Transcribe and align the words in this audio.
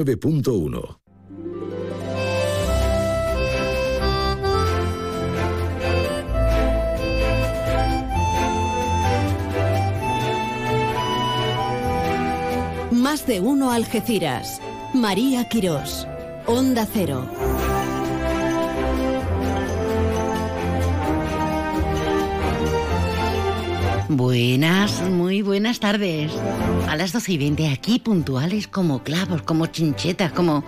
9.1 0.00 0.98
Más 12.92 13.26
de 13.26 13.40
uno 13.40 13.72
Algeciras. 13.72 14.62
María 14.94 15.46
Quirós. 15.50 16.08
Onda 16.46 16.86
Cero. 16.90 17.49
Buenas, 24.12 25.02
muy 25.02 25.40
buenas 25.40 25.78
tardes. 25.78 26.32
A 26.88 26.96
las 26.96 27.12
12 27.12 27.30
y 27.30 27.38
20 27.38 27.68
aquí 27.68 28.00
puntuales 28.00 28.66
como 28.66 29.04
clavos, 29.04 29.42
como 29.42 29.66
chinchetas, 29.66 30.32
como 30.32 30.64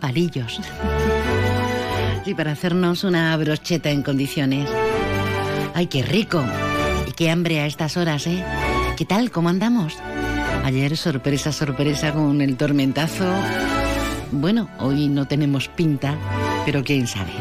palillos. 0.00 0.62
Y 2.24 2.32
para 2.32 2.52
hacernos 2.52 3.04
una 3.04 3.36
brocheta 3.36 3.90
en 3.90 4.02
condiciones. 4.02 4.66
¡Ay, 5.74 5.88
qué 5.88 6.02
rico! 6.02 6.42
Y 7.06 7.12
qué 7.12 7.30
hambre 7.30 7.60
a 7.60 7.66
estas 7.66 7.98
horas, 7.98 8.26
¿eh? 8.26 8.42
¿Qué 8.96 9.04
tal? 9.04 9.30
¿Cómo 9.30 9.50
andamos? 9.50 9.98
Ayer 10.64 10.96
sorpresa, 10.96 11.52
sorpresa 11.52 12.14
con 12.14 12.40
el 12.40 12.56
tormentazo. 12.56 13.30
Bueno, 14.32 14.70
hoy 14.78 15.08
no 15.08 15.26
tenemos 15.26 15.68
pinta, 15.68 16.16
pero 16.64 16.82
quién 16.82 17.06
sabe. 17.06 17.32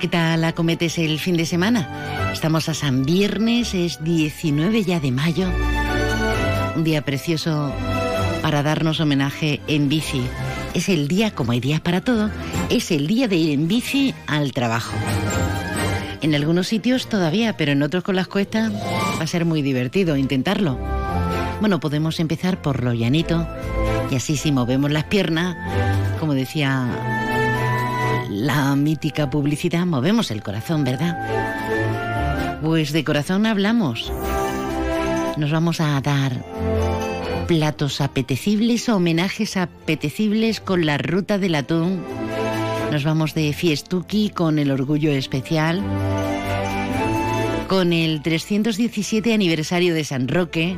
¿Qué 0.00 0.08
tal 0.08 0.44
acometes 0.44 0.98
el 0.98 1.18
fin 1.18 1.38
de 1.38 1.46
semana? 1.46 2.30
Estamos 2.30 2.68
a 2.68 2.74
San 2.74 3.04
Viernes, 3.04 3.72
es 3.72 4.04
19 4.04 4.84
ya 4.84 5.00
de 5.00 5.10
mayo. 5.10 5.48
Un 6.76 6.84
día 6.84 7.00
precioso 7.02 7.72
para 8.42 8.62
darnos 8.62 9.00
homenaje 9.00 9.62
en 9.66 9.88
bici. 9.88 10.22
Es 10.74 10.90
el 10.90 11.08
día, 11.08 11.30
como 11.30 11.52
hay 11.52 11.60
días 11.60 11.80
para 11.80 12.02
todo, 12.02 12.30
es 12.68 12.90
el 12.90 13.06
día 13.06 13.26
de 13.26 13.36
ir 13.36 13.52
en 13.52 13.68
bici 13.68 14.14
al 14.26 14.52
trabajo. 14.52 14.94
En 16.20 16.34
algunos 16.34 16.68
sitios 16.68 17.08
todavía, 17.08 17.56
pero 17.56 17.72
en 17.72 17.82
otros 17.82 18.04
con 18.04 18.16
las 18.16 18.28
cuestas 18.28 18.70
va 18.72 19.22
a 19.22 19.26
ser 19.26 19.46
muy 19.46 19.62
divertido 19.62 20.18
intentarlo. 20.18 20.78
Bueno, 21.60 21.80
podemos 21.80 22.20
empezar 22.20 22.60
por 22.60 22.84
lo 22.84 22.92
llanito 22.92 23.48
y 24.10 24.16
así 24.16 24.36
si 24.36 24.52
movemos 24.52 24.90
las 24.90 25.04
piernas, 25.04 25.56
como 26.20 26.34
decía 26.34 26.86
la 28.30 28.74
mítica 28.76 29.30
publicidad, 29.30 29.86
movemos 29.86 30.30
el 30.30 30.42
corazón, 30.42 30.84
¿verdad? 30.84 32.60
Pues 32.62 32.92
de 32.92 33.04
corazón 33.04 33.46
hablamos. 33.46 34.12
Nos 35.36 35.50
vamos 35.50 35.80
a 35.80 36.00
dar 36.00 36.44
platos 37.46 38.00
apetecibles, 38.00 38.88
homenajes 38.88 39.56
apetecibles 39.56 40.60
con 40.60 40.86
la 40.86 40.98
ruta 40.98 41.38
del 41.38 41.54
atún. 41.54 42.02
Nos 42.90 43.04
vamos 43.04 43.34
de 43.34 43.52
fiestuki 43.52 44.30
con 44.30 44.58
el 44.58 44.70
orgullo 44.70 45.12
especial. 45.12 45.82
Con 47.68 47.92
el 47.92 48.22
317 48.22 49.34
aniversario 49.34 49.94
de 49.94 50.04
San 50.04 50.28
Roque. 50.28 50.76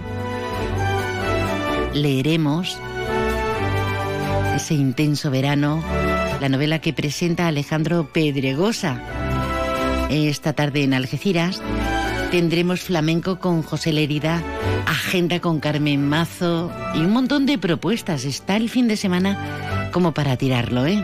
Leeremos 1.95 2.79
ese 4.57 4.75
intenso 4.75 5.31
verano 5.31 5.83
la 6.41 6.49
novela 6.49 6.81
que 6.81 6.93
presenta 6.93 7.49
Alejandro 7.49 8.09
Pedregosa. 8.13 9.03
Esta 10.11 10.53
tarde 10.53 10.83
en 10.83 10.95
Algeciras 10.95 11.61
tendremos 12.31 12.81
flamenco 12.81 13.39
con 13.39 13.63
José 13.63 13.93
Lerida, 13.93 14.43
agenda 14.87 15.41
con 15.41 15.61
Carmen 15.61 16.09
Mazo 16.09 16.73
y 16.95 16.99
un 16.99 17.11
montón 17.11 17.47
de 17.47 17.59
propuestas. 17.59 18.25
Está 18.25 18.57
el 18.57 18.71
fin 18.71 18.89
de 18.89 18.97
semana 18.97 19.91
como 19.93 20.13
para 20.13 20.37
tirarlo, 20.37 20.87
¿eh? 20.87 21.03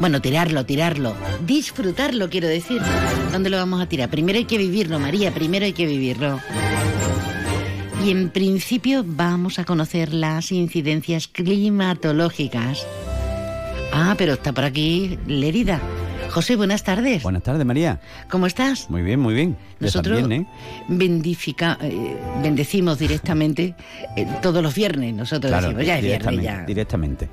Bueno, 0.00 0.20
tirarlo, 0.20 0.64
tirarlo. 0.66 1.16
Disfrutarlo, 1.46 2.28
quiero 2.28 2.48
decir. 2.48 2.82
¿Dónde 3.32 3.50
lo 3.50 3.56
vamos 3.56 3.80
a 3.80 3.86
tirar? 3.86 4.10
Primero 4.10 4.38
hay 4.38 4.44
que 4.44 4.58
vivirlo, 4.58 4.98
María, 4.98 5.32
primero 5.32 5.64
hay 5.64 5.72
que 5.72 5.86
vivirlo. 5.86 6.38
Y 8.06 8.10
en 8.10 8.30
principio 8.30 9.02
vamos 9.04 9.58
a 9.58 9.64
conocer 9.64 10.14
las 10.14 10.52
incidencias 10.52 11.26
climatológicas. 11.26 12.86
Ah, 13.92 14.14
pero 14.16 14.34
está 14.34 14.52
por 14.52 14.62
aquí 14.62 15.18
Lerida. 15.26 15.80
José, 16.30 16.54
buenas 16.54 16.84
tardes. 16.84 17.22
Buenas 17.24 17.42
tardes, 17.42 17.64
María. 17.66 18.00
¿Cómo 18.30 18.46
estás? 18.46 18.90
Muy 18.90 19.02
bien, 19.02 19.18
muy 19.18 19.32
bien. 19.34 19.56
Nosotros 19.80 20.20
También, 20.20 20.42
¿eh? 20.42 20.46
bendifica- 20.88 21.78
eh, 21.80 22.16
bendecimos 22.42 22.98
directamente 22.98 23.74
eh, 24.16 24.26
todos 24.42 24.62
los 24.62 24.74
viernes. 24.74 25.14
Nosotros 25.14 25.50
Claro, 25.50 25.68
decimos, 25.68 25.86
ya 25.86 25.98
es 25.98 26.04
viernes, 26.04 26.42
ya. 26.42 26.64
directamente. 26.64 27.28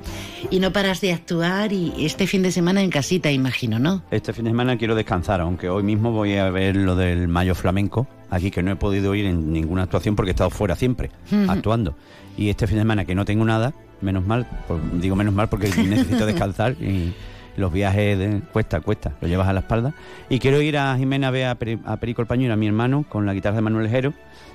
Y 0.50 0.60
no 0.60 0.72
paras 0.72 1.02
de 1.02 1.12
actuar 1.14 1.72
y 1.74 1.94
este 2.06 2.26
fin 2.28 2.42
de 2.44 2.52
semana 2.52 2.82
en 2.82 2.90
casita, 2.90 3.30
imagino, 3.32 3.78
¿no? 3.78 4.04
Este 4.10 4.32
fin 4.34 4.46
de 4.46 4.52
semana 4.52 4.78
quiero 4.78 4.96
descansar, 4.96 5.40
aunque 5.42 5.70
hoy 5.70 5.84
mismo 5.84 6.12
voy 6.12 6.36
a 6.38 6.50
ver 6.50 6.76
lo 6.76 6.96
del 6.96 7.28
Mayo 7.28 7.56
Flamenco, 7.56 8.08
aquí 8.34 8.52
que 8.52 8.64
no 8.64 8.72
he 8.72 8.76
podido 8.76 9.14
ir 9.16 9.26
en 9.26 9.54
ninguna 9.54 9.84
actuación 9.84 10.16
porque 10.16 10.32
he 10.32 10.34
estado 10.34 10.50
fuera 10.50 10.76
siempre, 10.76 11.12
actuando. 11.48 11.96
Y 12.38 12.50
este 12.50 12.68
fin 12.68 12.78
de 12.78 12.82
semana 12.82 13.06
que 13.06 13.16
no 13.16 13.26
tengo 13.26 13.46
nada, 13.46 13.74
menos 14.02 14.26
mal, 14.26 14.48
pues, 14.68 14.82
digo 15.00 15.16
menos 15.16 15.34
mal 15.34 15.50
porque 15.50 15.68
necesito 15.78 16.26
descansar 16.26 16.74
y 16.74 17.14
los 17.58 17.72
viajes 17.72 18.18
de, 18.18 18.42
cuesta, 18.52 18.82
cuesta, 18.82 19.12
lo 19.22 19.28
llevas 19.28 19.48
a 19.48 19.54
la 19.54 19.60
espalda. 19.62 19.94
Y 20.30 20.40
quiero 20.40 20.62
ir 20.62 20.78
a 20.78 20.98
Jimena 20.98 21.28
a 21.28 21.32
ver 21.32 21.46
a, 21.48 21.58
Peri- 21.60 21.80
a 21.86 21.98
Perico 21.98 22.22
el 22.22 22.28
Pañuelo, 22.28 22.54
a 22.54 22.58
mi 22.58 22.68
hermano, 22.68 23.06
con 23.08 23.26
la 23.26 23.34
guitarra 23.34 23.58
de 23.58 23.62
Manuel 23.62 23.90
Jero 23.90 24.14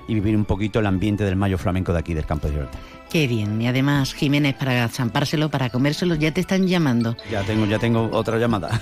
y 0.08 0.14
vivir 0.14 0.36
un 0.36 0.44
poquito 0.46 0.78
el 0.80 0.86
ambiente 0.86 1.22
del 1.24 1.36
Mayo 1.36 1.58
Flamenco 1.58 1.92
de 1.92 1.98
aquí, 1.98 2.14
del 2.14 2.24
campo 2.24 2.46
de 2.46 2.54
Gibraltar. 2.54 2.80
Qué 3.10 3.26
bien. 3.26 3.60
Y 3.62 3.66
además, 3.66 4.12
Jiménez, 4.14 4.54
para 4.54 4.86
zampárselo, 4.88 5.50
para 5.50 5.70
comérselo, 5.70 6.14
ya 6.14 6.32
te 6.32 6.40
están 6.40 6.66
llamando. 6.66 7.16
Ya 7.30 7.42
tengo, 7.42 7.64
ya 7.66 7.78
tengo 7.78 8.08
otra 8.12 8.38
llamada. 8.38 8.78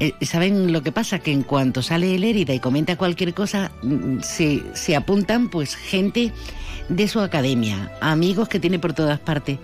Eh, 0.00 0.12
eh, 0.20 0.26
¿Saben 0.26 0.72
lo 0.72 0.82
que 0.82 0.92
pasa? 0.92 1.18
Que 1.20 1.32
en 1.32 1.42
cuanto 1.42 1.80
sale 1.82 2.14
el 2.14 2.24
Érida 2.24 2.52
y 2.54 2.58
comenta 2.60 2.96
cualquier 2.96 3.32
cosa, 3.34 3.70
mm, 3.82 4.20
se, 4.20 4.62
se 4.74 4.96
apuntan 4.96 5.48
pues 5.48 5.74
gente 5.76 6.32
de 6.88 7.08
su 7.08 7.20
academia, 7.20 7.92
amigos 8.00 8.48
que 8.48 8.58
tiene 8.60 8.78
por 8.78 8.92
todas 8.92 9.18
partes. 9.20 9.58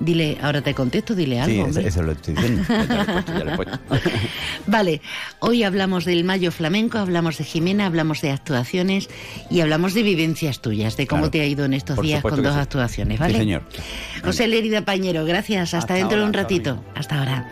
Dile, 0.00 0.38
ahora 0.40 0.62
te 0.62 0.74
contesto, 0.74 1.14
dile 1.16 1.40
algo. 1.40 1.72
Sí, 1.72 1.80
eso, 1.84 2.02
lo 2.02 2.12
estoy 2.12 2.34
diciendo. 2.34 2.62
Ya 2.68 2.84
lo 2.94 3.02
he 3.02 3.04
puesto, 3.06 3.32
ya 3.38 3.44
lo 3.44 3.52
he 3.52 3.56
puesto. 3.56 3.78
Vale, 4.68 5.00
hoy 5.40 5.64
hablamos 5.64 6.04
del 6.04 6.22
Mayo 6.22 6.52
Flamenco, 6.52 6.98
hablamos 6.98 7.38
de 7.38 7.44
Jimena, 7.44 7.86
hablamos 7.86 8.20
de 8.20 8.30
actuaciones 8.30 9.08
y 9.50 9.60
hablamos 9.60 9.94
de 9.94 10.04
vivencias 10.04 10.60
tuyas, 10.60 10.96
de 10.96 11.06
cómo 11.08 11.22
Claro. 11.22 11.30
te 11.32 11.40
ha 11.40 11.46
ido 11.46 11.64
en 11.64 11.74
estos 11.74 12.00
días 12.00 12.22
con 12.22 12.40
dos 12.42 12.54
sí. 12.54 12.60
actuaciones, 12.60 13.16
Sí, 13.16 13.20
¿vale? 13.20 13.38
señor. 13.38 13.62
José 14.22 14.46
Lerida 14.46 14.84
Pañero, 14.84 15.24
gracias. 15.24 15.74
Hasta, 15.74 15.78
Hasta 15.78 15.94
dentro 15.94 16.18
de 16.20 16.24
un 16.24 16.32
ratito. 16.32 16.84
Hasta 16.94 17.18
ahora. 17.18 17.48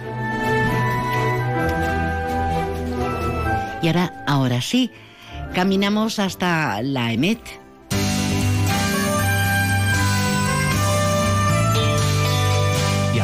Y 3.82 3.88
ahora, 3.88 4.24
ahora 4.26 4.60
sí, 4.62 4.90
caminamos 5.52 6.18
hasta 6.20 6.80
la 6.82 7.12
EMET. 7.12 7.40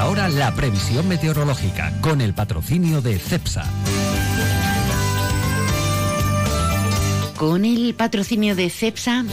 Ahora 0.02 0.28
la 0.28 0.52
previsión 0.52 1.06
meteorológica 1.06 1.92
con 2.00 2.20
el 2.20 2.34
patrocinio 2.34 3.00
de 3.02 3.20
CEPSA. 3.20 3.64
Con 7.36 7.64
el 7.64 7.94
patrocinio 7.94 8.56
de 8.56 8.68
CEPSA 8.68 9.24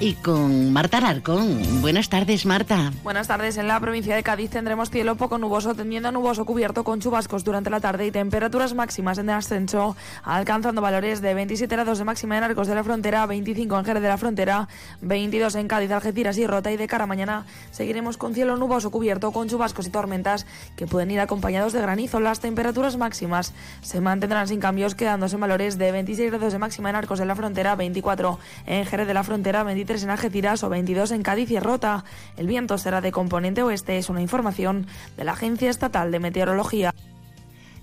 y 0.00 0.14
con 0.14 0.72
Marta 0.72 0.98
Alarcón. 0.98 1.80
Buenas 1.80 2.08
tardes, 2.08 2.44
Marta. 2.44 2.92
Buenas 3.02 3.28
tardes. 3.28 3.56
En 3.56 3.66
la 3.66 3.80
provincia 3.80 4.14
de 4.14 4.22
Cádiz 4.22 4.50
tendremos 4.50 4.90
cielo 4.90 5.16
poco 5.16 5.38
nuboso, 5.38 5.74
tendiendo 5.74 6.08
a 6.08 6.12
nuboso 6.12 6.44
cubierto 6.44 6.84
con 6.84 7.00
chubascos 7.00 7.44
durante 7.44 7.70
la 7.70 7.80
tarde 7.80 8.06
y 8.06 8.10
temperaturas 8.10 8.74
máximas 8.74 9.18
en 9.18 9.30
ascenso, 9.30 9.96
alcanzando 10.22 10.80
valores 10.80 11.22
de 11.22 11.34
27 11.34 11.74
grados 11.74 11.98
de 11.98 12.04
máxima 12.04 12.36
en 12.36 12.44
Arcos 12.44 12.68
de 12.68 12.74
la 12.74 12.84
Frontera, 12.84 13.24
25 13.26 13.78
en 13.78 13.84
Jerez 13.84 14.02
de 14.02 14.08
la 14.08 14.18
Frontera, 14.18 14.68
22 15.00 15.54
en 15.54 15.68
Cádiz, 15.68 15.90
Algeciras 15.90 16.36
y 16.38 16.46
Rota. 16.46 16.70
Y 16.70 16.76
de 16.76 16.86
cara 16.88 17.04
a 17.04 17.06
mañana 17.06 17.46
seguiremos 17.70 18.16
con 18.16 18.34
cielo 18.34 18.56
nuboso 18.56 18.90
cubierto 18.90 19.32
con 19.32 19.48
chubascos 19.48 19.86
y 19.86 19.90
tormentas 19.90 20.46
que 20.76 20.86
pueden 20.86 21.10
ir 21.10 21.20
acompañados 21.20 21.72
de 21.72 21.80
granizo. 21.80 22.20
Las 22.20 22.40
temperaturas 22.40 22.96
máximas 22.96 23.54
se 23.82 24.00
mantendrán 24.00 24.48
sin 24.48 24.60
cambios, 24.60 24.94
quedándose 24.94 25.36
en 25.36 25.40
valores 25.40 25.78
de 25.78 25.92
26 25.92 26.32
grados 26.32 26.52
de 26.52 26.58
máxima 26.58 26.90
en 26.90 26.96
Arcos 26.96 27.18
de 27.18 27.26
la 27.26 27.34
Frontera, 27.34 27.76
24 27.76 28.38
en 28.66 28.84
Jerez 28.84 29.06
de 29.06 29.14
la 29.14 29.24
Frontera, 29.24 29.64
23 29.86 30.02
en 30.02 30.10
Algeciras 30.10 30.64
o 30.64 30.68
22 30.68 31.12
en 31.12 31.22
Cádiz 31.22 31.48
y 31.52 31.60
Rota. 31.60 32.04
El 32.36 32.48
viento 32.48 32.76
será 32.76 33.00
de 33.00 33.12
componente 33.12 33.62
oeste, 33.62 33.98
es 33.98 34.08
una 34.08 34.20
información 34.20 34.88
de 35.16 35.22
la 35.22 35.32
Agencia 35.32 35.70
Estatal 35.70 36.10
de 36.10 36.18
Meteorología. 36.18 36.92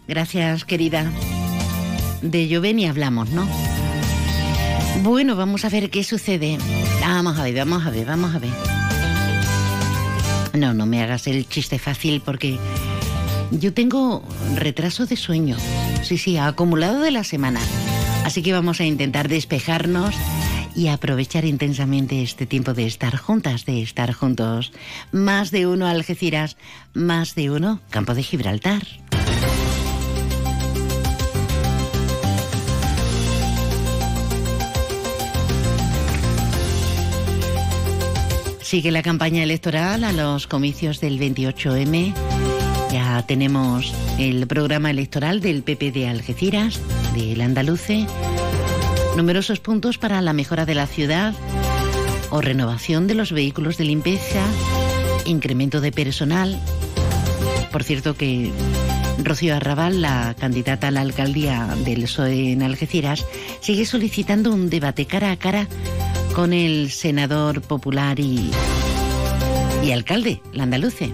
Gracias, 0.05 0.65
querida. 0.65 1.09
De 2.21 2.49
llover 2.49 2.75
ni 2.75 2.87
hablamos, 2.87 3.29
¿no? 3.29 3.47
Bueno, 5.01 5.37
vamos 5.37 5.63
a 5.63 5.69
ver 5.69 5.89
qué 5.89 6.03
sucede. 6.03 6.57
Vamos 6.99 7.39
a 7.39 7.43
ver, 7.43 7.55
vamos 7.55 7.85
a 7.85 7.89
ver, 7.89 8.05
vamos 8.05 8.35
a 8.35 8.39
ver. 8.39 8.51
No, 10.53 10.73
no 10.73 10.85
me 10.85 11.01
hagas 11.01 11.27
el 11.27 11.47
chiste 11.47 11.79
fácil 11.79 12.21
porque 12.21 12.59
yo 13.49 13.73
tengo 13.73 14.23
retraso 14.55 15.05
de 15.05 15.15
sueño. 15.15 15.55
Sí, 16.01 16.17
sí, 16.17 16.37
acumulado 16.37 16.99
de 16.99 17.11
la 17.11 17.23
semana. 17.23 17.61
Así 18.25 18.41
que 18.41 18.51
vamos 18.51 18.81
a 18.81 18.83
intentar 18.83 19.29
despejarnos 19.29 20.13
y 20.75 20.87
aprovechar 20.87 21.45
intensamente 21.45 22.21
este 22.21 22.45
tiempo 22.45 22.73
de 22.73 22.85
estar 22.85 23.15
juntas, 23.17 23.65
de 23.65 23.81
estar 23.81 24.13
juntos. 24.13 24.71
Más 25.11 25.51
de 25.51 25.67
uno 25.67 25.87
Algeciras, 25.87 26.57
más 26.93 27.35
de 27.35 27.51
uno 27.51 27.79
Campo 27.89 28.13
de 28.13 28.23
Gibraltar. 28.23 28.83
Sigue 38.73 38.89
la 38.89 39.03
campaña 39.03 39.43
electoral 39.43 40.03
a 40.03 40.11
los 40.11 40.47
comicios 40.47 40.99
del 40.99 41.19
28M. 41.19 42.11
Ya 42.91 43.23
tenemos 43.27 43.93
el 44.17 44.47
programa 44.47 44.89
electoral 44.89 45.41
del 45.41 45.61
PP 45.61 45.91
de 45.91 46.07
Algeciras, 46.07 46.79
del 47.13 47.41
Andaluce. 47.41 48.07
Numerosos 49.15 49.59
puntos 49.59 49.97
para 49.97 50.21
la 50.21 50.33
mejora 50.33 50.65
de 50.65 50.75
la 50.75 50.87
ciudad 50.87 51.33
o 52.31 52.41
renovación 52.41 53.05
de 53.05 53.13
los 53.13 53.31
vehículos 53.31 53.77
de 53.77 53.85
limpieza, 53.85 54.43
incremento 55.25 55.81
de 55.81 55.91
personal. 55.91 56.59
Por 57.71 57.83
cierto 57.83 58.15
que 58.15 58.51
Rocío 59.23 59.55
Arrabal, 59.55 60.01
la 60.01 60.35
candidata 60.39 60.87
a 60.87 60.91
la 60.91 61.01
alcaldía 61.01 61.75
del 61.85 62.03
PSOE 62.03 62.51
en 62.53 62.63
Algeciras, 62.63 63.25
sigue 63.59 63.85
solicitando 63.85 64.51
un 64.51 64.69
debate 64.69 65.05
cara 65.05 65.31
a 65.31 65.37
cara 65.37 65.67
con 66.33 66.51
el 66.51 66.89
senador 66.89 67.61
popular 67.61 68.19
y, 68.19 68.49
y 69.83 69.91
alcalde, 69.91 70.41
la 70.53 70.63
andaluce. 70.63 71.13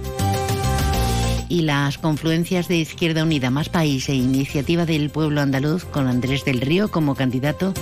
Y 1.50 1.64
las 1.64 1.98
confluencias 1.98 2.70
de 2.70 2.78
Izquierda 2.78 3.24
Unida, 3.24 3.50
Más 3.50 3.68
País 3.68 4.08
e 4.08 4.14
Iniciativa 4.14 4.86
del 4.86 5.10
Pueblo 5.10 5.42
Andaluz, 5.42 5.84
con 5.84 6.08
Andrés 6.08 6.46
del 6.46 6.62
Río 6.62 6.90
como 6.90 7.16
candidato, 7.16 7.74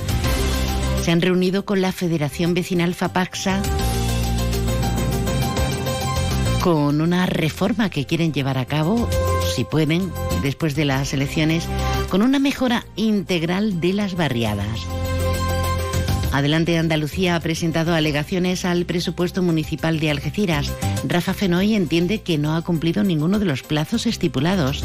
se 1.04 1.12
han 1.12 1.22
reunido 1.22 1.66
con 1.66 1.82
la 1.82 1.92
Federación 1.92 2.54
Vecinal 2.54 2.96
FAPAXA 2.96 3.62
con 6.62 7.00
una 7.00 7.26
reforma 7.26 7.90
que 7.90 8.06
quieren 8.06 8.34
llevar 8.34 8.58
a 8.58 8.66
cabo, 8.66 9.08
si 9.56 9.64
pueden, 9.64 10.12
después 10.42 10.76
de 10.76 10.84
las 10.84 11.14
elecciones, 11.14 11.66
con 12.10 12.22
una 12.22 12.40
mejora 12.40 12.86
integral 12.98 13.80
de 13.80 13.94
las 13.94 14.16
barriadas. 14.16 14.86
Adelante 16.32 16.78
Andalucía 16.78 17.36
ha 17.36 17.40
presentado 17.40 17.94
alegaciones 17.94 18.66
al 18.66 18.86
presupuesto 18.86 19.42
municipal 19.42 20.00
de 20.00 20.12
Algeciras. 20.12 20.72
Rafa 21.08 21.34
Fenoy 21.34 21.76
entiende 21.76 22.22
que 22.22 22.38
no 22.38 22.56
ha 22.56 22.62
cumplido 22.62 23.04
ninguno 23.04 23.40
de 23.40 23.46
los 23.46 23.64
plazos 23.64 24.06
estipulados. 24.06 24.84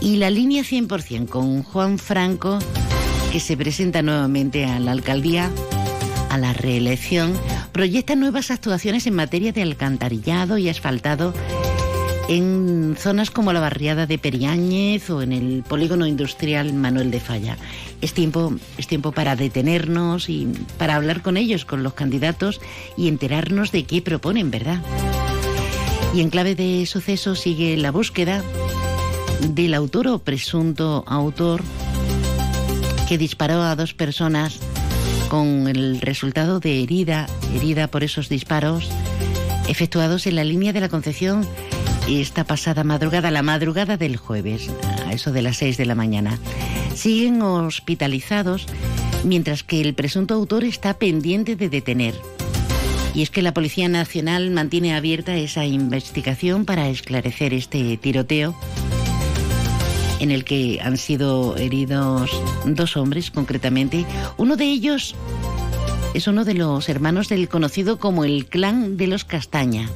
Y 0.00 0.16
la 0.16 0.30
línea 0.30 0.62
100% 0.62 1.28
con 1.28 1.62
Juan 1.62 1.98
Franco, 1.98 2.58
que 3.32 3.40
se 3.40 3.56
presenta 3.56 4.02
nuevamente 4.02 4.64
a 4.64 4.80
la 4.80 4.92
alcaldía, 4.92 5.50
a 6.30 6.38
la 6.38 6.52
reelección, 6.52 7.32
proyecta 7.72 8.14
nuevas 8.16 8.50
actuaciones 8.50 9.06
en 9.06 9.14
materia 9.14 9.52
de 9.52 9.62
alcantarillado 9.62 10.58
y 10.58 10.68
asfaltado 10.68 11.32
en 12.28 12.94
zonas 12.96 13.30
como 13.32 13.52
la 13.52 13.60
barriada 13.60 14.06
de 14.06 14.16
Periáñez 14.16 15.10
o 15.10 15.20
en 15.20 15.32
el 15.32 15.64
polígono 15.64 16.06
industrial 16.06 16.72
Manuel 16.72 17.10
de 17.10 17.18
Falla. 17.18 17.56
Es 18.00 18.14
tiempo, 18.14 18.54
es 18.78 18.86
tiempo 18.86 19.12
para 19.12 19.36
detenernos 19.36 20.28
y 20.28 20.48
para 20.78 20.96
hablar 20.96 21.22
con 21.22 21.36
ellos, 21.36 21.64
con 21.64 21.82
los 21.82 21.94
candidatos 21.94 22.60
y 22.96 23.08
enterarnos 23.08 23.72
de 23.72 23.84
qué 23.84 24.00
proponen, 24.00 24.50
¿verdad? 24.50 24.80
Y 26.14 26.20
en 26.20 26.30
clave 26.30 26.54
de 26.54 26.86
suceso 26.86 27.34
sigue 27.34 27.76
la 27.76 27.90
búsqueda 27.90 28.42
del 29.48 29.74
autor 29.74 30.08
o 30.08 30.18
presunto 30.18 31.04
autor 31.06 31.62
que 33.08 33.18
disparó 33.18 33.62
a 33.62 33.76
dos 33.76 33.94
personas 33.94 34.58
con 35.28 35.68
el 35.68 36.00
resultado 36.00 36.58
de 36.58 36.82
herida, 36.82 37.26
herida 37.54 37.88
por 37.88 38.02
esos 38.02 38.28
disparos 38.28 38.88
efectuados 39.68 40.26
en 40.26 40.36
la 40.36 40.44
línea 40.44 40.72
de 40.72 40.80
la 40.80 40.88
Concepción 40.88 41.46
esta 42.08 42.44
pasada 42.44 42.82
madrugada, 42.82 43.30
la 43.30 43.42
madrugada 43.42 43.96
del 43.96 44.16
jueves, 44.16 44.68
a 45.06 45.12
eso 45.12 45.32
de 45.32 45.42
las 45.42 45.58
6 45.58 45.76
de 45.76 45.86
la 45.86 45.94
mañana. 45.94 46.38
Siguen 46.94 47.42
hospitalizados 47.42 48.66
mientras 49.24 49.62
que 49.62 49.80
el 49.80 49.94
presunto 49.94 50.34
autor 50.34 50.64
está 50.64 50.94
pendiente 50.94 51.56
de 51.56 51.68
detener. 51.68 52.14
Y 53.14 53.22
es 53.22 53.30
que 53.30 53.42
la 53.42 53.52
Policía 53.52 53.88
Nacional 53.88 54.50
mantiene 54.50 54.94
abierta 54.94 55.36
esa 55.36 55.64
investigación 55.64 56.64
para 56.64 56.88
esclarecer 56.88 57.54
este 57.54 57.96
tiroteo 57.96 58.54
en 60.20 60.30
el 60.30 60.44
que 60.44 60.78
han 60.82 60.96
sido 60.98 61.56
heridos 61.56 62.30
dos 62.66 62.96
hombres 62.96 63.30
concretamente. 63.30 64.04
Uno 64.36 64.56
de 64.56 64.66
ellos 64.66 65.16
es 66.14 66.26
uno 66.28 66.44
de 66.44 66.54
los 66.54 66.88
hermanos 66.88 67.28
del 67.28 67.48
conocido 67.48 67.98
como 67.98 68.24
el 68.24 68.46
clan 68.46 68.96
de 68.96 69.06
los 69.06 69.24
Castaña. 69.24 69.88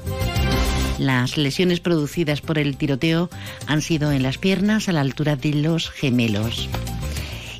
Las 0.98 1.36
lesiones 1.36 1.80
producidas 1.80 2.40
por 2.40 2.58
el 2.58 2.76
tiroteo 2.76 3.28
han 3.66 3.82
sido 3.82 4.12
en 4.12 4.22
las 4.22 4.38
piernas 4.38 4.88
a 4.88 4.92
la 4.92 5.00
altura 5.00 5.36
de 5.36 5.54
los 5.54 5.90
gemelos. 5.90 6.68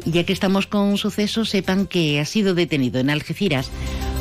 Ya 0.05 0.25
que 0.25 0.33
estamos 0.33 0.67
con 0.67 0.99
sucesos, 0.99 1.51
sepan 1.51 1.87
que 1.87 2.21
ha 2.21 2.25
sido 2.25 2.55
detenido 2.55 3.01
en 3.01 3.11
Algeciras 3.11 3.71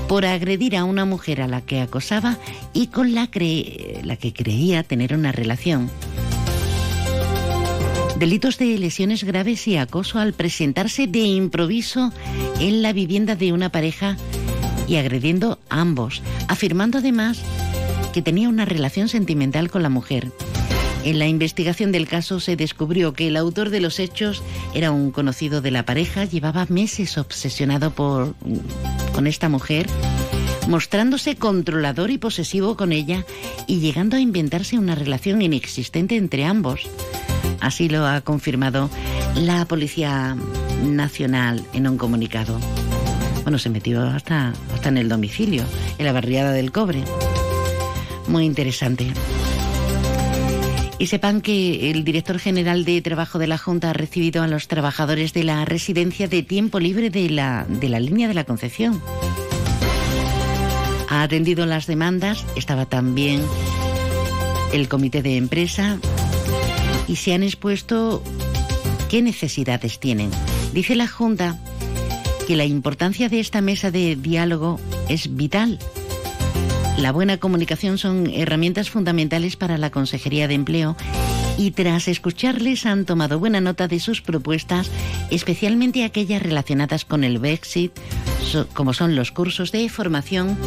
por 0.08 0.26
agredir 0.26 0.76
a 0.76 0.84
una 0.84 1.06
mujer 1.06 1.42
a 1.42 1.48
la 1.48 1.62
que 1.62 1.82
acosaba 1.82 2.38
y 2.74 2.88
con 2.88 3.14
la, 3.14 3.30
la 4.04 4.16
que 4.16 4.34
creía 4.34 4.84
tener 4.84 5.14
una 5.14 5.32
relación. 5.32 5.90
Delitos 8.18 8.58
de 8.58 8.78
lesiones 8.78 9.24
graves 9.24 9.68
y 9.68 9.78
acoso 9.78 10.20
al 10.20 10.34
presentarse 10.34 11.08
de 11.08 11.20
improviso 11.20 12.14
en 12.60 12.82
la 12.82 12.94
vivienda 12.94 13.36
de 13.36 13.52
una 13.52 13.70
pareja 13.70 14.18
y 14.88 14.96
agrediendo 14.96 15.60
a 15.70 15.82
ambos, 15.82 16.22
afirmando 16.48 17.00
además 17.00 17.44
que 18.14 18.22
tenía 18.22 18.48
una 18.48 18.64
relación 18.64 19.10
sentimental 19.10 19.70
con 19.70 19.84
la 19.84 19.90
mujer. 19.90 20.32
En 21.04 21.20
la 21.20 21.28
investigación 21.28 21.92
del 21.92 22.08
caso 22.08 22.40
se 22.40 22.56
descubrió 22.56 23.12
que 23.12 23.28
el 23.28 23.36
autor 23.36 23.70
de 23.70 23.82
los 23.82 24.00
hechos 24.00 24.42
era 24.74 24.92
un 24.92 25.12
conocido 25.12 25.60
de 25.60 25.72
la 25.72 25.84
pareja, 25.84 26.24
llevaba 26.24 26.66
meses 26.70 27.18
obsesionado 27.18 27.94
con 27.94 29.28
esta 29.28 29.50
mujer, 29.50 29.88
mostrándose 30.70 31.36
controlador 31.36 32.10
y 32.10 32.18
posesivo 32.18 32.78
con 32.78 32.94
ella 32.94 33.26
y 33.68 33.80
llegando 33.80 34.16
a 34.16 34.22
inventarse 34.22 34.78
una 34.78 34.96
relación 34.96 35.42
inexistente 35.42 36.16
entre 36.16 36.46
ambos. 36.46 36.88
Así 37.60 37.90
lo 37.90 38.08
ha 38.08 38.22
confirmado 38.22 38.90
la 39.36 39.66
Policía 39.66 40.38
Nacional 40.86 41.66
en 41.74 41.88
un 41.88 41.98
comunicado. 41.98 42.58
Bueno, 43.42 43.58
se 43.58 43.70
metió 43.70 44.04
hasta, 44.04 44.54
hasta 44.74 44.88
en 44.88 44.98
el 44.98 45.10
domicilio, 45.10 45.64
en 45.98 46.06
la 46.06 46.14
barriada 46.14 46.54
del 46.54 46.72
Cobre 46.72 47.04
muy 48.28 48.46
interesante. 48.46 49.12
Y 51.00 51.08
sepan 51.08 51.42
que 51.42 51.92
el 51.92 52.04
director 52.04 52.40
general 52.40 52.86
de 52.86 53.02
Trabajo 53.02 53.40
de 53.40 53.48
la 53.48 53.58
Junta 53.58 53.90
ha 53.90 53.94
recibido 53.94 54.42
a 54.42 54.48
los 54.48 54.68
trabajadores 54.68 55.34
de 55.34 55.44
la 55.44 55.66
residencia 55.66 56.28
de 56.28 56.44
tiempo 56.44 56.80
libre 56.80 57.10
de 57.10 57.30
la, 57.30 57.66
de 57.68 57.90
la 57.90 58.00
línea 58.00 58.28
de 58.28 58.34
la 58.34 58.46
Concepción. 58.46 59.02
Ha 61.10 61.24
atendido 61.24 61.66
las 61.66 61.88
demandas, 61.88 62.46
estaba 62.56 62.86
también 62.86 63.42
el 64.72 64.88
comité 64.88 65.22
de 65.22 65.38
empresa 65.38 66.00
y 67.08 67.18
se 67.18 67.34
han 67.34 67.44
expuesto 67.44 68.24
qué 69.10 69.22
necesidades 69.22 70.00
tienen. 70.00 70.32
Dice 70.74 70.96
la 70.96 71.08
Junta 71.08 71.60
que 72.48 72.56
la 72.56 72.66
importancia 72.66 73.30
de 73.30 73.40
esta 73.40 73.62
mesa 73.62 73.92
de 73.92 74.16
diálogo 74.16 74.80
es 75.10 75.36
vital 75.36 75.80
la 76.98 77.12
buena 77.12 77.38
comunicación 77.38 77.98
son 77.98 78.30
herramientas 78.30 78.90
fundamentales 78.90 79.56
para 79.56 79.78
la 79.78 79.90
Consejería 79.90 80.48
de 80.48 80.54
Empleo 80.54 80.96
y 81.58 81.72
tras 81.72 82.08
escucharles 82.08 82.86
han 82.86 83.06
tomado 83.06 83.40
buena 83.40 83.62
nota 83.62 83.88
de 83.88 84.00
sus 84.00 84.22
propuestas, 84.22 84.90
especialmente 85.30 86.04
aquellas 86.04 86.42
relacionadas 86.42 87.06
con 87.06 87.24
el 87.24 87.40
Brexit, 87.40 87.92
como 88.74 88.94
son 88.94 89.16
los 89.16 89.32
cursos 89.32 89.72
de 89.72 89.90
formación 89.90 90.58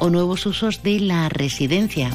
o 0.00 0.10
nuevos 0.10 0.46
usos 0.46 0.82
de 0.82 1.00
la 1.00 1.28
residencia. 1.28 2.10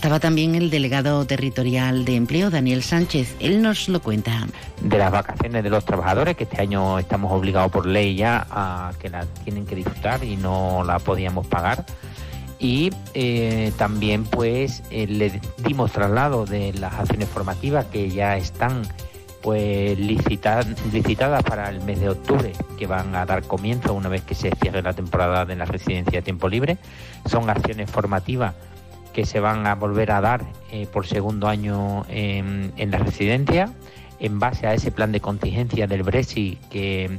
Estaba 0.00 0.18
también 0.18 0.54
el 0.54 0.70
delegado 0.70 1.26
territorial 1.26 2.06
de 2.06 2.16
empleo, 2.16 2.48
Daniel 2.48 2.82
Sánchez. 2.82 3.36
Él 3.38 3.60
nos 3.60 3.86
lo 3.90 4.00
cuenta. 4.00 4.46
De 4.80 4.96
las 4.96 5.12
vacaciones 5.12 5.62
de 5.62 5.68
los 5.68 5.84
trabajadores, 5.84 6.38
que 6.38 6.44
este 6.44 6.58
año 6.58 6.98
estamos 6.98 7.30
obligados 7.30 7.70
por 7.70 7.84
ley 7.84 8.14
ya 8.16 8.46
a 8.50 8.92
que 8.98 9.10
la 9.10 9.26
tienen 9.44 9.66
que 9.66 9.74
disfrutar 9.74 10.24
y 10.24 10.38
no 10.38 10.84
la 10.84 11.00
podíamos 11.00 11.46
pagar. 11.48 11.84
Y 12.58 12.90
eh, 13.12 13.72
también 13.76 14.24
pues 14.24 14.82
eh, 14.90 15.06
le 15.06 15.38
dimos 15.58 15.92
traslado 15.92 16.46
de 16.46 16.72
las 16.72 16.94
acciones 16.94 17.28
formativas 17.28 17.84
que 17.84 18.08
ya 18.08 18.38
están 18.38 18.84
pues 19.42 19.98
licitadas 19.98 21.42
para 21.42 21.68
el 21.68 21.82
mes 21.82 22.00
de 22.00 22.08
octubre, 22.08 22.52
que 22.78 22.86
van 22.86 23.14
a 23.14 23.26
dar 23.26 23.42
comienzo 23.42 23.92
una 23.92 24.08
vez 24.08 24.22
que 24.22 24.34
se 24.34 24.50
cierre 24.62 24.80
la 24.80 24.94
temporada 24.94 25.44
de 25.44 25.56
la 25.56 25.66
residencia 25.66 26.20
de 26.20 26.22
tiempo 26.22 26.48
libre. 26.48 26.78
Son 27.26 27.50
acciones 27.50 27.90
formativas 27.90 28.54
que 29.12 29.26
se 29.26 29.40
van 29.40 29.66
a 29.66 29.74
volver 29.74 30.12
a 30.12 30.20
dar 30.20 30.44
eh, 30.70 30.86
por 30.92 31.06
segundo 31.06 31.48
año 31.48 32.04
en, 32.08 32.72
la 32.90 32.98
residencia. 32.98 33.72
en 34.18 34.38
base 34.38 34.66
a 34.66 34.74
ese 34.74 34.90
plan 34.90 35.12
de 35.12 35.20
contingencia 35.20 35.86
del 35.86 36.02
Brexit 36.02 36.58
que 36.68 37.18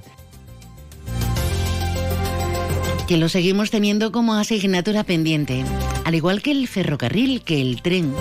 que 3.12 3.17
lo 3.17 3.27
seguimos 3.27 3.71
teniendo 3.71 4.13
como 4.13 4.36
asignatura 4.36 5.03
pendiente, 5.03 5.65
al 6.05 6.15
igual 6.15 6.41
que 6.41 6.51
el 6.51 6.65
ferrocarril, 6.69 7.41
que 7.41 7.60
el 7.60 7.81
tren. 7.81 8.13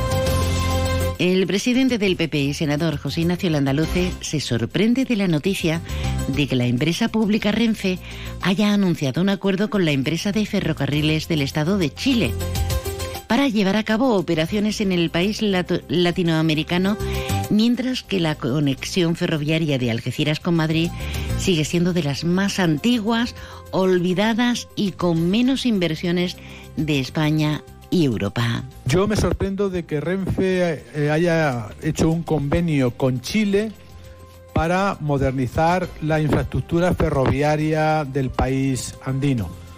El 1.20 1.46
presidente 1.46 1.96
del 1.96 2.16
PP 2.16 2.40
y 2.40 2.54
senador 2.54 2.96
José 2.96 3.20
Ignacio 3.20 3.50
Landaluce 3.50 4.10
se 4.20 4.40
sorprende 4.40 5.04
de 5.04 5.14
la 5.14 5.28
noticia 5.28 5.80
de 6.26 6.48
que 6.48 6.56
la 6.56 6.66
empresa 6.66 7.08
pública 7.08 7.52
Renfe 7.52 8.00
haya 8.40 8.72
anunciado 8.72 9.20
un 9.20 9.28
acuerdo 9.28 9.70
con 9.70 9.84
la 9.84 9.92
empresa 9.92 10.32
de 10.32 10.44
ferrocarriles 10.44 11.28
del 11.28 11.42
Estado 11.42 11.78
de 11.78 11.94
Chile 11.94 12.32
para 13.30 13.46
llevar 13.46 13.76
a 13.76 13.84
cabo 13.84 14.16
operaciones 14.16 14.80
en 14.80 14.90
el 14.90 15.08
país 15.08 15.40
latinoamericano, 15.40 16.96
mientras 17.48 18.02
que 18.02 18.18
la 18.18 18.34
conexión 18.34 19.14
ferroviaria 19.14 19.78
de 19.78 19.92
Algeciras 19.92 20.40
con 20.40 20.56
Madrid 20.56 20.90
sigue 21.38 21.64
siendo 21.64 21.92
de 21.92 22.02
las 22.02 22.24
más 22.24 22.58
antiguas, 22.58 23.36
olvidadas 23.70 24.66
y 24.74 24.90
con 24.90 25.30
menos 25.30 25.64
inversiones 25.64 26.38
de 26.74 26.98
España 26.98 27.62
y 27.88 28.04
Europa. 28.04 28.64
Yo 28.86 29.06
me 29.06 29.14
sorprendo 29.14 29.70
de 29.70 29.84
que 29.84 30.00
Renfe 30.00 30.82
eh, 30.92 31.10
haya 31.12 31.68
hecho 31.82 32.10
un 32.10 32.24
convenio 32.24 32.90
con 32.90 33.20
Chile 33.20 33.70
para 34.52 34.96
modernizar 34.98 35.88
la 36.02 36.20
infraestructura 36.20 36.94
ferroviaria 36.94 38.04
del 38.04 38.30
país 38.30 38.96
andino. 39.04 39.69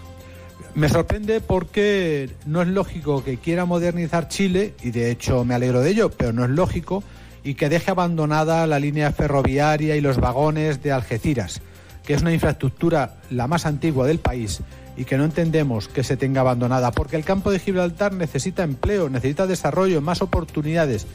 Me 0.75 0.89
sorprende 0.89 1.39
porque 1.39 2.31
no 2.45 2.61
es 2.63 2.67
lógico 2.67 3.23
que 3.23 3.37
quiera 3.37 3.65
modernizar 3.65 4.27
Chile, 4.27 4.73
y 4.81 4.89
de 4.89 5.11
hecho 5.11 5.45
me 5.45 5.53
alegro 5.53 5.81
de 5.81 5.91
ello, 5.91 6.09
pero 6.09 6.33
no 6.33 6.43
es 6.43 6.49
lógico, 6.49 7.03
y 7.43 7.53
que 7.53 7.69
deje 7.69 7.91
abandonada 7.91 8.65
la 8.65 8.79
línea 8.79 9.11
ferroviaria 9.11 9.95
y 9.95 10.01
los 10.01 10.17
vagones 10.17 10.81
de 10.81 10.91
Algeciras, 10.91 11.61
que 12.03 12.13
es 12.13 12.21
una 12.21 12.33
infraestructura 12.33 13.17
la 13.29 13.47
más 13.47 13.65
antigua 13.67 14.07
del 14.07 14.19
país 14.19 14.61
y 14.97 15.05
que 15.05 15.17
no 15.17 15.25
entendemos 15.25 15.87
que 15.87 16.03
se 16.03 16.17
tenga 16.17 16.41
abandonada, 16.41 16.91
porque 16.91 17.17
el 17.17 17.23
campo 17.23 17.51
de 17.51 17.59
Gibraltar 17.59 18.13
necesita 18.13 18.63
empleo, 18.63 19.09
necesita 19.09 19.47
desarrollo, 19.47 20.01
más 20.01 20.21
oportunidades, 20.21 21.05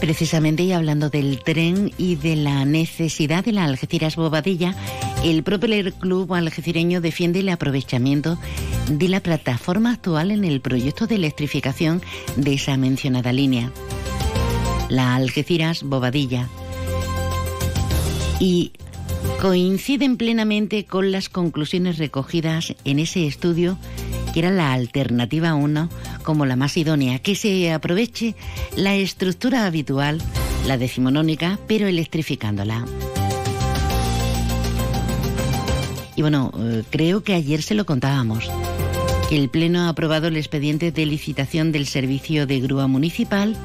Precisamente 0.00 0.64
y 0.64 0.72
hablando 0.72 1.08
del 1.08 1.42
tren 1.42 1.90
y 1.96 2.16
de 2.16 2.36
la 2.36 2.66
necesidad 2.66 3.42
de 3.42 3.52
la 3.52 3.64
Algeciras 3.64 4.16
Bobadilla, 4.16 4.74
el 5.24 5.42
Propeller 5.42 5.94
Club 5.94 6.34
algecireño 6.34 7.00
defiende 7.00 7.40
el 7.40 7.48
aprovechamiento 7.48 8.38
de 8.90 9.08
la 9.08 9.20
plataforma 9.20 9.92
actual 9.92 10.30
en 10.30 10.44
el 10.44 10.60
proyecto 10.60 11.06
de 11.06 11.14
electrificación 11.14 12.02
de 12.36 12.54
esa 12.54 12.76
mencionada 12.76 13.32
línea. 13.32 13.72
La 14.90 15.14
Algeciras 15.14 15.82
Bobadilla. 15.82 16.48
Y 18.38 18.72
coinciden 19.40 20.18
plenamente 20.18 20.84
con 20.84 21.10
las 21.10 21.30
conclusiones 21.30 21.96
recogidas 21.96 22.74
en 22.84 22.98
ese 22.98 23.26
estudio 23.26 23.78
que 24.34 24.40
era 24.40 24.50
la 24.50 24.74
alternativa 24.74 25.54
1 25.54 25.88
como 26.22 26.44
la 26.44 26.56
más 26.56 26.76
idónea, 26.76 27.18
que 27.18 27.34
se 27.34 27.72
aproveche 27.72 28.34
la 28.76 28.94
estructura 28.94 29.64
habitual, 29.64 30.20
la 30.66 30.76
decimonónica, 30.76 31.58
pero 31.66 31.86
electrificándola. 31.86 32.84
Y 36.16 36.22
bueno, 36.22 36.52
eh, 36.58 36.82
creo 36.90 37.22
que 37.22 37.34
ayer 37.34 37.62
se 37.62 37.74
lo 37.74 37.86
contábamos, 37.86 38.50
el 39.30 39.48
Pleno 39.48 39.80
ha 39.80 39.88
aprobado 39.88 40.28
el 40.28 40.36
expediente 40.36 40.92
de 40.92 41.06
licitación 41.06 41.72
del 41.72 41.86
servicio 41.86 42.46
de 42.46 42.60
grúa 42.60 42.86
municipal. 42.86 43.56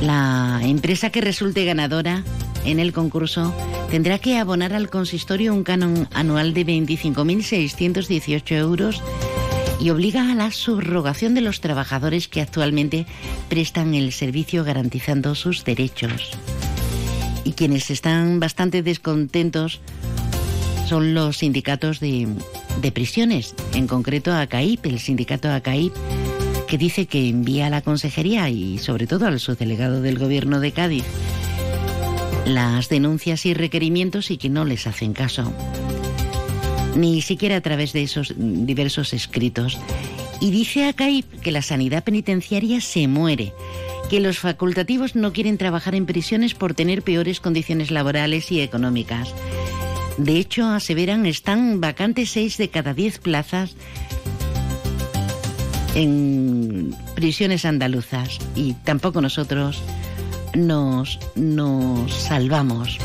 La 0.00 0.60
empresa 0.62 1.10
que 1.10 1.20
resulte 1.20 1.64
ganadora 1.64 2.22
en 2.64 2.80
el 2.80 2.92
concurso 2.92 3.54
tendrá 3.90 4.18
que 4.18 4.38
abonar 4.38 4.72
al 4.72 4.88
consistorio 4.88 5.52
un 5.52 5.62
canon 5.62 6.08
anual 6.14 6.54
de 6.54 6.64
25.618 6.64 8.52
euros 8.56 9.02
y 9.80 9.90
obliga 9.90 10.30
a 10.30 10.34
la 10.34 10.50
subrogación 10.52 11.34
de 11.34 11.42
los 11.42 11.60
trabajadores 11.60 12.28
que 12.28 12.40
actualmente 12.40 13.06
prestan 13.48 13.94
el 13.94 14.12
servicio 14.12 14.64
garantizando 14.64 15.34
sus 15.34 15.64
derechos. 15.64 16.30
Y 17.44 17.52
quienes 17.52 17.90
están 17.90 18.40
bastante 18.40 18.82
descontentos 18.82 19.80
son 20.86 21.14
los 21.14 21.38
sindicatos 21.38 22.00
de, 22.00 22.28
prisiones, 22.94 23.54
en 23.74 23.86
concreto 23.86 24.32
ACAIP, 24.32 24.86
el 24.86 25.00
sindicato 25.00 25.50
ACAIP, 25.50 25.92
que 26.68 26.78
dice 26.78 27.06
que 27.06 27.28
envía 27.28 27.66
a 27.66 27.70
la 27.70 27.82
consejería 27.82 28.48
y 28.50 28.78
sobre 28.78 29.06
todo 29.06 29.26
al 29.26 29.40
subdelegado 29.40 30.00
del 30.00 30.18
gobierno 30.18 30.60
de 30.60 30.72
Cádiz 30.72 31.04
las 32.46 32.88
denuncias 32.88 33.44
y 33.44 33.54
requerimientos 33.54 34.30
y 34.30 34.36
que 34.36 34.48
no 34.48 34.64
les 34.64 34.86
hacen 34.86 35.12
caso, 35.12 35.52
ni 36.94 37.20
siquiera 37.20 37.56
a 37.56 37.60
través 37.60 37.92
de 37.92 38.04
esos 38.04 38.34
diversos 38.36 39.12
escritos. 39.12 39.78
Y 40.40 40.52
dice 40.52 40.92
CAIP 40.94 41.40
que 41.40 41.50
la 41.50 41.62
sanidad 41.62 42.04
penitenciaria 42.04 42.80
se 42.80 43.08
muere, 43.08 43.52
que 44.08 44.20
los 44.20 44.38
facultativos 44.38 45.16
no 45.16 45.32
quieren 45.32 45.58
trabajar 45.58 45.96
en 45.96 46.06
prisiones 46.06 46.54
por 46.54 46.74
tener 46.74 47.02
peores 47.02 47.40
condiciones 47.40 47.90
laborales 47.90 48.52
y 48.52 48.60
económicas. 48.60 49.34
De 50.18 50.38
hecho, 50.38 50.66
aseveran, 50.66 51.26
están 51.26 51.80
vacantes 51.80 52.30
seis 52.30 52.56
de 52.56 52.70
cada 52.70 52.94
diez 52.94 53.18
plazas 53.18 53.76
en 55.94 56.94
prisiones 57.14 57.64
andaluzas 57.64 58.38
y 58.54 58.74
tampoco 58.84 59.20
nosotros 59.20 59.82
nos, 60.54 61.18
nos 61.34 62.12
salvamos, 62.12 62.98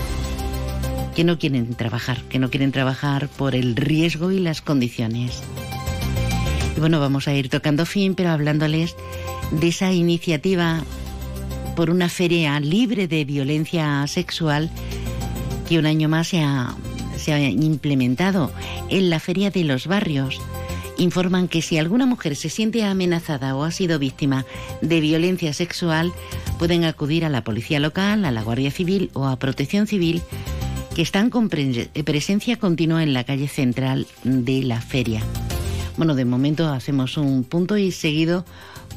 que 1.15 1.24
no 1.24 1.38
quieren 1.38 1.74
trabajar, 1.75 2.22
que 2.24 2.39
no 2.39 2.50
quieren 2.50 2.72
trabajar 2.72 3.27
por 3.27 3.56
el 3.56 3.75
riesgo 3.75 4.32
y 4.32 4.39
las 4.39 4.62
condiciones. 4.62 5.41
Y 6.75 6.80
bueno, 6.80 7.00
vamos 7.00 7.27
a 7.27 7.34
ir 7.34 7.50
tocando 7.50 7.86
fin, 7.86 8.15
pero 8.15 8.30
hablándoles 8.32 8.96
de 9.51 9.68
esa 9.68 9.91
iniciativa 9.91 10.82
por 11.75 11.89
una 11.89 12.10
feria 12.10 12.60
libre 12.60 13.08
de 13.08 13.25
violencia 13.25 14.06
sexual 14.08 14.70
que 15.68 15.80
un 15.80 15.86
año 15.86 16.10
más 16.10 16.30
se 16.30 16.41
ha, 16.41 16.75
se 17.22 17.34
ha 17.34 17.40
implementado 17.40 18.51
en 18.90 19.10
la 19.10 19.20
Feria 19.20 19.51
de 19.51 19.63
los 19.63 19.88
Barrios 19.88 20.42
informan 20.98 21.48
que 21.48 21.62
si 21.62 21.78
alguna 21.78 22.06
mujer 22.06 22.36
se 22.36 22.50
siente 22.50 22.84
amenazada 22.84 23.56
o 23.56 23.63
ha 23.63 23.72
sido 23.72 24.00
víctima 24.00 24.46
de 24.82 25.01
violencia 25.01 25.54
sexual, 25.54 26.13
pueden 26.60 26.84
acudir 26.84 27.25
a 27.25 27.30
la 27.30 27.44
policía 27.44 27.80
local, 27.80 28.24
a 28.25 28.32
la 28.32 28.44
Guardia 28.44 28.72
Civil 28.72 29.10
o 29.13 29.25
a 29.25 29.40
Protección 29.40 29.88
Civil, 29.88 30.22
que 30.96 31.01
están 31.01 31.30
con 31.30 31.50
presencia 31.50 32.58
continua 32.58 33.01
en 33.04 33.13
la 33.13 33.24
calle 33.24 33.48
central 33.48 34.06
de 34.24 34.63
la 34.63 34.82
feria. 34.82 35.24
Bueno, 35.98 36.16
de 36.16 36.25
momento 36.25 36.70
hacemos 36.70 37.18
un 37.18 37.44
punto 37.44 37.78
y 37.78 37.92
seguido 37.92 38.46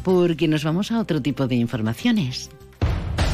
porque 0.02 0.48
nos 0.48 0.64
vamos 0.64 0.92
a 0.92 1.00
otro 1.00 1.22
tipo 1.22 1.46
de 1.46 1.56
informaciones. 1.56 2.50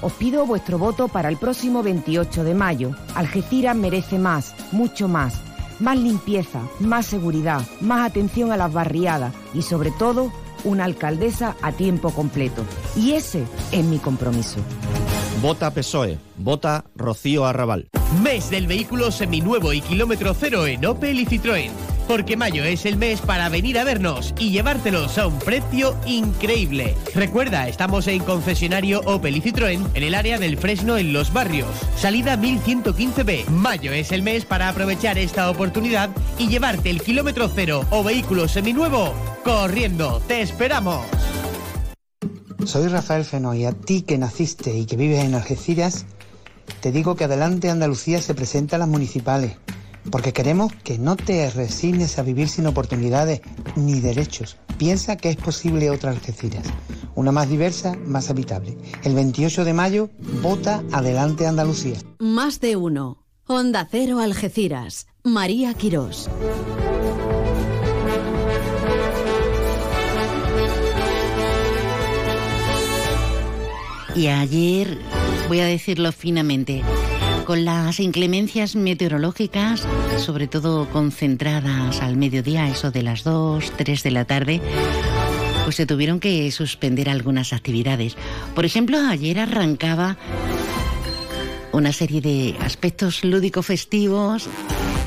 os 0.00 0.12
pido 0.12 0.46
vuestro 0.46 0.78
voto 0.78 1.08
para 1.08 1.28
el 1.28 1.36
próximo 1.36 1.82
28 1.82 2.44
de 2.44 2.54
mayo. 2.54 2.94
Algeciras 3.14 3.76
merece 3.76 4.18
más, 4.18 4.54
mucho 4.72 5.08
más. 5.08 5.40
Más 5.80 5.98
limpieza, 5.98 6.60
más 6.80 7.06
seguridad, 7.06 7.62
más 7.80 8.08
atención 8.08 8.50
a 8.52 8.56
las 8.56 8.72
barriadas 8.72 9.32
y 9.54 9.62
sobre 9.62 9.90
todo 9.92 10.32
una 10.64 10.84
alcaldesa 10.84 11.56
a 11.62 11.72
tiempo 11.72 12.10
completo. 12.10 12.64
Y 12.96 13.12
ese 13.12 13.44
es 13.70 13.84
mi 13.84 13.98
compromiso. 13.98 14.60
Vota 15.40 15.70
PSOE, 15.70 16.18
vota 16.36 16.84
Rocío 16.96 17.44
Arrabal. 17.46 17.88
Mes 18.22 18.50
del 18.50 18.66
vehículo 18.66 19.12
seminuevo 19.12 19.72
y 19.72 19.80
kilómetro 19.80 20.34
cero 20.34 20.66
en 20.66 20.84
Opel 20.84 21.20
y 21.20 21.26
Citroën 21.26 21.97
porque 22.08 22.36
mayo 22.36 22.64
es 22.64 22.86
el 22.86 22.96
mes 22.96 23.20
para 23.20 23.50
venir 23.50 23.78
a 23.78 23.84
vernos 23.84 24.34
y 24.38 24.50
llevártelos 24.50 25.18
a 25.18 25.26
un 25.26 25.38
precio 25.38 25.94
increíble. 26.06 26.96
Recuerda, 27.14 27.68
estamos 27.68 28.08
en 28.08 28.24
concesionario 28.24 29.02
Opel 29.04 29.36
y 29.36 29.42
Citroën 29.42 29.86
en 29.94 30.02
el 30.02 30.14
área 30.14 30.38
del 30.38 30.56
Fresno 30.56 30.96
en 30.96 31.12
Los 31.12 31.32
Barrios. 31.32 31.68
Salida 31.96 32.36
1115B. 32.36 33.46
Mayo 33.48 33.92
es 33.92 34.10
el 34.10 34.22
mes 34.22 34.46
para 34.46 34.70
aprovechar 34.70 35.18
esta 35.18 35.50
oportunidad 35.50 36.10
y 36.38 36.48
llevarte 36.48 36.88
el 36.88 37.02
kilómetro 37.02 37.48
cero 37.54 37.84
o 37.90 38.02
vehículo 38.02 38.48
seminuevo 38.48 39.12
corriendo. 39.44 40.22
¡Te 40.26 40.40
esperamos! 40.40 41.04
Soy 42.64 42.88
Rafael 42.88 43.24
Feno 43.24 43.54
y 43.54 43.64
a 43.66 43.72
ti 43.72 44.02
que 44.02 44.18
naciste 44.18 44.74
y 44.74 44.86
que 44.86 44.96
vives 44.96 45.24
en 45.24 45.34
Algeciras, 45.34 46.06
te 46.80 46.92
digo 46.92 47.16
que 47.16 47.24
Adelante 47.24 47.70
Andalucía 47.70 48.20
se 48.20 48.34
presenta 48.34 48.76
a 48.76 48.78
las 48.78 48.88
municipales, 48.88 49.56
porque 50.10 50.32
queremos 50.32 50.72
que 50.84 50.98
no 50.98 51.16
te 51.16 51.50
resignes 51.50 52.18
a 52.18 52.22
vivir 52.22 52.48
sin 52.48 52.66
oportunidades 52.66 53.40
ni 53.76 54.00
derechos. 54.00 54.56
Piensa 54.78 55.16
que 55.16 55.28
es 55.30 55.36
posible 55.36 55.90
otra 55.90 56.10
Algeciras, 56.10 56.66
una 57.14 57.32
más 57.32 57.48
diversa, 57.48 57.96
más 58.06 58.30
habitable. 58.30 58.76
El 59.04 59.14
28 59.14 59.64
de 59.64 59.74
mayo, 59.74 60.10
vota 60.42 60.82
Adelante 60.92 61.46
Andalucía. 61.46 61.98
Más 62.18 62.60
de 62.60 62.76
uno. 62.76 63.24
Onda 63.46 63.88
Cero 63.90 64.20
Algeciras. 64.20 65.06
María 65.24 65.74
Quirós. 65.74 66.28
Y 74.14 74.26
ayer, 74.26 74.98
voy 75.46 75.60
a 75.60 75.66
decirlo 75.66 76.10
finamente, 76.10 76.82
con 77.48 77.64
las 77.64 77.98
inclemencias 77.98 78.76
meteorológicas, 78.76 79.88
sobre 80.18 80.48
todo 80.48 80.86
concentradas 80.90 82.02
al 82.02 82.18
mediodía, 82.18 82.68
eso 82.68 82.90
de 82.90 83.02
las 83.02 83.24
2, 83.24 83.72
3 83.74 84.02
de 84.02 84.10
la 84.10 84.26
tarde, 84.26 84.60
pues 85.64 85.76
se 85.76 85.86
tuvieron 85.86 86.20
que 86.20 86.50
suspender 86.50 87.08
algunas 87.08 87.54
actividades. 87.54 88.18
Por 88.54 88.66
ejemplo, 88.66 88.98
ayer 88.98 89.40
arrancaba 89.40 90.18
una 91.72 91.94
serie 91.94 92.20
de 92.20 92.54
aspectos 92.60 93.24
lúdico-festivos 93.24 94.46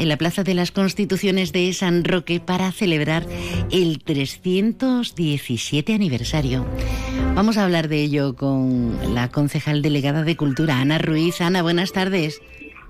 en 0.01 0.09
la 0.09 0.17
Plaza 0.17 0.43
de 0.43 0.55
las 0.55 0.71
Constituciones 0.71 1.53
de 1.53 1.71
San 1.73 2.03
Roque 2.03 2.39
para 2.39 2.71
celebrar 2.71 3.23
el 3.71 4.03
317 4.03 5.93
aniversario. 5.93 6.65
Vamos 7.35 7.57
a 7.57 7.65
hablar 7.65 7.87
de 7.87 8.01
ello 8.01 8.35
con 8.35 9.13
la 9.13 9.29
concejal 9.29 9.83
delegada 9.83 10.23
de 10.23 10.35
Cultura, 10.35 10.79
Ana 10.79 10.97
Ruiz. 10.97 11.39
Ana, 11.39 11.61
buenas 11.61 11.91
tardes. 11.91 12.41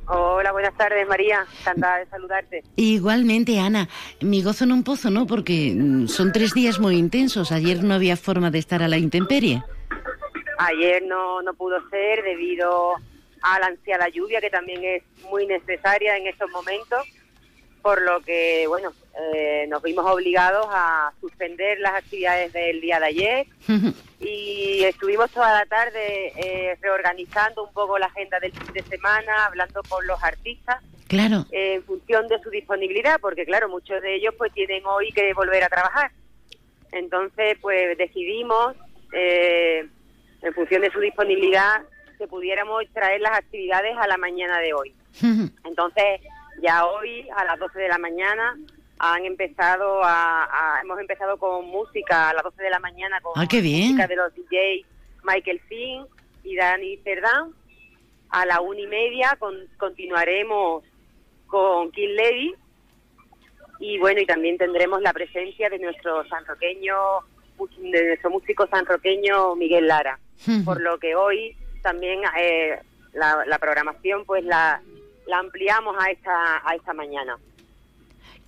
Hola, 0.08 0.54
buenas 0.54 0.74
tardes, 0.78 1.06
María. 1.06 1.46
Encantada 1.60 1.98
de 1.98 2.06
saludarte. 2.06 2.64
Igualmente, 2.78 3.60
Ana. 3.60 3.90
Mi 4.22 4.42
gozo 4.42 4.64
en 4.64 4.72
un 4.72 4.84
pozo, 4.84 5.10
¿no? 5.10 5.28
Porque 5.28 5.76
mm, 5.76 6.08
son 6.08 6.32
tres 6.32 6.54
días 6.54 6.80
muy 6.80 6.96
intensos. 6.96 7.52
Ayer 7.52 7.84
no 7.84 7.94
había 7.94 8.16
forma 8.16 8.52
de 8.52 8.60
estar 8.60 8.82
a 8.84 8.88
la 8.88 8.98
intemperie. 8.98 9.62
Ayer 10.60 11.04
no, 11.06 11.42
no 11.42 11.54
pudo 11.56 11.78
ser 11.90 12.24
debido 12.24 12.94
a 13.42 13.60
la 13.60 13.66
ansiada 13.68 14.08
lluvia, 14.08 14.40
que 14.40 14.50
también 14.50 14.82
es 14.84 15.04
muy 15.32 15.48
necesaria 15.48 16.18
en 16.18 16.28
estos 16.28 16.52
momentos, 16.52 17.08
por 17.82 18.02
lo 18.02 18.20
que, 18.22 18.66
bueno, 18.68 18.94
eh, 19.34 19.66
nos 19.68 19.82
vimos 19.82 20.06
obligados 20.06 20.68
a 20.70 21.12
suspender 21.20 21.80
las 21.80 21.96
actividades 21.96 22.54
del 22.54 22.80
día 22.80 23.00
de 23.00 23.06
ayer 23.08 23.48
y 24.20 24.84
estuvimos 24.84 25.32
toda 25.32 25.52
la 25.52 25.66
tarde 25.66 26.32
eh, 26.36 26.78
reorganizando 26.82 27.64
un 27.64 27.74
poco 27.74 27.98
la 27.98 28.06
agenda 28.06 28.40
del 28.40 28.52
fin 28.52 28.74
de 28.74 28.84
semana, 28.84 29.46
hablando 29.48 29.82
con 29.90 30.06
los 30.06 30.22
artistas. 30.24 30.78
Claro. 31.08 31.46
en 31.52 31.84
función 31.84 32.30
de 32.30 32.40
su 32.40 32.50
disponibilidad, 32.50 33.20
porque 33.20 33.46
claro, 33.46 33.68
muchos 33.68 34.02
de 34.02 34.16
ellos 34.16 34.34
pues 34.38 34.54
tienen 34.54 34.86
hoy 34.86 35.12
que 35.12 35.34
volver 35.34 35.62
a 35.62 35.68
trabajar. 35.68 36.10
Entonces, 36.94 37.58
pues 37.60 37.98
decidimos, 37.98 38.78
eh, 39.12 39.86
en 40.42 40.54
función 40.54 40.82
de 40.82 40.90
su 40.90 41.02
disponibilidad, 41.02 41.82
que 42.22 42.28
pudiéramos 42.28 42.84
traer 42.94 43.20
las 43.20 43.36
actividades 43.36 43.98
a 43.98 44.06
la 44.06 44.16
mañana 44.16 44.60
de 44.60 44.76
hoy. 44.76 44.94
Entonces, 45.64 46.22
ya 46.62 46.86
hoy 46.86 47.28
a 47.36 47.44
las 47.46 47.58
12 47.58 47.80
de 47.80 47.88
la 47.88 47.98
mañana 47.98 48.60
han 49.00 49.26
empezado 49.26 50.02
a, 50.04 50.80
hemos 50.84 51.00
empezado 51.00 51.38
con 51.38 51.66
música 51.66 52.30
a 52.30 52.34
las 52.36 52.44
12 52.44 52.62
de 52.62 52.70
la 52.70 52.78
mañana 52.78 53.20
con 53.22 53.34
ah, 53.36 53.48
qué 53.50 53.60
bien. 53.60 53.94
música 53.94 54.06
de 54.06 54.16
los 54.18 54.36
DJs 54.36 54.86
Michael 55.24 55.62
Finn 55.62 56.06
y 56.44 56.56
Dani 56.56 56.98
Cerdán. 56.98 57.54
A 58.30 58.46
la 58.46 58.62
una 58.62 58.82
y 58.82 58.88
media 58.88 59.36
continuaremos 59.78 60.84
con 61.48 61.92
King 61.92 62.14
Lady 62.16 62.54
y 63.80 63.98
bueno 63.98 64.22
y 64.22 64.28
también 64.28 64.60
tendremos 64.60 65.02
la 65.02 65.12
presencia 65.12 65.72
de 65.72 65.80
nuestro 65.80 66.24
sanroqueño 66.28 66.96
de 67.80 68.08
nuestro 68.10 68.30
músico 68.30 68.68
sanroqueño 68.68 69.56
Miguel 69.56 69.88
Lara 69.88 70.20
por 70.64 70.82
lo 70.82 70.98
que 70.98 71.16
hoy 71.16 71.56
también 71.82 72.22
eh, 72.38 72.80
la, 73.14 73.44
la, 73.46 73.60
programación 73.60 74.26
pues 74.26 74.44
la, 74.44 74.82
la 75.28 75.40
ampliamos 75.40 75.96
a 76.00 76.12
esta 76.12 76.62
a 76.68 76.76
esta 76.76 76.94
mañana 76.94 77.38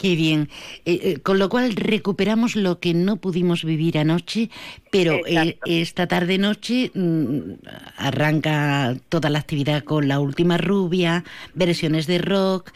Qué 0.03 0.15
bien. 0.15 0.49
Eh, 0.85 0.99
eh, 1.01 1.21
con 1.21 1.39
lo 1.39 1.47
cual 1.47 1.77
recuperamos 1.77 2.57
lo 2.57 2.79
que 2.79 2.93
no 2.93 3.17
pudimos 3.17 3.63
vivir 3.63 3.97
anoche, 3.97 4.49
pero 4.91 5.25
eh, 5.25 5.57
esta 5.65 6.07
tarde 6.07 6.37
noche 6.37 6.91
mm, 6.93 7.53
arranca 7.95 8.95
toda 9.07 9.29
la 9.29 9.39
actividad 9.39 9.83
con 9.83 10.09
la 10.09 10.19
última 10.19 10.57
rubia, 10.57 11.23
versiones 11.53 12.05
de 12.07 12.17
rock, 12.17 12.71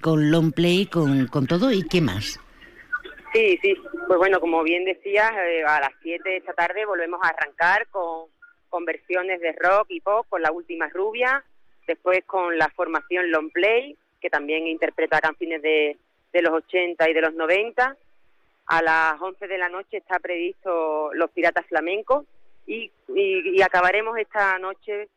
con 0.00 0.30
long 0.30 0.52
play, 0.52 0.86
con, 0.86 1.26
con 1.26 1.48
todo 1.48 1.72
y 1.72 1.82
qué 1.88 2.00
más. 2.00 2.38
Sí, 3.32 3.58
sí. 3.62 3.74
Pues 4.06 4.18
bueno, 4.18 4.38
como 4.38 4.62
bien 4.62 4.84
decías, 4.84 5.32
a 5.66 5.80
las 5.80 5.90
7 6.02 6.28
de 6.28 6.36
esta 6.36 6.52
tarde 6.52 6.86
volvemos 6.86 7.18
a 7.24 7.28
arrancar 7.28 7.88
con, 7.88 8.26
con 8.72 8.86
versiones 8.86 9.38
de 9.42 9.52
rock 9.52 9.86
y 9.90 10.00
pop, 10.00 10.26
con 10.30 10.40
la 10.40 10.50
última 10.50 10.88
rubia, 10.88 11.44
después 11.86 12.24
con 12.24 12.56
la 12.56 12.70
formación 12.70 13.30
long 13.30 13.50
play, 13.52 13.94
que 14.18 14.30
también 14.30 14.66
interpreta 14.66 15.20
canciones 15.20 15.60
de 15.60 15.98
de 16.32 16.42
los 16.42 16.52
80 16.52 17.08
y 17.08 17.14
de 17.14 17.20
los 17.20 17.34
90. 17.34 17.96
A 18.66 18.82
las 18.82 19.20
11 19.20 19.46
de 19.46 19.58
la 19.58 19.68
noche 19.68 19.98
está 19.98 20.18
previsto 20.18 21.12
Los 21.14 21.30
Piratas 21.30 21.66
Flamencos 21.66 22.24
y, 22.66 22.90
y, 23.14 23.60
acabaremos 23.60 24.16
esta 24.18 24.58
noche 24.58 25.08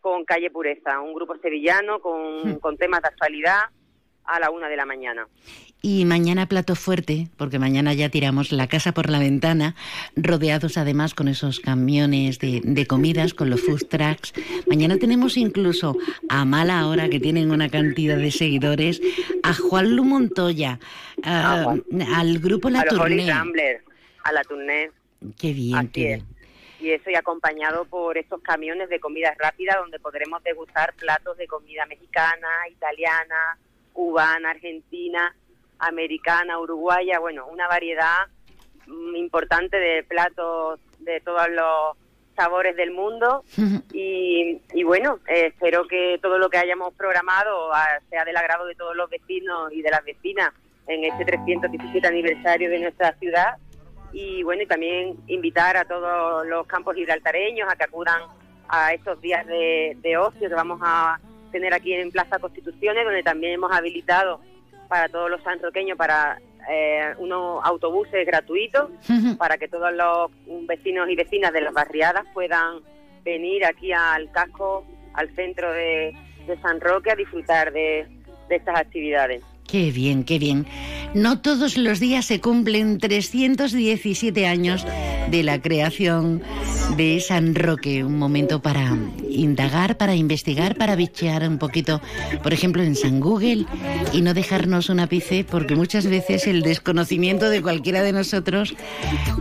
con 0.00 0.24
Calle 0.24 0.50
Pureza, 0.50 1.00
un 1.00 1.12
grupo 1.12 1.36
sevillano 1.38 2.00
con, 2.00 2.54
hmm. 2.54 2.58
con 2.60 2.76
temas 2.76 3.02
de 3.02 3.08
actualidad 3.08 3.60
a 4.24 4.40
la 4.40 4.50
una 4.50 4.68
de 4.68 4.76
la 4.76 4.86
mañana. 4.86 5.26
Y 5.84 6.04
mañana 6.04 6.46
plato 6.46 6.76
fuerte, 6.76 7.26
porque 7.36 7.58
mañana 7.58 7.92
ya 7.92 8.08
tiramos 8.08 8.52
la 8.52 8.68
casa 8.68 8.92
por 8.92 9.10
la 9.10 9.18
ventana, 9.18 9.74
rodeados 10.14 10.78
además 10.78 11.12
con 11.12 11.26
esos 11.26 11.58
camiones 11.58 12.38
de, 12.38 12.86
comidas, 12.86 13.34
con 13.34 13.50
los 13.50 13.62
food 13.62 13.88
trucks. 13.88 14.32
Mañana 14.68 14.96
tenemos 14.98 15.36
incluso 15.36 15.96
a 16.28 16.44
Mala 16.44 16.86
Hora, 16.86 17.08
que 17.08 17.18
tienen 17.18 17.50
una 17.50 17.68
cantidad 17.68 18.16
de 18.16 18.30
seguidores, 18.30 19.02
a 19.42 19.54
Juan 19.54 19.96
Lu 19.96 20.04
Montoya, 20.04 20.78
ah, 21.24 21.74
al 22.14 22.38
grupo 22.38 22.70
La 22.70 22.84
Tournée. 22.84 23.28
A 23.28 24.32
la 24.32 24.44
Tournée. 24.44 24.88
Qué 25.36 25.52
bien, 25.52 25.88
qué 25.88 26.06
bien. 26.06 26.26
Y 26.80 26.90
eso 26.90 27.10
y 27.10 27.16
acompañado 27.16 27.84
por 27.86 28.18
estos 28.18 28.40
camiones 28.40 28.88
de 28.88 29.00
comida 29.00 29.34
rápida 29.36 29.76
donde 29.78 29.98
podremos 29.98 30.42
degustar 30.44 30.94
platos 30.94 31.36
de 31.38 31.46
comida 31.48 31.86
mexicana, 31.86 32.48
italiana, 32.70 33.58
cubana, 33.92 34.50
argentina, 34.50 35.34
americana, 35.78 36.58
uruguaya, 36.58 37.18
bueno, 37.18 37.46
una 37.46 37.68
variedad 37.68 38.26
mm, 38.86 39.16
importante 39.16 39.76
de 39.76 40.04
platos 40.04 40.80
de 41.00 41.20
todos 41.20 41.48
los 41.50 41.96
sabores 42.36 42.76
del 42.76 42.92
mundo. 42.92 43.44
Y, 44.74 44.84
bueno, 44.84 45.20
eh, 45.28 45.48
espero 45.48 45.86
que 45.86 46.18
todo 46.20 46.38
lo 46.38 46.50
que 46.50 46.58
hayamos 46.58 46.92
programado 46.94 47.72
ah, 47.72 47.98
sea 48.10 48.24
del 48.24 48.36
agrado 48.36 48.66
de 48.66 48.74
todos 48.74 48.96
los 48.96 49.08
vecinos 49.08 49.72
y 49.72 49.82
de 49.82 49.90
las 49.90 50.04
vecinas 50.04 50.50
en 50.86 51.04
este 51.04 51.24
317 51.24 52.06
aniversario 52.06 52.70
de 52.70 52.80
nuestra 52.80 53.12
ciudad. 53.18 53.56
Y 54.12 54.42
bueno, 54.42 54.62
y 54.62 54.66
también 54.66 55.16
invitar 55.26 55.76
a 55.76 55.84
todos 55.84 56.46
los 56.46 56.66
campos 56.66 56.94
gibraltareños 56.94 57.70
a 57.70 57.76
que 57.76 57.84
acudan 57.84 58.22
a 58.68 58.92
estos 58.92 59.20
días 59.20 59.46
de, 59.46 59.96
de 60.00 60.16
ocio 60.16 60.48
que 60.48 60.54
vamos 60.54 60.80
a 60.82 61.20
tener 61.52 61.74
aquí 61.74 61.92
en 61.92 62.10
Plaza 62.10 62.38
Constituciones, 62.38 63.04
donde 63.04 63.22
también 63.22 63.54
hemos 63.54 63.70
habilitado 63.72 64.40
para 64.88 65.08
todos 65.08 65.30
los 65.30 65.42
sanroqueños 65.42 65.96
para 65.96 66.40
eh, 66.70 67.14
unos 67.18 67.64
autobuses 67.64 68.26
gratuitos 68.26 68.90
para 69.38 69.56
que 69.58 69.68
todos 69.68 69.92
los 69.92 70.30
vecinos 70.66 71.08
y 71.08 71.16
vecinas 71.16 71.52
de 71.52 71.60
las 71.60 71.72
barriadas 71.72 72.24
puedan 72.34 72.80
venir 73.24 73.64
aquí 73.64 73.92
al 73.92 74.30
casco, 74.32 74.84
al 75.14 75.34
centro 75.34 75.72
de, 75.72 76.14
San 76.60 76.80
Roque 76.80 77.10
a 77.12 77.14
disfrutar 77.14 77.72
de 77.72 78.06
estas 78.50 78.76
actividades. 78.76 79.42
Qué 79.72 79.90
bien, 79.90 80.24
qué 80.24 80.38
bien. 80.38 80.66
No 81.14 81.40
todos 81.40 81.76
los 81.76 82.00
días 82.00 82.24
se 82.24 82.40
cumplen 82.40 82.98
317 82.98 84.46
años 84.46 84.86
de 85.30 85.42
la 85.42 85.60
creación 85.60 86.42
de 86.96 87.20
San 87.20 87.54
Roque, 87.54 88.04
un 88.04 88.18
momento 88.18 88.60
para 88.60 88.96
indagar, 89.28 89.96
para 89.96 90.14
investigar, 90.14 90.76
para 90.76 90.94
bichear 90.94 91.48
un 91.48 91.58
poquito, 91.58 92.00
por 92.42 92.52
ejemplo, 92.52 92.82
en 92.82 92.96
San 92.96 93.20
Google 93.20 93.66
y 94.12 94.20
no 94.20 94.34
dejarnos 94.34 94.90
un 94.90 95.00
ápice 95.00 95.44
porque 95.48 95.74
muchas 95.74 96.06
veces 96.06 96.46
el 96.46 96.62
desconocimiento 96.62 97.48
de 97.48 97.62
cualquiera 97.62 98.02
de 98.02 98.12
nosotros 98.12 98.74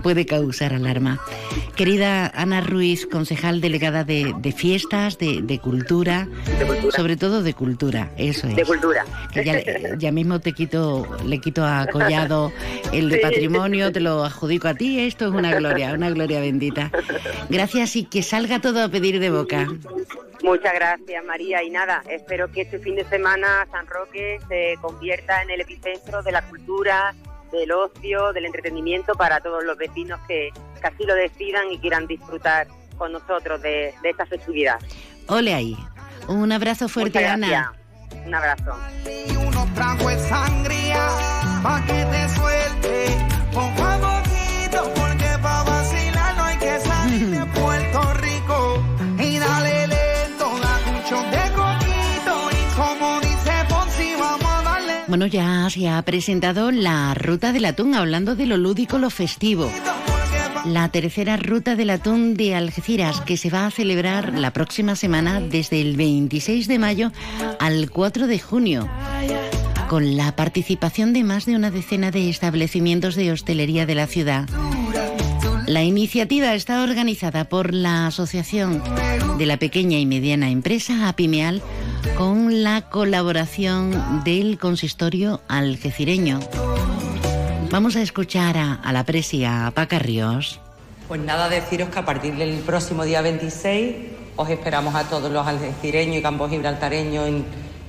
puede 0.02 0.26
causar 0.26 0.74
alarma. 0.74 1.20
Querida 1.76 2.28
Ana 2.36 2.62
Ruiz, 2.62 3.06
concejal 3.06 3.60
delegada 3.60 4.04
de, 4.04 4.54
fiestas, 4.56 5.18
de, 5.18 5.60
cultura, 5.62 6.28
sobre 6.96 7.18
todo 7.18 7.44
de 7.44 7.54
cultura, 7.54 8.12
eso 8.18 8.48
es. 8.48 8.56
De 8.56 8.64
cultura. 8.64 9.06
ya, 9.98 10.12
mismo 10.12 10.40
te 10.40 10.54
quito, 10.54 11.08
le 11.26 11.40
quito 11.40 11.61
a 11.66 11.86
Collado 11.88 12.52
el 12.92 13.10
de 13.10 13.18
patrimonio, 13.18 13.92
te 13.92 14.00
lo 14.00 14.24
adjudico 14.24 14.68
a 14.68 14.74
ti, 14.74 15.00
esto 15.00 15.28
es 15.28 15.32
una 15.32 15.54
gloria, 15.56 15.94
una 15.94 16.10
gloria 16.10 16.40
bendita. 16.40 16.92
Gracias 17.50 17.96
y 17.96 18.06
que 18.06 18.24
salga 18.24 18.60
todo 18.60 18.84
a 18.84 18.90
pedir 18.90 19.20
de 19.20 19.30
boca. 19.30 19.68
Muchas 20.44 20.74
gracias, 20.74 21.24
María. 21.26 21.64
Y 21.64 21.70
nada, 21.70 22.04
espero 22.10 22.52
que 22.52 22.62
este 22.62 22.80
fin 22.80 22.96
de 22.96 23.06
semana 23.06 23.68
San 23.72 23.86
Roque 23.88 24.40
se 24.48 24.76
convierta 24.82 25.42
en 25.44 25.52
el 25.52 25.62
epicentro 25.62 26.24
de 26.24 26.32
la 26.32 26.42
cultura, 26.42 27.14
del 27.52 27.72
ocio, 27.72 28.34
del 28.34 28.46
entretenimiento 28.46 29.14
para 29.14 29.40
todos 29.40 29.64
los 29.64 29.78
vecinos 29.78 30.20
que, 30.28 30.50
que 30.80 30.88
así 30.88 31.04
lo 31.06 31.14
decidan 31.14 31.72
y 31.72 31.78
quieran 31.78 32.08
disfrutar 32.08 32.68
con 32.98 33.12
nosotros 33.12 33.62
de, 33.62 33.94
de 34.02 34.10
esta 34.10 34.26
festividad. 34.26 34.80
Ole 35.28 35.54
ahí. 35.54 35.78
Un 36.28 36.52
abrazo 36.52 36.88
fuerte, 36.88 37.26
Ana. 37.26 37.74
Un 38.26 38.34
abrazo. 38.34 38.76
trago 39.76 40.10
de 40.10 40.20
sangría 40.30 41.08
pa' 41.64 41.82
que 41.86 42.06
te 42.12 42.30
suelte 42.36 42.96
poco 43.54 43.84
a 43.84 43.96
poquito 44.08 44.80
porque 44.96 45.30
pa' 45.42 45.64
vacilar 45.64 46.36
no 46.38 46.44
hay 46.44 46.58
que 46.58 46.80
salir 46.80 47.30
de 47.30 47.46
Puerto 47.60 48.14
Rico 48.16 48.84
y 49.20 49.38
dale 49.38 49.88
lento, 49.88 50.46
da 50.64 50.74
mucho 50.92 51.18
de 51.34 51.44
coquito 51.60 52.36
y 52.60 52.62
como 52.76 53.20
dice 53.22 53.52
Fonsi 53.70 54.16
vamos 54.20 54.52
a 54.52 54.62
darle 54.64 54.94
Bueno, 55.08 55.26
ya 55.28 55.70
se 55.70 55.90
ha 55.90 56.02
presentado 56.02 56.72
la 56.72 57.14
ruta 57.14 57.54
del 57.54 57.66
atún, 57.66 57.96
hablando 57.96 58.36
de 58.36 58.46
lo 58.46 58.58
lúdico, 58.58 58.98
lo 58.98 59.10
festivo. 59.10 59.72
La 60.66 60.90
tercera 60.90 61.38
ruta 61.38 61.76
del 61.76 61.90
atún 61.90 62.36
de 62.36 62.56
Algeciras, 62.56 63.22
que 63.22 63.36
se 63.36 63.50
va 63.50 63.66
a 63.66 63.72
celebrar 63.72 64.38
la 64.38 64.54
próxima 64.54 64.96
semana 64.96 65.42
desde 65.42 65.82
el 65.82 65.96
26 65.96 66.68
de 66.68 66.78
mayo 66.78 67.12
al 67.60 67.90
4 67.90 68.28
de 68.28 68.40
junio, 68.40 68.88
con 69.90 70.16
la 70.16 70.36
participación 70.36 71.14
de 71.14 71.24
más 71.24 71.46
de 71.46 71.56
una 71.56 71.72
decena 71.72 72.12
de 72.12 72.30
establecimientos 72.30 73.16
de 73.16 73.32
hostelería 73.32 73.86
de 73.86 73.96
la 73.96 74.06
ciudad. 74.06 74.48
La 75.66 75.84
iniciativa 75.84 76.54
está 76.54 76.84
organizada 76.84 77.46
por 77.46 77.74
la 77.74 78.06
Asociación 78.08 78.84
de 79.38 79.46
la 79.46 79.58
Pequeña 79.58 79.98
y 79.98 80.06
Mediana 80.06 80.52
Empresa, 80.52 81.08
APIMEAL, 81.08 81.62
con 82.18 82.62
la 82.64 82.82
colaboración 82.90 84.24
del 84.24 84.60
consistorio 84.60 85.42
algecireño. 85.48 86.40
Vamos 87.72 87.96
a 87.96 88.02
escuchar 88.02 88.58
a, 88.58 88.92
la 88.92 89.06
presia 89.06 89.72
Paca 89.74 89.98
Ríos. 89.98 90.60
Pues 91.08 91.22
nada, 91.22 91.48
deciros 91.48 91.88
que 91.88 92.00
a 92.00 92.06
partir 92.06 92.36
del 92.36 92.60
próximo 92.60 93.06
día 93.06 93.22
26 93.22 93.96
os 94.36 94.50
esperamos 94.50 94.94
a 94.94 95.06
todos 95.06 95.32
los 95.32 95.48
algecireños 95.48 96.18
y 96.18 96.22
campos 96.22 96.50
gibraltareños 96.50 97.30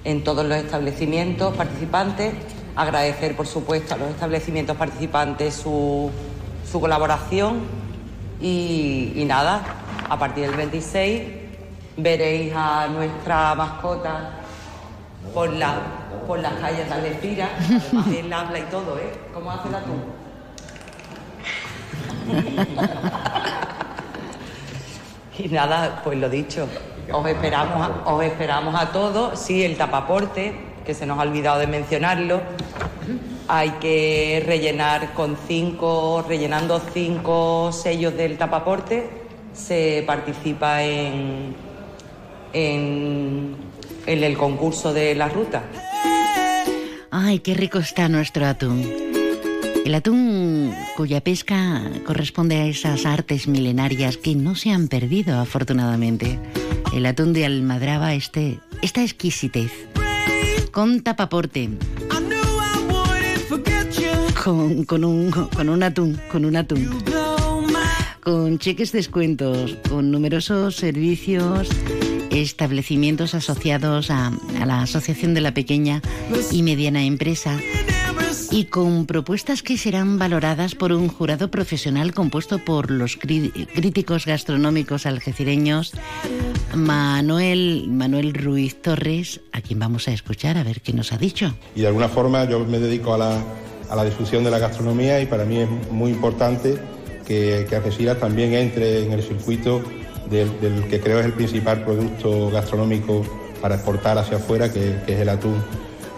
en, 0.05 0.25
todos 0.25 0.47
los 0.47 0.57
establecimientos 0.57 1.57
participantes. 1.57 2.33
Agradecer, 2.77 3.35
por 3.35 3.49
supuesto, 3.49 3.95
a 3.95 3.97
los 3.97 4.11
establecimientos 4.11 4.77
participantes 4.77 5.55
su, 5.55 6.13
colaboración 6.73 7.63
y 8.41 9.25
nada, 9.27 9.63
a 10.09 10.17
partir 10.17 10.47
del 10.47 10.57
26 10.57 11.23
veréis 11.97 12.53
a 12.55 12.87
nuestra 12.87 13.55
mascota 13.57 14.31
por, 15.35 15.53
la, 15.53 16.02
por 16.27 16.39
las 16.39 16.53
calles 16.55 16.89
de 16.89 16.95
Algeciras. 16.95 17.51
Él 18.15 18.33
habla 18.33 18.59
y 18.59 18.63
todo, 18.65 18.99
¿eh? 18.99 19.13
¿Cómo 19.35 19.51
hace 19.51 19.71
la 19.71 19.81
tú? 19.81 19.93
Y 25.39 25.49
nada, 25.49 26.01
pues 26.05 26.19
lo 26.19 26.29
dicho, 26.29 26.69
os 27.13 27.27
esperamos, 27.27 27.89
a, 27.89 28.11
os 28.11 28.23
esperamos 28.23 28.75
a 28.75 28.93
todos. 28.93 29.39
Sí, 29.39 29.65
el 29.65 29.77
tapaporte, 29.77 30.55
que 30.85 30.95
se 30.95 31.07
nos 31.07 31.19
ha 31.19 31.23
olvidado 31.23 31.59
de 31.59 31.67
mencionarlo. 31.67 32.41
Hay 33.49 33.71
que 33.73 34.43
rellenar 34.47 35.15
con 35.15 35.37
cinco, 35.49 36.25
rellenando 36.27 36.81
cinco 36.93 37.71
sellos 37.73 38.17
del 38.17 38.39
tapaporte, 38.39 39.11
se 39.53 40.05
participa 40.07 40.83
en, 40.83 41.55
en, 42.53 43.57
en 44.07 44.25
el 44.25 44.39
concurso 44.39 44.93
de 44.93 45.15
la 45.15 45.29
ruta. 45.29 45.63
Ay, 47.15 47.41
qué 47.41 47.53
rico 47.53 47.79
está 47.79 48.09
nuestro 48.09 48.47
atún. 48.47 48.83
El 49.85 49.95
atún 49.95 50.75
cuya 50.97 51.21
pesca 51.21 51.83
corresponde 52.07 52.57
a 52.57 52.67
esas 52.67 53.05
artes 53.05 53.47
milenarias 53.47 54.17
que 54.17 54.35
no 54.35 54.55
se 54.55 54.71
han 54.71 54.89
perdido 54.89 55.39
afortunadamente. 55.39 56.39
El 56.95 57.05
atún 57.05 57.35
de 57.35 57.45
Almadraba, 57.45 58.15
este, 58.15 58.61
esta 58.81 59.03
exquisitez. 59.03 59.71
Con 60.71 61.03
tapaporte. 61.03 61.69
Con, 64.43 64.85
con 64.85 65.05
un, 65.05 65.31
con 65.31 65.69
un 65.69 65.83
atún, 65.83 66.19
con 66.31 66.47
un 66.47 66.57
atún. 66.57 66.89
Con 68.23 68.59
cheques 68.59 68.91
descuentos, 68.91 69.77
con 69.91 70.11
numerosos 70.11 70.77
servicios, 70.77 71.69
establecimientos 72.33 73.35
asociados 73.35 74.11
a, 74.11 74.33
la 74.67 74.83
Asociación 74.83 75.35
de 75.35 75.41
la 75.41 75.55
Pequeña 75.55 76.01
y 76.51 76.63
Mediana 76.63 77.05
Empresa 77.05 77.59
y 78.51 78.65
con 78.67 79.07
propuestas 79.07 79.63
que 79.63 79.79
serán 79.79 80.19
valoradas 80.19 80.75
por 80.75 80.93
un 80.93 81.09
jurado 81.09 81.51
profesional 81.51 82.13
compuesto 82.13 82.59
por 82.59 82.91
los 82.91 83.19
crí- 83.19 83.51
críticos 83.75 84.27
gastronómicos 84.27 85.07
algecireños 85.07 85.93
Manuel, 86.75 87.87
Manuel 87.89 88.33
Ruiz 88.35 88.81
Torres, 88.81 89.41
a 89.53 89.61
quien 89.61 89.79
vamos 89.79 90.09
a 90.09 90.13
escuchar 90.13 90.57
a 90.57 90.63
ver 90.65 90.81
qué 90.81 90.93
nos 90.93 91.13
ha 91.13 91.19
dicho. 91.19 91.55
y 91.77 91.81
de 91.83 91.87
alguna 91.89 92.09
forma 92.09 92.45
yo 92.49 92.61
me 92.65 92.79
dedico 92.79 93.15
a 93.15 93.19
la, 93.19 93.45
a 93.91 93.97
la 93.97 94.05
difusión 94.05 94.45
de 94.45 94.51
la 94.51 94.59
gastronomía 94.59 95.21
y 95.21 95.27
para 95.27 95.45
mí 95.45 95.59
es 95.59 95.69
muy 95.91 96.11
importante 96.11 96.79
que, 97.27 97.67
que 97.69 97.77
Algeciras 97.77 98.19
también 98.19 98.53
entre 98.55 99.05
en 99.05 99.13
el 99.13 99.23
circuito 99.23 99.83
del, 100.33 100.85
que 100.89 101.01
creo 101.01 101.19
es 101.21 101.27
el 101.27 101.33
principal 101.35 101.85
producto 101.85 102.51
gastronómico 102.51 103.23
para 103.61 103.77
exportar 103.77 104.19
hacia 104.19 104.39
afuera, 104.39 104.73
que, 104.73 104.97
es 105.07 105.21
el 105.21 105.29
atún. 105.29 105.63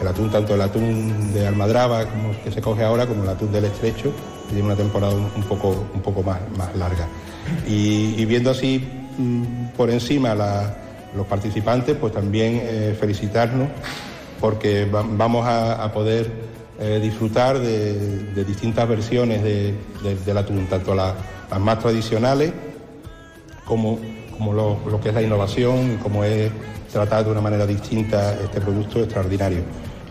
El 0.01 0.09
atún, 0.09 0.31
tanto 0.31 0.55
el 0.55 0.61
atún 0.61 1.33
de 1.33 1.47
Almadraba 1.47 2.05
que 2.43 2.51
se 2.51 2.61
coge 2.61 2.83
ahora, 2.83 3.07
como 3.07 3.23
el 3.23 3.29
atún 3.29 3.53
del 3.53 3.65
estrecho, 3.67 4.13
que 4.49 4.55
tiene 4.55 4.65
una 4.65 4.77
temporada 4.77 5.15
un, 5.15 5.43
poco, 5.45 5.87
un 5.95 6.01
poco 6.03 6.23
más, 6.23 6.41
más 6.57 6.75
larga. 6.77 7.07
Y, 7.67 8.25
viendo 8.25 8.51
así 8.51 8.83
mm, 9.19 9.67
por 9.77 9.91
encima 9.91 10.35
los 11.15 11.27
participantes, 11.27 11.97
pues 11.97 12.13
también 12.13 12.61
eh, 12.63 12.97
felicitarnos 12.99 13.69
porque 14.41 14.85
va- 14.87 15.05
vamos 15.09 15.47
a, 15.47 15.91
poder 15.93 16.31
eh, 16.81 16.99
disfrutar 17.01 17.59
de, 17.61 18.25
de 18.35 18.45
distintas 18.45 18.89
versiones 18.89 19.43
de- 19.45 19.75
de- 20.03 20.17
del 20.27 20.37
atún, 20.39 20.67
tanto 20.67 20.95
la- 20.95 21.15
las 21.51 21.61
más 21.61 21.79
tradicionales 21.79 22.53
como, 23.65 23.99
como 24.37 24.53
lo, 24.53 24.79
lo 24.91 25.01
que 25.01 25.09
es 25.09 25.15
la 25.15 25.23
innovación 25.23 25.95
y 25.95 25.97
como 25.97 26.25
es 26.25 26.51
tratar 26.93 27.25
de 27.25 27.33
una 27.33 27.41
manera 27.41 27.67
distinta 27.67 28.35
este 28.35 28.61
producto 28.61 29.01
extraordinario. 29.01 29.63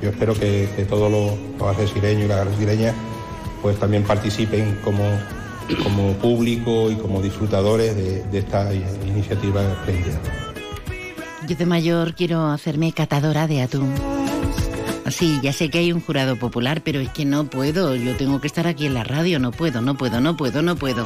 Yo 0.02 0.10
espero 0.10 0.34
que, 0.34 0.68
todos 0.90 1.10
los, 1.10 1.32
los 1.58 1.96
y 1.96 2.28
las 2.28 2.40
algecireñas 2.40 2.94
pues 3.62 3.80
también 3.80 4.04
participen 4.04 4.78
como, 4.84 5.04
como 5.82 6.12
público 6.16 6.92
y 6.92 6.96
como 6.96 7.22
disfrutadores 7.22 7.96
de, 7.96 8.38
esta 8.38 8.74
iniciativa 8.74 9.64
espléndida. 9.64 10.20
Yo 11.48 11.56
de 11.56 11.66
mayor 11.66 12.16
quiero 12.16 12.48
hacerme 12.48 12.92
catadora 12.92 13.48
de 13.48 13.62
atún. 13.62 13.94
Sí, 15.10 15.40
ya 15.42 15.54
sé 15.54 15.70
que 15.70 15.78
hay 15.78 15.94
un 15.94 16.02
jurado 16.02 16.38
popular, 16.38 16.82
pero 16.84 17.00
es 17.00 17.10
que 17.10 17.24
no 17.24 17.46
puedo. 17.46 17.96
Yo 17.96 18.16
tengo 18.18 18.42
que 18.42 18.48
estar 18.48 18.68
aquí 18.68 18.86
en 18.86 18.94
la 18.94 19.04
radio. 19.04 19.40
No 19.40 19.52
puedo, 19.52 19.82
no 19.82 19.96
puedo, 19.96 20.20
no 20.20 20.36
puedo, 20.36 20.62
no 20.62 20.76
puedo. 20.76 21.06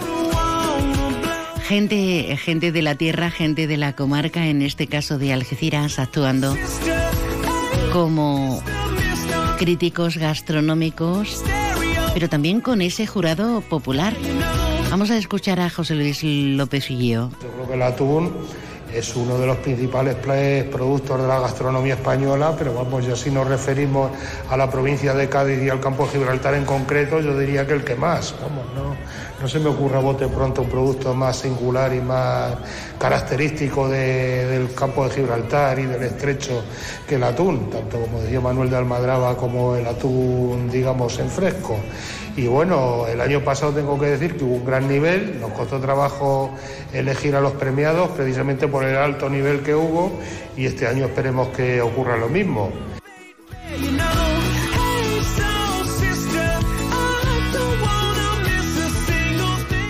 Gente, 1.68 2.38
gente 2.38 2.72
de 2.72 2.82
la 2.82 2.96
tierra, 2.96 3.30
gente 3.30 3.68
de 3.68 3.76
la 3.76 3.94
comarca, 3.94 4.48
en 4.48 4.62
este 4.62 4.88
caso 4.88 5.18
de 5.18 5.34
Algeciras, 5.34 6.00
actuando 6.00 6.56
como 7.92 8.64
críticos 9.58 10.16
gastronómicos, 10.16 11.44
pero 12.14 12.30
también 12.30 12.62
con 12.62 12.82
ese 12.82 13.06
jurado 13.06 13.60
popular. 13.60 14.16
Vamos 14.90 15.12
a 15.12 15.18
escuchar 15.18 15.60
a 15.60 15.70
José 15.70 15.96
Luis 15.96 16.24
López 16.24 16.88
Guío. 16.88 17.32
Yo 17.42 17.52
creo 17.52 17.68
que 17.68 17.74
el 17.74 17.82
atún 17.82 18.32
es 18.94 19.16
uno 19.16 19.38
de 19.38 19.46
los 19.48 19.58
principales 19.58 20.16
productos 20.16 21.22
de 21.22 21.28
la 21.28 21.40
gastronomía 21.40 21.96
española, 21.96 22.54
pero 22.58 22.74
vamos, 22.74 23.06
ya 23.06 23.16
si 23.16 23.30
nos 23.30 23.48
referimos 23.48 24.12
a 24.50 24.58
la 24.58 24.70
provincia 24.70 25.14
de 25.14 25.28
Cádiz 25.30 25.62
y 25.62 25.70
al 25.70 25.80
campo 25.80 26.06
de 26.06 26.12
Gibraltar 26.14 26.54
en 26.56 26.66
concreto, 26.66 27.20
yo 27.20 27.38
diría 27.38 27.68
que 27.68 27.74
el 27.74 27.84
que 27.84 27.96
más. 27.96 28.34
Vamos, 28.42 28.66
no, 28.76 28.96
no 29.42 29.48
se 29.48 29.60
me 29.60 29.70
ocurre 29.70 29.98
a 29.98 30.00
bote 30.02 30.28
pronto 30.28 30.62
un 30.64 30.70
producto 30.70 31.14
más 31.14 31.38
singular 31.38 31.94
y 31.94 32.00
más 32.02 32.54
característico 32.98 33.88
de- 33.88 34.46
del 34.48 34.74
campo 34.74 35.08
de 35.08 35.16
Gibraltar 35.16 35.78
y 35.80 35.86
del 35.86 36.04
estrecho 36.04 36.64
que 37.08 37.16
el 37.16 37.24
atún, 37.24 37.70
tanto 37.70 38.00
como 38.00 38.22
decía 38.22 38.42
Manuel 38.42 38.70
de 38.70 38.78
Almadraba 38.78 39.36
como 39.38 39.76
el 39.76 39.86
atún, 39.86 40.70
digamos, 40.72 41.20
en 41.20 41.30
fresco. 41.30 41.78
Y 42.38 42.46
bueno, 42.46 43.08
el 43.08 43.20
año 43.20 43.44
pasado 43.44 43.74
tengo 43.74 44.00
que 44.00 44.06
decir 44.06 44.38
que 44.38 44.44
hubo 44.44 44.58
un 44.58 44.66
gran 44.66 44.88
nivel, 44.88 45.42
nos 45.42 45.52
costó 45.54 45.80
trabajo 45.80 46.54
elegir 46.94 47.36
a 47.36 47.42
los 47.42 47.54
premiados 47.54 48.10
precisamente 48.12 48.68
por 48.68 48.86
el 48.86 48.96
alto 48.96 49.28
nivel 49.28 49.62
que 49.62 49.74
hubo 49.74 50.20
y 50.56 50.66
este 50.66 50.86
año 50.86 51.06
esperemos 51.06 51.48
que 51.48 51.82
ocurra 51.82 52.16
lo 52.16 52.30
mismo. 52.30 52.72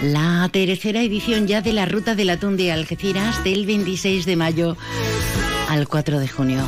La 0.02 0.48
tercera 0.50 1.02
edición 1.02 1.48
ya 1.48 1.60
de 1.62 1.74
la 1.74 1.86
Ruta 1.86 2.16
del 2.16 2.30
Atún 2.30 2.56
de 2.56 2.72
Algeciras 2.72 3.44
del 3.44 3.66
26 3.66 4.26
de 4.26 4.36
mayo 4.38 4.78
al 5.68 5.90
4 5.90 6.18
de 6.18 6.28
junio. 6.30 6.62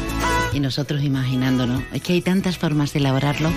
Y 0.52 0.60
nosotros 0.60 1.04
imaginándonos, 1.04 1.84
es 1.94 2.02
que 2.02 2.14
hay 2.14 2.22
tantas 2.22 2.58
formas 2.58 2.92
de 2.92 3.00
elaborarlo, 3.00 3.50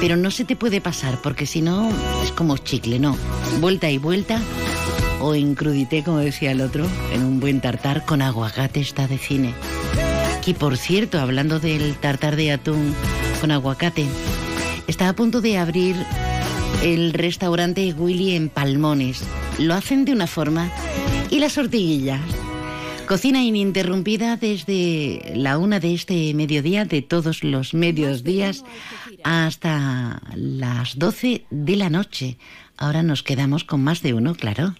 pero 0.00 0.16
no 0.16 0.30
se 0.30 0.44
te 0.44 0.56
puede 0.56 0.80
pasar 0.80 1.20
porque 1.22 1.46
si 1.46 1.60
no 1.60 1.90
es 2.24 2.32
como 2.32 2.56
chicle, 2.56 2.98
¿no? 2.98 3.16
Vuelta 3.60 3.90
y 3.90 3.98
vuelta 3.98 4.40
o 5.20 5.34
en 5.34 5.54
crudité, 5.54 6.02
como 6.02 6.18
decía 6.18 6.52
el 6.52 6.62
otro, 6.62 6.86
en 7.12 7.22
un 7.22 7.40
buen 7.40 7.60
tartar 7.60 8.04
con 8.06 8.22
aguacate 8.22 8.80
está 8.80 9.06
de 9.06 9.18
cine. 9.18 9.54
Que 10.44 10.54
por 10.54 10.78
cierto, 10.78 11.20
hablando 11.20 11.60
del 11.60 11.94
tartar 11.96 12.36
de 12.36 12.52
atún 12.52 12.94
con 13.40 13.50
aguacate, 13.50 14.06
está 14.86 15.08
a 15.08 15.12
punto 15.12 15.40
de 15.42 15.58
abrir 15.58 15.96
el 16.82 17.12
restaurante 17.12 17.92
Willy 17.92 18.34
en 18.34 18.48
Palmones. 18.48 19.22
Lo 19.58 19.74
hacen 19.74 20.06
de 20.06 20.12
una 20.12 20.26
forma 20.26 20.70
y 21.30 21.38
las 21.38 21.54
tortiguillas. 21.54 22.20
Cocina 23.06 23.42
ininterrumpida 23.42 24.36
desde 24.36 25.32
la 25.34 25.58
una 25.58 25.80
de 25.80 25.94
este 25.94 26.32
mediodía, 26.32 26.84
de 26.84 27.02
todos 27.02 27.42
los 27.42 27.74
medios 27.74 28.22
días, 28.22 28.64
hasta 29.24 30.20
las 30.34 30.98
12 30.98 31.46
de 31.50 31.76
la 31.76 31.90
noche. 31.90 32.38
Ahora 32.76 33.02
nos 33.02 33.22
quedamos 33.22 33.64
con 33.64 33.82
más 33.82 34.02
de 34.02 34.14
uno, 34.14 34.34
claro. 34.34 34.74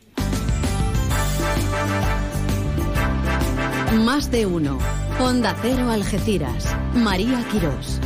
Más 4.05 4.31
de 4.31 4.47
uno. 4.47 4.79
Onda 5.19 5.55
Cero 5.61 5.91
Algeciras. 5.91 6.77
María 6.95 7.45
Quirós. 7.51 8.01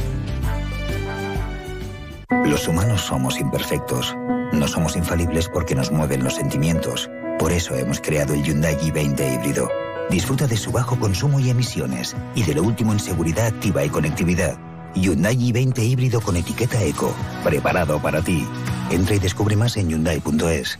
Los 2.47 2.66
humanos 2.66 3.03
somos 3.03 3.38
imperfectos. 3.38 4.14
No 4.53 4.66
somos 4.66 4.97
infalibles 4.97 5.49
porque 5.49 5.75
nos 5.75 5.92
mueven 5.92 6.25
los 6.25 6.35
sentimientos. 6.35 7.09
Por 7.38 7.53
eso 7.53 7.75
hemos 7.75 8.01
creado 8.01 8.35
el 8.35 8.42
Hyundai 8.42 8.77
i20 8.77 9.35
híbrido. 9.35 9.70
Disfruta 10.11 10.47
de 10.47 10.57
su 10.57 10.73
bajo 10.73 10.99
consumo 10.99 11.40
y 11.40 11.51
emisiones 11.51 12.16
y 12.35 12.42
de 12.42 12.55
lo 12.55 12.62
último 12.62 12.92
en 12.92 13.01
seguridad 13.01 13.47
activa 13.47 13.85
y 13.85 13.88
conectividad. 13.88 14.74
Hyundai 14.94 15.37
i20 15.37 15.78
híbrido 15.78 16.20
con 16.20 16.37
etiqueta 16.37 16.83
eco. 16.83 17.14
Preparado 17.42 18.00
para 18.00 18.22
ti. 18.22 18.46
Entra 18.90 19.14
y 19.14 19.18
descubre 19.18 19.57
más 19.57 19.76
en 19.76 19.88
hyundai.es. 19.88 20.78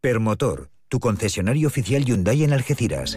Permotor, 0.00 0.70
tu 0.88 1.00
concesionario 1.00 1.68
oficial 1.68 2.04
Hyundai 2.04 2.44
en 2.44 2.52
Algeciras. 2.52 3.16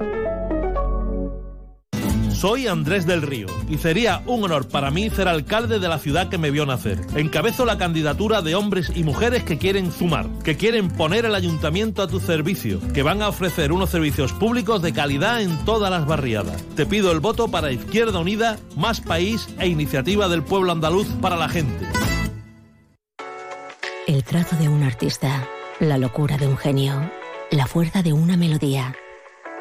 Soy 2.41 2.65
Andrés 2.65 3.06
del 3.06 3.21
Río 3.21 3.45
y 3.69 3.77
sería 3.77 4.23
un 4.25 4.43
honor 4.43 4.67
para 4.67 4.89
mí 4.89 5.12
ser 5.12 5.27
alcalde 5.27 5.77
de 5.77 5.88
la 5.88 5.99
ciudad 5.99 6.27
que 6.27 6.39
me 6.39 6.49
vio 6.49 6.65
nacer. 6.65 6.99
Encabezo 7.15 7.65
la 7.65 7.77
candidatura 7.77 8.41
de 8.41 8.56
hombres 8.56 8.91
y 8.95 9.04
mujeres 9.04 9.43
que 9.43 9.60
quieren 9.60 9.91
sumar, 9.91 10.27
que 10.43 10.58
quieren 10.58 10.89
poner 10.89 11.25
el 11.25 11.36
ayuntamiento 11.36 12.01
a 12.01 12.08
tu 12.08 12.19
servicio, 12.19 12.80
que 12.95 13.04
van 13.04 13.21
a 13.21 13.30
ofrecer 13.30 13.71
unos 13.71 13.91
servicios 13.91 14.34
públicos 14.34 14.82
de 14.82 14.91
calidad 14.91 15.39
en 15.39 15.56
todas 15.65 15.91
las 15.91 16.08
barriadas. 16.08 16.63
Te 16.75 16.88
pido 16.88 17.12
el 17.12 17.19
voto 17.19 17.49
para 17.49 17.71
Izquierda 17.71 18.17
Unida, 18.17 18.58
Más 18.75 19.01
País 19.01 19.47
e 19.60 19.67
Iniciativa 19.67 20.27
del 20.27 20.41
Pueblo 20.41 20.71
Andaluz 20.71 21.10
para 21.21 21.36
la 21.36 21.47
gente. 21.47 21.86
El 24.08 24.23
trazo 24.23 24.56
de 24.56 24.67
un 24.67 24.82
artista, 24.82 25.47
la 25.80 25.99
locura 25.99 26.38
de 26.38 26.47
un 26.47 26.58
genio, 26.58 27.12
la 27.51 27.67
fuerza 27.67 28.01
de 28.01 28.13
una 28.13 28.36
melodía. 28.36 28.95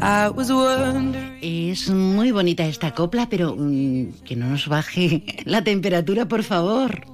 I 0.00 0.28
was 0.34 0.50
wondering. 0.50 1.38
Es 1.42 1.88
muy 1.90 2.30
bonita 2.30 2.64
esta 2.66 2.92
copla, 2.92 3.28
pero 3.28 3.54
mm, 3.56 4.22
que 4.24 4.36
no 4.36 4.48
nos 4.48 4.68
baje 4.68 5.24
la 5.44 5.62
temperatura, 5.62 6.26
por 6.26 6.42
favor. 6.42 7.04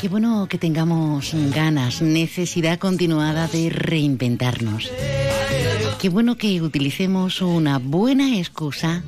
Qué 0.00 0.08
bueno 0.08 0.46
que 0.48 0.58
tengamos 0.58 1.32
ganas, 1.54 2.02
necesidad 2.02 2.78
continuada 2.78 3.48
de 3.48 3.70
reinventarnos. 3.70 4.90
Qué 5.98 6.08
bueno 6.08 6.36
que 6.36 6.60
utilicemos 6.62 7.40
una 7.40 7.78
buena 7.78 8.36
excusa 8.38 9.02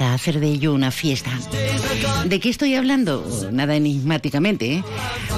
para 0.00 0.14
hacer 0.14 0.40
de 0.40 0.48
ello 0.48 0.72
una 0.72 0.90
fiesta. 0.90 1.30
¿De 2.24 2.40
qué 2.40 2.48
estoy 2.48 2.74
hablando? 2.74 3.22
Nada 3.52 3.76
enigmáticamente. 3.76 4.76
¿eh? 4.76 4.84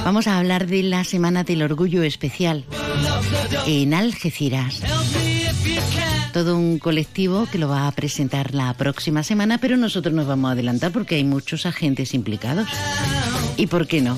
Vamos 0.05 0.29
a 0.29 0.39
hablar 0.39 0.69
de 0.69 0.85
la 0.85 1.03
Semana 1.03 1.43
del 1.43 1.63
Orgullo 1.63 2.05
Especial 2.05 2.65
en 3.67 3.93
Algeciras. 3.93 4.81
Todo 6.33 6.57
un 6.57 6.79
colectivo 6.79 7.49
que 7.51 7.59
lo 7.59 7.69
va 7.69 7.89
a 7.89 7.91
presentar 7.91 8.55
la 8.55 8.73
próxima 8.75 9.25
semana, 9.25 9.59
pero 9.59 9.77
nosotros 9.77 10.15
nos 10.15 10.29
vamos 10.29 10.51
a 10.51 10.53
adelantar 10.53 10.93
porque 10.93 11.17
hay 11.17 11.25
muchos 11.25 11.67
agentes 11.67 12.15
implicados. 12.15 12.69
¿Y 13.57 13.67
por 13.67 13.89
qué 13.89 14.01
no? 14.01 14.17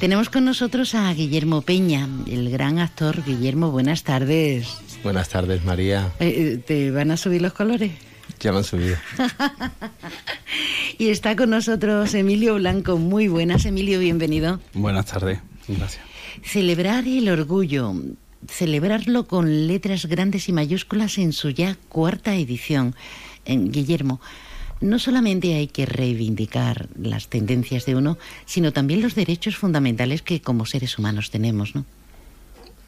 Tenemos 0.00 0.30
con 0.30 0.46
nosotros 0.46 0.94
a 0.94 1.12
Guillermo 1.12 1.60
Peña, 1.60 2.08
el 2.26 2.48
gran 2.48 2.78
actor. 2.78 3.22
Guillermo, 3.22 3.70
buenas 3.70 4.02
tardes. 4.02 4.66
Buenas 5.04 5.28
tardes, 5.28 5.62
María. 5.64 6.12
Eh, 6.18 6.58
¿Te 6.66 6.90
van 6.90 7.10
a 7.10 7.18
subir 7.18 7.42
los 7.42 7.52
colores? 7.52 7.92
Ya 8.40 8.52
me 8.52 8.58
han 8.58 8.64
subido. 8.64 8.96
y 10.98 11.10
está 11.10 11.36
con 11.36 11.50
nosotros 11.50 12.14
Emilio 12.14 12.54
Blanco. 12.54 12.96
Muy 12.96 13.28
buenas, 13.28 13.66
Emilio, 13.66 14.00
bienvenido. 14.00 14.60
Buenas 14.72 15.04
tardes, 15.04 15.40
gracias. 15.68 16.02
Celebrar 16.42 17.06
el 17.06 17.28
orgullo, 17.28 17.92
celebrarlo 18.48 19.26
con 19.26 19.66
letras 19.66 20.06
grandes 20.06 20.48
y 20.48 20.52
mayúsculas 20.54 21.18
en 21.18 21.34
su 21.34 21.50
ya 21.50 21.76
cuarta 21.90 22.34
edición. 22.34 22.96
En 23.44 23.70
Guillermo, 23.70 24.22
no 24.80 24.98
solamente 24.98 25.54
hay 25.54 25.66
que 25.66 25.84
reivindicar 25.84 26.88
las 26.98 27.28
tendencias 27.28 27.84
de 27.84 27.94
uno, 27.94 28.16
sino 28.46 28.72
también 28.72 29.02
los 29.02 29.14
derechos 29.14 29.56
fundamentales 29.56 30.22
que 30.22 30.40
como 30.40 30.64
seres 30.64 30.98
humanos 30.98 31.30
tenemos, 31.30 31.74
¿no? 31.74 31.84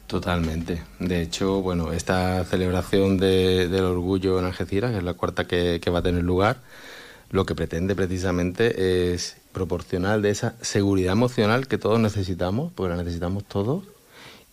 Totalmente. 0.07 0.81
De 0.99 1.21
hecho, 1.21 1.61
bueno, 1.61 1.91
esta 1.91 2.43
celebración 2.45 3.17
de- 3.17 3.67
del 3.67 3.83
orgullo 3.83 4.39
en 4.39 4.45
Algeciras, 4.45 4.91
que 4.91 4.97
es 4.99 5.03
la 5.03 5.13
cuarta 5.13 5.45
que, 5.45 5.81
va 5.93 5.99
a 5.99 6.01
tener 6.01 6.23
lugar, 6.23 6.61
lo 7.29 7.45
que 7.45 7.55
pretende 7.55 7.93
precisamente 7.93 9.13
es 9.13 9.35
proporcionar 9.51 10.21
de 10.21 10.29
esa 10.29 10.55
seguridad 10.61 11.11
emocional 11.11 11.67
que 11.67 11.77
todos 11.77 11.99
necesitamos, 11.99 12.71
porque 12.73 12.95
la 12.95 13.03
necesitamos 13.03 13.43
todos, 13.43 13.83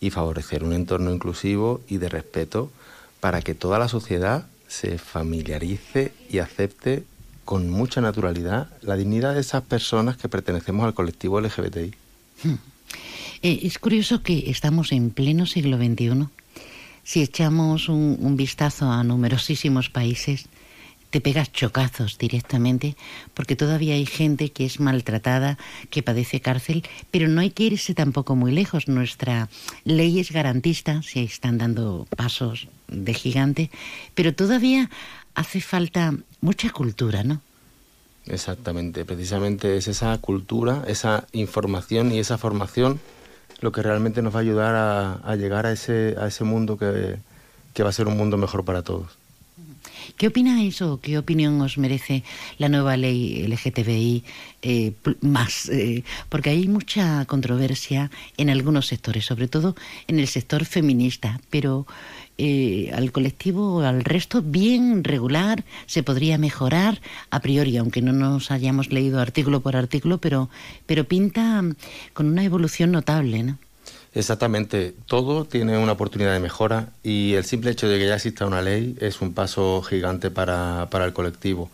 y 0.01 0.09
favorecer 0.09 0.63
un 0.63 0.73
entorno 0.73 1.11
inclusivo 1.13 1.79
y 1.87 1.97
de 1.97 2.09
respeto 2.09 2.69
para 3.21 3.41
que 3.41 3.55
toda 3.55 3.79
la 3.79 3.87
sociedad 3.87 4.45
se 4.67 4.97
familiarice 4.97 6.11
y 6.29 6.39
acepte 6.39 7.05
con 7.45 7.69
mucha 7.69 8.01
naturalidad 8.01 8.67
la 8.81 8.97
dignidad 8.97 9.35
de 9.35 9.39
esas 9.39 9.63
personas 9.63 10.17
que 10.17 10.27
pertenecemos 10.27 10.85
al 10.85 10.93
colectivo 10.93 11.39
LGBTI. 11.39 11.93
Eh, 13.45 13.59
es 13.61 13.77
curioso 13.77 14.23
que 14.23 14.49
estamos 14.49 14.91
en 14.91 15.11
pleno 15.11 15.45
siglo 15.45 15.77
XXI. 15.77 16.29
Si 17.03 17.21
echamos 17.21 17.89
un, 17.89 18.17
un 18.19 18.35
vistazo 18.35 18.91
a 18.91 19.03
numerosísimos 19.03 19.91
países, 19.91 20.47
te 21.11 21.21
pegas 21.21 21.51
chocazos 21.51 22.17
directamente, 22.17 22.95
porque 23.35 23.55
todavía 23.55 23.93
hay 23.93 24.07
gente 24.07 24.49
que 24.49 24.65
es 24.65 24.79
maltratada, 24.79 25.59
que 25.91 26.01
padece 26.01 26.41
cárcel, 26.41 26.81
pero 27.11 27.27
no 27.27 27.39
hay 27.39 27.51
que 27.51 27.65
irse 27.65 27.93
tampoco 27.93 28.35
muy 28.35 28.51
lejos. 28.51 28.87
Nuestra 28.87 29.47
ley 29.83 30.19
es 30.19 30.31
garantista, 30.31 31.03
se 31.03 31.21
están 31.21 31.59
dando 31.59 32.07
pasos 32.17 32.67
de 32.87 33.13
gigante, 33.13 33.69
pero 34.15 34.33
todavía 34.33 34.89
hace 35.35 35.61
falta 35.61 36.15
mucha 36.41 36.71
cultura, 36.71 37.23
¿no? 37.23 37.41
Exactamente, 38.25 39.05
precisamente 39.05 39.77
es 39.77 39.87
esa 39.87 40.17
cultura, 40.17 40.83
esa 40.87 41.27
información 41.31 42.11
y 42.11 42.17
esa 42.17 42.39
formación 42.39 42.99
lo 43.61 43.71
que 43.71 43.81
realmente 43.81 44.21
nos 44.21 44.33
va 44.33 44.39
a 44.39 44.41
ayudar 44.41 44.75
a, 44.75 45.13
a 45.13 45.35
llegar 45.35 45.65
a 45.65 45.71
ese, 45.71 46.15
a 46.19 46.27
ese 46.27 46.43
mundo 46.43 46.77
que, 46.77 47.17
que 47.73 47.83
va 47.83 47.89
a 47.89 47.93
ser 47.93 48.07
un 48.07 48.17
mundo 48.17 48.37
mejor 48.37 48.65
para 48.65 48.81
todos. 48.81 49.17
¿Qué 50.17 50.27
opináis 50.27 50.81
o 50.81 50.99
qué 51.01 51.17
opinión 51.17 51.59
os 51.61 51.77
merece 51.77 52.23
la 52.57 52.69
nueva 52.69 52.95
ley 52.95 53.45
LGTBI 53.47 54.23
eh, 54.61 54.93
más? 55.21 55.67
Eh, 55.69 56.03
porque 56.29 56.51
hay 56.51 56.67
mucha 56.67 57.25
controversia 57.25 58.11
en 58.37 58.49
algunos 58.49 58.87
sectores, 58.87 59.25
sobre 59.25 59.47
todo 59.47 59.75
en 60.07 60.19
el 60.19 60.27
sector 60.27 60.63
feminista, 60.65 61.41
pero 61.49 61.85
eh, 62.37 62.91
al 62.93 63.11
colectivo 63.11 63.81
al 63.81 64.03
resto 64.03 64.41
bien 64.41 65.03
regular, 65.03 65.63
se 65.85 66.03
podría 66.03 66.37
mejorar 66.37 67.01
a 67.29 67.39
priori, 67.39 67.77
aunque 67.77 68.01
no 68.01 68.11
nos 68.11 68.51
hayamos 68.51 68.91
leído 68.91 69.21
artículo 69.21 69.61
por 69.61 69.75
artículo, 69.75 70.17
pero, 70.17 70.49
pero 70.85 71.05
pinta 71.05 71.61
mm, 71.61 71.75
con 72.13 72.27
una 72.27 72.43
evolución 72.43 72.91
notable, 72.91 73.43
¿no? 73.43 73.57
Exactamente, 74.13 74.93
todo 75.07 75.45
tiene 75.45 75.77
una 75.77 75.91
oportunidad 75.91 76.33
de 76.33 76.39
mejora 76.39 76.89
y 77.03 77.33
el 77.33 77.43
simple 77.43 77.71
hecho 77.71 77.89
de 77.89 77.99
que 77.99 78.07
ya 78.07 78.15
exista 78.15 78.45
una 78.45 78.61
ley 78.61 78.97
es 79.01 79.21
un 79.21 79.33
paso 79.33 79.81
gigante 79.81 80.31
para, 80.31 80.87
para 80.89 81.05
el 81.05 81.11
colectivo, 81.11 81.69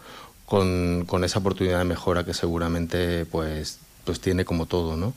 con, 0.45 1.05
con 1.05 1.23
esa 1.23 1.39
oportunidad 1.39 1.79
de 1.79 1.85
mejora 1.85 2.23
que 2.23 2.33
seguramente 2.33 3.25
pues, 3.25 3.79
pues 4.05 4.19
tiene 4.19 4.43
como 4.43 4.65
todo, 4.65 4.97
¿no? 4.97 5.13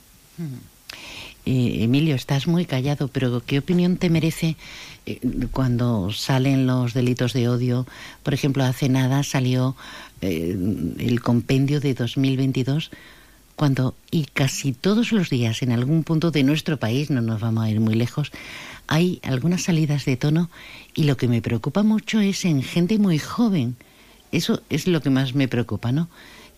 Eh, 1.46 1.84
Emilio, 1.84 2.14
estás 2.14 2.46
muy 2.46 2.64
callado, 2.64 3.08
pero 3.08 3.42
¿qué 3.44 3.58
opinión 3.58 3.98
te 3.98 4.08
merece 4.08 4.56
eh, 5.04 5.20
cuando 5.52 6.10
salen 6.10 6.66
los 6.66 6.94
delitos 6.94 7.34
de 7.34 7.48
odio? 7.48 7.86
Por 8.22 8.32
ejemplo, 8.32 8.64
hace 8.64 8.88
nada 8.88 9.22
salió 9.22 9.76
eh, 10.22 10.56
el 10.98 11.20
compendio 11.20 11.80
de 11.80 11.92
2022, 11.92 12.90
cuando, 13.56 13.94
y 14.10 14.24
casi 14.24 14.72
todos 14.72 15.12
los 15.12 15.28
días 15.28 15.62
en 15.62 15.72
algún 15.72 16.02
punto 16.02 16.30
de 16.30 16.42
nuestro 16.42 16.78
país, 16.78 17.10
no 17.10 17.20
nos 17.20 17.40
vamos 17.40 17.64
a 17.64 17.70
ir 17.70 17.78
muy 17.78 17.94
lejos, 17.94 18.32
hay 18.86 19.20
algunas 19.22 19.62
salidas 19.62 20.06
de 20.06 20.16
tono 20.16 20.50
y 20.94 21.04
lo 21.04 21.16
que 21.16 21.28
me 21.28 21.42
preocupa 21.42 21.82
mucho 21.82 22.20
es 22.20 22.44
en 22.44 22.62
gente 22.62 22.98
muy 22.98 23.18
joven. 23.18 23.76
Eso 24.32 24.62
es 24.70 24.86
lo 24.86 25.00
que 25.00 25.10
más 25.10 25.34
me 25.34 25.46
preocupa, 25.46 25.92
¿no? 25.92 26.08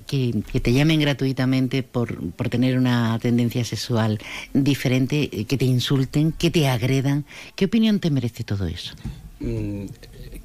Que, 0.07 0.33
te 0.61 0.73
llamen 0.73 1.01
gratuitamente 1.01 1.83
por, 1.83 2.31
por 2.33 2.49
tener 2.49 2.79
una 2.79 3.19
tendencia 3.21 3.65
sexual 3.65 4.19
diferente, 4.55 5.29
eh, 5.33 5.45
que 5.45 5.59
te 5.59 5.65
insulten, 5.65 6.33
que 6.33 6.51
te 6.51 6.69
agredan. 6.69 7.25
¿Qué 7.55 7.67
opinión 7.67 8.01
te 8.01 8.11
merece 8.11 8.45
todo 8.45 8.67
eso? 8.67 8.95
Mm, 9.41 9.87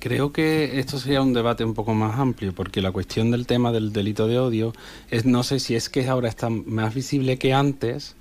Creo 0.02 0.34
que 0.34 0.80
esto 0.80 0.98
sería 0.98 1.22
un 1.22 1.32
debate 1.32 1.64
un 1.64 1.76
poco 1.76 1.94
más 1.94 2.18
amplio, 2.18 2.56
porque 2.56 2.82
la 2.82 2.92
cuestión 2.92 3.30
del 3.30 3.46
tema 3.46 3.72
del 3.72 3.94
delito 3.94 4.26
de 4.26 4.40
odio 4.40 4.74
es 5.12 5.26
no 5.26 5.44
sé 5.44 5.60
si 5.60 5.76
es 5.76 5.90
que 5.90 6.08
ahora 6.08 6.28
está 6.28 6.50
más 6.50 6.96
visible 6.96 7.38
que 7.38 7.54
antes 7.54 8.16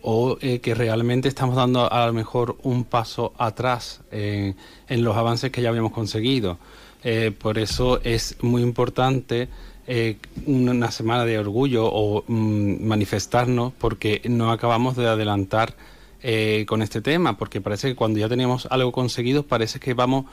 o 0.00 0.38
eh, 0.40 0.60
que 0.60 0.74
realmente 0.74 1.28
estamos 1.28 1.54
dando 1.54 1.92
a 1.92 2.06
lo 2.06 2.14
mejor 2.14 2.56
un 2.62 2.84
paso 2.84 3.34
atrás 3.36 4.00
eh, 4.12 4.54
en 4.88 5.04
los 5.04 5.14
avances 5.14 5.50
que 5.50 5.60
ya 5.60 5.68
habíamos 5.68 5.92
conseguido. 5.92 6.58
Por 7.38 7.58
eso 7.58 8.00
es 8.02 8.36
muy 8.42 8.62
importante 8.62 9.48
eh, 9.86 10.16
una 10.46 10.90
semana 10.90 11.24
de 11.24 11.38
orgullo 11.38 11.86
o 11.86 12.24
mm, 12.26 12.84
manifestarnos 12.84 13.72
porque 13.78 14.20
no 14.28 14.50
acabamos 14.50 14.96
de 14.96 15.06
adelantar 15.06 15.74
eh, 16.22 16.64
con 16.66 16.82
este 16.82 17.00
tema, 17.00 17.36
porque 17.38 17.60
parece 17.60 17.88
que 17.88 17.94
cuando 17.94 18.18
ya 18.18 18.28
teníamos 18.28 18.66
algo 18.70 18.90
conseguido 18.90 19.44
parece 19.44 19.78
que 19.78 19.94
vamos 19.94 20.24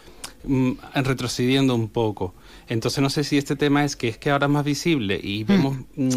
mm, 0.43 0.71
retrocediendo 0.95 1.75
un 1.75 1.87
poco. 1.87 2.33
Entonces 2.67 3.01
no 3.03 3.11
sé 3.11 3.23
si 3.23 3.37
este 3.37 3.55
tema 3.55 3.85
es 3.85 3.95
que 3.95 4.07
es 4.07 4.17
que 4.17 4.31
ahora 4.31 4.47
es 4.47 4.51
más 4.51 4.65
visible 4.65 5.19
y 5.21 5.43
vemos 5.43 5.77
mm, 5.95 6.09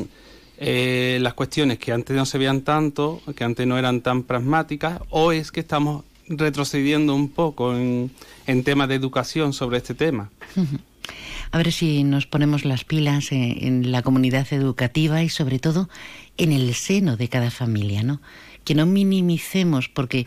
eh, 0.59 1.19
las 1.21 1.35
cuestiones 1.35 1.79
que 1.79 1.93
antes 1.93 2.17
no 2.17 2.25
se 2.25 2.39
veían 2.39 2.63
tanto, 2.63 3.21
que 3.37 3.45
antes 3.45 3.67
no 3.67 3.77
eran 3.77 4.01
tan 4.01 4.23
pragmáticas, 4.23 5.03
o 5.11 5.33
es 5.33 5.53
que 5.53 5.61
estamos 5.61 6.05
retrocediendo 6.29 7.15
un 7.15 7.29
poco 7.29 7.75
en, 7.77 8.11
en 8.47 8.65
temas 8.65 8.89
de 8.89 8.95
educación 8.95 9.53
sobre 9.53 9.77
este 9.77 9.93
tema. 9.95 10.31
A 11.51 11.59
ver 11.59 11.73
si 11.73 12.05
nos 12.05 12.27
ponemos 12.27 12.65
las 12.65 12.85
pilas 12.85 13.33
en, 13.33 13.65
en 13.65 13.93
la 13.93 14.03
comunidad 14.03 14.47
educativa 14.53 15.23
y 15.23 15.29
sobre 15.29 15.59
todo 15.59 15.89
en 16.37 16.53
el 16.53 16.75
seno 16.75 17.17
de 17.17 17.29
cada 17.29 17.51
familia, 17.51 18.03
¿no? 18.03 18.21
Que 18.65 18.75
no 18.75 18.87
minimicemos 18.87 19.89
porque 19.89 20.27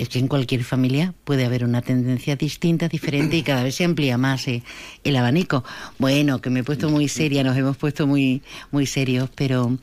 es 0.00 0.08
que 0.08 0.18
en 0.18 0.28
cualquier 0.28 0.64
familia 0.64 1.12
puede 1.24 1.44
haber 1.44 1.62
una 1.62 1.82
tendencia 1.82 2.34
distinta, 2.34 2.88
diferente 2.88 3.36
y 3.36 3.42
cada 3.42 3.62
vez 3.62 3.74
se 3.74 3.84
amplía 3.84 4.16
más 4.16 4.48
eh, 4.48 4.62
el 5.04 5.14
abanico. 5.14 5.62
Bueno, 5.98 6.40
que 6.40 6.48
me 6.48 6.60
he 6.60 6.64
puesto 6.64 6.88
muy 6.88 7.06
seria, 7.06 7.44
nos 7.44 7.54
hemos 7.54 7.76
puesto 7.76 8.06
muy, 8.06 8.42
muy 8.70 8.86
serios, 8.86 9.28
pero 9.34 9.76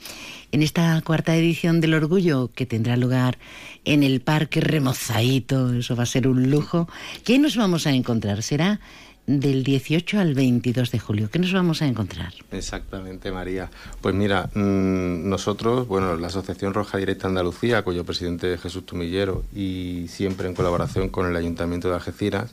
en 0.51 0.63
esta 0.63 0.99
cuarta 1.01 1.35
edición 1.35 1.81
del 1.81 1.93
Orgullo, 1.93 2.49
que 2.55 2.65
tendrá 2.65 2.97
lugar 2.97 3.37
en 3.85 4.01
el 4.01 4.19
Parque 4.21 4.59
Remozaito, 4.59 5.73
eso 5.75 5.95
va 5.95 6.03
a 6.03 6.07
ser 6.07 6.27
un 6.27 6.49
lujo, 6.49 6.89
¿qué 7.23 7.37
nos 7.37 7.55
vamos 7.55 7.85
a 7.85 7.91
encontrar? 7.91 8.41
Será 8.41 8.79
del 9.27 9.65
18 9.65 10.19
al 10.19 10.33
22 10.33 10.89
de 10.89 10.99
julio. 10.99 11.29
¿Qué 11.29 11.37
nos 11.37 11.51
vamos 11.51 11.81
a 11.81 11.85
encontrar? 11.85 12.33
Exactamente, 12.51 13.29
María. 13.29 13.69
Pues 13.99 14.15
mira, 14.15 14.49
mm, 14.53 15.27
nosotros, 15.29 15.85
bueno, 15.85 16.15
la 16.15 16.27
Asociación 16.27 16.73
Roja 16.73 16.97
Directa 16.97 17.27
Andalucía, 17.27 17.83
cuyo 17.83 18.05
presidente 18.05 18.53
es 18.53 18.61
Jesús 18.61 18.85
Tumillero, 18.85 19.43
y 19.53 20.05
siempre 20.07 20.47
en 20.47 20.55
colaboración 20.55 21.09
con 21.09 21.27
el 21.27 21.35
Ayuntamiento 21.35 21.89
de 21.89 21.95
Algeciras, 21.95 22.51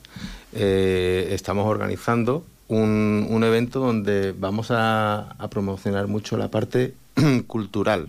eh, 0.52 1.28
estamos 1.30 1.66
organizando 1.66 2.44
un, 2.66 3.42
evento 3.44 3.78
donde 3.78 4.32
vamos 4.32 4.68
a, 4.70 5.36
promocionar 5.50 6.08
mucho 6.08 6.36
la 6.36 6.50
parte 6.50 6.94
cultural. 7.46 8.08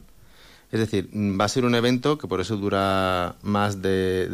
Es 0.71 0.79
decir, 0.79 1.07
mm, 1.13 1.39
va 1.39 1.45
a 1.45 1.49
ser 1.49 1.65
un 1.65 1.75
evento 1.75 2.17
que 2.17 2.27
por 2.27 2.41
eso 2.41 2.57
dura 2.57 3.35
más 3.43 3.83
de- 3.83 4.27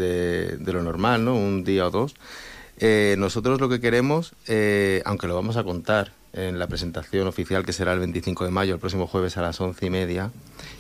de 0.58 0.74
lo 0.74 0.82
normal, 0.84 1.26
¿no? 1.26 1.36
Un 1.36 1.66
día 1.66 1.86
o 1.86 1.92
dos. 1.92 2.16
Eh, 2.82 3.16
nosotros 3.20 3.62
lo 3.62 3.70
que 3.70 3.80
queremos, 3.80 4.34
eh, 4.48 5.02
aunque 5.06 5.28
lo 5.28 5.36
vamos 5.36 5.56
a 5.56 5.64
contar 5.64 6.12
en 6.34 6.58
la 6.60 6.68
presentación 6.68 7.28
oficial 7.28 7.64
que 7.66 7.74
será 7.74 7.94
el 7.94 8.00
25 8.00 8.44
de 8.46 8.52
mayo, 8.52 8.74
el 8.74 8.80
próximo 8.80 9.06
jueves 9.08 9.38
a 9.38 9.42
las 9.42 9.62
once 9.62 9.86
y 9.86 9.90
media, 9.90 10.32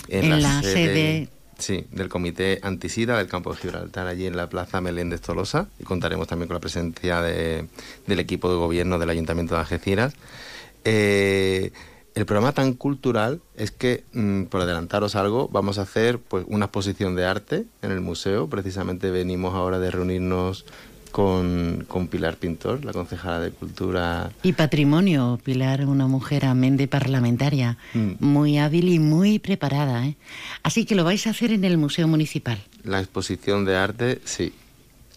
En 0.08 0.42
la 0.42 0.62
sede- 0.64 1.30
sí, 1.60 1.86
del 1.92 2.10
Comité 2.10 2.60
Antisida 2.64 3.18
del 3.18 3.28
Campo 3.28 3.52
de 3.54 3.58
Gibraltar, 3.60 4.08
allí 4.08 4.26
en 4.26 4.36
la 4.36 4.50
Plaza 4.50 4.82
Meléndez 4.82 5.22
Tolosa, 5.22 5.68
y 5.80 5.84
contaremos 5.84 6.28
también 6.28 6.48
con 6.48 6.56
la 6.56 6.60
presencia 6.62 7.22
de- 7.22 7.68
del 8.08 8.20
equipo 8.20 8.50
de 8.50 8.56
gobierno 8.56 8.98
del 8.98 9.10
Ayuntamiento 9.10 9.54
de 9.54 9.62
Algeciras. 9.62 10.14
Eh, 10.86 11.72
el 12.16 12.26
programa 12.26 12.52
tan 12.54 12.74
cultural 12.74 13.42
es 13.56 13.72
que, 13.72 14.04
mm, 14.14 14.44
por 14.46 14.62
adelantaros 14.62 15.16
algo, 15.16 15.48
vamos 15.50 15.78
a 15.78 15.84
hacer 15.84 16.18
pues 16.20 16.46
una 16.48 16.66
exposición 16.66 17.16
de 17.16 17.26
arte 17.26 17.66
en 17.82 17.92
el 17.92 18.02
museo. 18.02 18.48
Precisamente 18.50 19.12
venimos 19.12 19.54
ahora 19.54 19.80
de 19.80 19.92
reunirnos 19.92 20.66
con, 21.12 21.86
con 21.88 22.08
Pilar 22.08 22.38
Pintor, 22.38 22.84
la 22.86 22.94
concejala 22.94 23.40
de 23.40 23.52
Cultura. 23.52 24.32
Y 24.44 24.54
patrimonio, 24.54 25.40
Pilar, 25.44 25.86
una 25.86 26.08
mujer 26.08 26.46
amén 26.46 26.78
de 26.78 26.88
parlamentaria, 26.88 27.78
Mm. 27.94 28.12
muy 28.20 28.58
hábil 28.58 28.90
y 28.90 29.00
muy 29.00 29.40
preparada. 29.40 30.06
¿eh? 30.08 30.16
Así 30.64 30.86
que 30.86 30.96
lo 30.96 31.04
vais 31.04 31.28
a 31.28 31.32
hacer 31.32 31.52
en 31.52 31.64
el 31.66 31.78
Museo 31.78 32.08
Municipal. 32.08 32.58
La 32.84 33.00
exposición 33.00 33.66
de 33.66 33.76
arte, 33.76 34.22
sí. 34.26 34.54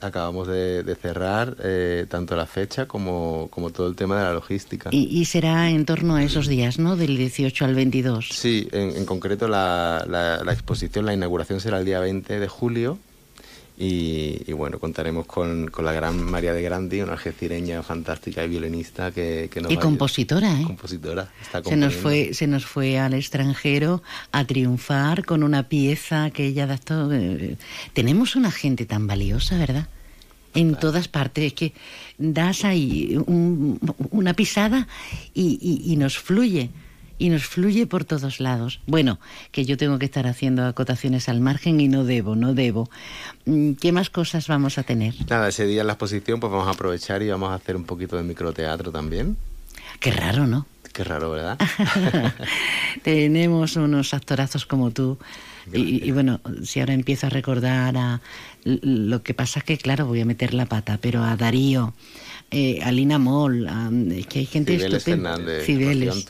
Acabamos 0.01 0.49
de, 0.49 0.83
de 0.83 0.97
cerrar 0.97 1.57
eh, 1.65 2.05
tanto 2.11 2.37
la 2.37 2.45
fecha 2.47 2.87
como, 2.87 3.49
como 3.51 3.71
todo 3.71 3.87
el 3.89 3.95
tema 3.95 4.19
de 4.19 4.25
la 4.25 4.35
logística. 4.35 4.91
Y, 4.93 5.05
y 5.19 5.25
será 5.25 5.71
en 5.71 5.87
torno 5.87 6.17
a 6.17 6.23
esos 6.23 6.47
días, 6.47 6.79
¿no? 6.79 6.97
Del 6.97 7.17
18 7.17 7.65
al 7.65 7.75
22. 7.75 8.29
Sí, 8.31 8.69
en, 8.73 8.91
en 8.97 9.07
concreto 9.07 9.49
la, 9.49 10.05
la- 10.07 10.45
la 10.45 10.53
exposición, 10.53 11.07
la 11.07 11.15
inauguración 11.15 11.59
será 11.61 11.79
el 11.79 11.87
día 11.87 12.01
20 12.01 12.39
de 12.39 12.49
julio 12.49 12.99
y, 13.77 14.43
y 14.47 14.53
bueno, 14.53 14.79
contaremos 14.79 15.27
con, 15.27 15.69
con 15.69 15.85
la 15.85 15.93
gran 15.93 16.17
María 16.23 16.53
de 16.53 16.63
Grandi, 16.63 17.01
una 17.01 17.13
algecireña 17.15 17.83
fantástica 17.83 18.45
y 18.45 18.49
violinista 18.49 19.11
que, 19.11 19.49
que 19.53 19.61
nos 19.61 19.71
Y 19.73 19.75
va 19.75 19.81
a 19.81 19.83
ayudar. 19.83 19.99
compositora, 19.99 20.61
¿eh? 20.61 20.65
Compositora, 20.65 21.33
está 21.43 21.63
Se 21.65 21.77
nos, 21.77 21.95
fue, 21.95 22.35
se 22.35 22.47
nos 22.47 22.65
fue 22.67 22.99
al 22.99 23.15
extranjero 23.15 24.03
a 24.31 24.45
triunfar 24.45 25.25
con 25.25 25.43
una 25.43 25.69
pieza 25.69 26.31
que 26.31 26.47
ella 26.47 26.65
adaptó. 26.65 27.13
eh, 27.13 27.57
Tenemos 27.95 28.37
una 28.37 28.51
gente 28.53 28.87
tan 28.87 29.07
valiosa, 29.09 29.59
¿verdad? 29.59 29.89
En 30.55 30.77
todas 30.77 31.09
partes, 31.09 31.45
es 31.47 31.53
que 31.55 31.73
das 32.17 32.65
ahí 32.65 33.17
un- 33.27 33.81
una 34.13 34.35
pisada 34.35 34.87
y, 35.35 35.59
y- 35.61 35.93
y 35.93 35.97
nos 35.97 36.17
fluye, 36.17 36.71
y 37.19 37.29
nos 37.29 37.45
fluye 37.47 37.87
por 37.87 38.05
todos 38.05 38.41
lados. 38.41 38.81
Bueno, 38.87 39.19
que 39.53 39.65
yo 39.65 39.77
tengo 39.77 39.99
que 39.99 40.07
estar 40.07 40.27
haciendo 40.27 40.67
acotaciones 40.67 41.29
al 41.29 41.41
margen 41.41 41.81
y 41.81 41.89
no 41.89 42.05
debo, 42.05 42.37
no 42.37 42.55
debo. 42.55 42.91
Mm, 43.47 43.73
¿Qué 43.75 43.93
más 43.93 44.11
cosas 44.11 44.49
vamos 44.49 44.79
a 44.79 44.83
tener? 44.83 45.15
Nada, 45.29 45.49
ese 45.49 45.67
día 45.67 45.83
en 45.83 45.87
la 45.87 45.95
exposición 45.95 46.41
pues 46.41 46.53
vamos 46.53 46.69
a 46.69 46.73
aprovechar 46.73 47.23
y 47.23 47.29
vamos 47.29 47.51
a 47.51 47.55
hacer 47.55 47.77
un 47.77 47.85
poquito 47.85 48.17
de 48.17 48.23
microteatro 48.23 48.91
también. 48.91 49.37
Qué 50.01 50.11
raro, 50.11 50.47
¿no? 50.47 50.67
Qué 50.93 51.05
raro, 51.05 51.31
¿verdad? 51.31 51.59
Tenemos 53.03 53.77
unos 53.77 54.15
actorazos 54.15 54.67
como 54.67 54.91
tú. 54.91 55.19
Y, 55.73 56.07
y 56.07 56.11
bueno, 56.11 56.41
si 56.63 56.81
ahora 56.81 56.93
empiezo 56.93 57.27
a 57.27 57.31
recordar 57.31 57.97
a 57.97 58.21
lo 58.65 59.23
que 59.23 59.35
pasa 59.35 59.61
es 59.61 59.65
que, 59.65 59.79
claro, 59.79 60.07
voy 60.07 60.21
a 60.21 60.25
meter 60.25 60.55
la 60.55 60.67
pata, 60.67 60.99
pero 61.01 61.23
a 61.23 61.37
Darío, 61.37 61.95
eh, 62.51 62.81
a 62.83 62.93
Lina 62.93 63.19
Moll, 63.19 63.69
es 64.13 64.27
que 64.27 64.41
hay 64.41 64.47
gente 64.47 64.77
Cibeles 64.77 64.99
estupenda. 64.99 65.37
Fernández, 65.37 65.65
Cibeles. 65.67 66.27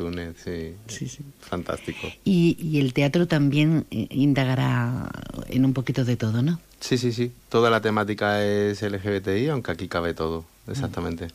Sí. 0.88 1.18
Fantástico. 1.40 2.08
Y, 2.24 2.56
y 2.60 2.80
el 2.80 2.92
teatro 2.92 3.26
también 3.26 3.86
eh, 3.90 4.06
indagará 4.10 5.10
en 5.48 5.64
un 5.64 5.74
poquito 5.74 6.04
de 6.04 6.16
todo, 6.16 6.42
¿no? 6.42 6.60
Sí, 6.80 6.98
sí, 6.98 7.12
sí. 7.12 7.32
Toda 7.48 7.70
la 7.70 7.80
temática 7.80 8.44
es 8.44 8.82
LGBTI, 8.82 9.48
aunque 9.48 9.72
aquí 9.72 9.88
cabe 9.88 10.14
todo, 10.14 10.44
exactamente. 10.68 11.28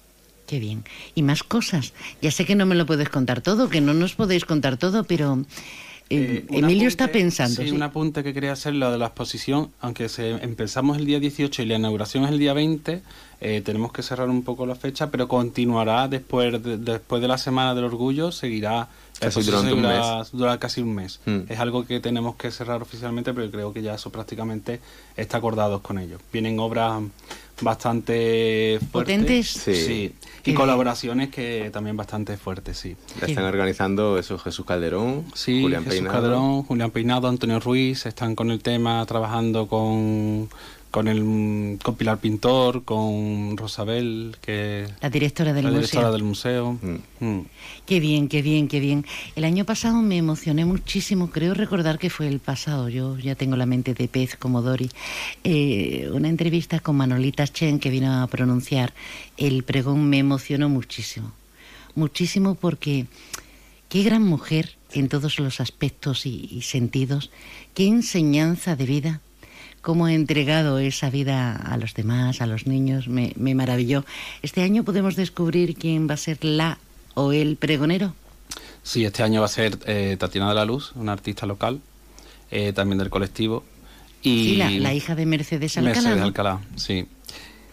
Qué 0.47 0.59
bien. 0.59 0.83
Y 1.13 1.21
más 1.21 1.43
cosas. 1.43 1.93
Ya 2.21 2.31
sé 2.31 2.45
que 2.45 2.55
no 2.55 2.65
me 2.65 2.73
lo 2.73 2.87
puedes 2.87 3.09
contar 3.09 3.41
todo, 3.41 3.69
que 3.69 3.81
no 3.81 3.93
nos 3.93 4.15
podéis 4.15 4.45
contar 4.45 4.77
todo, 4.77 5.03
pero 5.03 5.45
eh, 6.09 6.45
Un 6.49 6.55
Emilio 6.63 6.83
apunte- 6.83 6.87
está 6.87 7.07
pensando. 7.11 7.61
Sí, 7.61 7.69
¿sí? 7.69 7.75
un 7.75 7.83
apunte 7.83 8.23
que 8.23 8.33
quería 8.33 8.53
hacer, 8.53 8.73
lo 8.75 8.91
de 8.91 8.97
la 8.97 9.07
exposición, 9.07 9.71
aunque 9.79 10.09
se, 10.09 10.31
empezamos 10.31 10.97
el 10.97 11.05
día 11.05 11.19
18 11.19 11.61
y 11.61 11.65
la 11.65 11.75
inauguración 11.75 12.23
es 12.25 12.31
el 12.31 12.39
día 12.39 12.53
20, 12.53 13.01
eh, 13.41 13.61
tenemos 13.63 13.91
que 13.93 14.01
cerrar 14.03 14.29
un 14.29 14.43
poco 14.43 14.65
la 14.65 14.75
fecha, 14.75 15.11
pero 15.11 15.27
continuará 15.27 16.07
después 16.07 16.61
de, 16.63 16.77
después 16.77 17.21
de 17.21 17.27
la 17.27 17.37
Semana 17.37 17.73
del 17.75 17.85
Orgullo, 17.85 18.31
seguirá 18.31 18.87
Casi 19.19 19.25
exposición 19.39 19.55
durante 19.69 19.73
un 19.73 19.81
seguirá- 19.93 20.17
mes. 20.19 20.31
durará 20.31 20.59
casi 20.59 20.81
un 20.81 20.95
mes. 20.95 21.19
Mm. 21.25 21.39
Es 21.49 21.59
algo 21.59 21.85
que 21.85 21.99
tenemos 21.99 22.35
que 22.37 22.51
cerrar 22.51 22.81
oficialmente, 22.81 23.33
pero 23.33 23.49
creo 23.51 23.73
que 23.73 23.81
ya 23.81 23.93
eso 23.95 24.09
prácticamente 24.11 24.79
está 25.15 25.37
acordado 25.37 25.81
con 25.81 25.99
ellos. 25.99 26.21
Vienen 26.33 26.59
obras 26.59 27.01
bastante 27.61 28.79
fuertes. 28.91 29.17
¿Potentes? 29.17 29.47
Sí. 29.47 29.75
Sí. 29.75 30.15
Y 30.45 30.53
colaboraciones 30.53 31.29
que 31.29 31.69
también 31.71 31.95
bastante 31.97 32.37
fuertes, 32.37 32.77
sí. 32.77 32.95
La 33.21 33.27
están 33.27 33.45
organizando 33.45 34.17
eso 34.17 34.37
Jesús 34.39 34.65
Calderón, 34.65 35.25
Sí, 35.33 35.61
Julián 35.61 35.83
Jesús 35.83 35.99
Peinado. 35.99 36.21
Calderón, 36.21 36.63
Julián 36.63 36.91
Peinado, 36.91 37.27
Antonio 37.27 37.59
Ruiz, 37.59 38.05
están 38.05 38.35
con 38.35 38.49
el 38.51 38.61
tema 38.61 39.05
trabajando 39.05 39.67
con, 39.67 40.49
con, 40.91 41.07
el, 41.07 41.77
con 41.83 41.95
Pilar 41.95 42.19
Pintor, 42.19 42.83
con 42.83 43.55
Rosabel, 43.57 44.37
que 44.41 44.87
La 45.01 45.09
directora 45.09 45.53
del 45.53 45.65
la 45.65 45.71
museo. 45.71 45.81
directora 45.81 46.11
del 46.11 46.23
museo. 46.23 46.79
Mm. 47.19 47.39
Qué 47.85 47.99
bien, 47.99 48.27
qué 48.27 48.41
bien, 48.41 48.67
qué 48.67 48.79
bien. 48.79 49.05
El 49.35 49.43
año 49.43 49.65
pasado 49.65 50.01
me 50.01 50.17
emocioné 50.17 50.65
muchísimo, 50.65 51.29
creo 51.29 51.53
recordar 51.53 51.99
que 51.99 52.09
fue 52.09 52.27
el 52.27 52.39
pasado, 52.39 52.89
yo 52.89 53.17
ya 53.17 53.35
tengo 53.35 53.55
la 53.55 53.65
mente 53.65 53.93
de 53.93 54.07
pez 54.07 54.35
como 54.35 54.61
Dori, 54.61 54.89
eh, 55.43 56.09
una 56.11 56.29
entrevista 56.29 56.79
con 56.79 56.97
Manolita 56.97 57.47
Chen 57.47 57.79
que 57.79 57.89
vino 57.89 58.21
a 58.21 58.27
pronunciar 58.27 58.93
el 59.37 59.63
pregón 59.63 60.09
me 60.09 60.17
emocionó 60.19 60.69
muchísimo, 60.69 61.31
muchísimo 61.95 62.55
porque 62.55 63.05
qué 63.89 64.03
gran 64.03 64.23
mujer 64.23 64.75
en 64.91 65.07
todos 65.07 65.39
los 65.39 65.59
aspectos 65.59 66.25
y, 66.25 66.47
y 66.51 66.61
sentidos, 66.63 67.29
qué 67.75 67.87
enseñanza 67.87 68.75
de 68.75 68.85
vida, 68.85 69.21
cómo 69.81 70.05
ha 70.05 70.13
entregado 70.13 70.79
esa 70.79 71.09
vida 71.09 71.55
a 71.55 71.77
los 71.77 71.93
demás, 71.93 72.41
a 72.41 72.45
los 72.47 72.67
niños, 72.67 73.07
me, 73.07 73.33
me 73.35 73.55
maravilló. 73.55 74.05
Este 74.41 74.61
año 74.61 74.83
podemos 74.83 75.15
descubrir 75.15 75.75
quién 75.75 76.09
va 76.09 76.13
a 76.15 76.17
ser 76.17 76.43
la 76.43 76.77
o 77.13 77.31
el 77.31 77.55
pregonero. 77.55 78.13
Sí, 78.83 79.05
este 79.05 79.23
año 79.23 79.41
va 79.41 79.45
a 79.47 79.49
ser 79.49 79.77
eh, 79.85 80.15
Tatiana 80.19 80.49
de 80.49 80.55
la 80.55 80.65
Luz, 80.65 80.93
una 80.95 81.11
artista 81.13 81.45
local, 81.45 81.81
eh, 82.51 82.73
también 82.73 82.97
del 82.97 83.09
colectivo. 83.09 83.63
Y 84.21 84.43
Sí, 84.43 84.55
la, 84.57 84.69
la 84.71 84.93
hija 84.93 85.15
de 85.15 85.25
Mercedes 85.25 85.77
Alcalá. 85.77 85.95
Mercedes. 86.01 86.21
Alcalá, 86.23 86.61
sí. 86.75 87.05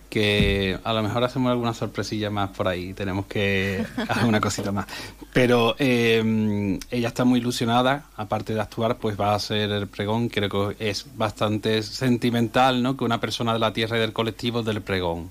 Que 0.09 0.79
a 0.85 0.93
lo 0.93 1.03
mejor 1.03 1.25
hacemos 1.25 1.51
alguna 1.51 1.75
sorpresilla 1.75 2.31
más 2.31 2.51
por 2.51 2.69
ahí, 2.69 2.95
tenemos 2.95 3.27
que 3.27 3.85
hacer 4.09 4.25
una 4.25 4.41
cosita 4.41 4.73
más. 4.73 4.87
Pero 5.33 5.75
eh, 5.79 6.79
ella 6.91 7.09
está 7.09 7.25
muy 7.25 7.41
ilusionada, 7.41 8.07
aparte 8.17 8.55
de 8.55 8.61
actuar, 8.61 8.99
pues 8.99 9.19
va 9.21 9.33
a 9.33 9.35
hacer 9.35 9.71
el 9.71 9.89
pregón, 9.89 10.29
creo 10.29 10.49
que 10.75 10.89
es 10.89 11.07
bastante 11.17 11.83
sentimental, 11.83 12.83
¿no? 12.83 12.97
Que 12.97 13.05
una 13.05 13.21
persona 13.21 13.53
de 13.53 13.59
la 13.59 13.73
tierra 13.73 13.97
y 13.97 14.01
del 14.01 14.13
colectivo 14.13 14.63
del 14.63 14.81
pregón. 14.81 15.31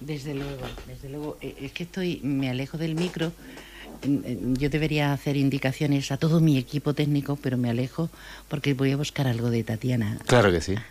Desde 0.00 0.34
luego, 0.34 0.66
desde 0.86 1.08
luego. 1.08 1.38
Eh, 1.40 1.56
Es 1.62 1.72
que 1.72 1.84
estoy, 1.84 2.20
me 2.22 2.50
alejo 2.50 2.76
del 2.78 2.94
micro. 2.94 3.32
Mm, 4.06 4.18
eh, 4.24 4.38
Yo 4.58 4.68
debería 4.68 5.12
hacer 5.12 5.36
indicaciones 5.36 6.12
a 6.12 6.18
todo 6.18 6.40
mi 6.40 6.58
equipo 6.58 6.92
técnico, 6.94 7.36
pero 7.36 7.56
me 7.56 7.70
alejo 7.70 8.10
porque 8.48 8.74
voy 8.74 8.92
a 8.92 8.96
buscar 8.96 9.26
algo 9.26 9.48
de 9.50 9.64
Tatiana. 9.64 10.18
Claro 10.26 10.52
que 10.52 10.60
sí. 10.60 10.74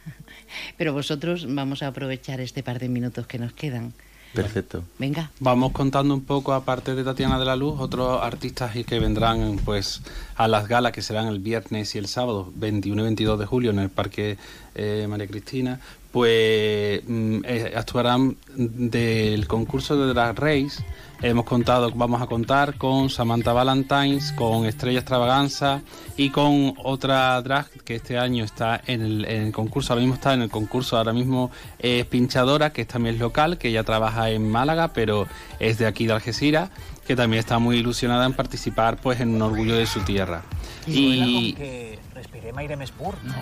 Pero 0.77 0.93
vosotros 0.93 1.45
vamos 1.47 1.83
a 1.83 1.87
aprovechar 1.87 2.39
este 2.39 2.63
par 2.63 2.79
de 2.79 2.89
minutos 2.89 3.27
que 3.27 3.39
nos 3.39 3.53
quedan. 3.53 3.93
Perfecto. 4.35 4.83
Venga. 4.99 5.31
Vamos 5.39 5.71
contando 5.71 6.13
un 6.13 6.21
poco, 6.21 6.53
aparte 6.53 6.93
de 6.93 7.03
Tatiana 7.03 7.39
de 7.39 7.45
la 7.45 7.55
Luz, 7.55 7.79
otros 7.79 8.21
artistas 8.21 8.75
y 8.75 8.83
que 8.83 8.99
vendrán 8.99 9.57
pues 9.63 10.01
a 10.35 10.47
las 10.49 10.67
galas 10.67 10.91
que 10.91 11.01
serán 11.01 11.27
el 11.27 11.39
viernes 11.39 11.95
y 11.95 11.97
el 11.97 12.07
sábado, 12.07 12.51
21 12.55 13.01
y 13.01 13.05
22 13.05 13.39
de 13.39 13.45
julio, 13.45 13.71
en 13.71 13.79
el 13.79 13.89
Parque 13.89 14.37
eh, 14.75 15.07
María 15.09 15.27
Cristina, 15.27 15.79
pues 16.15 17.01
mm, 17.05 17.39
eh, 17.43 17.73
actuarán 17.75 18.37
del 18.55 19.47
concurso 19.47 19.97
de 19.97 20.13
Drag 20.13 20.39
Race. 20.39 20.81
Hemos 21.21 21.43
contado, 21.43 21.91
vamos 21.93 22.21
a 22.21 22.25
contar 22.25 22.77
con 22.77 23.09
Samantha 23.09 23.51
Valentines, 23.51 24.31
con 24.31 24.65
Estrella 24.65 24.99
Extravaganza 24.99 25.81
y 26.15 26.29
con 26.29 26.73
otra 26.85 27.41
drag 27.41 27.69
que 27.83 27.95
este 27.95 28.17
año 28.17 28.45
está 28.45 28.79
en 28.87 29.01
el, 29.01 29.25
en 29.25 29.47
el 29.47 29.51
concurso, 29.51 29.91
ahora 29.91 30.03
mismo 30.03 30.15
está 30.15 30.33
en 30.33 30.43
el 30.43 30.49
concurso, 30.49 30.95
ahora 30.95 31.11
mismo 31.11 31.51
es 31.79 32.05
pinchadora, 32.05 32.71
que 32.71 32.85
también 32.85 33.15
es 33.15 33.19
local, 33.19 33.57
que 33.57 33.73
ya 33.73 33.83
trabaja 33.83 34.29
en 34.29 34.49
Málaga, 34.49 34.93
pero 34.93 35.27
es 35.59 35.79
de 35.79 35.85
aquí 35.85 36.07
de 36.07 36.13
Algeciras, 36.13 36.69
que 37.05 37.17
también 37.17 37.41
está 37.41 37.59
muy 37.59 37.75
ilusionada 37.75 38.25
en 38.25 38.31
participar 38.31 39.01
pues 39.01 39.19
en 39.19 39.35
un 39.35 39.41
orgullo 39.41 39.75
de 39.75 39.85
su 39.85 39.99
tierra. 39.99 40.43
Y, 40.87 41.53
que 41.53 41.99
respirem 42.13 42.55
aire 42.63 42.77
més 42.79 42.91
pur, 42.95 43.17
no? 43.27 43.35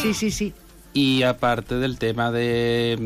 Sí, 0.00 0.14
sí, 0.14 0.30
sí. 0.30 0.52
Y 0.92 1.22
aparte 1.22 1.76
del 1.76 1.98
tema 1.98 2.30
de, 2.32 2.96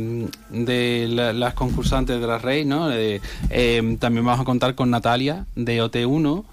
mm, 0.51 0.65
de 0.65 1.07
la- 1.11 1.33
las 1.33 1.55
concursantes 1.55 2.21
de 2.21 2.27
la 2.27 2.39
Rey, 2.39 2.65
¿no? 2.65 2.91
Eh, 2.93 3.21
eh, 3.51 3.97
también 4.01 4.25
vamos 4.25 4.41
a 4.41 4.45
contar 4.45 4.75
con 4.75 4.91
Natalia 4.91 5.47
de 5.55 5.83
OT1 5.83 6.45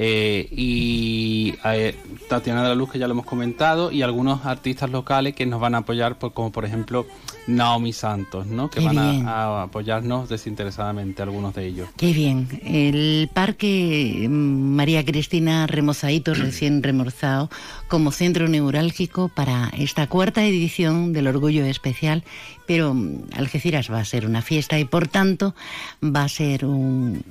eh, 0.00 0.48
y 0.52 1.54
eh, 1.64 1.96
Tatiana 2.28 2.62
de 2.62 2.68
la 2.68 2.76
Luz, 2.76 2.92
que 2.92 3.00
ya 3.00 3.08
lo 3.08 3.14
hemos 3.14 3.26
comentado, 3.26 3.90
y 3.90 4.02
algunos 4.02 4.46
artistas 4.46 4.90
locales 4.90 5.34
que 5.34 5.44
nos 5.44 5.60
van 5.60 5.74
a 5.74 5.78
apoyar, 5.78 6.16
pues, 6.20 6.32
como 6.32 6.52
por 6.52 6.64
ejemplo 6.64 7.04
Naomi 7.48 7.92
Santos, 7.92 8.46
¿no? 8.46 8.70
Que 8.70 8.78
Qué 8.78 8.86
van 8.86 9.26
a, 9.26 9.32
a 9.32 9.62
apoyarnos 9.64 10.28
desinteresadamente, 10.28 11.20
algunos 11.20 11.52
de 11.56 11.66
ellos. 11.66 11.88
Qué 11.96 12.12
bien. 12.12 12.46
El 12.64 13.28
Parque 13.34 14.26
mm, 14.28 14.32
María 14.76 15.04
Cristina 15.04 15.66
Remozaito, 15.66 16.32
recién 16.34 16.80
remozado, 16.80 17.50
como 17.88 18.12
centro 18.12 18.46
neurálgico 18.46 19.28
para 19.28 19.68
esta 19.76 20.06
cuarta 20.06 20.44
edición 20.44 21.12
del 21.12 21.26
Orgullo 21.26 21.64
Especial. 21.64 22.22
Pero 22.68 22.94
mm, 22.94 23.30
Algeciras 23.36 23.90
va 23.90 23.98
a 23.98 24.04
ser 24.04 24.26
una 24.26 24.42
fiesta 24.42 24.78
y 24.78 24.84
por 24.84 25.08
tanto 25.08 25.56
va 26.04 26.22
a 26.22 26.28
ser 26.28 26.64
un, 26.64 27.24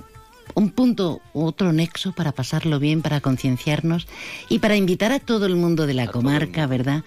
un 0.53 0.71
punto, 0.71 1.21
otro 1.33 1.73
nexo 1.73 2.13
para 2.13 2.31
pasarlo 2.31 2.79
bien, 2.79 3.01
para 3.01 3.21
concienciarnos 3.21 4.07
y 4.49 4.59
para 4.59 4.75
invitar 4.75 5.11
a 5.11 5.19
todo 5.19 5.45
el 5.45 5.55
mundo 5.55 5.87
de 5.87 5.93
la 5.93 6.07
comarca, 6.07 6.67
¿verdad? 6.67 7.03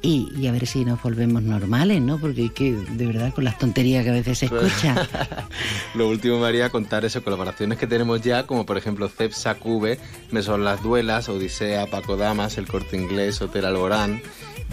Y, 0.00 0.28
y 0.38 0.46
a 0.46 0.52
ver 0.52 0.66
si 0.66 0.84
nos 0.84 1.02
volvemos 1.02 1.42
normales, 1.42 2.00
¿no? 2.00 2.18
Porque 2.18 2.50
que, 2.50 2.72
de 2.72 3.06
verdad, 3.06 3.34
con 3.34 3.44
las 3.44 3.58
tonterías 3.58 4.04
que 4.04 4.10
a 4.10 4.12
veces 4.12 4.38
se 4.38 4.46
escucha. 4.46 5.08
Lo 5.94 6.08
último, 6.08 6.38
María, 6.38 6.70
contar 6.70 7.04
eso, 7.04 7.22
colaboraciones 7.22 7.78
que 7.78 7.86
tenemos 7.86 8.22
ya, 8.22 8.46
como 8.46 8.64
por 8.64 8.78
ejemplo 8.78 9.08
Cepsa 9.08 9.56
Cube, 9.56 9.98
Me 10.30 10.42
son 10.42 10.64
las 10.64 10.82
Duelas, 10.82 11.28
Odisea, 11.28 11.86
Paco 11.86 12.16
Damas, 12.16 12.58
El 12.58 12.68
Corte 12.68 12.96
Inglés, 12.96 13.42
Hotel 13.42 13.64
Alborán, 13.64 14.22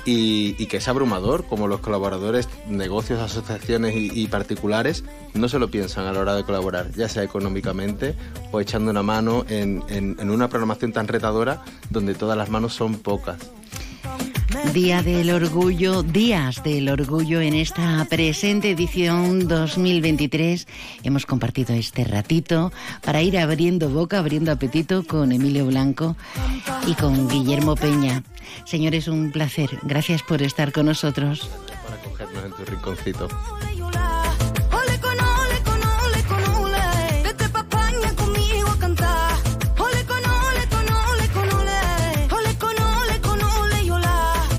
y, 0.03 0.53
que 0.65 0.77
es 0.77 0.87
abrumador, 0.87 1.45
como 1.45 1.67
los 1.67 1.79
colaboradores, 1.79 2.49
negocios, 2.67 3.19
asociaciones 3.19 3.93
y, 3.95 4.27
particulares, 4.27 5.03
no 5.33 5.47
se 5.47 5.59
lo 5.59 5.69
piensan 5.71 6.05
a 6.05 6.11
la 6.13 6.19
hora 6.19 6.35
de 6.35 6.43
colaborar, 6.43 6.91
ya 6.95 7.07
sea 7.07 7.23
económicamente 7.23 8.15
o 8.51 8.59
echando 8.59 8.91
una 8.91 9.03
mano 9.03 9.45
en- 9.49 9.83
en 9.89 10.29
una 10.29 10.49
programación 10.49 10.91
tan 10.91 11.07
retadora 11.07 11.63
donde 11.89 12.13
todas 12.15 12.37
las 12.37 12.49
manos 12.49 12.73
son 12.73 12.95
pocas. 12.95 13.37
Día 14.73 15.03
del 15.03 15.29
Orgullo, 15.31 16.01
días 16.01 16.63
del 16.63 16.87
Orgullo 16.89 17.41
en 17.41 17.53
esta 17.55 18.05
presente 18.09 18.71
edición 18.71 19.47
2023. 19.47 20.67
Hemos 21.03 21.25
compartido 21.25 21.73
este 21.73 22.03
ratito 22.05 22.71
para 23.03 23.21
ir 23.21 23.37
abriendo 23.37 23.89
boca, 23.89 24.19
abriendo 24.19 24.51
apetito 24.51 25.05
con 25.05 25.31
Emilio 25.31 25.65
Blanco 25.65 26.15
y 26.87 26.93
con 26.93 27.27
Guillermo 27.27 27.75
Peña. 27.75 28.23
Señores, 28.65 29.07
un 29.07 29.31
placer. 29.31 29.69
Gracias 29.83 30.23
por 30.23 30.41
estar 30.41 30.71
con 30.71 30.85
nosotros. 30.87 31.49
Para 31.83 31.97
cogernos 31.97 32.45
en 32.45 32.51
tu 32.53 32.65
rinconcito. 32.65 33.27
Hola. 33.81 34.15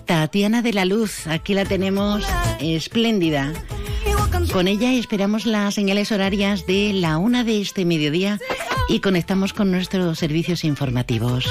Tatiana 0.06 0.62
de 0.62 0.72
la 0.72 0.84
Luz, 0.84 1.26
aquí 1.26 1.54
la 1.54 1.64
tenemos 1.64 2.24
espléndida. 2.60 3.52
Con 4.52 4.68
ella 4.68 4.92
esperamos 4.92 5.46
las 5.46 5.74
señales 5.74 6.10
horarias 6.12 6.66
de 6.66 6.92
la 6.92 7.18
una 7.18 7.42
de 7.42 7.60
este 7.60 7.84
mediodía 7.84 8.38
y 8.88 9.00
conectamos 9.00 9.52
con 9.52 9.70
nuestros 9.70 10.18
servicios 10.18 10.64
informativos. 10.64 11.48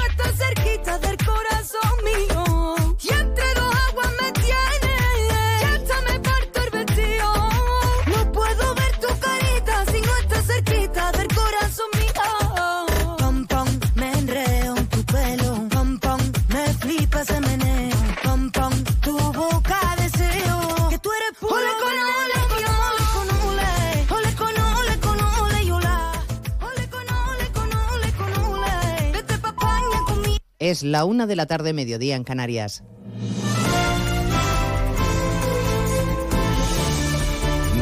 Es 30.76 30.84
la 30.84 31.06
una 31.06 31.26
de 31.26 31.38
la 31.38 31.46
tarde, 31.46 31.72
mediodía 31.72 32.18
en 32.18 32.26
Canarias. 32.26 32.84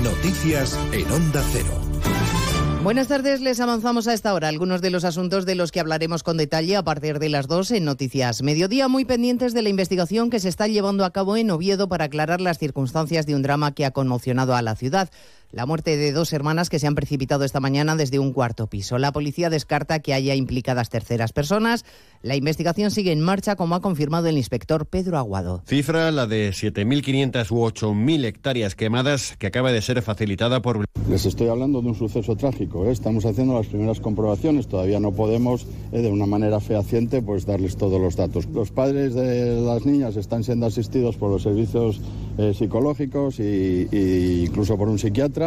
Noticias 0.03 0.77
en 0.91 1.11
Onda 1.11 1.43
Cero. 1.51 1.81
Buenas 2.83 3.07
tardes, 3.07 3.41
les 3.41 3.59
avanzamos 3.61 4.07
a 4.07 4.13
esta 4.13 4.31
hora 4.33 4.47
algunos 4.47 4.81
de 4.83 4.91
los 4.91 5.05
asuntos 5.05 5.47
de 5.47 5.55
los 5.55 5.71
que 5.71 5.79
hablaremos 5.79 6.21
con 6.21 6.37
detalle 6.37 6.75
a 6.75 6.83
partir 6.83 7.17
de 7.17 7.29
las 7.29 7.47
dos 7.47 7.71
en 7.71 7.85
Noticias 7.85 8.43
Mediodía, 8.43 8.87
muy 8.87 9.05
pendientes 9.05 9.55
de 9.55 9.63
la 9.63 9.69
investigación 9.69 10.29
que 10.29 10.39
se 10.39 10.49
está 10.49 10.67
llevando 10.67 11.03
a 11.03 11.13
cabo 11.13 11.35
en 11.35 11.49
Oviedo 11.49 11.87
para 11.87 12.05
aclarar 12.05 12.41
las 12.41 12.59
circunstancias 12.59 13.25
de 13.25 13.33
un 13.33 13.41
drama 13.41 13.73
que 13.73 13.85
ha 13.85 13.91
conmocionado 13.91 14.53
a 14.53 14.61
la 14.61 14.75
ciudad 14.75 15.09
la 15.54 15.68
muerte 15.68 15.97
de 15.97 16.12
dos 16.12 16.34
hermanas 16.34 16.70
que 16.70 16.80
se 16.80 16.88
han 16.88 16.95
precipitado 16.95 17.45
esta 17.45 17.60
mañana 17.60 17.95
desde 17.95 18.18
un 18.18 18.34
cuarto 18.34 18.68
piso. 18.68 18.97
La 18.97 19.12
policía 19.12 19.51
descarta 19.51 19.99
que 19.99 20.14
haya 20.14 20.34
implicadas 20.34 20.89
terceras 20.89 21.32
personas. 21.32 21.86
La 22.24 22.36
investigación 22.36 22.89
sigue 22.89 23.12
en 23.12 23.22
marcha, 23.22 23.56
como 23.56 23.76
ha 23.76 23.82
confirmado 23.82 24.28
el 24.28 24.38
inspector 24.38 24.88
Pedro 24.88 25.18
Aguado. 25.18 25.62
Cifra 25.68 26.10
la 26.12 26.26
de 26.26 26.49
7.500 26.49 27.51
u 27.51 27.66
8.000 27.66 28.26
hectáreas 28.26 28.74
quemadas 28.74 29.36
que 29.38 29.45
acaba 29.45 29.72
de 29.72 29.82
ser 29.82 30.01
facilitada 30.01 30.62
por... 30.62 30.86
Les 31.08 31.26
estoy 31.26 31.49
hablando 31.49 31.82
de 31.82 31.89
un 31.89 31.95
suceso 31.95 32.36
trágico. 32.36 32.86
¿eh? 32.86 32.91
Estamos 32.91 33.26
haciendo 33.26 33.54
las 33.54 33.68
primeras 33.68 33.99
comprobaciones. 33.99 34.68
Todavía 34.68 34.99
no 34.99 35.12
podemos, 35.12 35.68
eh, 35.91 36.01
de 36.01 36.10
una 36.10 36.26
manera 36.26 36.62
fehaciente, 36.62 37.22
pues 37.22 37.45
darles 37.45 37.78
todos 37.78 38.01
los 38.01 38.16
datos. 38.16 38.47
Los 38.47 38.72
padres 38.72 39.14
de 39.14 39.62
las 39.62 39.86
niñas 39.86 40.16
están 40.16 40.43
siendo 40.43 40.66
asistidos 40.66 41.18
por 41.18 41.30
los 41.30 41.43
servicios 41.43 42.01
eh, 42.39 42.54
psicológicos 42.58 43.39
e 43.39 44.45
incluso 44.47 44.78
por 44.78 44.88
un 44.88 44.97
psiquiatra 44.97 45.42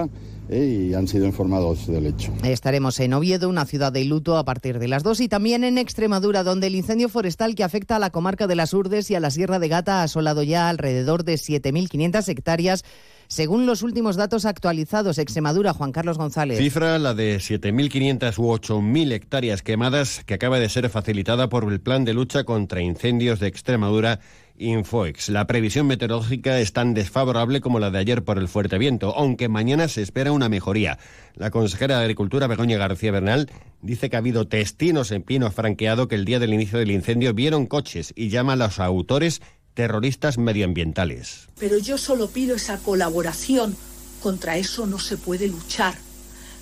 y 0.48 0.94
han 0.94 1.08
sido 1.08 1.26
informados 1.26 1.86
del 1.86 2.06
hecho. 2.06 2.32
Estaremos 2.44 3.00
en 3.00 3.14
Oviedo, 3.14 3.48
una 3.48 3.64
ciudad 3.64 3.92
de 3.92 4.04
luto, 4.04 4.36
a 4.36 4.44
partir 4.44 4.78
de 4.78 4.88
las 4.88 5.02
dos 5.02 5.20
y 5.20 5.28
también 5.28 5.64
en 5.64 5.78
Extremadura, 5.78 6.44
donde 6.44 6.68
el 6.68 6.76
incendio 6.76 7.08
forestal 7.08 7.54
que 7.54 7.64
afecta 7.64 7.96
a 7.96 7.98
la 7.98 8.10
comarca 8.10 8.46
de 8.46 8.54
las 8.54 8.72
Urdes 8.72 9.10
y 9.10 9.14
a 9.14 9.20
la 9.20 9.30
Sierra 9.30 9.58
de 9.58 9.68
Gata 9.68 10.00
ha 10.00 10.02
asolado 10.04 10.42
ya 10.42 10.68
alrededor 10.68 11.24
de 11.24 11.34
7.500 11.34 12.28
hectáreas. 12.28 12.84
Según 13.28 13.66
los 13.66 13.82
últimos 13.82 14.14
datos 14.14 14.44
actualizados, 14.44 15.18
Extremadura, 15.18 15.72
Juan 15.72 15.90
Carlos 15.90 16.16
González. 16.16 16.58
Cifra 16.58 16.96
la 17.00 17.12
de 17.12 17.38
7.500 17.38 18.38
u 18.38 18.52
8.000 18.52 19.12
hectáreas 19.12 19.62
quemadas 19.62 20.22
que 20.24 20.34
acaba 20.34 20.60
de 20.60 20.68
ser 20.68 20.88
facilitada 20.90 21.48
por 21.48 21.64
el 21.72 21.80
Plan 21.80 22.04
de 22.04 22.14
Lucha 22.14 22.44
contra 22.44 22.80
Incendios 22.80 23.40
de 23.40 23.48
Extremadura 23.48 24.20
Infoex. 24.58 25.28
La 25.28 25.46
previsión 25.46 25.86
meteorológica 25.86 26.58
es 26.60 26.72
tan 26.72 26.94
desfavorable 26.94 27.60
como 27.60 27.78
la 27.78 27.90
de 27.90 27.98
ayer 27.98 28.24
por 28.24 28.38
el 28.38 28.48
fuerte 28.48 28.78
viento, 28.78 29.14
aunque 29.16 29.48
mañana 29.48 29.88
se 29.88 30.02
espera 30.02 30.32
una 30.32 30.48
mejoría. 30.48 30.98
La 31.34 31.50
consejera 31.50 31.96
de 31.98 32.02
Agricultura, 32.02 32.46
Begoña 32.46 32.78
García 32.78 33.12
Bernal, 33.12 33.50
dice 33.82 34.10
que 34.10 34.16
ha 34.16 34.20
habido 34.20 34.48
testinos 34.48 35.10
en 35.12 35.22
Pino 35.22 35.50
franqueado 35.50 36.08
que 36.08 36.14
el 36.14 36.24
día 36.24 36.38
del 36.38 36.54
inicio 36.54 36.78
del 36.78 36.90
incendio 36.90 37.34
vieron 37.34 37.66
coches 37.66 38.12
y 38.16 38.28
llama 38.28 38.54
a 38.54 38.56
los 38.56 38.78
autores 38.80 39.42
terroristas 39.74 40.38
medioambientales. 40.38 41.48
Pero 41.58 41.78
yo 41.78 41.98
solo 41.98 42.28
pido 42.28 42.56
esa 42.56 42.78
colaboración. 42.78 43.76
Contra 44.22 44.56
eso 44.56 44.86
no 44.86 44.98
se 44.98 45.18
puede 45.18 45.48
luchar. 45.48 45.94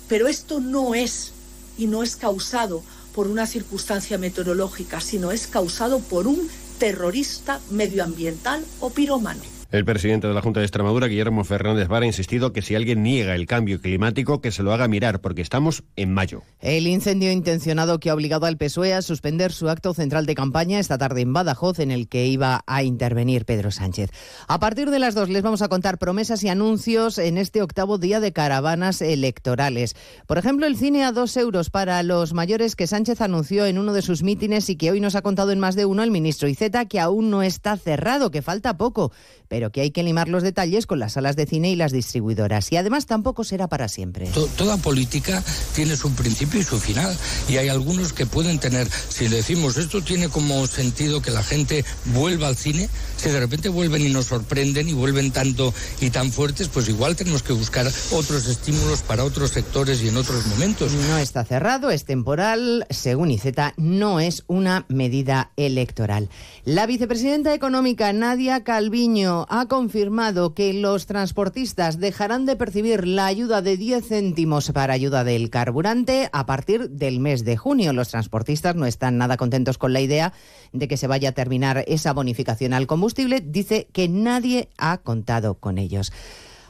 Pero 0.07 0.27
esto 0.27 0.59
no 0.59 0.93
es 0.93 1.33
y 1.77 1.87
no 1.87 2.03
es 2.03 2.15
causado 2.15 2.83
por 3.13 3.27
una 3.27 3.47
circunstancia 3.47 4.17
meteorológica, 4.17 4.99
sino 4.99 5.31
es 5.31 5.47
causado 5.47 5.99
por 5.99 6.27
un 6.27 6.49
terrorista 6.77 7.59
medioambiental 7.69 8.63
o 8.79 8.89
piromano. 8.89 9.54
El 9.75 9.83
presidente 9.83 10.29
de 10.29 10.33
la 10.33 10.41
Junta 10.41 10.61
de 10.61 10.65
Extremadura, 10.65 11.07
Guillermo 11.07 11.43
Fernández 11.43 11.89
Vara, 11.89 12.05
ha 12.05 12.07
insistido 12.07 12.53
que 12.53 12.61
si 12.61 12.75
alguien 12.75 13.03
niega 13.03 13.35
el 13.35 13.45
cambio 13.45 13.81
climático, 13.81 14.39
que 14.39 14.53
se 14.53 14.63
lo 14.63 14.71
haga 14.71 14.87
mirar, 14.87 15.19
porque 15.19 15.41
estamos 15.41 15.83
en 15.97 16.13
mayo. 16.13 16.43
El 16.61 16.87
incendio 16.87 17.29
intencionado 17.29 17.99
que 17.99 18.09
ha 18.09 18.13
obligado 18.13 18.45
al 18.45 18.55
PSOE 18.55 18.93
a 18.93 19.01
suspender 19.01 19.51
su 19.51 19.67
acto 19.67 19.93
central 19.93 20.25
de 20.27 20.33
campaña 20.33 20.79
esta 20.79 20.97
tarde 20.97 21.19
en 21.19 21.33
Badajoz, 21.33 21.79
en 21.79 21.91
el 21.91 22.07
que 22.07 22.25
iba 22.25 22.63
a 22.65 22.83
intervenir 22.83 23.43
Pedro 23.43 23.69
Sánchez. 23.69 24.11
A 24.47 24.61
partir 24.61 24.91
de 24.91 24.99
las 24.99 25.13
dos 25.13 25.27
les 25.27 25.43
vamos 25.43 25.61
a 25.61 25.67
contar 25.67 25.97
promesas 25.97 26.41
y 26.45 26.47
anuncios 26.47 27.17
en 27.17 27.37
este 27.37 27.61
octavo 27.61 27.97
día 27.97 28.21
de 28.21 28.31
caravanas 28.31 29.01
electorales. 29.01 29.97
Por 30.25 30.37
ejemplo, 30.37 30.67
el 30.67 30.77
cine 30.77 31.03
a 31.03 31.11
dos 31.11 31.35
euros 31.35 31.69
para 31.69 32.01
los 32.01 32.33
mayores 32.33 32.77
que 32.77 32.87
Sánchez 32.87 33.19
anunció 33.19 33.65
en 33.65 33.77
uno 33.77 33.91
de 33.91 34.03
sus 34.03 34.23
mítines 34.23 34.69
y 34.69 34.77
que 34.77 34.91
hoy 34.91 35.01
nos 35.01 35.15
ha 35.15 35.21
contado 35.21 35.51
en 35.51 35.59
más 35.59 35.75
de 35.75 35.83
uno 35.83 36.01
el 36.01 36.11
ministro 36.11 36.47
Iceta, 36.47 36.85
que 36.85 37.01
aún 37.01 37.29
no 37.29 37.43
está 37.43 37.75
cerrado, 37.75 38.31
que 38.31 38.41
falta 38.41 38.77
poco 38.77 39.11
pero 39.47 39.64
que 39.71 39.81
hay 39.81 39.91
que 39.91 40.03
limar 40.03 40.29
los 40.29 40.43
detalles 40.43 40.85
con 40.87 40.99
las 40.99 41.13
salas 41.13 41.35
de 41.35 41.45
cine 41.45 41.69
y 41.69 41.75
las 41.75 41.91
distribuidoras. 41.91 42.71
Y 42.71 42.77
además 42.77 43.05
tampoco 43.05 43.43
será 43.43 43.67
para 43.67 43.87
siempre. 43.87 44.29
Toda 44.57 44.77
política 44.77 45.43
tiene 45.75 45.95
su 45.95 46.11
principio 46.13 46.59
y 46.59 46.63
su 46.63 46.79
final. 46.79 47.15
Y 47.49 47.57
hay 47.57 47.69
algunos 47.69 48.13
que 48.13 48.25
pueden 48.25 48.59
tener, 48.59 48.87
si 48.89 49.27
le 49.29 49.37
decimos 49.37 49.77
esto 49.77 50.01
tiene 50.01 50.29
como 50.29 50.65
sentido 50.67 51.21
que 51.21 51.31
la 51.31 51.43
gente 51.43 51.85
vuelva 52.05 52.47
al 52.47 52.55
cine, 52.55 52.89
si 53.17 53.29
de 53.29 53.39
repente 53.39 53.69
vuelven 53.69 54.01
y 54.01 54.09
nos 54.09 54.27
sorprenden 54.27 54.89
y 54.89 54.93
vuelven 54.93 55.31
tanto 55.31 55.73
y 56.01 56.09
tan 56.09 56.31
fuertes, 56.31 56.67
pues 56.67 56.89
igual 56.89 57.15
tenemos 57.15 57.43
que 57.43 57.53
buscar 57.53 57.87
otros 58.11 58.47
estímulos 58.47 59.01
para 59.01 59.23
otros 59.23 59.51
sectores 59.51 60.01
y 60.01 60.09
en 60.09 60.17
otros 60.17 60.45
momentos. 60.47 60.91
No 60.91 61.17
está 61.17 61.43
cerrado, 61.43 61.91
es 61.91 62.05
temporal, 62.05 62.85
según 62.89 63.31
IZ, 63.31 63.45
no 63.77 64.19
es 64.19 64.43
una 64.47 64.85
medida 64.89 65.51
electoral. 65.55 66.29
La 66.63 66.85
vicepresidenta 66.85 67.53
económica 67.53 68.11
Nadia 68.13 68.63
Calviño 68.63 69.44
ha 69.49 69.67
confirmado 69.67 70.53
que 70.53 70.73
los 70.73 71.05
transportistas 71.05 71.99
dejarán 71.99 72.45
de 72.45 72.55
percibir 72.55 73.07
la 73.07 73.25
ayuda 73.25 73.61
de 73.61 73.77
10 73.77 74.07
céntimos 74.07 74.71
para 74.71 74.93
ayuda 74.93 75.23
del 75.23 75.49
carburante 75.49 76.29
a 76.31 76.45
partir 76.45 76.89
del 76.89 77.19
mes 77.19 77.45
de 77.45 77.57
junio. 77.57 77.93
Los 77.93 78.09
transportistas 78.09 78.75
no 78.75 78.85
están 78.85 79.17
nada 79.17 79.37
contentos 79.37 79.77
con 79.77 79.93
la 79.93 80.01
idea 80.01 80.33
de 80.73 80.87
que 80.87 80.97
se 80.97 81.07
vaya 81.07 81.29
a 81.29 81.33
terminar 81.33 81.83
esa 81.87 82.13
bonificación 82.13 82.73
al 82.73 82.87
combustible. 82.87 83.41
Dice 83.41 83.87
que 83.91 84.07
nadie 84.07 84.69
ha 84.77 84.97
contado 84.99 85.55
con 85.55 85.77
ellos. 85.77 86.11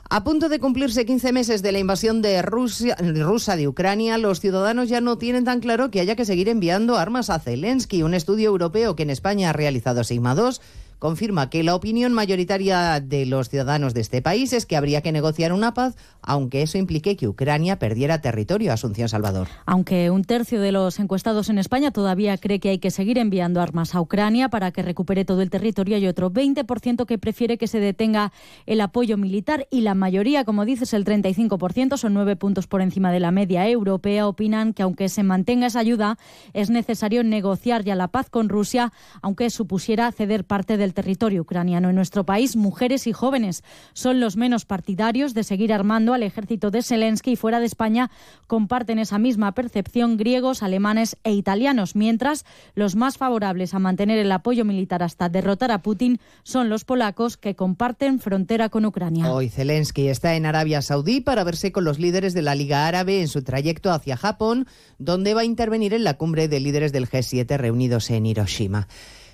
A 0.08 0.24
punto 0.24 0.50
de 0.50 0.60
cumplirse 0.60 1.06
15 1.06 1.34
meses 1.34 1.62
de 1.64 1.72
la 1.72 1.80
invasión 1.80 2.22
de 2.22 2.44
Rusia, 2.44 2.96
rusa 3.00 3.56
de 3.56 3.68
Ucrania, 3.68 4.20
los 4.20 4.40
ciudadanos 4.40 4.88
ya 4.88 5.02
no 5.02 5.18
tienen 5.18 5.46
tan 5.46 5.62
claro 5.62 5.90
que 5.90 6.00
haya 6.00 6.16
que 6.16 6.26
seguir 6.26 6.48
enviando 6.48 6.98
armas 6.98 7.32
a 7.32 7.40
Zelensky. 7.40 8.04
Un 8.04 8.14
estudio 8.14 8.50
europeo 8.50 8.96
que 8.96 9.02
en 9.04 9.10
España 9.10 9.50
ha 9.50 9.54
realizado 9.54 10.04
Sigma 10.04 10.36
2 10.36 10.62
confirma 11.06 11.52
que 11.52 11.62
la 11.62 11.76
opinión 11.76 12.14
mayoritaria 12.14 13.00
de 13.00 13.28
los 13.28 13.50
ciudadanos 13.50 13.94
de 13.94 14.02
este 14.02 14.24
país 14.24 14.54
es 14.54 14.66
que 14.66 14.76
habría 14.76 15.02
que 15.02 15.12
negociar 15.12 15.54
una 15.54 15.76
paz, 15.76 15.96
aunque 16.24 16.64
eso 16.64 16.80
implique 16.80 17.16
que 17.16 17.28
Ucrania 17.28 17.78
perdiera 17.78 18.22
territorio. 18.22 18.74
Asunción 18.74 19.08
Salvador. 19.08 19.48
Aunque 19.68 20.10
un 20.10 20.24
tercio 20.24 20.60
de 20.60 20.72
los 20.72 20.98
encuestados 20.98 21.50
en 21.50 21.60
España 21.60 21.92
todavía 21.92 22.40
cree 22.40 22.60
que 22.60 22.70
hay 22.70 22.80
que 22.80 22.90
seguir 22.90 23.20
enviando 23.20 23.62
armas 23.62 23.94
a 23.94 24.02
Ucrania 24.02 24.50
para 24.50 24.72
que 24.72 24.82
recupere 24.82 25.26
todo 25.26 25.44
el 25.44 25.52
territorio, 25.52 25.96
hay 25.96 26.08
otro 26.08 26.32
20% 26.32 27.06
que 27.06 27.20
prefiere 27.20 27.60
que 27.60 27.68
se 27.68 27.80
detenga 27.80 28.34
el 28.66 28.82
apoyo 28.82 29.16
militar 29.16 29.68
y 29.70 29.82
la 29.82 29.94
mayoría, 29.94 30.44
como 30.44 30.66
dices, 30.66 30.92
el 30.96 31.06
35%, 31.06 31.98
son 31.98 32.16
nueve 32.16 32.36
puntos 32.36 32.66
por 32.66 32.82
encima 32.82 33.12
de 33.12 33.20
la 33.20 33.30
media 33.30 33.70
europea, 33.70 34.28
opinan 34.28 34.74
que 34.74 34.82
aunque 34.82 35.08
se 35.10 35.22
mantenga 35.22 35.68
esa 35.68 35.82
ayuda, 35.82 36.18
es 36.54 36.72
necesario 36.72 37.24
negociar 37.24 37.84
ya 37.84 37.94
la 37.94 38.08
paz 38.08 38.32
con 38.32 38.50
Rusia, 38.50 38.92
aunque 39.22 39.52
supusiera 39.52 40.12
ceder 40.12 40.46
parte 40.46 40.78
del 40.78 40.95
territorio 40.96 41.44
ucraniano. 41.44 41.90
En 41.90 41.96
nuestro 41.96 42.26
país, 42.26 42.56
mujeres 42.56 43.06
y 43.06 43.14
jóvenes 43.14 43.64
son 43.94 44.20
los 44.20 44.36
menos 44.36 44.66
partidarios 44.66 45.36
de 45.36 45.44
seguir 45.44 45.72
armando 45.72 46.16
al 46.16 46.24
ejército 46.24 46.72
de 46.72 46.82
Zelensky 46.82 47.34
y 47.34 47.36
fuera 47.36 47.60
de 47.60 47.68
España 47.68 48.10
comparten 48.48 48.98
esa 48.98 49.20
misma 49.20 49.54
percepción 49.54 50.18
griegos, 50.18 50.64
alemanes 50.64 51.18
e 51.24 51.34
italianos, 51.34 51.96
mientras 51.96 52.46
los 52.74 52.96
más 52.96 53.18
favorables 53.18 53.76
a 53.76 53.80
mantener 53.80 54.18
el 54.18 54.32
apoyo 54.32 54.66
militar 54.66 55.04
hasta 55.04 55.30
derrotar 55.30 55.72
a 55.72 55.84
Putin 55.84 56.20
son 56.42 56.70
los 56.70 56.86
polacos 56.86 57.38
que 57.38 57.56
comparten 57.56 58.20
frontera 58.20 58.70
con 58.70 58.86
Ucrania. 58.86 59.32
Hoy 59.32 59.50
Zelensky 59.50 60.08
está 60.08 60.36
en 60.36 60.46
Arabia 60.46 60.82
Saudí 60.82 61.22
para 61.22 61.44
verse 61.44 61.72
con 61.72 61.84
los 61.84 62.00
líderes 62.00 62.34
de 62.34 62.42
la 62.42 62.56
Liga 62.56 62.88
Árabe 62.88 63.22
en 63.22 63.28
su 63.28 63.44
trayecto 63.44 63.92
hacia 63.92 64.18
Japón, 64.18 64.68
donde 64.98 65.34
va 65.34 65.42
a 65.42 65.46
intervenir 65.46 65.94
en 65.94 66.04
la 66.04 66.16
cumbre 66.16 66.48
de 66.48 66.60
líderes 66.60 66.92
del 66.92 67.10
G7 67.10 67.58
reunidos 67.58 68.10
en 68.10 68.26
Hiroshima. 68.26 68.88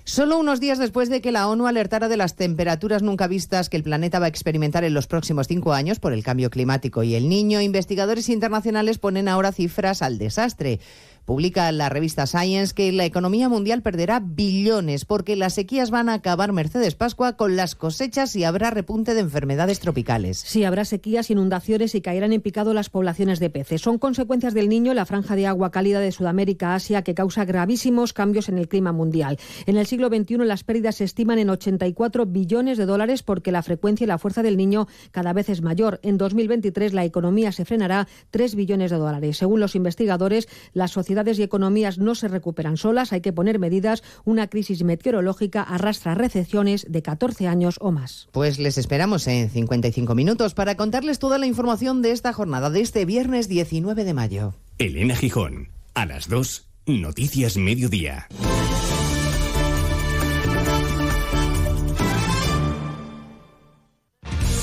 Solo 0.04 0.36
unos 0.36 0.58
días 0.58 0.78
después 0.78 1.08
de 1.08 1.20
que 1.20 1.30
la 1.30 1.46
ONU 1.46 1.68
alertara 1.68 2.08
de 2.08 2.16
las 2.16 2.34
temperaturas 2.34 3.02
nunca 3.02 3.28
vistas 3.28 3.68
que 3.68 3.76
el 3.76 3.84
planeta 3.84 4.18
va 4.18 4.26
a 4.26 4.28
experimentar 4.28 4.82
en 4.82 4.94
los 4.94 5.06
próximos 5.06 5.46
cinco 5.46 5.74
años 5.74 6.00
por 6.00 6.12
el 6.12 6.24
cambio 6.24 6.50
climático 6.50 7.04
y 7.04 7.14
el 7.14 7.28
niño, 7.28 7.60
investigadores 7.60 8.28
internacionales 8.28 8.98
ponen 8.98 9.28
ahora 9.28 9.52
cifras 9.52 10.02
al 10.02 10.18
desastre. 10.18 10.80
Publica 11.24 11.70
la 11.70 11.88
revista 11.88 12.26
Science 12.26 12.74
que 12.74 12.90
la 12.90 13.04
economía 13.04 13.48
mundial 13.48 13.80
perderá 13.80 14.20
billones 14.20 15.04
porque 15.04 15.36
las 15.36 15.54
sequías 15.54 15.92
van 15.92 16.08
a 16.08 16.14
acabar 16.14 16.52
Mercedes 16.52 16.96
Pascua 16.96 17.36
con 17.36 17.54
las 17.54 17.76
cosechas 17.76 18.34
y 18.34 18.42
habrá 18.42 18.70
repunte 18.70 19.14
de 19.14 19.20
enfermedades 19.20 19.78
tropicales. 19.78 20.38
Sí, 20.38 20.64
habrá 20.64 20.84
sequías, 20.84 21.30
inundaciones 21.30 21.94
y 21.94 22.00
caerán 22.00 22.32
en 22.32 22.40
picado 22.40 22.74
las 22.74 22.90
poblaciones 22.90 23.38
de 23.38 23.50
peces. 23.50 23.82
Son 23.82 23.98
consecuencias 23.98 24.52
del 24.52 24.68
niño 24.68 24.94
la 24.94 25.06
franja 25.06 25.36
de 25.36 25.46
agua 25.46 25.70
cálida 25.70 26.00
de 26.00 26.10
Sudamérica 26.10 26.74
Asia 26.74 27.02
que 27.02 27.14
causa 27.14 27.44
gravísimos 27.44 28.12
cambios 28.12 28.48
en 28.48 28.58
el 28.58 28.68
clima 28.68 28.90
mundial. 28.90 29.38
En 29.66 29.76
el 29.76 29.86
siglo 29.86 30.08
XXI 30.08 30.38
las 30.38 30.64
pérdidas 30.64 30.96
se 30.96 31.04
estiman 31.04 31.38
en 31.38 31.50
84 31.50 32.26
billones 32.26 32.78
de 32.78 32.86
dólares 32.86 33.22
porque 33.22 33.52
la 33.52 33.62
frecuencia 33.62 34.04
y 34.04 34.08
la 34.08 34.18
fuerza 34.18 34.42
del 34.42 34.56
niño 34.56 34.88
cada 35.12 35.32
vez 35.32 35.48
es 35.48 35.62
mayor. 35.62 36.00
En 36.02 36.18
2023 36.18 36.94
la 36.94 37.04
economía 37.04 37.52
se 37.52 37.64
frenará 37.64 38.08
3 38.30 38.56
billones 38.56 38.90
de 38.90 38.96
dólares. 38.96 39.36
Según 39.36 39.60
los 39.60 39.76
investigadores, 39.76 40.48
la 40.72 40.88
sociedad 40.88 41.11
sociedades 41.12 41.38
y 41.38 41.42
economías 41.42 41.98
no 41.98 42.14
se 42.14 42.26
recuperan 42.26 42.78
solas, 42.78 43.12
hay 43.12 43.20
que 43.20 43.34
poner 43.34 43.58
medidas. 43.58 44.02
Una 44.24 44.46
crisis 44.46 44.82
meteorológica 44.82 45.60
arrastra 45.60 46.14
recesiones 46.14 46.86
de 46.88 47.02
14 47.02 47.48
años 47.48 47.76
o 47.80 47.92
más. 47.92 48.28
Pues 48.32 48.58
les 48.58 48.78
esperamos 48.78 49.26
en 49.26 49.50
55 49.50 50.14
minutos 50.14 50.54
para 50.54 50.78
contarles 50.78 51.18
toda 51.18 51.36
la 51.36 51.46
información 51.46 52.00
de 52.00 52.12
esta 52.12 52.32
jornada 52.32 52.70
de 52.70 52.80
este 52.80 53.04
viernes 53.04 53.46
19 53.46 54.04
de 54.04 54.14
mayo. 54.14 54.54
Elena 54.78 55.14
Gijón, 55.14 55.68
a 55.92 56.06
las 56.06 56.30
2, 56.30 56.66
Noticias 56.86 57.58
Mediodía. 57.58 58.26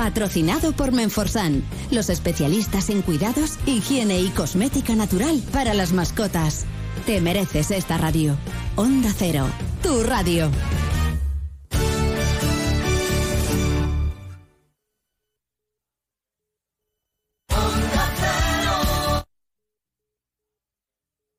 Patrocinado 0.00 0.72
por 0.72 0.92
Menforsan, 0.92 1.62
los 1.90 2.08
especialistas 2.08 2.88
en 2.88 3.02
cuidados, 3.02 3.58
higiene 3.66 4.18
y 4.18 4.30
cosmética 4.30 4.94
natural 4.94 5.42
para 5.52 5.74
las 5.74 5.92
mascotas. 5.92 6.64
Te 7.04 7.20
mereces 7.20 7.70
esta 7.70 7.98
radio. 7.98 8.34
Onda 8.76 9.10
Cero, 9.14 9.46
tu 9.82 10.02
radio. 10.02 10.50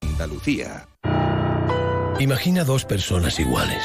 Andalucía. 0.03 0.88
Imagina 2.20 2.64
dos 2.64 2.86
personas 2.86 3.39
iguales. 3.39 3.84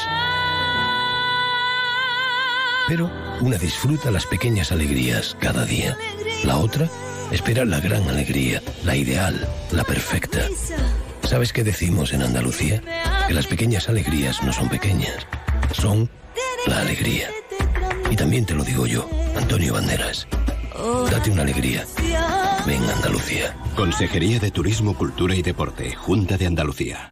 Pero 2.87 3.11
una 3.41 3.57
disfruta 3.57 4.11
las 4.11 4.25
pequeñas 4.25 4.71
alegrías 4.71 5.35
cada 5.39 5.65
día. 5.65 5.97
La 6.43 6.57
otra 6.57 6.89
espera 7.31 7.65
la 7.65 7.79
gran 7.79 8.07
alegría, 8.07 8.61
la 8.85 8.95
ideal, 8.95 9.47
la 9.71 9.83
perfecta. 9.83 10.47
¿Sabes 11.23 11.51
qué 11.51 11.63
decimos 11.63 12.13
en 12.13 12.21
Andalucía? 12.21 12.81
Que 13.27 13.33
las 13.33 13.47
pequeñas 13.47 13.89
alegrías 13.89 14.41
no 14.43 14.53
son 14.53 14.69
pequeñas, 14.69 15.27
son 15.73 16.09
la 16.65 16.79
alegría. 16.79 17.29
Y 18.09 18.15
también 18.15 18.45
te 18.45 18.53
lo 18.53 18.63
digo 18.63 18.87
yo, 18.87 19.09
Antonio 19.35 19.73
Banderas. 19.73 20.25
Date 21.11 21.31
una 21.31 21.41
alegría. 21.41 21.85
Ven 22.65 22.83
Andalucía. 22.83 23.55
Consejería 23.75 24.39
de 24.39 24.51
Turismo, 24.51 24.95
Cultura 24.95 25.35
y 25.35 25.41
Deporte, 25.41 25.93
Junta 25.95 26.37
de 26.37 26.45
Andalucía. 26.45 27.11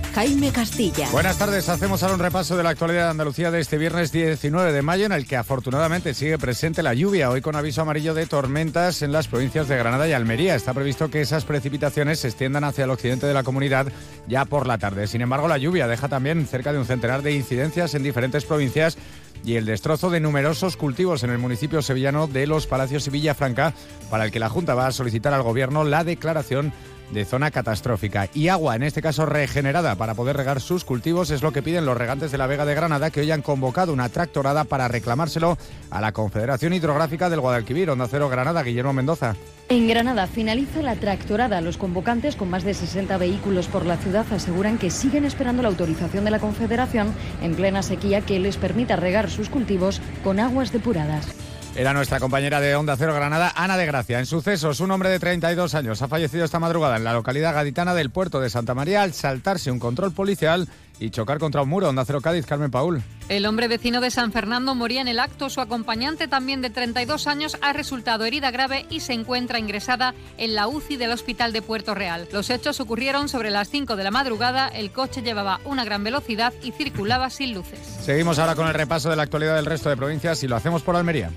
Jaime 0.13 0.51
Castilla. 0.51 1.09
Buenas 1.11 1.37
tardes, 1.37 1.69
hacemos 1.69 2.03
ahora 2.03 2.15
un 2.15 2.21
repaso 2.21 2.57
de 2.57 2.63
la 2.63 2.71
actualidad 2.71 3.05
de 3.05 3.11
Andalucía 3.11 3.49
de 3.49 3.61
este 3.61 3.77
viernes 3.77 4.11
19 4.11 4.73
de 4.73 4.81
mayo, 4.81 5.05
en 5.05 5.13
el 5.13 5.25
que 5.25 5.37
afortunadamente 5.37 6.13
sigue 6.13 6.37
presente 6.37 6.83
la 6.83 6.93
lluvia, 6.93 7.29
hoy 7.29 7.41
con 7.41 7.55
aviso 7.55 7.81
amarillo 7.81 8.13
de 8.13 8.25
tormentas 8.25 9.01
en 9.03 9.13
las 9.13 9.27
provincias 9.27 9.69
de 9.69 9.77
Granada 9.77 10.07
y 10.07 10.13
Almería. 10.13 10.55
Está 10.55 10.73
previsto 10.73 11.09
que 11.09 11.21
esas 11.21 11.45
precipitaciones 11.45 12.19
se 12.19 12.27
extiendan 12.27 12.65
hacia 12.65 12.83
el 12.83 12.89
occidente 12.89 13.25
de 13.25 13.33
la 13.33 13.43
comunidad 13.43 13.87
ya 14.27 14.43
por 14.45 14.67
la 14.67 14.77
tarde. 14.77 15.07
Sin 15.07 15.21
embargo, 15.21 15.47
la 15.47 15.57
lluvia 15.57 15.87
deja 15.87 16.09
también 16.09 16.45
cerca 16.45 16.73
de 16.73 16.79
un 16.79 16.85
centenar 16.85 17.21
de 17.21 17.33
incidencias 17.33 17.95
en 17.95 18.03
diferentes 18.03 18.43
provincias 18.43 18.97
y 19.43 19.55
el 19.55 19.65
destrozo 19.65 20.09
de 20.09 20.19
numerosos 20.19 20.77
cultivos 20.77 21.23
en 21.23 21.29
el 21.29 21.37
municipio 21.37 21.81
sevillano 21.81 22.27
de 22.27 22.47
Los 22.47 22.67
Palacios 22.67 23.07
y 23.07 23.11
Villafranca, 23.11 23.73
para 24.09 24.25
el 24.25 24.31
que 24.31 24.39
la 24.39 24.49
Junta 24.49 24.75
va 24.75 24.87
a 24.87 24.91
solicitar 24.91 25.33
al 25.33 25.43
Gobierno 25.43 25.83
la 25.83 26.03
declaración 26.03 26.73
de 27.11 27.25
zona 27.25 27.51
catastrófica. 27.51 28.29
Y 28.33 28.47
agua, 28.47 28.75
en 28.75 28.83
este 28.83 29.01
caso 29.01 29.25
regenerada, 29.25 29.95
para 29.95 30.13
poder 30.13 30.37
regar 30.37 30.61
sus 30.61 30.85
cultivos, 30.85 31.31
es 31.31 31.41
lo 31.41 31.51
que 31.51 31.61
piden 31.61 31.85
los 31.85 31.97
regantes 31.97 32.31
de 32.31 32.37
la 32.37 32.47
Vega 32.47 32.65
de 32.65 32.75
Granada, 32.75 33.09
que 33.11 33.21
hoy 33.21 33.31
han 33.31 33.41
convocado 33.41 33.93
una 33.93 34.09
tractorada 34.09 34.63
para 34.63 34.87
reclamárselo 34.87 35.57
a 35.89 36.01
la 36.01 36.11
Confederación 36.11 36.73
Hidrográfica 36.73 37.29
del 37.29 37.41
Guadalquivir. 37.41 37.89
Onda 37.89 38.07
Cero 38.09 38.29
Granada, 38.29 38.63
Guillermo 38.63 38.93
Mendoza. 38.93 39.35
En 39.69 39.87
Granada 39.87 40.27
finaliza 40.27 40.81
la 40.81 40.95
tractorada. 40.95 41.61
Los 41.61 41.77
convocantes, 41.77 42.35
con 42.35 42.49
más 42.49 42.63
de 42.63 42.73
60 42.73 43.17
vehículos 43.17 43.67
por 43.67 43.85
la 43.85 43.97
ciudad, 43.97 44.25
aseguran 44.31 44.77
que 44.77 44.89
siguen 44.89 45.23
esperando 45.23 45.61
la 45.61 45.69
autorización 45.69 46.25
de 46.25 46.31
la 46.31 46.39
Confederación 46.39 47.13
en 47.41 47.55
plena 47.55 47.81
sequía 47.83 48.21
que 48.21 48.39
les 48.39 48.57
permita 48.57 48.95
regar 48.95 49.29
sus 49.29 49.49
cultivos 49.49 50.01
con 50.23 50.39
aguas 50.39 50.71
depuradas. 50.71 51.50
Era 51.73 51.93
nuestra 51.93 52.19
compañera 52.19 52.59
de 52.59 52.75
Onda 52.75 52.97
Cero 52.97 53.13
Granada, 53.13 53.53
Ana 53.55 53.77
de 53.77 53.85
Gracia. 53.85 54.19
En 54.19 54.25
sucesos, 54.25 54.81
un 54.81 54.91
hombre 54.91 55.09
de 55.09 55.19
32 55.19 55.73
años 55.73 56.01
ha 56.01 56.09
fallecido 56.09 56.43
esta 56.43 56.59
madrugada 56.59 56.97
en 56.97 57.05
la 57.05 57.13
localidad 57.13 57.53
gaditana 57.53 57.93
del 57.93 58.09
puerto 58.09 58.41
de 58.41 58.49
Santa 58.49 58.73
María 58.73 59.03
al 59.03 59.13
saltarse 59.13 59.71
un 59.71 59.79
control 59.79 60.11
policial 60.11 60.67
y 60.99 61.11
chocar 61.11 61.39
contra 61.39 61.61
un 61.61 61.69
muro. 61.69 61.87
Onda 61.87 62.03
Cero 62.03 62.19
Cádiz, 62.19 62.45
Carmen 62.45 62.71
Paul. 62.71 63.01
El 63.31 63.45
hombre 63.45 63.69
vecino 63.69 64.01
de 64.01 64.11
San 64.11 64.33
Fernando 64.33 64.75
moría 64.75 64.99
en 64.99 65.07
el 65.07 65.17
acto. 65.17 65.49
Su 65.49 65.61
acompañante, 65.61 66.27
también 66.27 66.61
de 66.61 66.69
32 66.69 67.27
años, 67.27 67.57
ha 67.61 67.71
resultado 67.71 68.25
herida 68.25 68.51
grave 68.51 68.85
y 68.89 68.99
se 68.99 69.13
encuentra 69.13 69.57
ingresada 69.57 70.13
en 70.37 70.53
la 70.53 70.67
UCI 70.67 70.97
del 70.97 71.11
Hospital 71.11 71.53
de 71.53 71.61
Puerto 71.61 71.95
Real. 71.95 72.27
Los 72.33 72.49
hechos 72.49 72.81
ocurrieron 72.81 73.29
sobre 73.29 73.49
las 73.49 73.69
5 73.69 73.95
de 73.95 74.03
la 74.03 74.11
madrugada. 74.11 74.67
El 74.67 74.91
coche 74.91 75.21
llevaba 75.21 75.61
una 75.63 75.85
gran 75.85 76.03
velocidad 76.03 76.53
y 76.61 76.73
circulaba 76.73 77.29
sin 77.29 77.53
luces. 77.53 77.79
Seguimos 78.01 78.37
ahora 78.37 78.55
con 78.55 78.67
el 78.67 78.73
repaso 78.73 79.09
de 79.09 79.15
la 79.15 79.23
actualidad 79.23 79.55
del 79.55 79.65
resto 79.65 79.87
de 79.87 79.95
provincias 79.95 80.43
y 80.43 80.49
lo 80.49 80.57
hacemos 80.57 80.81
por 80.81 80.97
Almería. 80.97 81.31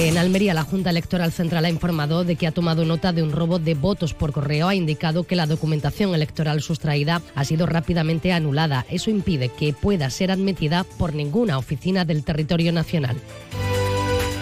En 0.00 0.16
Almería, 0.16 0.54
la 0.54 0.62
Junta 0.62 0.90
Electoral 0.90 1.32
Central 1.32 1.64
ha 1.64 1.70
informado 1.70 2.22
de 2.22 2.36
que 2.36 2.46
ha 2.46 2.52
tomado 2.52 2.84
nota 2.84 3.12
de 3.12 3.24
un 3.24 3.32
robo 3.32 3.58
de 3.58 3.74
votos 3.74 4.14
por 4.14 4.30
correo. 4.30 4.68
Ha 4.68 4.76
indicado 4.76 5.24
que 5.24 5.34
la 5.34 5.46
documentación 5.46 6.14
electoral 6.14 6.62
sustraída 6.62 7.20
ha 7.34 7.44
sido 7.44 7.66
rápidamente 7.66 8.32
anulada. 8.32 8.86
Eso 8.88 9.10
impide 9.10 9.48
que 9.48 9.72
pueda 9.72 10.08
ser 10.10 10.30
admitida 10.30 10.84
por 10.84 11.16
ninguna 11.16 11.58
oficina 11.58 12.04
del 12.04 12.22
territorio 12.22 12.72
nacional. 12.72 13.16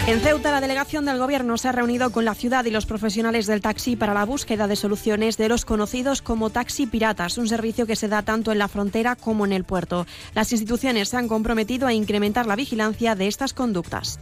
En 0.07 0.21
Ceuta, 0.21 0.53
la 0.53 0.61
delegación 0.61 1.07
del 1.07 1.19
Gobierno 1.19 1.57
se 1.57 1.69
ha 1.69 1.73
reunido 1.73 2.13
con 2.13 2.27
la 2.27 2.35
ciudad 2.35 2.67
y 2.67 2.71
los 2.71 2.85
profesionales 2.85 3.47
del 3.47 3.63
taxi 3.63 3.97
para 3.97 4.15
la 4.15 4.27
búsqueda 4.27 4.69
de 4.69 4.77
soluciones 4.77 5.39
de 5.39 5.49
los 5.49 5.65
conocidos 5.65 6.21
como 6.21 6.51
taxi 6.51 6.87
piratas, 6.87 7.39
un 7.39 7.49
servicio 7.49 7.87
que 7.87 7.97
se 7.97 8.09
da 8.09 8.23
tanto 8.23 8.53
en 8.53 8.59
la 8.59 8.69
frontera 8.69 9.17
como 9.17 9.47
en 9.47 9.53
el 9.53 9.65
puerto. 9.65 10.07
Las 10.35 10.53
instituciones 10.53 11.09
se 11.09 11.17
han 11.17 11.29
comprometido 11.29 11.89
a 11.89 11.95
incrementar 11.95 12.47
la 12.47 12.57
vigilancia 12.57 13.15
de 13.15 13.27
estas 13.27 13.55
conductas. 13.55 14.21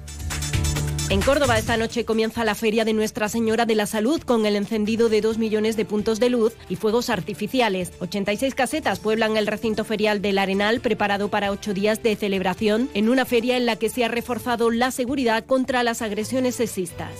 En 1.14 1.20
Córdoba 1.20 1.56
esta 1.56 1.76
noche 1.76 2.04
comienza 2.04 2.44
la 2.44 2.56
Feria 2.56 2.84
de 2.84 2.92
Nuestra 2.92 3.28
Señora 3.28 3.66
de 3.66 3.76
la 3.76 3.86
Salud 3.86 4.20
con 4.22 4.46
el 4.46 4.56
encendido 4.56 5.08
de 5.08 5.20
2 5.20 5.38
millones 5.38 5.76
de 5.76 5.84
puntos 5.84 6.18
de 6.18 6.28
luz 6.28 6.54
y 6.68 6.74
fuegos 6.74 7.08
artificiales. 7.08 7.92
86 8.00 8.52
casetas 8.56 8.98
pueblan 8.98 9.36
el 9.36 9.46
recinto 9.46 9.84
ferial 9.84 10.20
del 10.20 10.38
Arenal 10.38 10.80
preparado 10.80 11.28
para 11.28 11.52
ocho 11.52 11.72
días 11.72 12.02
de 12.02 12.16
celebración 12.16 12.90
en 12.94 13.08
una 13.08 13.26
feria 13.26 13.56
en 13.56 13.64
la 13.64 13.76
que 13.76 13.90
se 13.90 14.04
ha 14.04 14.08
reforzado 14.08 14.72
la 14.72 14.90
seguridad 14.90 15.46
contra 15.46 15.84
las 15.84 16.02
agresiones 16.02 16.56
sexistas. 16.56 17.12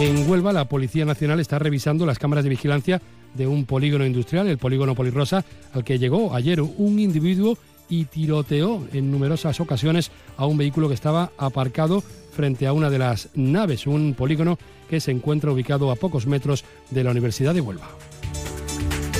En 0.00 0.26
Huelva, 0.26 0.54
la 0.54 0.64
Policía 0.64 1.04
Nacional 1.04 1.40
está 1.40 1.58
revisando 1.58 2.06
las 2.06 2.18
cámaras 2.18 2.44
de 2.44 2.50
vigilancia 2.50 3.02
de 3.34 3.46
un 3.46 3.66
polígono 3.66 4.06
industrial, 4.06 4.48
el 4.48 4.56
polígono 4.56 4.94
Polirrosa, 4.94 5.44
al 5.74 5.84
que 5.84 5.98
llegó 5.98 6.34
ayer 6.34 6.62
un 6.62 6.98
individuo 6.98 7.58
y 7.88 8.04
tiroteó 8.04 8.86
en 8.92 9.10
numerosas 9.10 9.60
ocasiones 9.60 10.10
a 10.36 10.46
un 10.46 10.58
vehículo 10.58 10.88
que 10.88 10.94
estaba 10.94 11.30
aparcado 11.38 12.02
frente 12.32 12.66
a 12.66 12.72
una 12.72 12.90
de 12.90 12.98
las 12.98 13.30
naves, 13.34 13.86
un 13.86 14.14
polígono 14.14 14.58
que 14.88 15.00
se 15.00 15.10
encuentra 15.10 15.50
ubicado 15.50 15.90
a 15.90 15.96
pocos 15.96 16.26
metros 16.26 16.64
de 16.90 17.04
la 17.04 17.10
Universidad 17.10 17.54
de 17.54 17.60
Huelva. 17.60 17.88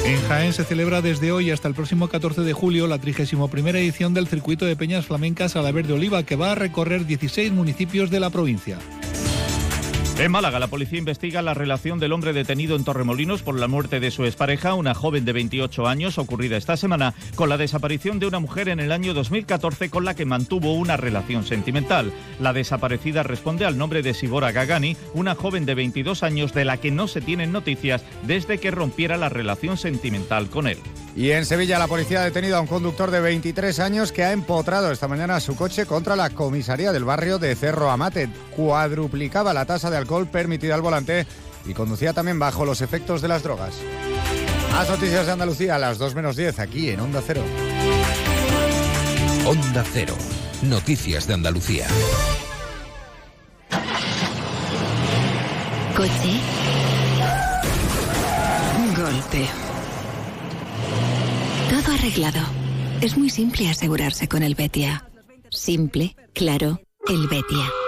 En 0.05 0.21
Jaén 0.23 0.53
se 0.53 0.65
celebra 0.65 1.03
desde 1.03 1.33
hoy 1.33 1.51
hasta 1.51 1.69
el 1.69 1.75
próximo 1.75 2.09
14 2.09 2.41
de 2.41 2.53
julio 2.53 2.87
la 2.87 2.99
31 2.99 3.49
edición 3.79 4.15
del 4.15 4.27
Circuito 4.27 4.65
de 4.65 4.77
Peñas 4.77 5.07
Flamencas 5.07 5.55
a 5.57 5.63
la 5.63 5.73
Verde 5.73 5.93
Oliva, 5.93 6.23
que 6.23 6.37
va 6.37 6.53
a 6.53 6.55
recorrer 6.55 7.05
16 7.05 7.53
municipios 7.53 8.09
de 8.09 8.21
la 8.21 8.31
provincia. 8.31 8.79
En 10.19 10.33
Málaga, 10.33 10.59
la 10.59 10.67
policía 10.67 10.99
investiga 10.99 11.43
la 11.43 11.55
relación 11.55 12.01
del 12.01 12.13
hombre 12.13 12.33
detenido 12.33 12.75
en 12.75 12.83
Torremolinos 12.83 13.43
por 13.43 13.57
la 13.57 13.69
muerte 13.69 14.01
de 14.01 14.11
su 14.11 14.25
expareja, 14.25 14.75
una 14.75 14.93
joven 14.93 15.25
de 15.25 15.33
28 15.33 15.87
años, 15.87 16.19
ocurrida 16.19 16.57
esta 16.57 16.77
semana, 16.77 17.15
con 17.37 17.49
la 17.49 17.57
desaparición 17.57 18.19
de 18.19 18.27
una 18.27 18.41
mujer 18.41 18.69
en 18.69 18.81
el 18.81 18.91
año 18.91 19.15
2014 19.15 19.91
con 19.91 20.05
la 20.05 20.15
que 20.15 20.25
mantuvo 20.25 20.75
una 20.75 20.97
relación 20.97 21.45
sentimental. 21.45 22.13
La 22.41 22.53
desaparecida 22.53 23.23
responde 23.23 23.65
al 23.65 23.79
nombre 23.79 24.03
de 24.03 24.13
Sibora 24.13 24.51
Gagani, 24.51 24.97
una 25.15 25.37
joven 25.37 25.65
de 25.67 25.77
22 25.77 26.25
años 26.25 26.53
de 26.53 26.65
la 26.65 26.79
que 26.79 26.91
no 26.91 27.07
se 27.07 27.21
tienen 27.21 27.53
noticias 27.53 28.03
desde 28.25 28.59
que 28.59 28.73
rompiera 28.73 29.19
la 29.19 29.29
relación 29.29 29.77
sentimental 29.77 30.51
con 30.51 30.67
él. 30.67 30.79
Y 31.15 31.31
en 31.33 31.47
Sevilla, 31.47 31.79
la 31.79 31.89
policía 31.89 32.21
ha 32.21 32.25
detenido 32.25 32.57
a 32.57 32.61
un 32.61 32.67
conductor 32.67 33.11
de 33.11 33.21
23 33.21 33.81
años 33.81 34.13
que 34.13 34.23
ha 34.23 34.33
empotrado 34.33 34.93
esta 34.93 35.09
mañana 35.09 35.41
su 35.41 35.57
coche 35.57 35.85
contra 35.85 36.15
la 36.15 36.31
comisaría 36.31 36.93
del 36.93 37.05
barrio 37.05 37.39
de 37.39 37.57
Cerro 37.57 37.91
Amate. 37.91 38.29
Cuadruplicaba 38.55 39.53
la 39.53 39.65
tasa 39.65 39.91
de 39.91 39.97
permitida 40.31 40.75
al 40.75 40.83
volante 40.83 41.27
y 41.67 41.75
conducía 41.75 42.13
también 42.13 42.39
bajo 42.39 42.65
los 42.65 42.81
efectos 42.81 43.21
de 43.21 43.29
las 43.29 43.43
drogas. 43.43 43.75
Más 44.73 44.89
noticias 44.89 45.27
de 45.27 45.33
Andalucía 45.33 45.77
a 45.77 45.79
las 45.79 45.99
2 45.99 46.15
menos 46.15 46.37
10 46.37 46.59
aquí 46.59 46.91
en 46.91 47.01
Onda 47.01 47.23
Cero. 47.27 47.43
Onda 49.47 49.85
Cero. 49.93 50.15
Noticias 50.63 51.27
de 51.27 51.35
Andalucía. 51.35 51.87
Coche. 55.97 56.41
Golpe. 58.97 59.47
Todo 61.71 61.95
arreglado. 61.95 62.41
Es 63.01 63.17
muy 63.17 63.31
simple 63.31 63.69
asegurarse 63.69 64.29
con 64.29 64.43
el 64.43 64.55
Betia. 64.55 65.09
Simple, 65.51 66.17
claro, 66.35 66.81
el 67.09 67.27
Betia. 67.29 67.88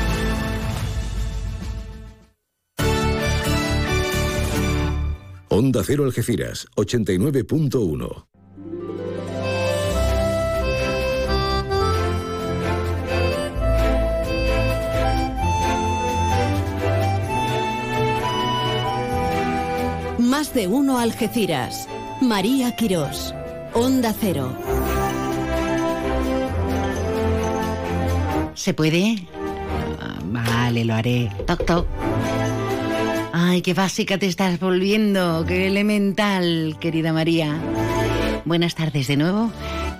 Onda 5.53 5.83
Cero 5.85 6.05
Algeciras, 6.05 6.65
89.1. 6.77 8.25
Más 20.19 20.53
de 20.53 20.67
uno 20.69 20.97
Algeciras. 20.97 21.89
María 22.21 22.73
Quirós. 22.77 23.35
Onda 23.73 24.15
Cero. 24.17 24.55
¿Se 28.53 28.73
puede? 28.73 29.27
Ah, 29.99 30.17
Vale, 30.23 30.85
lo 30.85 30.93
haré. 30.93 31.29
Toc, 31.45 31.65
toc. 31.65 31.85
Ay, 33.33 33.61
qué 33.61 33.73
básica 33.73 34.17
te 34.17 34.25
estás 34.25 34.59
volviendo, 34.59 35.45
qué 35.47 35.67
elemental, 35.67 36.75
querida 36.81 37.13
María. 37.13 37.55
Buenas 38.43 38.75
tardes 38.75 39.07
de 39.07 39.15
nuevo. 39.15 39.51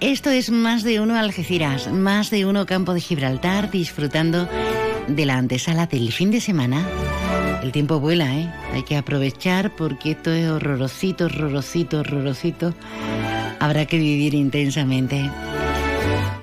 Esto 0.01 0.29
es 0.31 0.49
más 0.51 0.83
de 0.83 0.99
uno 0.99 1.17
Algeciras, 1.17 1.91
más 1.91 2.29
de 2.29 2.45
uno 2.45 2.65
Campo 2.65 2.93
de 2.93 2.99
Gibraltar, 2.99 3.71
disfrutando 3.71 4.49
de 5.07 5.25
la 5.25 5.37
antesala 5.37 5.87
del 5.87 6.11
fin 6.11 6.29
de 6.31 6.41
semana. 6.41 6.85
El 7.63 7.71
tiempo 7.71 8.01
vuela, 8.01 8.35
¿eh? 8.35 8.51
Hay 8.73 8.83
que 8.83 8.97
aprovechar 8.97 9.75
porque 9.77 10.11
esto 10.11 10.31
es 10.31 10.49
horrorosito, 10.49 11.25
horrorosito, 11.25 11.99
horrorosito. 11.99 12.73
Habrá 13.59 13.85
que 13.85 13.97
vivir 13.97 14.33
intensamente. 14.33 15.29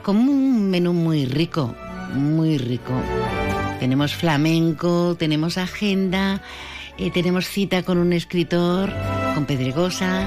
Como 0.02 0.22
un 0.22 0.70
menú 0.70 0.94
muy 0.94 1.26
rico, 1.26 1.74
muy 2.14 2.56
rico. 2.56 2.94
Tenemos 3.78 4.14
flamenco, 4.14 5.16
tenemos 5.18 5.58
agenda, 5.58 6.40
eh, 6.98 7.10
tenemos 7.10 7.46
cita 7.46 7.82
con 7.82 7.98
un 7.98 8.12
escritor, 8.12 8.92
con 9.34 9.46
Pedregosa. 9.46 10.26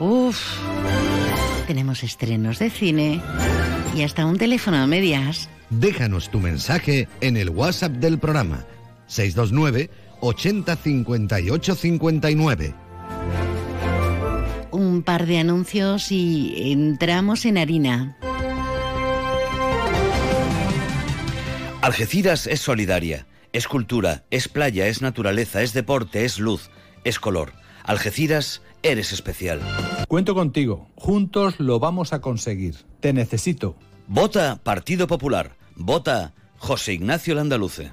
Uf, 0.00 0.38
tenemos 1.66 2.02
estrenos 2.02 2.58
de 2.58 2.70
cine 2.70 3.20
y 3.94 4.02
hasta 4.02 4.26
un 4.26 4.38
teléfono 4.38 4.78
a 4.78 4.86
medias. 4.86 5.48
Déjanos 5.70 6.30
tu 6.30 6.40
mensaje 6.40 7.08
en 7.20 7.36
el 7.36 7.50
WhatsApp 7.50 7.92
del 7.92 8.18
programa 8.18 8.64
629 9.06 9.90
80 10.20 10.76
58 10.76 11.74
59. 11.74 12.74
Un 14.70 15.02
par 15.02 15.26
de 15.26 15.38
anuncios 15.38 16.12
y 16.12 16.72
entramos 16.72 17.44
en 17.44 17.58
harina. 17.58 18.16
Algeciras 21.82 22.46
es 22.46 22.60
solidaria, 22.60 23.26
es 23.52 23.68
cultura, 23.68 24.24
es 24.30 24.48
playa, 24.48 24.86
es 24.86 25.02
naturaleza, 25.02 25.62
es 25.62 25.72
deporte, 25.72 26.24
es 26.24 26.38
luz, 26.38 26.70
es 27.04 27.18
color. 27.18 27.52
Algeciras, 27.84 28.62
eres 28.82 29.12
especial. 29.12 29.60
Cuento 30.08 30.34
contigo, 30.34 30.90
juntos 30.96 31.58
lo 31.58 31.78
vamos 31.78 32.12
a 32.12 32.20
conseguir. 32.20 32.76
Te 33.00 33.12
necesito. 33.12 33.76
Vota 34.06 34.60
Partido 34.62 35.06
Popular, 35.06 35.56
vota 35.76 36.34
José 36.58 36.94
Ignacio 36.94 37.34
Landaluce. 37.34 37.92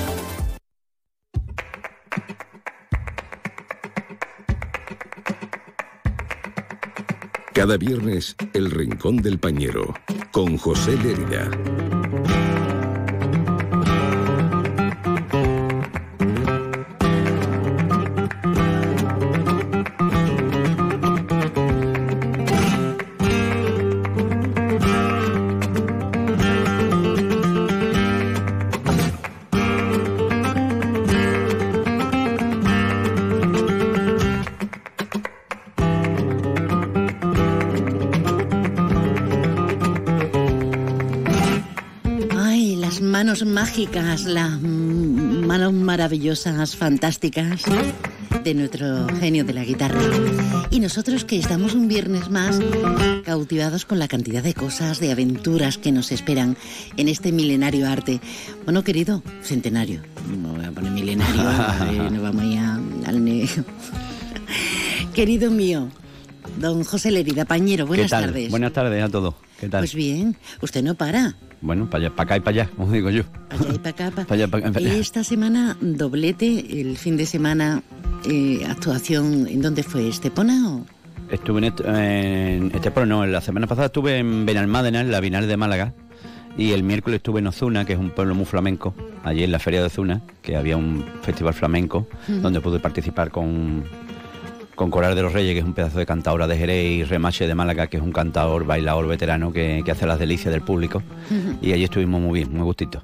Cada 7.61 7.77
viernes, 7.77 8.35
El 8.55 8.71
Rincón 8.71 9.17
del 9.17 9.37
Pañero, 9.37 9.93
con 10.31 10.57
José 10.57 10.97
Lérida. 10.97 11.90
Las 43.93 44.61
manos 44.61 45.73
maravillosas, 45.73 46.75
fantásticas 46.77 47.63
de 48.43 48.53
nuestro 48.53 49.07
genio 49.19 49.43
de 49.43 49.53
la 49.53 49.65
guitarra. 49.65 49.99
Y 50.69 50.79
nosotros 50.79 51.25
que 51.25 51.37
estamos 51.37 51.73
un 51.73 51.89
viernes 51.89 52.29
más 52.29 52.59
cautivados 53.25 53.85
con 53.85 53.99
la 53.99 54.07
cantidad 54.07 54.41
de 54.43 54.53
cosas, 54.53 54.99
de 54.99 55.11
aventuras 55.11 55.77
que 55.77 55.91
nos 55.91 56.11
esperan 56.11 56.55
en 56.95 57.09
este 57.09 57.31
milenario 57.33 57.87
arte. 57.87 58.21
Bueno, 58.63 58.83
querido, 58.83 59.23
centenario. 59.41 60.01
No 60.41 60.53
voy 60.53 60.65
a 60.65 60.71
poner 60.71 60.91
milenario, 60.91 61.41
eh, 61.41 62.09
no 62.11 62.21
vamos 62.21 62.45
ya 62.53 62.79
al 63.05 63.23
negro. 63.25 63.65
Querido 65.13 65.51
mío, 65.51 65.89
don 66.59 66.85
José 66.85 67.11
Lerida 67.11 67.43
Pañero, 67.43 67.85
buenas 67.85 68.05
¿Qué 68.05 68.09
tal? 68.09 68.25
tardes. 68.25 68.49
Buenas 68.51 68.71
tardes 68.71 69.03
a 69.03 69.09
todos. 69.09 69.35
¿Qué 69.59 69.67
tal? 69.67 69.81
Pues 69.81 69.95
bien, 69.95 70.37
usted 70.61 70.81
no 70.81 70.95
para. 70.95 71.35
Bueno, 71.61 71.89
para 71.89 72.05
allá, 72.05 72.15
para 72.15 72.23
acá 72.25 72.37
y 72.37 72.39
para 72.39 72.63
allá, 72.63 72.71
como 72.75 72.91
digo 72.91 73.09
yo. 73.11 73.23
Para 73.49 73.61
allá 73.61 73.73
y 73.73 73.77
para 73.77 73.89
acá. 73.89 74.11
pa- 74.11 74.23
Para 74.25 74.35
allá, 74.35 74.47
para 74.47 74.63
acá, 74.65 74.73
para 74.73 74.85
allá. 74.85 74.97
Esta 74.97 75.23
semana, 75.23 75.77
doblete, 75.79 76.81
el 76.81 76.97
fin 76.97 77.17
de 77.17 77.25
semana, 77.25 77.83
eh, 78.25 78.65
actuación, 78.67 79.47
¿en 79.47 79.61
dónde 79.61 79.83
fue? 79.83 80.07
¿Estepona 80.07 80.69
o...? 80.69 80.85
Estuve 81.29 81.59
en, 81.59 81.63
este, 81.65 81.83
en 82.57 82.71
Estepona, 82.75 83.05
no, 83.05 83.25
la 83.25 83.39
semana 83.41 83.65
pasada 83.67 83.85
estuve 83.87 84.17
en 84.17 84.45
Benalmádena, 84.45 84.99
en 85.01 85.11
la 85.11 85.19
Bienal 85.21 85.47
de 85.47 85.55
Málaga, 85.55 85.93
y 86.57 86.71
el 86.71 86.83
miércoles 86.83 87.17
estuve 87.19 87.39
en 87.39 87.47
Ozuna, 87.47 87.85
que 87.85 87.93
es 87.93 87.99
un 87.99 88.09
pueblo 88.09 88.35
muy 88.35 88.43
flamenco, 88.45 88.93
allí 89.23 89.43
en 89.43 89.51
la 89.53 89.59
Feria 89.59 89.79
de 89.79 89.85
Ozuna, 89.85 90.21
que 90.41 90.57
había 90.57 90.75
un 90.75 91.05
festival 91.21 91.53
flamenco, 91.53 92.05
donde 92.27 92.59
pude 92.59 92.79
participar 92.79 93.31
con, 93.31 93.83
con 94.81 94.89
Coral 94.89 95.13
de 95.13 95.21
los 95.21 95.31
Reyes, 95.31 95.53
que 95.53 95.59
es 95.59 95.63
un 95.63 95.75
pedazo 95.75 95.99
de 95.99 96.07
cantadora 96.07 96.47
de 96.47 96.57
Jerez, 96.57 96.91
y 96.91 97.03
Remache 97.03 97.45
de 97.45 97.53
Málaga, 97.53 97.85
que 97.85 97.97
es 97.97 98.03
un 98.03 98.11
cantador, 98.11 98.65
bailador 98.65 99.07
veterano 99.07 99.53
que, 99.53 99.83
que 99.85 99.91
hace 99.91 100.07
las 100.07 100.17
delicias 100.17 100.51
del 100.51 100.63
público. 100.63 101.03
Y 101.61 101.71
allí 101.71 101.83
estuvimos 101.83 102.19
muy 102.19 102.39
bien, 102.39 102.51
muy 102.51 102.63
gustito. 102.63 103.03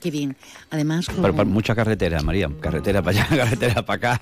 Qué 0.00 0.10
bien. 0.10 0.36
Además, 0.70 1.06
con, 1.06 1.22
Pero, 1.22 1.34
para 1.34 1.48
mucha 1.48 1.74
carretera, 1.74 2.20
María, 2.20 2.50
carretera 2.60 3.00
para 3.00 3.22
allá, 3.22 3.26
carretera 3.36 3.82
para 3.86 3.96
acá. 4.12 4.20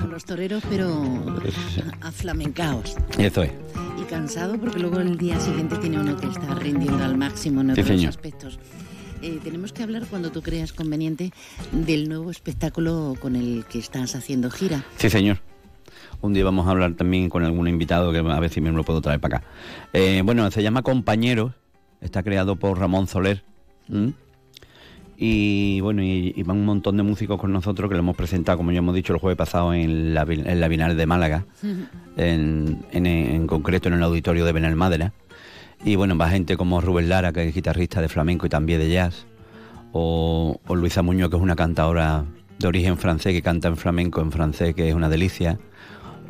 con 0.00 0.10
los 0.10 0.24
toreros, 0.24 0.64
pero 0.68 1.00
aflamencaos. 2.00 2.96
Y 3.16 3.26
eso 3.26 3.44
es. 3.44 3.52
Y 3.96 4.02
cansado 4.02 4.58
porque 4.58 4.80
luego 4.80 4.98
el 4.98 5.16
día 5.16 5.38
siguiente 5.38 5.76
tiene 5.76 6.00
uno 6.00 6.16
que 6.16 6.26
está 6.26 6.56
rindiendo 6.56 7.04
al 7.04 7.16
máximo 7.16 7.60
en 7.60 7.70
otros 7.70 8.04
aspectos. 8.04 8.58
Eh, 9.22 9.38
tenemos 9.44 9.72
que 9.72 9.84
hablar 9.84 10.06
cuando 10.10 10.32
tú 10.32 10.42
creas 10.42 10.72
conveniente 10.72 11.30
del 11.70 12.08
nuevo 12.08 12.32
espectáculo 12.32 13.14
con 13.20 13.36
el 13.36 13.64
que 13.70 13.78
estás 13.78 14.16
haciendo 14.16 14.50
gira. 14.50 14.84
Sí, 14.96 15.08
señor. 15.08 15.38
Un 16.22 16.34
día 16.34 16.44
vamos 16.44 16.66
a 16.66 16.70
hablar 16.70 16.94
también 16.94 17.28
con 17.30 17.44
algún 17.44 17.66
invitado 17.68 18.12
que 18.12 18.18
a 18.18 18.40
ver 18.40 18.50
si 18.50 18.60
me 18.60 18.70
lo 18.70 18.84
puedo 18.84 19.00
traer 19.00 19.20
para 19.20 19.38
acá. 19.38 19.46
Eh, 19.92 20.22
bueno, 20.24 20.50
se 20.50 20.62
llama 20.62 20.82
Compañeros, 20.82 21.52
está 22.00 22.22
creado 22.22 22.56
por 22.56 22.78
Ramón 22.78 23.06
Soler. 23.06 23.42
¿m? 23.88 24.12
Y 25.16 25.80
bueno, 25.82 26.02
y, 26.02 26.32
y 26.36 26.42
van 26.44 26.58
un 26.58 26.64
montón 26.64 26.96
de 26.96 27.02
músicos 27.02 27.38
con 27.38 27.52
nosotros 27.52 27.88
que 27.90 27.94
lo 27.94 28.00
hemos 28.00 28.16
presentado, 28.16 28.58
como 28.58 28.72
ya 28.72 28.78
hemos 28.78 28.94
dicho, 28.94 29.12
el 29.12 29.18
jueves 29.18 29.36
pasado 29.36 29.74
en 29.74 30.14
la, 30.14 30.22
en 30.28 30.60
la 30.60 30.68
Bienal 30.68 30.96
de 30.96 31.06
Málaga, 31.06 31.44
en, 32.16 32.78
en- 32.92 33.06
en 33.06 33.46
concreto 33.46 33.88
en 33.88 33.94
el 33.94 34.02
auditorio 34.02 34.44
de 34.44 34.52
Benalmádena. 34.52 35.12
Y 35.84 35.96
bueno, 35.96 36.16
va 36.18 36.28
gente 36.28 36.56
como 36.58 36.80
Rubén 36.82 37.08
Lara, 37.08 37.32
que 37.32 37.48
es 37.48 37.54
guitarrista 37.54 38.00
de 38.02 38.08
flamenco 38.08 38.44
y 38.46 38.50
también 38.50 38.80
de 38.80 38.90
jazz, 38.90 39.26
o, 39.92 40.60
o 40.66 40.74
Luisa 40.76 41.00
Muñoz, 41.02 41.30
que 41.30 41.36
es 41.36 41.42
una 41.42 41.56
cantadora 41.56 42.24
de 42.58 42.66
origen 42.68 42.98
francés, 42.98 43.32
que 43.32 43.40
canta 43.42 43.68
en 43.68 43.76
flamenco 43.78 44.20
en 44.20 44.30
francés, 44.30 44.74
que 44.74 44.88
es 44.90 44.94
una 44.94 45.08
delicia, 45.08 45.58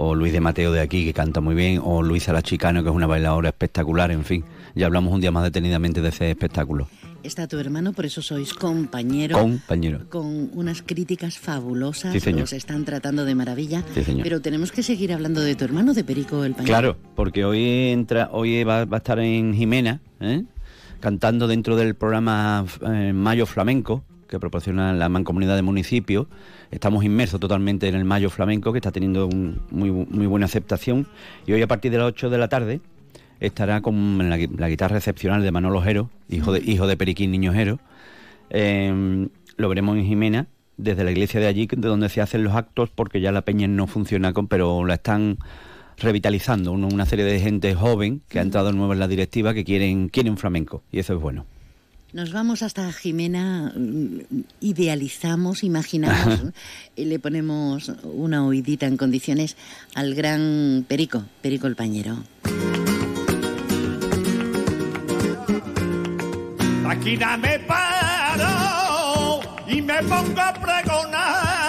o 0.02 0.14
Luis 0.14 0.32
de 0.32 0.40
Mateo 0.40 0.72
de 0.72 0.80
aquí, 0.80 1.04
que 1.04 1.12
canta 1.12 1.42
muy 1.42 1.54
bien, 1.54 1.78
o 1.84 2.00
Luisa 2.02 2.32
La 2.32 2.40
Chicano, 2.40 2.82
que 2.82 2.88
es 2.88 2.94
una 2.94 3.06
bailadora 3.06 3.50
espectacular, 3.50 4.10
en 4.10 4.24
fin. 4.24 4.44
Ya 4.74 4.86
hablamos 4.86 5.12
un 5.12 5.20
día 5.20 5.30
más 5.30 5.42
detenidamente 5.42 6.00
de 6.00 6.08
ese 6.08 6.30
espectáculo. 6.30 6.88
Está 7.22 7.46
tu 7.46 7.58
hermano, 7.58 7.92
por 7.92 8.06
eso 8.06 8.22
sois 8.22 8.54
compañeros. 8.54 9.38
Compañero. 9.38 10.08
Con 10.08 10.48
unas 10.54 10.80
críticas 10.80 11.36
fabulosas, 11.38 12.14
Sí, 12.14 12.20
señor. 12.20 12.48
están 12.50 12.86
tratando 12.86 13.26
de 13.26 13.34
maravilla. 13.34 13.84
Sí, 13.92 14.02
señor. 14.02 14.22
Pero 14.22 14.40
tenemos 14.40 14.72
que 14.72 14.82
seguir 14.82 15.12
hablando 15.12 15.42
de 15.42 15.54
tu 15.54 15.64
hermano, 15.66 15.92
de 15.92 16.02
Perico 16.02 16.44
el 16.44 16.52
Pañero. 16.54 16.72
Claro, 16.72 16.96
porque 17.14 17.44
hoy 17.44 17.62
entra, 17.90 18.30
hoy 18.32 18.64
va, 18.64 18.86
va 18.86 18.96
a 18.96 19.00
estar 19.04 19.18
en 19.18 19.52
Jimena, 19.52 20.00
¿eh? 20.20 20.44
cantando 21.00 21.46
dentro 21.46 21.76
del 21.76 21.94
programa 21.94 22.64
eh, 22.90 23.12
Mayo 23.12 23.44
Flamenco, 23.44 24.02
que 24.30 24.38
proporciona 24.40 24.92
la 24.94 25.08
Mancomunidad 25.10 25.56
de 25.56 25.62
Municipios. 25.62 26.26
Estamos 26.70 27.04
inmersos 27.04 27.40
totalmente 27.40 27.88
en 27.88 27.96
el 27.96 28.04
Mayo 28.06 28.30
Flamenco, 28.30 28.72
que 28.72 28.78
está 28.78 28.92
teniendo 28.92 29.26
un- 29.26 29.60
muy, 29.70 29.90
muy 29.90 30.26
buena 30.26 30.46
aceptación. 30.46 31.06
Y 31.46 31.52
hoy 31.52 31.60
a 31.62 31.66
partir 31.66 31.90
de 31.90 31.98
las 31.98 32.06
8 32.06 32.30
de 32.30 32.38
la 32.38 32.48
tarde 32.48 32.80
estará 33.40 33.80
con 33.82 34.16
la, 34.30 34.38
gui- 34.38 34.56
la 34.56 34.68
guitarra 34.68 34.96
excepcional 34.98 35.42
de 35.42 35.50
Manolo 35.50 35.82
Jero, 35.82 36.10
hijo 36.28 36.52
de, 36.52 36.60
hijo 36.64 36.86
de 36.86 36.96
Periquín 36.96 37.32
Niño 37.32 37.52
Jero. 37.52 37.80
Eh, 38.50 39.28
lo 39.56 39.68
veremos 39.68 39.96
en 39.98 40.06
Jimena, 40.06 40.46
desde 40.76 41.04
la 41.04 41.10
iglesia 41.10 41.40
de 41.40 41.46
allí, 41.46 41.66
de 41.66 41.88
donde 41.88 42.08
se 42.08 42.20
hacen 42.22 42.44
los 42.44 42.54
actos, 42.54 42.90
porque 42.90 43.20
ya 43.20 43.32
la 43.32 43.42
peña 43.42 43.66
no 43.68 43.86
funciona, 43.86 44.32
con, 44.32 44.46
pero 44.46 44.84
la 44.86 44.94
están 44.94 45.38
revitalizando. 45.98 46.72
Una, 46.72 46.86
una 46.86 47.04
serie 47.06 47.24
de 47.24 47.38
gente 47.40 47.74
joven 47.74 48.22
que 48.28 48.38
ha 48.38 48.42
entrado 48.42 48.72
nueva 48.72 48.94
en 48.94 49.00
la 49.00 49.08
directiva 49.08 49.52
que 49.54 49.64
quieren, 49.64 50.08
quieren 50.08 50.36
flamenco, 50.36 50.82
y 50.92 50.98
eso 51.00 51.14
es 51.14 51.20
bueno. 51.20 51.44
Nos 52.12 52.32
vamos 52.32 52.62
hasta 52.62 52.92
Jimena, 52.92 53.72
mm, 53.76 54.18
idealizamos, 54.60 55.62
imaginamos, 55.62 56.40
y 56.96 57.04
le 57.04 57.20
ponemos 57.20 57.92
una 58.02 58.44
oidita 58.44 58.86
en 58.86 58.96
condiciones 58.96 59.56
al 59.94 60.14
gran 60.14 60.84
Perico, 60.88 61.24
Perico 61.40 61.68
el 61.68 61.76
Pañero. 61.76 62.24
Aquí 66.88 67.16
me 67.16 67.58
paro 67.60 69.40
y 69.68 69.80
me 69.80 70.02
pongo 70.02 70.40
a 70.40 70.52
pregonar. 70.52 71.60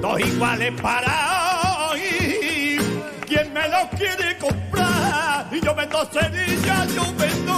Dos 0.00 0.20
iguales 0.20 0.80
para 0.80 1.25
yo 6.04 7.14
vendo. 7.18 7.56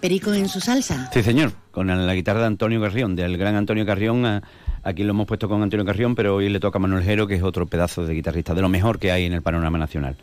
Perico 0.00 0.32
en 0.32 0.48
su 0.48 0.60
salsa. 0.60 1.10
Sí, 1.12 1.22
señor, 1.22 1.52
con 1.70 1.88
la, 1.88 1.94
la 1.96 2.14
guitarra 2.14 2.40
de 2.40 2.46
Antonio 2.46 2.80
Carrión, 2.80 3.14
del 3.14 3.36
gran 3.36 3.54
Antonio 3.54 3.84
Carrión. 3.84 4.24
a- 4.24 4.42
aquí 4.82 5.02
lo 5.02 5.10
hemos 5.10 5.26
puesto 5.26 5.48
con 5.48 5.62
Antonio 5.62 5.84
Carrión, 5.84 6.14
pero 6.14 6.36
hoy 6.36 6.48
le 6.48 6.60
toca 6.60 6.78
a 6.78 6.80
Manuel 6.80 7.02
Jero, 7.02 7.26
que 7.26 7.34
es 7.34 7.42
otro 7.42 7.66
pedazo 7.66 8.06
de 8.06 8.14
guitarrista, 8.14 8.54
de 8.54 8.62
lo 8.62 8.68
mejor 8.68 8.98
que 8.98 9.12
hay 9.12 9.24
en 9.24 9.32
el 9.32 9.42
panorama 9.42 9.78
nacional. 9.78 10.16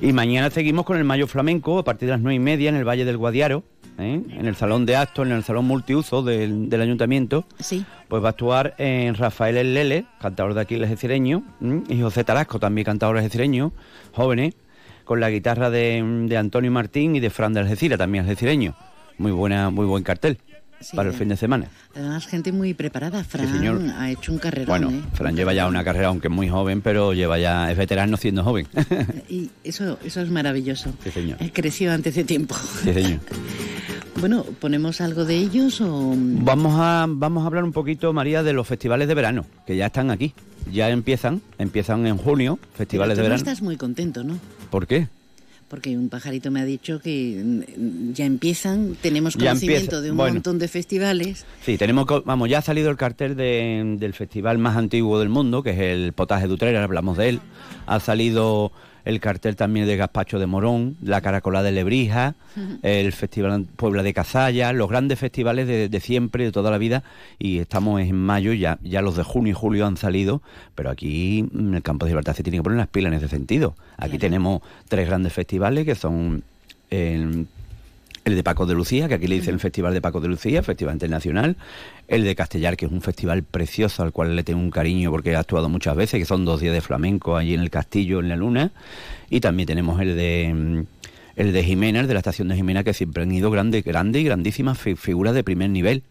Y 0.00 0.12
mañana 0.12 0.50
seguimos 0.50 0.84
con 0.84 0.96
el 0.96 1.04
Mayo 1.04 1.26
Flamenco 1.26 1.78
a 1.78 1.84
partir 1.84 2.06
de 2.06 2.12
las 2.12 2.20
nueve 2.20 2.36
y 2.36 2.38
media 2.38 2.68
en 2.68 2.76
el 2.76 2.86
Valle 2.86 3.04
del 3.04 3.16
Guadiaro, 3.16 3.62
¿eh? 3.98 4.20
en 4.30 4.46
el 4.46 4.56
Salón 4.56 4.86
de 4.86 4.96
Actos, 4.96 5.26
en 5.26 5.32
el 5.32 5.44
Salón 5.44 5.66
Multiuso 5.66 6.22
del, 6.22 6.68
del 6.68 6.80
Ayuntamiento. 6.80 7.44
Sí. 7.58 7.84
Pues 8.08 8.22
va 8.22 8.28
a 8.28 8.30
actuar 8.30 8.74
en 8.78 9.14
Rafael 9.14 9.56
El 9.56 9.74
Lele, 9.74 10.06
cantador 10.20 10.54
de 10.54 10.60
aquí 10.60 10.74
Algecireño, 10.74 11.42
¿m? 11.60 11.82
y 11.88 12.00
José 12.00 12.24
Tarasco, 12.24 12.58
también 12.58 12.84
cantador 12.84 13.16
algecireño, 13.16 13.72
jóvenes, 14.12 14.54
con 15.04 15.20
la 15.20 15.30
guitarra 15.30 15.70
de, 15.70 16.02
de 16.28 16.36
Antonio 16.36 16.70
Martín 16.70 17.16
y 17.16 17.20
de 17.20 17.30
Fran 17.30 17.52
de 17.52 17.60
Algeciras, 17.60 17.98
también 17.98 18.24
algecireño. 18.24 18.74
Muy 19.18 19.32
buena, 19.32 19.70
muy 19.70 19.86
buen 19.86 20.02
cartel 20.02 20.38
para 20.94 21.10
el 21.10 21.14
fin 21.14 21.28
de 21.28 21.36
semana. 21.36 21.66
Además, 21.94 22.26
gente 22.26 22.52
muy 22.52 22.74
preparada. 22.74 23.22
Fran 23.24 23.50
señor. 23.52 23.80
ha 23.96 24.10
hecho 24.10 24.32
un 24.32 24.38
carrerón, 24.38 24.66
Bueno, 24.66 24.90
¿eh? 24.90 25.00
Fran 25.14 25.34
lleva 25.36 25.52
ya 25.54 25.66
una 25.66 25.84
carrera, 25.84 26.08
aunque 26.08 26.28
muy 26.28 26.48
joven, 26.48 26.80
pero 26.82 27.12
lleva 27.12 27.38
ya, 27.38 27.70
es 27.70 27.76
veterano 27.78 28.16
siendo 28.16 28.42
joven. 28.44 28.66
Y 29.28 29.50
eso, 29.64 29.98
eso 30.04 30.20
es 30.20 30.30
maravilloso. 30.30 30.92
sí, 31.04 31.10
señor. 31.10 31.36
Eh, 31.40 31.50
Creció 31.52 31.92
antes 31.92 32.14
de 32.14 32.24
tiempo. 32.24 32.54
Sí, 32.82 32.92
señor. 32.92 33.20
Bueno, 34.20 34.44
¿ponemos 34.60 35.00
algo 35.00 35.24
de 35.24 35.36
ellos 35.36 35.80
o...? 35.80 36.14
Vamos 36.16 36.74
a, 36.78 37.06
vamos 37.08 37.42
a 37.42 37.46
hablar 37.46 37.64
un 37.64 37.72
poquito, 37.72 38.12
María, 38.12 38.42
de 38.42 38.52
los 38.52 38.68
festivales 38.68 39.08
de 39.08 39.14
verano, 39.14 39.46
que 39.66 39.74
ya 39.74 39.86
están 39.86 40.10
aquí. 40.10 40.34
Ya 40.70 40.90
empiezan, 40.90 41.40
empiezan 41.58 42.06
en 42.06 42.18
junio, 42.18 42.58
festivales 42.74 43.16
Pero 43.16 43.22
de 43.24 43.28
tú 43.28 43.30
no 43.30 43.34
verano. 43.36 43.50
estás 43.50 43.62
muy 43.62 43.76
contento, 43.76 44.22
¿no? 44.22 44.38
¿Por 44.70 44.86
qué? 44.86 45.08
Porque 45.72 45.96
un 45.96 46.10
pajarito 46.10 46.50
me 46.50 46.60
ha 46.60 46.66
dicho 46.66 47.00
que 47.00 47.42
mm, 47.42 48.12
ya 48.12 48.26
empiezan, 48.26 48.94
tenemos 49.00 49.32
Ya 49.38 49.46
conocimiento 49.48 49.84
empieza, 49.84 50.00
de 50.02 50.10
un 50.10 50.18
bueno. 50.18 50.34
montón 50.34 50.58
de 50.58 50.68
festivales. 50.68 51.46
Sí, 51.64 51.78
tenemos, 51.78 52.04
vamos, 52.26 52.50
ya 52.50 52.58
ha 52.58 52.62
salido 52.62 52.90
el 52.90 52.98
cartel 52.98 53.34
de- 53.36 53.96
del 53.98 54.12
festival 54.12 54.58
más 54.58 54.76
antiguo 54.76 55.18
del 55.18 55.30
mundo, 55.30 55.62
que 55.62 55.70
es 55.70 55.78
el 55.78 56.12
Potaje 56.12 56.46
de 56.46 56.52
Utrera, 56.52 56.84
hablamos 56.84 57.16
de 57.16 57.30
él. 57.30 57.40
Ha 57.86 58.00
salido 58.00 58.70
el 59.04 59.20
cartel 59.20 59.56
también 59.56 59.86
de 59.86 59.96
Gazpacho 59.96 60.38
de 60.38 60.46
Morón, 60.46 60.96
la 61.02 61.20
Caracolada 61.20 61.64
de 61.64 61.72
Lebrija, 61.72 62.34
el 62.82 63.12
Festival 63.12 63.66
Puebla 63.76 64.02
de 64.02 64.14
Cazalla, 64.14 64.72
los 64.72 64.88
grandes 64.88 65.18
festivales 65.18 65.66
de, 65.66 65.88
de 65.88 66.00
siempre, 66.00 66.44
de 66.44 66.52
toda 66.52 66.70
la 66.70 66.78
vida, 66.78 67.02
y 67.38 67.58
estamos 67.58 68.00
en 68.00 68.16
mayo, 68.16 68.52
ya, 68.52 68.78
ya 68.82 69.02
los 69.02 69.16
de 69.16 69.22
junio 69.22 69.52
y 69.52 69.54
julio 69.54 69.86
han 69.86 69.96
salido, 69.96 70.42
pero 70.74 70.90
aquí 70.90 71.48
mm, 71.52 71.74
el 71.74 71.82
Campo 71.82 72.06
de 72.06 72.10
Gibraltar 72.10 72.34
se 72.34 72.42
tiene 72.42 72.58
que 72.58 72.62
poner 72.62 72.78
las 72.78 72.88
pilas 72.88 73.12
en 73.12 73.18
ese 73.18 73.28
sentido. 73.28 73.74
Aquí 73.96 74.18
tenemos 74.18 74.62
tres 74.88 75.06
grandes 75.06 75.32
festivales 75.32 75.84
que 75.84 75.94
son 75.94 76.42
el, 76.90 77.46
el 78.24 78.36
de 78.36 78.42
Paco 78.44 78.66
de 78.66 78.74
Lucía, 78.74 79.08
que 79.08 79.14
aquí 79.14 79.26
le 79.26 79.34
dicen 79.36 79.54
el 79.54 79.60
Festival 79.60 79.92
de 79.94 80.00
Paco 80.00 80.20
de 80.20 80.28
Lucía, 80.28 80.62
Festival 80.62 80.94
Internacional, 80.94 81.56
el 82.08 82.22
de 82.24 82.34
Castellar, 82.36 82.76
que 82.76 82.86
es 82.86 82.92
un 82.92 83.00
festival 83.00 83.42
precioso 83.42 84.02
al 84.02 84.12
cual 84.12 84.36
le 84.36 84.44
tengo 84.44 84.60
un 84.60 84.70
cariño 84.70 85.10
porque 85.10 85.30
he 85.32 85.36
actuado 85.36 85.68
muchas 85.68 85.96
veces, 85.96 86.20
que 86.20 86.24
son 86.26 86.44
dos 86.44 86.60
días 86.60 86.72
de 86.72 86.80
flamenco 86.80 87.36
allí 87.36 87.54
en 87.54 87.60
el 87.60 87.70
castillo, 87.70 88.20
en 88.20 88.28
la 88.28 88.36
luna, 88.36 88.70
y 89.28 89.40
también 89.40 89.66
tenemos 89.66 90.00
el 90.00 90.16
de 90.16 90.52
mm, 90.54 90.80
el 91.34 91.52
de 91.54 91.64
Jimena, 91.64 92.00
el 92.00 92.06
de 92.08 92.12
la 92.14 92.20
estación 92.20 92.48
de 92.48 92.56
Jimena, 92.56 92.84
que 92.84 92.92
siempre 92.92 93.22
han 93.22 93.32
ido 93.32 93.50
grandes 93.50 93.82
grande 93.84 94.20
y 94.20 94.24
grandísimas 94.24 94.78
fi- 94.78 94.96
figuras 94.96 95.34
de 95.34 95.42
primer 95.42 95.70
nivel. 95.70 96.02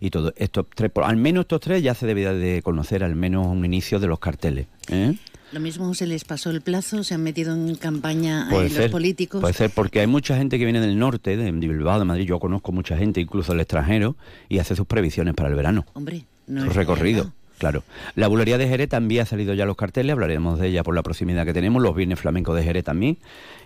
Y 0.00 0.10
todo 0.10 0.34
estos 0.36 0.66
tres, 0.74 0.90
por- 0.90 1.04
al 1.04 1.16
menos 1.16 1.42
estos 1.42 1.60
tres 1.60 1.80
ya 1.82 1.94
se 1.94 2.06
debería 2.06 2.32
de 2.32 2.60
conocer 2.60 3.04
al 3.04 3.14
menos 3.14 3.46
un 3.46 3.64
inicio 3.64 4.00
de 4.00 4.08
los 4.08 4.18
carteles. 4.18 4.66
¿eh? 4.90 5.14
Lo 5.52 5.60
mismo 5.60 5.94
se 5.94 6.06
les 6.06 6.24
pasó 6.24 6.50
el 6.50 6.60
plazo, 6.62 7.04
se 7.04 7.14
han 7.14 7.22
metido 7.22 7.54
en 7.54 7.74
campaña 7.76 8.48
Puede 8.50 8.64
los 8.64 8.72
ser, 8.72 8.90
políticos. 8.90 9.40
Puede 9.40 9.54
ser, 9.54 9.70
porque 9.70 10.00
hay 10.00 10.06
mucha 10.06 10.36
gente 10.36 10.58
que 10.58 10.64
viene 10.64 10.80
del 10.80 10.98
norte, 10.98 11.36
de, 11.36 11.52
Bilbao, 11.52 11.98
de 11.98 12.04
Madrid. 12.04 12.24
Yo 12.26 12.40
conozco 12.40 12.72
mucha 12.72 12.96
gente, 12.96 13.20
incluso 13.20 13.52
del 13.52 13.60
extranjero, 13.60 14.16
y 14.48 14.58
hace 14.58 14.74
sus 14.74 14.86
previsiones 14.86 15.34
para 15.34 15.48
el 15.48 15.54
verano. 15.54 15.86
Hombre, 15.92 16.24
no 16.46 16.62
su 16.64 16.70
es 16.70 16.76
recorrido. 16.76 17.32
Claro. 17.58 17.84
La 18.16 18.26
bulería 18.26 18.58
de 18.58 18.66
Jerez 18.68 18.88
también 18.88 19.22
ha 19.22 19.26
salido 19.26 19.54
ya 19.54 19.64
los 19.64 19.76
carteles, 19.76 20.12
hablaremos 20.12 20.58
de 20.58 20.68
ella 20.68 20.82
por 20.82 20.94
la 20.94 21.04
proximidad 21.04 21.44
que 21.46 21.52
tenemos, 21.52 21.80
los 21.80 21.94
viernes 21.94 22.18
flamencos 22.18 22.56
de 22.56 22.64
Jerez 22.64 22.82
también. 22.82 23.16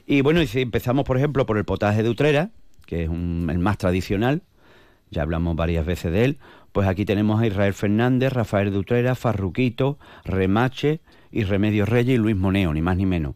Y 0.06 0.20
bueno, 0.20 0.42
y 0.42 0.46
si 0.46 0.60
empezamos, 0.60 1.04
por 1.06 1.16
ejemplo, 1.16 1.46
por 1.46 1.56
el 1.56 1.64
potaje 1.64 2.02
de 2.02 2.10
Utrera, 2.10 2.50
que 2.84 3.04
es 3.04 3.08
un- 3.08 3.48
el 3.50 3.58
más 3.58 3.78
tradicional, 3.78 4.42
ya 5.10 5.22
hablamos 5.22 5.56
varias 5.56 5.86
veces 5.86 6.12
de 6.12 6.24
él, 6.26 6.38
pues 6.72 6.86
aquí 6.86 7.06
tenemos 7.06 7.40
a 7.40 7.46
Israel 7.46 7.72
Fernández, 7.72 8.30
Rafael 8.34 8.70
de 8.70 8.78
Utrera, 8.78 9.14
Farruquito, 9.14 9.98
Remache 10.24 11.00
y 11.30 11.44
Remedios 11.44 11.88
Reyes 11.88 12.14
y 12.14 12.18
Luis 12.18 12.36
Moneo, 12.36 12.72
ni 12.72 12.82
más 12.82 12.96
ni 12.96 13.06
menos. 13.06 13.34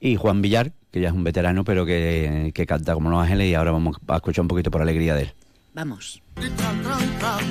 Y 0.00 0.16
Juan 0.16 0.42
Villar, 0.42 0.72
que 0.90 1.00
ya 1.00 1.08
es 1.08 1.14
un 1.14 1.24
veterano, 1.24 1.64
pero 1.64 1.84
que, 1.84 2.52
que 2.54 2.66
canta 2.66 2.94
como 2.94 3.10
los 3.10 3.20
ángeles 3.20 3.48
y 3.48 3.54
ahora 3.54 3.72
vamos 3.72 3.96
a 4.06 4.16
escuchar 4.16 4.42
un 4.42 4.48
poquito 4.48 4.70
por 4.70 4.82
alegría 4.82 5.14
de 5.14 5.22
él. 5.22 5.34
Vamos. 5.74 6.20
tran 6.34 6.82
tran 6.82 7.18
tran, 7.18 7.44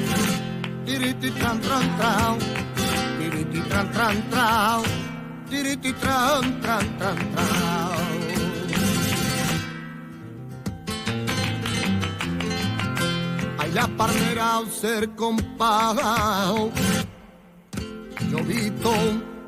tiriti 0.86 1.32
tran 1.32 1.62
tran 1.62 1.98
tran, 1.98 2.38
tiriti 3.20 3.62
tran 3.70 3.92
tran 3.92 4.30
tran, 4.30 4.82
tiriti 5.50 5.94
tran 5.94 6.62
tran 6.62 6.98
tran 6.98 7.18
tran. 7.34 7.48
Ay 13.60 13.72
la 13.72 13.88
palmera 13.88 14.58
al 14.58 14.68
ser 14.72 15.10
compagado, 15.12 16.72
yo 18.30 18.44
visto 18.44 18.92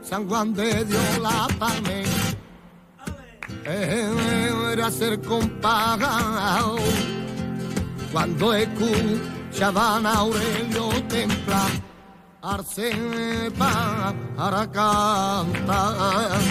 San 0.10 0.28
Juan 0.28 0.55
de 0.55 0.86
Dios 0.86 1.20
la 1.22 1.47
palmera. 1.60 2.10
Era 3.64 4.89
ser 4.89 5.22
compagado 5.22 6.78
cuando 8.12 8.55
escuchaban 8.55 10.07
a 10.07 10.14
Aurelio 10.14 10.89
Templa 11.07 11.68
arce 12.41 13.51
para 13.55 14.72
cantar. 14.72 16.41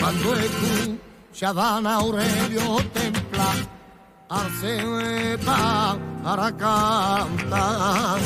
Cuando 0.00 0.34
escuchaban 0.34 1.86
a 1.86 1.94
Aurelio 1.94 2.78
Templa 2.92 3.54
arce 4.28 5.38
para 6.24 6.56
cantar 6.56 8.18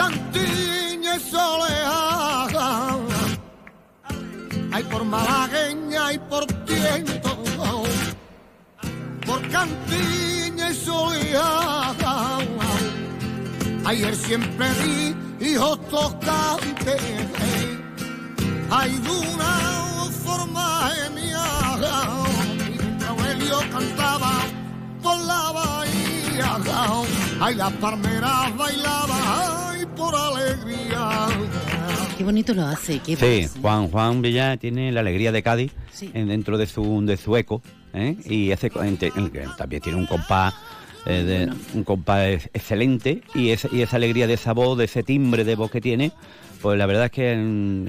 Cantiña 0.00 1.16
y 1.16 1.20
soleada 1.20 2.98
hay 4.78 4.84
por 4.84 5.04
malagueña 5.04 6.12
y 6.12 6.18
por 6.30 6.46
tiento, 6.64 7.42
por 9.26 9.40
cantiña 9.48 10.70
y 10.70 10.74
soleada. 10.74 12.38
Ayer 13.86 14.14
siempre 14.14 14.66
vi 14.80 15.46
hijos 15.50 15.80
tocantes, 15.88 17.02
hay 18.70 18.92
una 19.20 19.54
forma 20.24 20.90
genial. 20.90 21.82
Y 23.00 23.04
Aurelio 23.04 23.58
cantaba 23.72 24.34
por 25.02 25.18
la 25.30 25.52
bahía, 25.52 26.07
ay 27.40 27.54
las 27.54 27.72
palmeras 27.74 28.56
bailaban 28.56 29.20
ay, 29.26 29.86
por 29.96 30.14
alegría. 30.14 31.26
Qué 32.16 32.24
bonito 32.24 32.54
lo 32.54 32.64
hace. 32.66 32.98
Qué 33.00 33.16
Sí. 33.16 33.48
Juan 33.60 33.88
Juan 33.88 34.22
Villar 34.22 34.58
tiene 34.58 34.90
la 34.92 35.00
alegría 35.00 35.32
de 35.32 35.42
Cádiz 35.42 35.72
Sí. 35.92 36.10
en- 36.14 36.28
dentro 36.28 36.58
de 36.58 36.66
su 36.66 37.04
de 37.04 37.16
su 37.16 37.36
eco 37.36 37.62
¿eh? 37.92 38.16
y 38.24 38.50
ese 38.50 38.70
también 38.70 39.82
tiene 39.82 39.98
un 39.98 40.06
compás 40.06 40.54
eh, 41.06 41.22
de- 41.22 41.52
un 41.76 41.84
compás 41.84 42.26
ex- 42.28 42.50
excelente 42.52 43.22
y, 43.34 43.50
ese- 43.50 43.68
y 43.72 43.82
esa 43.82 43.96
alegría 43.96 44.26
de 44.26 44.34
esa 44.34 44.52
voz, 44.52 44.76
de 44.78 44.84
ese 44.84 45.02
timbre 45.02 45.44
de 45.44 45.54
voz 45.56 45.70
que 45.70 45.80
tiene, 45.80 46.12
pues 46.60 46.76
la 46.78 46.86
verdad 46.86 47.06
es 47.06 47.10
que 47.12 47.34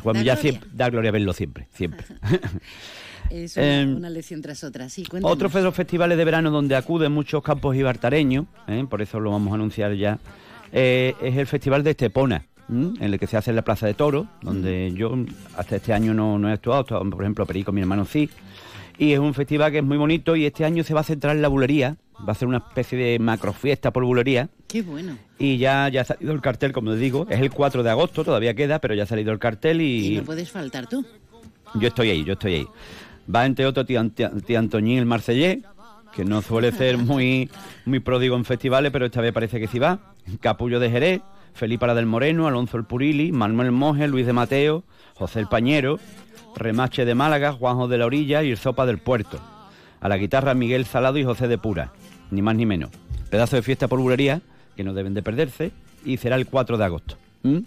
Juan 0.01 0.13
Da 0.15 0.19
Villar 0.21 0.37
gloria. 0.37 0.37
siempre, 0.37 0.69
da 0.73 0.89
gloria 0.89 1.11
verlo 1.11 1.33
siempre, 1.33 1.67
siempre. 1.75 2.05
Es 3.29 3.57
una, 3.57 3.65
Eh, 3.81 3.85
una 3.85 4.09
lección 4.09 4.41
tras 4.41 4.63
otra. 4.63 4.89
Sí, 4.89 5.05
cuéntanos. 5.05 5.35
Otro 5.35 5.49
de 5.49 5.61
los 5.61 5.75
festivales 5.75 6.17
de 6.17 6.25
verano 6.25 6.49
donde 6.51 6.75
acuden 6.75 7.11
muchos 7.11 7.43
campos 7.43 7.75
ibartareños, 7.75 8.45
¿eh? 8.67 8.85
por 8.89 9.01
eso 9.01 9.19
lo 9.19 9.31
vamos 9.31 9.51
a 9.51 9.55
anunciar 9.55 9.93
ya, 9.95 10.19
eh, 10.71 11.13
es 11.21 11.37
el 11.37 11.47
Festival 11.47 11.83
de 11.83 11.91
Estepona, 11.91 12.45
¿m? 12.69 12.93
en 12.99 13.13
el 13.13 13.19
que 13.19 13.27
se 13.27 13.37
hace 13.37 13.49
en 13.51 13.55
la 13.55 13.63
Plaza 13.63 13.85
de 13.87 13.93
Toro, 13.93 14.27
donde 14.41 14.91
yo 14.95 15.15
hasta 15.57 15.75
este 15.75 15.93
año 15.93 16.13
no, 16.13 16.37
no 16.39 16.49
he 16.49 16.53
actuado, 16.53 16.85
por 16.85 17.21
ejemplo, 17.23 17.45
Perico, 17.45 17.71
mi 17.71 17.81
hermano 17.81 18.05
sí, 18.05 18.29
y 18.97 19.13
es 19.13 19.19
un 19.19 19.33
festival 19.33 19.71
que 19.71 19.77
es 19.79 19.83
muy 19.83 19.97
bonito 19.97 20.35
y 20.35 20.45
este 20.45 20.65
año 20.65 20.83
se 20.83 20.93
va 20.93 21.01
a 21.01 21.03
centrar 21.03 21.35
en 21.35 21.41
la 21.41 21.47
bulería, 21.47 21.97
va 22.27 22.33
a 22.33 22.35
ser 22.35 22.47
una 22.47 22.57
especie 22.57 22.97
de 22.97 23.19
macrofiesta 23.19 23.91
por 23.91 24.03
bulería, 24.05 24.49
Qué 24.67 24.81
bueno. 24.81 25.17
y 25.37 25.57
ya, 25.57 25.87
ya 25.89 26.01
ha 26.01 26.05
salido 26.05 26.31
el 26.33 26.41
cartel, 26.41 26.71
como 26.71 26.91
les 26.91 26.99
digo, 26.99 27.25
es 27.29 27.39
el 27.39 27.49
4 27.49 27.81
de 27.83 27.89
agosto, 27.89 28.23
todavía 28.23 28.53
queda, 28.53 28.79
pero 28.79 28.93
ya 28.95 29.03
ha 29.03 29.07
salido 29.07 29.31
el 29.31 29.39
cartel 29.39 29.81
Y 29.81 30.17
no 30.17 30.23
puedes 30.23 30.51
faltar 30.51 30.87
tú. 30.87 31.05
yo 31.75 31.87
estoy 31.87 32.09
ahí, 32.09 32.23
yo 32.23 32.33
estoy 32.33 32.53
ahí. 32.55 32.67
Va 33.33 33.45
entre 33.45 33.65
otros 33.65 33.85
tía, 33.85 34.07
tía, 34.09 34.31
tía 34.45 34.59
Antoñín 34.59 34.97
el 34.97 35.05
Marcellé, 35.05 35.61
que 36.13 36.25
no 36.25 36.41
suele 36.41 36.71
ser 36.71 36.97
muy, 36.97 37.49
muy 37.85 37.99
pródigo 37.99 38.35
en 38.35 38.45
festivales, 38.45 38.91
pero 38.91 39.05
esta 39.05 39.21
vez 39.21 39.31
parece 39.31 39.59
que 39.59 39.67
sí 39.67 39.79
va. 39.79 39.99
Capullo 40.39 40.79
de 40.79 40.89
Jerez, 40.89 41.21
Felipe 41.53 41.85
Ara 41.85 41.95
del 41.95 42.05
Moreno, 42.05 42.47
Alonso 42.47 42.77
el 42.77 42.85
Purili, 42.85 43.31
Manuel 43.31 43.71
Monge, 43.71 44.07
Luis 44.07 44.25
de 44.25 44.33
Mateo, 44.33 44.83
José 45.15 45.39
el 45.39 45.47
Pañero, 45.47 45.99
Remache 46.55 47.05
de 47.05 47.15
Málaga, 47.15 47.53
Juanjo 47.53 47.87
de 47.87 47.97
la 47.97 48.05
Orilla 48.05 48.43
y 48.43 48.51
el 48.51 48.57
Sopa 48.57 48.85
del 48.85 48.99
Puerto. 48.99 49.39
A 50.01 50.09
la 50.09 50.17
guitarra 50.17 50.53
Miguel 50.53 50.85
Salado 50.85 51.17
y 51.17 51.23
José 51.23 51.47
de 51.47 51.57
Pura, 51.57 51.91
ni 52.31 52.41
más 52.41 52.55
ni 52.55 52.65
menos. 52.65 52.89
Pedazo 53.29 53.55
de 53.55 53.61
fiesta 53.61 53.87
por 53.87 53.99
bulería 53.99 54.41
que 54.75 54.83
no 54.83 54.93
deben 54.93 55.13
de 55.13 55.21
perderse 55.21 55.71
y 56.05 56.17
será 56.17 56.35
el 56.35 56.47
4 56.47 56.77
de 56.77 56.85
agosto. 56.85 57.17
¿Mm? 57.43 57.59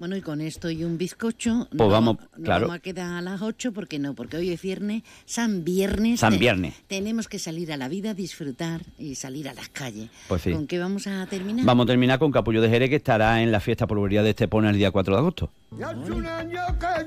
Bueno, 0.00 0.16
y 0.16 0.22
con 0.22 0.40
esto 0.40 0.70
y 0.70 0.82
un 0.82 0.96
bizcocho, 0.96 1.68
Pues 1.68 1.78
no 1.78 1.88
vamos, 1.88 2.16
no 2.38 2.42
claro. 2.44 2.62
vamos 2.68 2.76
a 2.76 2.80
quedar 2.80 3.12
a 3.12 3.20
las 3.20 3.42
8 3.42 3.72
porque 3.72 3.98
no, 3.98 4.14
porque 4.14 4.38
hoy 4.38 4.48
es 4.50 4.62
viernes, 4.62 5.02
San 5.26 5.62
Viernes. 5.62 6.20
San 6.20 6.32
te- 6.32 6.38
Viernes. 6.38 6.74
Tenemos 6.86 7.28
que 7.28 7.38
salir 7.38 7.70
a 7.70 7.76
la 7.76 7.86
vida, 7.88 8.14
disfrutar 8.14 8.80
y 8.98 9.14
salir 9.14 9.46
a 9.48 9.52
las 9.52 9.68
calles. 9.68 10.08
Pues 10.26 10.40
sí. 10.40 10.52
¿Con 10.52 10.66
qué 10.66 10.78
vamos 10.78 11.06
a 11.06 11.26
terminar? 11.26 11.66
Vamos 11.66 11.84
a 11.84 11.88
terminar 11.88 12.18
con 12.18 12.32
Capullo 12.32 12.62
de 12.62 12.70
Jerez, 12.70 12.88
que 12.88 12.96
estará 12.96 13.42
en 13.42 13.52
la 13.52 13.60
fiesta 13.60 13.86
por 13.86 13.98
bulería 13.98 14.22
de 14.22 14.30
Estepona 14.30 14.70
el 14.70 14.76
día 14.78 14.90
4 14.90 15.12
de 15.14 15.18
agosto. 15.20 15.50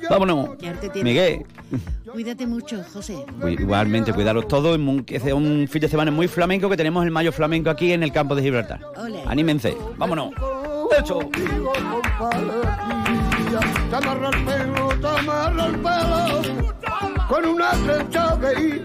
Vámonos. 0.09 0.55
Quedarte 0.57 0.89
tiempo. 0.89 1.03
Miguel, 1.09 1.45
Cuídate 2.11 2.45
mucho, 2.45 2.83
José. 2.93 3.25
igualmente, 3.59 4.13
cuidaros 4.13 4.47
todos. 4.47 4.75
en 4.75 4.87
un- 4.87 5.03
Que 5.03 5.19
sea 5.19 5.33
un 5.33 5.67
fin 5.67 5.81
de 5.81 5.89
semana 5.89 6.11
muy 6.11 6.27
flamenco, 6.27 6.69
que 6.69 6.77
tenemos 6.77 7.03
el 7.03 7.09
mayo 7.11 7.31
flamenco 7.31 7.69
aquí 7.71 7.91
en 7.91 8.03
el 8.03 8.11
campo 8.11 8.35
de 8.35 8.43
Gibraltar. 8.43 8.81
Ole. 8.97 9.19
Anímense, 9.25 9.75
vámonos. 9.97 10.31
Eso. 10.97 11.19
Te 13.89 13.95
amarra 13.95 14.29
el 14.29 14.45
pelo, 14.45 14.89
te 14.99 15.07
amarra 15.07 15.65
el 15.65 15.79
pelo 15.79 16.63
con 17.33 17.45
una 17.45 17.71
trenza 17.71 18.35
veí, 18.35 18.83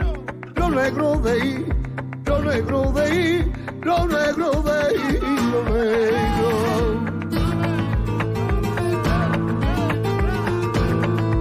lo 0.57 0.71
negro 0.71 1.21
veí, 1.21 1.67
lo 2.25 2.41
negro 2.41 2.93
veí, 2.93 3.53
lo 3.83 4.07
negro 4.07 4.63
veí, 4.63 5.21
lo 5.53 5.65
negro. 5.65 6.51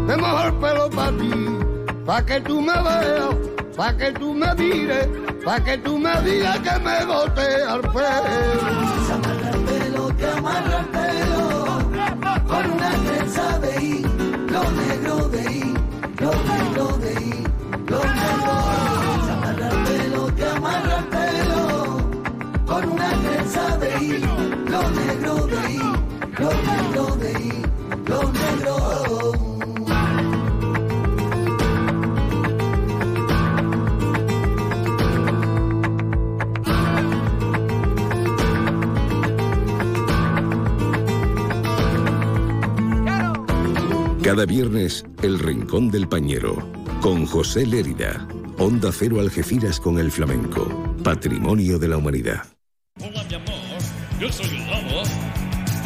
Me 0.08 0.18
mojo 0.18 0.44
el 0.48 0.54
pelo 0.56 0.90
para 0.90 1.12
ti, 1.18 1.32
pa' 2.06 2.26
que 2.26 2.42
tú 2.42 2.62
me 2.62 2.74
veas, 2.74 3.36
pa' 3.78 3.96
que 3.96 4.12
tú 4.12 4.34
me 4.34 4.54
mires, 4.56 5.08
pa' 5.46 5.64
que 5.64 5.78
tú 5.78 5.98
me 5.98 6.22
digas 6.24 6.60
que 6.60 6.80
me 6.80 7.06
bote 7.06 7.64
al 7.64 7.82
pelo. 7.82 9.37
Te 10.18 10.26
amarra 10.32 10.80
el 10.80 10.86
pelo, 10.88 11.46
con 12.48 12.72
una 12.72 12.90
trenza 13.06 13.60
de 13.60 13.72
ahí, 13.74 14.02
lo 14.50 14.72
negro 14.72 15.30
de 15.30 15.40
ahí, 15.40 15.74
lo 16.20 16.32
negro 16.32 16.98
de 16.98 17.10
ahí, 17.18 17.44
lo 17.88 18.00
negro. 18.18 18.54
Te 19.26 19.32
amarra 19.32 19.70
el 19.70 19.84
pelo, 19.84 20.26
te 20.34 20.50
amarra 20.50 20.98
el 20.98 21.06
pelo 21.06 21.98
con 22.66 22.90
una 22.90 23.10
trenza 23.10 23.78
de 23.78 23.94
ahí, 23.94 24.10
lo 24.68 24.90
negro 24.90 25.48
de 25.48 25.58
ahí, 25.60 25.80
lo 26.40 26.50
negro 26.50 27.16
de 27.16 27.36
ahí, 27.36 27.64
lo 28.08 28.20
negro. 28.32 29.47
Cada 44.28 44.46
viernes, 44.46 45.06
El 45.24 45.40
Rincón 45.40 45.90
del 45.90 46.10
Pañero, 46.10 46.70
con 47.00 47.26
José 47.26 47.66
Lérida. 47.66 48.28
Onda 48.58 48.92
Cero 48.92 49.22
Algeciras 49.22 49.80
con 49.80 50.00
el 50.00 50.12
flamenco. 50.12 50.68
Patrimonio 51.02 51.80
de 51.80 51.88
la 51.88 51.96
humanidad. 51.96 52.44
Hola 53.00 53.24
mi 53.24 53.36
amor, 53.36 53.80
yo 54.20 54.30
soy 54.30 54.50
el. 54.50 55.27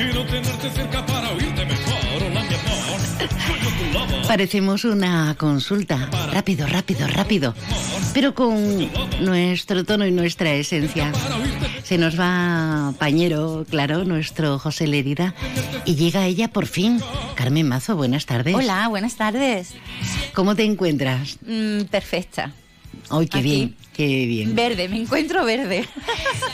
Quiero 0.02 0.26
tenerte 0.26 0.70
cerca 0.72 1.06
para 1.06 1.30
oírte 1.32 1.64
mejor. 1.64 1.93
Hola 2.26 2.41
mi 2.41 2.56
amor, 2.56 2.99
soy 3.20 3.60
yo 3.62 3.70
tu 3.70 3.93
lobo. 3.93 4.28
Parecemos 4.28 4.84
una 4.84 5.36
consulta. 5.38 6.10
Rápido, 6.34 6.66
rápido, 6.66 7.08
rápido. 7.08 7.54
Pero 8.12 8.34
con 8.34 8.89
nuestro 9.24 9.84
tono 9.84 10.08
y 10.08 10.12
nuestra 10.12 10.54
esencia. 10.54 11.12
Se 11.84 11.99
nos 11.99 12.20
va 12.20 12.95
Pañero, 12.97 13.64
claro, 13.70 14.04
nuestro 14.04 14.58
José 14.58 14.88
Lerida. 14.88 15.36
Y 15.86 15.93
llega 15.93 16.26
ella 16.26 16.47
por 16.47 16.66
fin. 16.66 16.99
Carmen 17.36 17.68
Mazo, 17.68 17.95
buenas 17.95 18.26
tardes. 18.26 18.56
Hola, 18.56 18.88
buenas 18.88 19.16
tardes. 19.18 19.76
¿Cómo 20.34 20.56
te 20.56 20.64
encuentras? 20.64 21.38
Mm, 21.45 21.84
perfecta. 21.84 22.52
Ay, 23.10 23.28
qué 23.28 23.38
Aquí. 23.38 23.49
bien, 23.49 23.76
bien. 24.06 24.56
Verde, 24.56 24.89
me 24.89 24.97
encuentro 25.02 25.45
verde. 25.45 25.88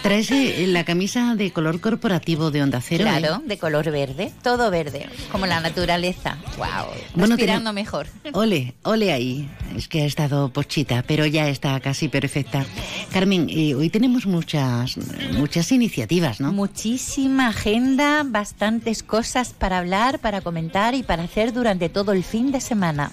Traes 0.01 0.31
eh, 0.31 0.65
la 0.67 0.83
camisa 0.83 1.35
de 1.35 1.51
color 1.51 1.79
corporativo 1.79 2.51
de 2.51 2.61
Onda 2.61 2.81
Cero. 2.81 3.05
¿eh? 3.05 3.07
Claro, 3.07 3.41
de 3.45 3.57
color 3.57 3.91
verde, 3.91 4.31
todo 4.43 4.71
verde, 4.71 5.07
como 5.31 5.45
la 5.45 5.59
naturaleza. 5.59 6.37
Wow, 6.57 6.87
Bueno, 7.15 7.35
respirando 7.35 7.73
mejor. 7.73 8.07
Ole, 8.33 8.75
ole 8.83 9.11
ahí. 9.11 9.49
Es 9.75 9.87
que 9.87 10.01
ha 10.01 10.05
estado 10.05 10.49
pochita, 10.49 11.03
pero 11.05 11.25
ya 11.25 11.49
está 11.49 11.79
casi 11.79 12.07
perfecta. 12.07 12.65
Carmen, 13.11 13.47
eh, 13.49 13.75
hoy 13.75 13.89
tenemos 13.89 14.25
muchas, 14.25 14.97
muchas 15.33 15.71
iniciativas, 15.71 16.39
¿no? 16.39 16.51
Muchísima 16.53 17.49
agenda, 17.49 18.23
bastantes 18.25 19.03
cosas 19.03 19.53
para 19.53 19.79
hablar, 19.79 20.19
para 20.19 20.41
comentar 20.41 20.95
y 20.95 21.03
para 21.03 21.23
hacer 21.23 21.53
durante 21.53 21.89
todo 21.89 22.11
el 22.11 22.23
fin 22.23 22.51
de 22.51 22.61
semana. 22.61 23.11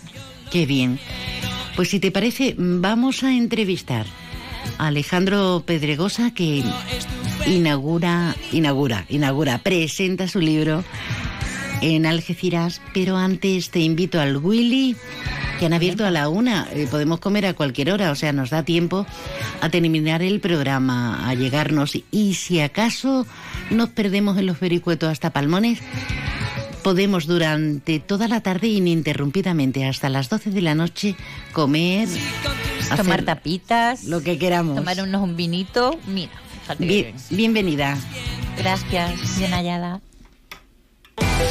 Qué 0.51 0.67
bien. 0.67 0.99
Pues 1.77 1.91
si 1.91 1.99
te 1.99 2.13
parece, 2.13 2.55
vamos 2.57 3.25
a 3.25 3.33
entrevistar 3.33 4.07
Alejandro 4.79 5.63
Pedregosa 5.67 6.33
que 6.33 6.63
inaugura, 7.47 8.37
inaugura, 8.53 9.07
inaugura, 9.09 9.59
presenta 9.59 10.29
su 10.29 10.41
libro 10.41 10.85
en 11.81 12.07
Algeciras, 12.07 12.81
pero 12.95 13.17
antes 13.17 13.71
te 13.71 13.81
invito 13.81 14.21
al 14.21 14.39
Willy, 14.39 14.97
que 15.59 15.67
han 15.67 15.73
abierto 15.73 16.07
a 16.07 16.11
la 16.11 16.29
una. 16.29 16.67
Eh, 16.73 16.87
podemos 16.91 17.21
comer 17.21 17.47
a 17.47 17.55
cualquier 17.55 17.91
hora, 17.91 18.11
o 18.11 18.15
sea, 18.15 18.33
nos 18.33 18.51
da 18.51 18.63
tiempo 18.63 19.07
a 19.61 19.69
terminar 19.69 20.23
el 20.23 20.41
programa, 20.41 21.29
a 21.29 21.35
llegarnos. 21.35 21.99
Y 22.11 22.35
si 22.35 22.61
acaso 22.61 23.27
nos 23.71 23.91
perdemos 23.91 24.39
en 24.39 24.47
los 24.47 24.61
vericuetos 24.61 25.11
hasta 25.11 25.31
Palmones, 25.31 25.81
podemos 26.83 27.27
durante 27.27 27.99
toda 27.99 28.29
la 28.29 28.41
tarde 28.41 28.69
ininterrumpidamente 28.69 29.87
hasta 29.87 30.09
las 30.09 30.29
12 30.29 30.51
de 30.51 30.61
la 30.63 30.75
noche 30.75 31.17
comer, 31.53 32.09
Tomar 32.97 33.25
tapitas, 33.25 34.05
lo 34.05 34.23
que 34.23 34.39
queramos. 34.39 34.77
tomar 34.77 35.01
unos 35.03 35.23
un 35.23 35.37
vinito. 35.37 35.99
Mira, 36.07 36.33
bien. 36.79 37.15
bienvenida. 37.31 37.97
Gracias, 38.57 39.39
bien 39.39 39.53
hallada. 39.53 40.01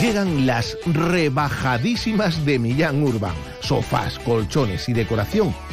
Llegan 0.01 0.45
las 0.45 0.77
rebajadísimas 0.85 2.45
de 2.45 2.59
Millán 2.59 3.03
Urban. 3.03 3.35
Sofás, 3.61 4.19
colchones 4.19 4.89
y 4.89 4.93
decoración 4.93 5.53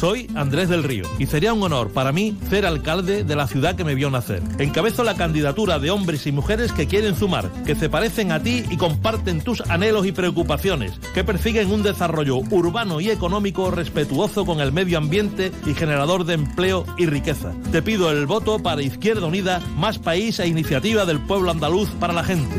Soy 0.00 0.30
Andrés 0.34 0.70
del 0.70 0.82
Río 0.82 1.04
y 1.18 1.26
sería 1.26 1.52
un 1.52 1.62
honor 1.62 1.90
para 1.90 2.10
mí 2.10 2.34
ser 2.48 2.64
alcalde 2.64 3.22
de 3.22 3.36
la 3.36 3.46
ciudad 3.46 3.76
que 3.76 3.84
me 3.84 3.94
vio 3.94 4.08
nacer. 4.08 4.42
Encabezo 4.58 5.04
la 5.04 5.14
candidatura 5.14 5.78
de 5.78 5.90
hombres 5.90 6.26
y 6.26 6.32
mujeres 6.32 6.72
que 6.72 6.86
quieren 6.86 7.14
sumar, 7.14 7.50
que 7.66 7.74
se 7.74 7.90
parecen 7.90 8.32
a 8.32 8.42
ti 8.42 8.64
y 8.70 8.78
comparten 8.78 9.42
tus 9.42 9.60
anhelos 9.68 10.06
y 10.06 10.12
preocupaciones, 10.12 10.98
que 11.12 11.22
persiguen 11.22 11.70
un 11.70 11.82
desarrollo 11.82 12.38
urbano 12.50 13.02
y 13.02 13.10
económico 13.10 13.70
respetuoso 13.70 14.46
con 14.46 14.60
el 14.60 14.72
medio 14.72 14.96
ambiente 14.96 15.52
y 15.66 15.74
generador 15.74 16.24
de 16.24 16.32
empleo 16.32 16.86
y 16.96 17.04
riqueza. 17.04 17.52
Te 17.70 17.82
pido 17.82 18.10
el 18.10 18.24
voto 18.24 18.58
para 18.58 18.80
Izquierda 18.80 19.26
Unida, 19.26 19.60
más 19.76 19.98
país 19.98 20.40
e 20.40 20.48
iniciativa 20.48 21.04
del 21.04 21.20
pueblo 21.20 21.50
andaluz 21.50 21.90
para 22.00 22.14
la 22.14 22.24
gente. 22.24 22.56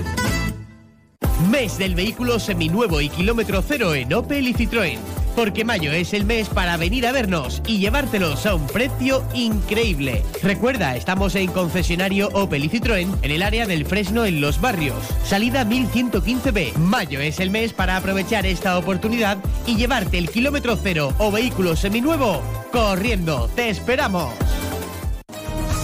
Mes 1.50 1.80
del 1.80 1.96
vehículo 1.96 2.38
seminuevo 2.38 3.02
y 3.02 3.10
kilómetro 3.10 3.64
cero 3.68 3.96
en 3.96 4.14
Opel 4.14 4.48
y 4.48 4.54
Citroën. 4.54 5.21
Porque 5.36 5.66
mayo 5.66 5.92
es 5.92 6.14
el 6.14 6.26
mes 6.26 6.50
para 6.50 6.78
venir 6.78 7.08
a 7.08 7.12
vernos 7.12 7.62
y 7.66 7.80
llevártelos 7.80 8.46
a 8.46 8.56
un 8.56 8.68
precio 8.68 9.24
increíble. 9.34 10.24
Recuerda, 10.44 10.96
estamos 10.96 11.36
en 11.36 11.52
concesionario 11.52 12.30
Opel 12.34 12.66
y 12.66 12.70
Citroën 12.70 13.18
en 13.22 13.32
el 13.32 13.42
área 13.42 13.66
del 13.66 13.86
Fresno 13.86 14.26
en 14.26 14.42
Los 14.42 14.60
Barrios. 14.60 14.98
Salida 15.24 15.66
1115B. 15.66 16.76
Mayo 16.76 17.20
es 17.20 17.40
el 17.40 17.50
mes 17.50 17.74
para 17.74 17.98
aprovechar 17.98 18.46
esta 18.46 18.78
oportunidad 18.78 19.38
y 19.66 19.76
llevarte 19.76 20.18
el 20.18 20.30
kilómetro 20.30 20.76
cero 20.76 21.14
o 21.18 21.32
vehículo 21.32 21.76
seminuevo 21.76 22.42
corriendo. 22.72 23.50
¡Te 23.56 23.70
esperamos! 23.70 24.32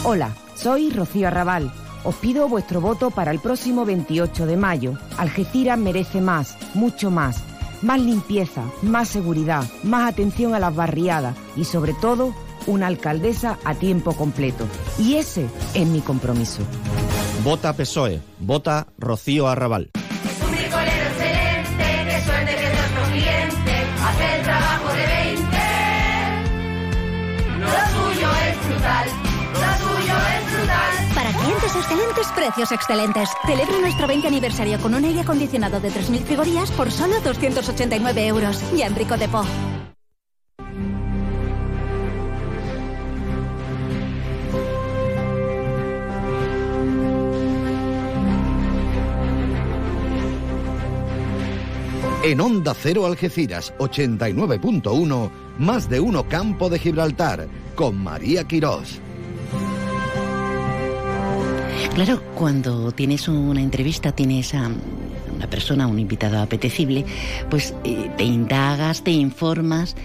Hola, 0.04 0.36
soy 0.56 0.90
Rocío 0.92 1.28
Arrabal. 1.28 1.72
Os 2.04 2.16
pido 2.16 2.48
vuestro 2.48 2.80
voto 2.80 3.12
para 3.12 3.32
el 3.32 3.40
próximo 3.40 3.86
28 3.86 4.46
de 4.46 4.56
mayo. 4.56 4.94
Algeciras 5.18 5.78
merece 5.78 6.22
más, 6.22 6.56
mucho 6.74 7.12
más. 7.12 7.44
Más 7.82 8.02
limpieza, 8.02 8.64
más 8.82 9.08
seguridad, 9.10 9.64
más 9.84 10.12
atención 10.12 10.56
a 10.56 10.60
las 10.60 10.76
barriadas 10.76 11.36
y 11.56 11.66
sobre 11.66 11.94
todo 11.94 12.34
una 12.66 12.88
alcaldesa 12.88 13.58
a 13.64 13.76
tiempo 13.76 14.14
completo. 14.14 14.66
Y 15.00 15.16
ese 15.16 15.48
es 15.74 15.88
mi 15.88 16.02
compromiso. 16.02 16.62
Vota 17.44 17.74
PSOE. 17.74 18.22
Vota 18.40 18.88
Rocío 18.98 19.48
Arrabal. 19.48 19.92
Excelentes, 31.78 32.28
precios 32.36 32.72
excelentes. 32.72 33.30
Celebra 33.46 33.80
nuestro 33.80 34.08
20 34.08 34.28
aniversario 34.28 34.80
con 34.80 34.94
un 34.94 35.04
aire 35.06 35.22
acondicionado 35.22 35.80
de 35.80 35.90
3.000 35.90 36.24
frigorías 36.24 36.72
por 36.72 36.92
solo 36.92 37.20
289 37.22 38.28
euros. 38.28 38.64
Y 38.76 38.82
en 38.82 38.96
Rico. 38.96 39.18
En 52.24 52.42
Onda 52.42 52.74
Cero 52.74 53.06
Algeciras 53.06 53.74
89.1, 53.78 55.32
más 55.60 55.90
de 55.90 56.00
uno 56.02 56.28
Campo 56.28 56.70
de 56.70 56.78
Gibraltar, 56.78 57.48
con 57.76 58.04
María 58.04 58.44
Quirós. 58.44 59.00
Claro, 61.94 62.22
cuando 62.36 62.92
tienes 62.92 63.28
una 63.28 63.62
entrevista, 63.62 64.12
tienes 64.12 64.54
a 64.54 64.70
una 65.36 65.50
persona, 65.50 65.88
un 65.88 66.00
invitado 66.00 66.40
apetecible, 66.40 67.06
pues 67.50 67.74
eh, 67.84 68.12
te 68.18 68.24
indagas, 68.24 69.04
te 69.04 69.12
informas 69.12 69.96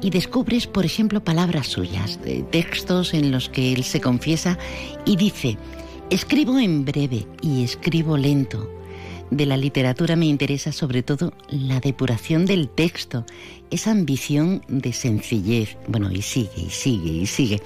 y 0.00 0.10
descubres, 0.10 0.66
por 0.66 0.84
ejemplo, 0.84 1.22
palabras 1.22 1.66
suyas, 1.66 2.18
eh, 2.24 2.44
textos 2.50 3.14
en 3.14 3.30
los 3.30 3.48
que 3.48 3.72
él 3.72 3.84
se 3.84 4.00
confiesa 4.00 4.58
y 5.04 5.16
dice, 5.16 5.58
escribo 6.10 6.58
en 6.58 6.84
breve 6.84 7.26
y 7.42 7.64
escribo 7.64 8.16
lento. 8.16 8.70
De 9.30 9.46
la 9.46 9.56
literatura 9.56 10.16
me 10.16 10.26
interesa 10.26 10.72
sobre 10.72 11.04
todo 11.04 11.32
la 11.48 11.78
depuración 11.78 12.46
del 12.46 12.68
texto, 12.68 13.24
esa 13.70 13.92
ambición 13.92 14.62
de 14.66 14.92
sencillez. 14.92 15.76
Bueno, 15.86 16.10
y 16.10 16.22
sigue, 16.22 16.50
y 16.66 16.70
sigue, 16.70 17.10
y 17.10 17.26
sigue. 17.26 17.62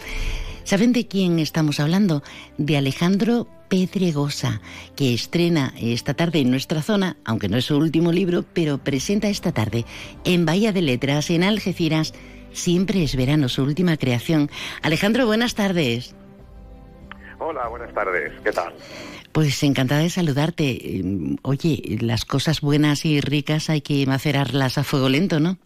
¿Saben 0.65 0.93
de 0.93 1.07
quién 1.07 1.39
estamos 1.39 1.79
hablando? 1.79 2.23
De 2.59 2.77
Alejandro 2.77 3.47
Pedregosa, 3.69 4.61
que 4.97 5.15
estrena 5.15 5.73
esta 5.81 6.15
tarde 6.15 6.41
en 6.41 6.51
nuestra 6.51 6.83
zona, 6.83 7.17
aunque 7.25 7.49
no 7.49 7.57
es 7.57 7.67
su 7.67 7.77
último 7.77 8.13
libro, 8.13 8.45
pero 8.53 8.79
presenta 8.79 9.29
esta 9.29 9.53
tarde 9.53 9.85
en 10.25 10.47
Bahía 10.47 10.73
de 10.73 10.83
Letras, 10.83 11.31
en 11.31 11.45
Algeciras, 11.45 12.15
Siempre 12.55 13.03
es 13.03 13.17
verano, 13.17 13.49
su 13.49 13.63
última 13.63 13.97
creación. 13.97 14.49
Alejandro, 14.81 15.27
buenas 15.27 15.57
tardes. 15.57 16.15
Hola, 17.41 17.67
buenas 17.69 17.93
tardes. 17.93 18.33
¿Qué 18.45 18.53
tal? 18.53 18.73
Pues 19.33 19.61
encantada 19.65 20.03
de 20.03 20.09
saludarte. 20.09 20.71
Eh, 20.71 21.37
Oye, 21.43 21.99
las 22.01 22.25
cosas 22.25 22.61
buenas 22.61 23.05
y 23.05 23.21
ricas 23.21 23.71
hay 23.71 23.81
que 23.81 24.07
macerarlas 24.07 24.79
a 24.79 24.85
fuego 24.85 25.09
lento, 25.09 25.41
¿no? 25.41 25.59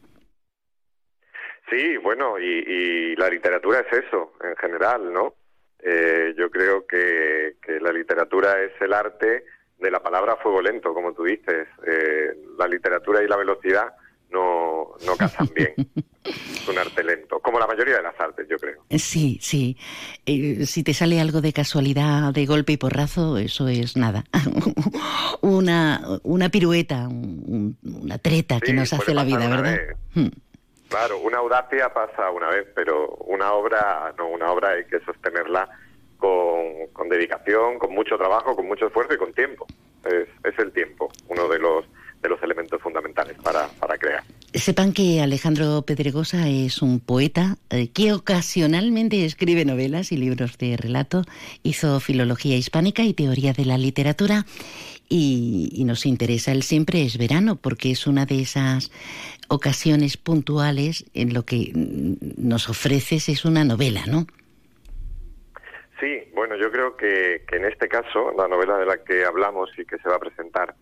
Sí, 1.70 1.96
bueno, 1.98 2.38
y, 2.38 2.44
y 2.44 3.16
la 3.16 3.28
literatura 3.28 3.80
es 3.80 4.04
eso, 4.06 4.32
en 4.42 4.56
general, 4.56 5.12
¿no? 5.12 5.34
Eh, 5.80 6.34
yo 6.36 6.50
creo 6.50 6.86
que, 6.86 7.56
que 7.62 7.78
la 7.80 7.92
literatura 7.92 8.60
es 8.62 8.72
el 8.80 8.92
arte 8.92 9.44
de 9.78 9.90
la 9.90 10.00
palabra 10.02 10.36
fuego 10.36 10.60
lento, 10.62 10.92
como 10.94 11.12
tú 11.12 11.24
dices. 11.24 11.68
Eh, 11.86 12.30
la 12.58 12.66
literatura 12.66 13.22
y 13.22 13.28
la 13.28 13.36
velocidad 13.36 13.92
no, 14.30 14.94
no 15.06 15.16
casan 15.16 15.48
bien. 15.54 15.72
es 16.24 16.68
un 16.68 16.78
arte 16.78 17.04
lento, 17.04 17.38
como 17.40 17.58
la 17.60 17.66
mayoría 17.66 17.96
de 17.96 18.02
las 18.02 18.18
artes, 18.18 18.46
yo 18.48 18.56
creo. 18.56 18.82
Sí, 18.90 19.38
sí. 19.40 19.76
Eh, 20.26 20.66
si 20.66 20.82
te 20.82 20.92
sale 20.94 21.20
algo 21.20 21.40
de 21.40 21.52
casualidad, 21.52 22.32
de 22.32 22.44
golpe 22.46 22.72
y 22.72 22.76
porrazo, 22.76 23.38
eso 23.38 23.68
es 23.68 23.96
nada. 23.96 24.24
una, 25.42 26.00
una 26.24 26.48
pirueta, 26.48 27.06
un- 27.08 27.76
una 27.82 28.18
treta 28.18 28.60
que 28.60 28.72
nos 28.72 28.92
hace 28.92 29.14
la 29.14 29.24
vida, 29.24 29.48
¿verdad? 29.48 29.78
Hmm. 30.14 30.28
Claro, 30.88 31.18
una 31.18 31.38
audacia 31.38 31.92
pasa 31.92 32.30
una 32.30 32.48
vez, 32.48 32.66
pero 32.74 33.08
una 33.26 33.52
obra, 33.52 34.14
no, 34.16 34.28
una 34.28 34.50
obra 34.50 34.70
hay 34.70 34.84
que 34.86 35.00
sostenerla 35.00 35.68
con, 36.16 36.88
con 36.92 37.08
dedicación, 37.08 37.78
con 37.78 37.94
mucho 37.94 38.16
trabajo, 38.16 38.56
con 38.56 38.66
mucho 38.66 38.86
esfuerzo 38.86 39.14
y 39.14 39.18
con 39.18 39.32
tiempo. 39.32 39.66
Es, 40.04 40.28
es 40.44 40.58
el 40.58 40.72
tiempo, 40.72 41.10
uno 41.28 41.48
de 41.48 41.58
los 41.58 41.84
de 42.22 42.28
los 42.28 42.42
elementos 42.42 42.80
fundamentales 42.82 43.36
para, 43.42 43.68
para 43.78 43.96
crear. 43.96 44.24
Sepan 44.54 44.92
que 44.92 45.20
Alejandro 45.20 45.82
Pedregosa 45.82 46.48
es 46.48 46.82
un 46.82 47.00
poeta 47.00 47.56
eh, 47.70 47.90
que 47.90 48.12
ocasionalmente 48.12 49.24
escribe 49.24 49.64
novelas 49.64 50.10
y 50.10 50.16
libros 50.16 50.58
de 50.58 50.76
relato, 50.76 51.22
hizo 51.62 52.00
filología 52.00 52.56
hispánica 52.56 53.02
y 53.02 53.14
teoría 53.14 53.52
de 53.52 53.66
la 53.66 53.78
literatura 53.78 54.46
y, 55.08 55.70
y 55.72 55.84
nos 55.84 56.06
interesa 56.06 56.52
el 56.52 56.62
siempre 56.62 57.02
es 57.02 57.18
verano 57.18 57.56
porque 57.56 57.90
es 57.90 58.06
una 58.06 58.26
de 58.26 58.40
esas 58.40 58.90
ocasiones 59.48 60.16
puntuales 60.16 61.04
en 61.14 61.34
lo 61.34 61.44
que 61.44 61.72
nos 61.74 62.68
ofreces 62.68 63.28
es 63.28 63.44
una 63.44 63.64
novela, 63.64 64.04
¿no? 64.06 64.26
Sí, 66.00 66.30
bueno, 66.32 66.54
yo 66.56 66.70
creo 66.70 66.96
que, 66.96 67.44
en 67.50 67.64
este 67.64 67.88
caso, 67.88 68.32
la 68.36 68.46
novela 68.46 68.78
de 68.78 68.86
la 68.86 69.02
que 69.02 69.24
hablamos 69.24 69.70
y 69.76 69.84
que 69.84 69.98
se 69.98 70.08
va 70.08 70.16
a 70.16 70.20
presentar 70.20 70.74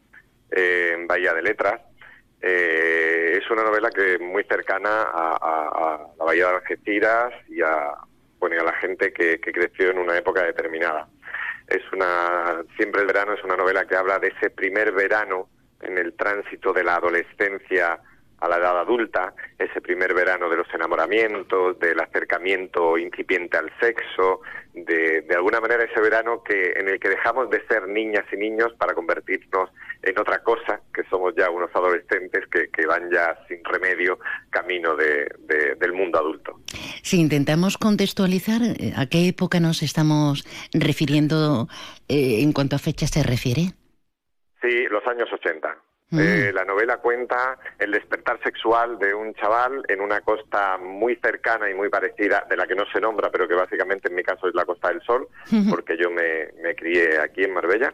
eh, 0.50 0.92
en 0.94 1.06
Bahía 1.06 1.32
de 1.32 1.42
Letras, 1.42 1.80
eh, 2.42 3.38
es 3.40 3.50
una 3.50 3.62
novela 3.62 3.88
que 3.90 4.18
muy 4.18 4.44
cercana 4.44 5.06
a 5.12 6.06
la 6.18 6.24
Bahía 6.24 6.48
de 6.48 6.56
Algeciras 6.56 7.32
y 7.48 7.62
a, 7.62 7.94
bueno, 8.38 8.56
y 8.56 8.58
a 8.58 8.64
la 8.64 8.74
gente 8.74 9.12
que, 9.12 9.40
que 9.40 9.52
creció 9.52 9.90
en 9.90 9.98
una 9.98 10.18
época 10.18 10.44
determinada. 10.44 11.08
Es 11.66 11.82
una, 11.92 12.62
siempre 12.76 13.02
el 13.02 13.08
verano 13.08 13.34
es 13.34 13.42
una 13.44 13.56
novela 13.56 13.86
que 13.86 13.96
habla 13.96 14.18
de 14.18 14.28
ese 14.28 14.50
primer 14.50 14.92
verano 14.92 15.48
en 15.80 15.98
el 15.98 16.14
tránsito 16.14 16.72
de 16.72 16.84
la 16.84 16.96
adolescencia 16.96 18.00
a 18.38 18.48
la 18.48 18.58
edad 18.58 18.78
adulta, 18.78 19.34
ese 19.58 19.80
primer 19.80 20.12
verano 20.14 20.48
de 20.50 20.56
los 20.58 20.66
enamoramientos, 20.74 21.78
del 21.78 21.98
acercamiento 22.00 22.98
incipiente 22.98 23.56
al 23.56 23.70
sexo, 23.80 24.40
de, 24.74 25.22
de 25.22 25.34
alguna 25.34 25.60
manera 25.60 25.84
ese 25.84 26.00
verano 26.00 26.42
que 26.42 26.72
en 26.76 26.88
el 26.88 27.00
que 27.00 27.08
dejamos 27.08 27.48
de 27.48 27.66
ser 27.66 27.88
niñas 27.88 28.24
y 28.32 28.36
niños 28.36 28.74
para 28.78 28.92
convertirnos 28.94 29.70
en 30.02 30.18
otra 30.18 30.42
cosa, 30.42 30.80
que 30.92 31.02
somos 31.10 31.34
ya 31.34 31.48
unos 31.50 31.70
adolescentes 31.74 32.44
que, 32.50 32.68
que 32.68 32.86
van 32.86 33.10
ya 33.10 33.38
sin 33.48 33.64
remedio 33.64 34.18
camino 34.50 34.94
de- 34.96 35.28
de- 35.40 35.74
del 35.76 35.92
mundo 35.94 36.18
adulto. 36.18 36.60
Si 37.02 37.18
intentamos 37.18 37.78
contextualizar, 37.78 38.60
eh, 38.62 38.92
¿a 38.96 39.06
qué 39.06 39.28
época 39.28 39.60
nos 39.60 39.82
estamos 39.82 40.44
refiriendo 40.74 41.68
eh, 42.08 42.42
en 42.42 42.52
cuanto 42.52 42.76
a 42.76 42.78
fecha 42.78 43.06
se 43.06 43.22
refiere? 43.22 43.72
Sí, 44.60 44.84
los 44.90 45.06
años 45.06 45.28
80. 45.32 45.68
Mm. 46.10 46.18
Eh, 46.20 46.52
la 46.52 46.64
novela 46.64 46.98
cuenta 46.98 47.58
el 47.78 47.90
despertar 47.90 48.38
sexual 48.42 48.98
de 48.98 49.12
un 49.12 49.34
chaval 49.34 49.82
en 49.88 50.00
una 50.00 50.20
costa 50.20 50.78
muy 50.78 51.16
cercana 51.16 51.68
y 51.68 51.74
muy 51.74 51.88
parecida, 51.88 52.46
de 52.48 52.56
la 52.56 52.66
que 52.66 52.76
no 52.76 52.84
se 52.92 53.00
nombra, 53.00 53.30
pero 53.30 53.48
que 53.48 53.54
básicamente 53.54 54.08
en 54.08 54.14
mi 54.14 54.22
caso 54.22 54.46
es 54.46 54.54
la 54.54 54.64
Costa 54.64 54.88
del 54.88 55.02
Sol, 55.02 55.26
porque 55.68 55.96
yo 55.96 56.10
me, 56.10 56.52
me 56.62 56.74
crié 56.76 57.18
aquí 57.18 57.42
en 57.42 57.54
Marbella. 57.54 57.92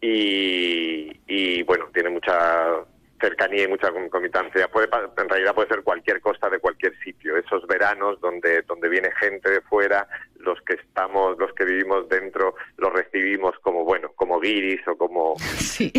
Y, 0.00 1.12
y, 1.26 1.62
bueno, 1.62 1.88
tiene 1.94 2.10
mucha 2.10 2.84
cercanía 3.20 3.64
y 3.64 3.68
mucha 3.68 3.90
concomitancia. 3.90 4.68
Puede, 4.68 4.88
en 5.16 5.28
realidad 5.28 5.54
puede 5.54 5.68
ser 5.68 5.82
cualquier 5.82 6.20
costa 6.20 6.48
de 6.50 6.58
cualquier 6.58 6.96
sitio. 7.00 7.36
Esos 7.36 7.66
veranos 7.66 8.20
donde, 8.20 8.62
donde 8.62 8.88
viene 8.88 9.10
gente 9.18 9.50
de 9.50 9.60
fuera, 9.62 10.06
los 10.38 10.60
que 10.62 10.74
estamos, 10.74 11.38
los 11.38 11.52
que 11.54 11.64
vivimos 11.64 12.08
dentro, 12.08 12.54
los 12.76 12.92
recibimos 12.92 13.58
como, 13.60 13.84
bueno, 13.84 14.12
como 14.14 14.38
guiris 14.40 14.86
o 14.86 14.96
como, 14.96 15.34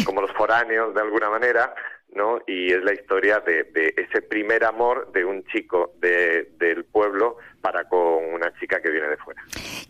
como 0.05 0.21
los 0.21 0.31
foráneos 0.33 0.93
de 0.93 1.01
alguna 1.01 1.29
manera, 1.29 1.73
¿no? 2.15 2.39
Y 2.47 2.71
es 2.71 2.83
la 2.83 2.93
historia 2.93 3.39
de, 3.39 3.65
de 3.65 3.93
ese 3.97 4.21
primer 4.21 4.63
amor 4.63 5.11
de 5.13 5.25
un 5.25 5.43
chico 5.45 5.93
de, 6.01 6.49
del 6.57 6.85
pueblo 6.85 7.37
para 7.61 7.89
con 7.89 7.99
una 8.33 8.53
chica 8.59 8.79
que 8.81 8.91
viene 8.91 9.07
de 9.07 9.17
fuera. 9.17 9.41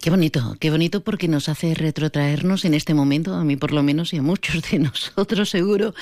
Qué 0.02 0.10
bonito, 0.10 0.56
qué 0.60 0.72
bonito 0.72 1.02
porque 1.02 1.28
nos 1.28 1.50
hace 1.50 1.74
retrotraernos 1.74 2.64
en 2.64 2.74
este 2.74 2.94
momento, 2.94 3.34
a 3.34 3.44
mí 3.44 3.58
por 3.58 3.74
lo 3.74 3.84
menos 3.84 4.14
y 4.14 4.18
a 4.18 4.22
muchos 4.22 4.72
de 4.72 4.80
nosotros 4.80 5.50
seguro, 5.50 5.94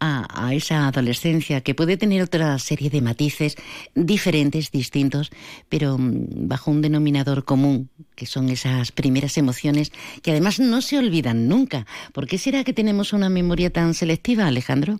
a, 0.00 0.46
a 0.46 0.54
esa 0.54 0.88
adolescencia 0.88 1.60
que 1.60 1.74
puede 1.74 1.96
tener 1.96 2.22
otra 2.22 2.58
serie 2.58 2.88
de 2.88 3.02
matices 3.02 3.56
diferentes, 3.94 4.70
distintos, 4.70 5.30
pero 5.68 5.98
mm, 5.98 6.48
bajo 6.48 6.70
un 6.70 6.82
denominador 6.82 7.44
común, 7.44 7.90
que 8.16 8.26
son 8.26 8.48
esas 8.48 8.90
primeras 8.90 9.36
emociones 9.38 9.92
que 10.22 10.30
además 10.30 10.58
no 10.60 10.80
se 10.80 10.98
olvidan 10.98 11.46
nunca. 11.46 11.86
¿Por 12.12 12.26
qué 12.26 12.38
será 12.38 12.64
que 12.64 12.72
tenemos 12.72 13.12
una 13.12 13.28
memoria 13.28 13.70
tan 13.70 13.94
selectiva, 13.94 14.46
Alejandro? 14.46 14.98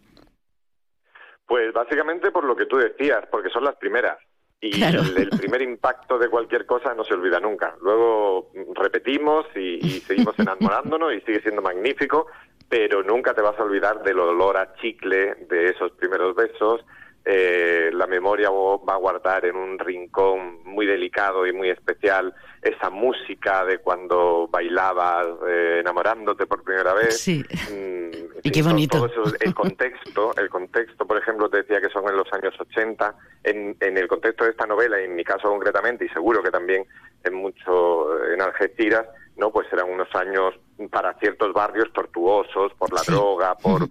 Pues 1.48 1.72
básicamente 1.72 2.30
por 2.30 2.44
lo 2.44 2.54
que 2.54 2.66
tú 2.66 2.76
decías, 2.76 3.24
porque 3.30 3.48
son 3.50 3.64
las 3.64 3.74
primeras. 3.76 4.18
Y 4.60 4.72
Claro. 4.72 5.00
el, 5.00 5.16
el 5.16 5.30
primer 5.30 5.62
impacto 5.62 6.18
de 6.18 6.28
cualquier 6.28 6.66
cosa 6.66 6.92
no 6.94 7.04
se 7.04 7.14
olvida 7.14 7.40
nunca. 7.40 7.74
Luego 7.80 8.50
repetimos 8.74 9.46
y, 9.56 9.84
y 9.84 9.90
seguimos 10.00 10.34
enamorándonos 10.38 11.12
y 11.14 11.20
sigue 11.22 11.40
siendo 11.40 11.62
magnífico, 11.62 12.26
pero 12.68 13.02
nunca 13.02 13.34
te 13.34 13.40
vas 13.40 13.58
a 13.58 13.62
olvidar 13.64 14.02
del 14.02 14.18
olor 14.20 14.56
a 14.58 14.74
chicle 14.74 15.34
de 15.48 15.70
esos 15.70 15.92
primeros 15.92 16.36
besos. 16.36 16.84
Eh, 17.24 17.90
la 17.92 18.06
memoria 18.06 18.48
va 18.50 18.94
a 18.94 18.96
guardar 18.96 19.44
en 19.44 19.56
un 19.56 19.78
rincón 19.78 20.62
muy 20.64 20.86
delicado 20.86 21.46
y 21.46 21.52
muy 21.52 21.68
especial 21.68 22.32
esa 22.62 22.88
música 22.88 23.64
de 23.66 23.78
cuando 23.78 24.48
bailabas 24.50 25.26
eh, 25.46 25.78
enamorándote 25.80 26.46
por 26.46 26.62
primera 26.62 26.94
vez. 26.94 27.20
Sí. 27.20 27.44
Mm, 27.70 28.38
Y 28.42 28.50
qué 28.50 28.62
bonito. 28.62 28.96
todo 28.96 29.06
eso, 29.06 29.36
el 29.40 29.54
contexto, 29.54 30.34
el 30.36 30.48
contexto, 30.48 31.06
por 31.06 31.18
ejemplo, 31.18 31.50
te 31.50 31.58
decía 31.58 31.80
que 31.80 31.90
son 31.90 32.08
en 32.08 32.16
los 32.16 32.32
años 32.32 32.54
80, 32.58 33.14
en, 33.44 33.76
en 33.80 33.98
el 33.98 34.08
contexto 34.08 34.44
de 34.44 34.50
esta 34.50 34.66
novela, 34.66 34.98
y 35.00 35.04
en 35.04 35.14
mi 35.14 35.24
caso 35.24 35.48
concretamente, 35.48 36.06
y 36.06 36.08
seguro 36.08 36.42
que 36.42 36.50
también 36.50 36.84
en 37.24 37.34
mucho 37.34 38.24
en 38.32 38.40
Algeciras, 38.40 39.06
no, 39.36 39.50
pues 39.50 39.66
eran 39.72 39.90
unos 39.90 40.08
años 40.14 40.54
para 40.90 41.12
ciertos 41.18 41.52
barrios 41.52 41.92
tortuosos 41.92 42.72
por 42.78 42.92
la 42.92 43.02
droga, 43.06 43.54
por 43.56 43.88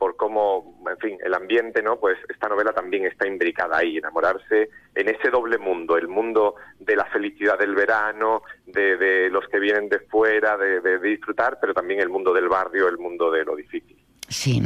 por 0.00 0.16
cómo, 0.16 0.80
en 0.90 0.96
fin, 0.96 1.18
el 1.22 1.34
ambiente, 1.34 1.82
¿no? 1.82 2.00
Pues 2.00 2.16
esta 2.30 2.48
novela 2.48 2.72
también 2.72 3.04
está 3.04 3.28
imbricada 3.28 3.76
ahí, 3.76 3.98
enamorarse 3.98 4.70
en 4.94 5.08
ese 5.10 5.28
doble 5.28 5.58
mundo, 5.58 5.98
el 5.98 6.08
mundo 6.08 6.54
de 6.78 6.96
la 6.96 7.04
felicidad 7.04 7.58
del 7.58 7.74
verano, 7.74 8.42
de, 8.64 8.96
de 8.96 9.28
los 9.28 9.46
que 9.48 9.58
vienen 9.58 9.90
de 9.90 9.98
fuera, 10.00 10.56
de, 10.56 10.80
de 10.80 10.98
disfrutar, 11.00 11.58
pero 11.60 11.74
también 11.74 12.00
el 12.00 12.08
mundo 12.08 12.32
del 12.32 12.48
barrio, 12.48 12.88
el 12.88 12.96
mundo 12.96 13.30
de 13.30 13.44
lo 13.44 13.54
difícil. 13.54 13.99
Sí, 14.32 14.62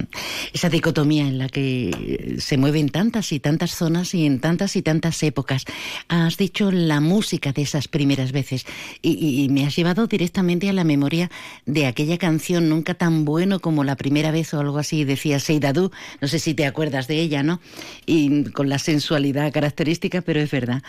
esa 0.53 0.69
dicotomía 0.69 1.27
en 1.27 1.39
la 1.39 1.49
que 1.49 2.37
se 2.39 2.59
mueven 2.59 2.91
tantas 2.91 3.33
y 3.33 3.41
tantas 3.41 3.75
zonas 3.75 4.15
y 4.15 4.27
en 4.27 4.39
tantas 4.39 4.77
y 4.77 4.83
tantas 4.83 5.23
épocas. 5.23 5.65
Has 6.09 6.37
dicho 6.37 6.71
la 6.71 7.01
música 7.01 7.51
de 7.51 7.63
esas 7.63 7.89
primeras 7.89 8.31
veces 8.31 8.67
y, 9.01 9.49
me 9.49 9.65
has 9.65 9.75
llevado 9.75 10.07
directamente 10.07 10.69
a 10.69 10.75
la 10.75 10.85
memoria 10.85 11.31
de 11.65 11.87
aquella 11.87 12.19
canción 12.19 12.69
Nunca 12.69 12.93
tan 12.93 13.25
bueno 13.25 13.61
como 13.61 13.85
la 13.85 13.97
primera 13.97 14.31
vez 14.31 14.53
o 14.53 14.61
algo 14.61 14.77
así, 14.77 15.05
decía 15.05 15.41
Seidadú, 15.41 15.91
no 16.21 16.29
sé 16.29 16.41
si 16.41 16.53
te 16.53 16.67
acuerdas 16.67 17.09
de 17.09 17.21
ella, 17.21 17.43
¿no? 17.43 17.61
Y 18.05 18.45
con 18.51 18.69
la 18.69 18.79
sensualidad 18.79 19.51
característica, 19.51 20.21
pero 20.21 20.41
es 20.41 20.51
verdad. 20.51 20.83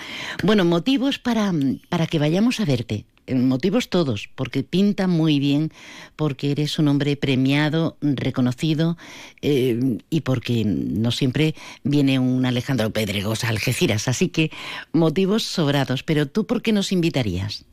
Bueno, 0.43 0.65
motivos 0.65 1.17
para, 1.17 1.53
para 1.87 2.07
que 2.07 2.19
vayamos 2.19 2.59
a 2.59 2.65
verte. 2.65 3.05
Motivos 3.27 3.89
todos, 3.89 4.29
porque 4.35 4.63
pinta 4.63 5.07
muy 5.07 5.39
bien, 5.39 5.71
porque 6.15 6.51
eres 6.51 6.77
un 6.77 6.87
hombre 6.87 7.17
premiado, 7.17 7.97
reconocido 8.01 8.97
eh, 9.41 9.79
y 10.09 10.21
porque 10.21 10.63
no 10.65 11.09
siempre 11.11 11.55
viene 11.83 12.19
un 12.19 12.45
Alejandro 12.45 12.91
Pedregosa 12.91 13.47
a 13.47 13.49
Algeciras. 13.49 14.07
Así 14.07 14.29
que 14.29 14.51
motivos 14.93 15.43
sobrados. 15.43 16.03
Pero 16.03 16.27
tú, 16.27 16.45
¿por 16.45 16.61
qué 16.61 16.71
nos 16.71 16.91
invitarías? 16.91 17.65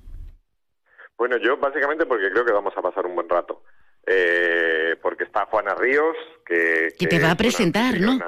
Bueno, 1.19 1.37
yo 1.37 1.57
básicamente 1.59 2.07
porque 2.07 2.31
creo 2.31 2.45
que 2.45 2.53
vamos 2.53 2.73
a 2.77 2.83
pasar 2.83 3.05
un 3.07 3.15
buen 3.15 3.29
rato. 3.29 3.63
Eh, 4.07 4.97
porque 5.01 5.25
está 5.25 5.47
Juana 5.47 5.75
Ríos, 5.75 6.17
que... 6.45 6.89
Que 6.99 7.07
te 7.07 7.21
va 7.21 7.31
a 7.33 7.37
presentar, 7.37 8.01
¿no? 8.01 8.19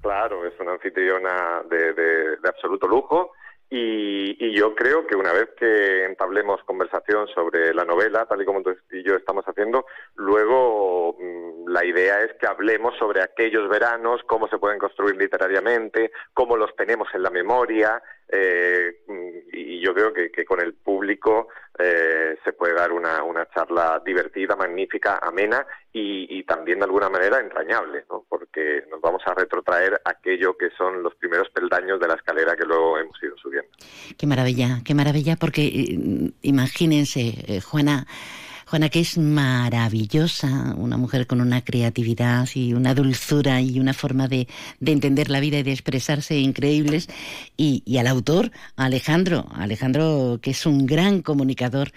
Claro, 0.00 0.46
es 0.46 0.54
una 0.60 0.72
anfitriona 0.72 1.62
de, 1.70 1.92
de- 1.92 2.36
de 2.36 2.48
absoluto 2.48 2.88
lujo. 2.88 3.32
Y, 3.70 4.46
y 4.46 4.56
yo 4.56 4.74
creo 4.74 5.06
que 5.06 5.14
una 5.14 5.32
vez 5.32 5.50
que 5.58 6.04
entablemos 6.04 6.62
conversación 6.64 7.28
sobre 7.28 7.74
la 7.74 7.84
novela, 7.84 8.24
tal 8.24 8.40
y 8.40 8.46
como 8.46 8.62
tú 8.62 8.74
y 8.90 9.02
yo 9.02 9.14
estamos 9.14 9.44
haciendo, 9.44 9.84
luego 10.16 11.16
mm, 11.18 11.68
la 11.68 11.84
idea 11.84 12.20
es 12.22 12.32
que 12.40 12.46
hablemos 12.46 12.96
sobre 12.98 13.22
aquellos 13.22 13.68
veranos, 13.68 14.22
cómo 14.26 14.48
se 14.48 14.58
pueden 14.58 14.78
construir 14.78 15.16
literariamente, 15.16 16.12
cómo 16.32 16.56
los 16.56 16.74
tenemos 16.76 17.08
en 17.12 17.22
la 17.22 17.30
memoria, 17.30 18.02
eh, 18.28 19.00
y 19.52 19.80
yo 19.80 19.94
creo 19.94 20.12
que, 20.12 20.30
que 20.30 20.44
con 20.44 20.60
el 20.60 20.74
público 20.74 21.48
eh, 21.80 22.36
se 22.42 22.52
puede 22.54 22.74
dar 22.74 22.90
una, 22.90 23.22
una 23.22 23.48
charla 23.54 24.02
divertida, 24.04 24.56
magnífica, 24.56 25.20
amena 25.22 25.64
y, 25.92 26.42
también 26.42 26.78
de 26.78 26.86
alguna 26.86 27.10
manera 27.10 27.40
entrañable, 27.40 28.04
¿no? 28.08 28.24
porque 28.28 28.82
nos 28.90 29.00
vamos 29.00 29.22
a 29.26 29.34
retrotraer 29.34 30.00
aquello 30.04 30.56
que 30.56 30.70
son 30.70 31.02
los 31.02 31.14
primeros 31.16 31.50
peldaños 31.50 32.00
de 32.00 32.08
la 32.08 32.14
escalera 32.14 32.56
que 32.56 32.64
luego 32.64 32.98
hemos 32.98 33.22
ido 33.22 33.36
subiendo. 33.36 33.70
Qué 34.16 34.26
maravilla, 34.26 34.80
qué 34.84 34.94
maravilla, 34.94 35.36
porque 35.36 35.66
eh, 35.66 36.32
imagínense, 36.42 37.34
eh, 37.46 37.60
Juana, 37.60 38.06
Juana 38.68 38.90
que 38.90 39.00
es 39.00 39.16
maravillosa, 39.16 40.74
una 40.76 40.98
mujer 40.98 41.26
con 41.26 41.40
una 41.40 41.64
creatividad 41.64 42.46
y 42.54 42.74
una 42.74 42.94
dulzura 42.94 43.62
y 43.62 43.80
una 43.80 43.94
forma 43.94 44.28
de, 44.28 44.46
de 44.78 44.92
entender 44.92 45.30
la 45.30 45.40
vida 45.40 45.58
y 45.58 45.62
de 45.62 45.72
expresarse 45.72 46.36
increíbles, 46.36 47.08
y, 47.56 47.82
y 47.86 47.96
al 47.96 48.06
autor, 48.06 48.50
Alejandro, 48.76 49.46
Alejandro 49.54 50.38
que 50.42 50.50
es 50.50 50.66
un 50.66 50.84
gran 50.84 51.22
comunicador 51.22 51.92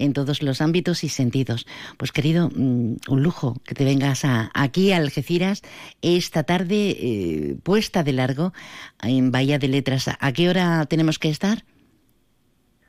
en 0.00 0.14
todos 0.14 0.42
los 0.42 0.60
ámbitos 0.60 1.04
y 1.04 1.10
sentidos. 1.10 1.64
Pues 1.96 2.10
querido, 2.10 2.50
mm, 2.52 2.96
un 3.08 3.22
lujo 3.22 3.54
que 3.64 3.76
te 3.76 3.84
vengas 3.84 4.24
a, 4.24 4.50
aquí 4.52 4.90
a 4.90 4.96
Algeciras 4.96 5.62
esta 6.02 6.42
tarde 6.42 6.90
eh, 6.90 7.56
puesta 7.62 8.02
de 8.02 8.12
largo 8.12 8.52
en 9.00 9.30
Bahía 9.30 9.60
de 9.60 9.68
Letras. 9.68 10.10
¿A 10.18 10.32
qué 10.32 10.48
hora 10.48 10.86
tenemos 10.86 11.20
que 11.20 11.28
estar? 11.28 11.64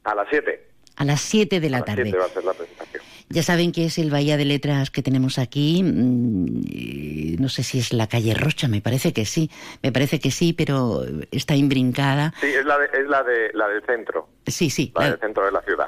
A 0.04 0.16
las 0.16 0.28
7. 0.32 0.68
A 0.96 1.06
las 1.06 1.22
7 1.22 1.60
de 1.60 1.70
la 1.70 1.78
a 1.78 1.80
las 1.82 1.86
tarde. 1.86 2.04
7 2.06 2.18
va 2.18 2.26
a 2.26 2.30
ser 2.30 2.44
la. 2.44 2.54
Ya 3.30 3.44
saben 3.44 3.74
que 3.74 3.86
es 3.86 3.98
el 3.98 4.10
Bahía 4.10 4.38
de 4.38 4.46
Letras 4.46 4.90
que 4.90 5.04
tenemos 5.04 5.38
aquí. 5.38 5.84
mm, 5.84 7.42
No 7.42 7.50
sé 7.50 7.64
si 7.64 7.80
es 7.80 7.94
la 7.94 8.08
calle 8.08 8.34
Rocha, 8.34 8.68
me 8.68 8.82
parece 8.82 9.12
que 9.14 9.26
sí. 9.26 9.50
Me 9.84 9.92
parece 9.92 10.20
que 10.20 10.32
sí, 10.32 10.54
pero 10.54 11.04
está 11.32 11.56
imbrincada. 11.56 12.34
Sí, 12.40 12.48
es 12.48 12.66
la, 12.66 12.78
de, 12.80 12.86
es 12.86 13.08
la, 13.08 13.24
de, 13.24 13.52
la 13.54 13.68
del 13.68 13.84
centro, 13.84 14.30
Sí, 14.48 14.70
sí. 14.70 14.92
la 14.96 15.02
la- 15.04 15.10
del 15.12 15.20
centro 15.20 15.46
de 15.46 15.52
la 15.52 15.62
ciudad. 15.62 15.88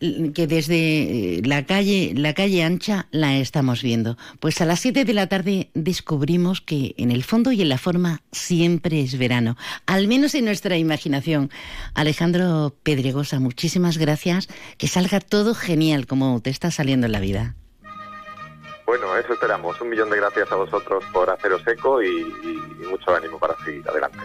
Que 0.00 0.46
desde 0.46 1.38
eh, 1.38 1.42
la 1.44 1.66
calle, 1.66 2.12
la 2.16 2.34
calle 2.34 2.64
ancha 2.64 3.06
la 3.10 3.36
estamos 3.36 3.82
viendo. 3.82 4.16
Pues 4.40 4.60
a 4.60 4.64
las 4.64 4.80
7 4.80 5.04
de 5.04 5.12
la 5.14 5.28
tarde 5.28 5.70
descubrimos 5.74 6.60
que 6.60 6.94
en 6.98 7.10
el 7.10 7.24
fondo 7.24 7.52
y 7.52 7.62
en 7.62 7.68
la 7.68 7.78
forma 7.78 8.22
siempre 8.32 9.00
es 9.00 9.18
verano, 9.18 9.56
al 9.86 10.08
menos 10.08 10.34
en 10.34 10.44
nuestra 10.44 10.76
imaginación. 10.76 11.50
Alejandro 11.94 12.74
Pedregosa, 12.82 13.40
muchísimas 13.40 13.98
gracias. 13.98 14.48
Que 14.78 14.88
salga 14.88 15.20
todo 15.20 15.54
genial 15.54 16.06
como 16.06 16.40
te 16.40 16.50
está 16.50 16.70
saliendo 16.70 17.06
en 17.06 17.12
la 17.12 17.20
vida. 17.20 17.54
Bueno, 18.86 19.16
eso 19.16 19.32
esperamos. 19.32 19.80
Un 19.80 19.88
millón 19.88 20.10
de 20.10 20.16
gracias 20.16 20.50
a 20.52 20.56
vosotros 20.56 21.02
por 21.12 21.30
haceros 21.30 21.66
eco 21.66 22.02
y, 22.02 22.24
mucho 22.88 23.14
ánimo 23.14 23.38
para 23.38 23.56
seguir 23.64 23.82
adelante. 23.88 24.18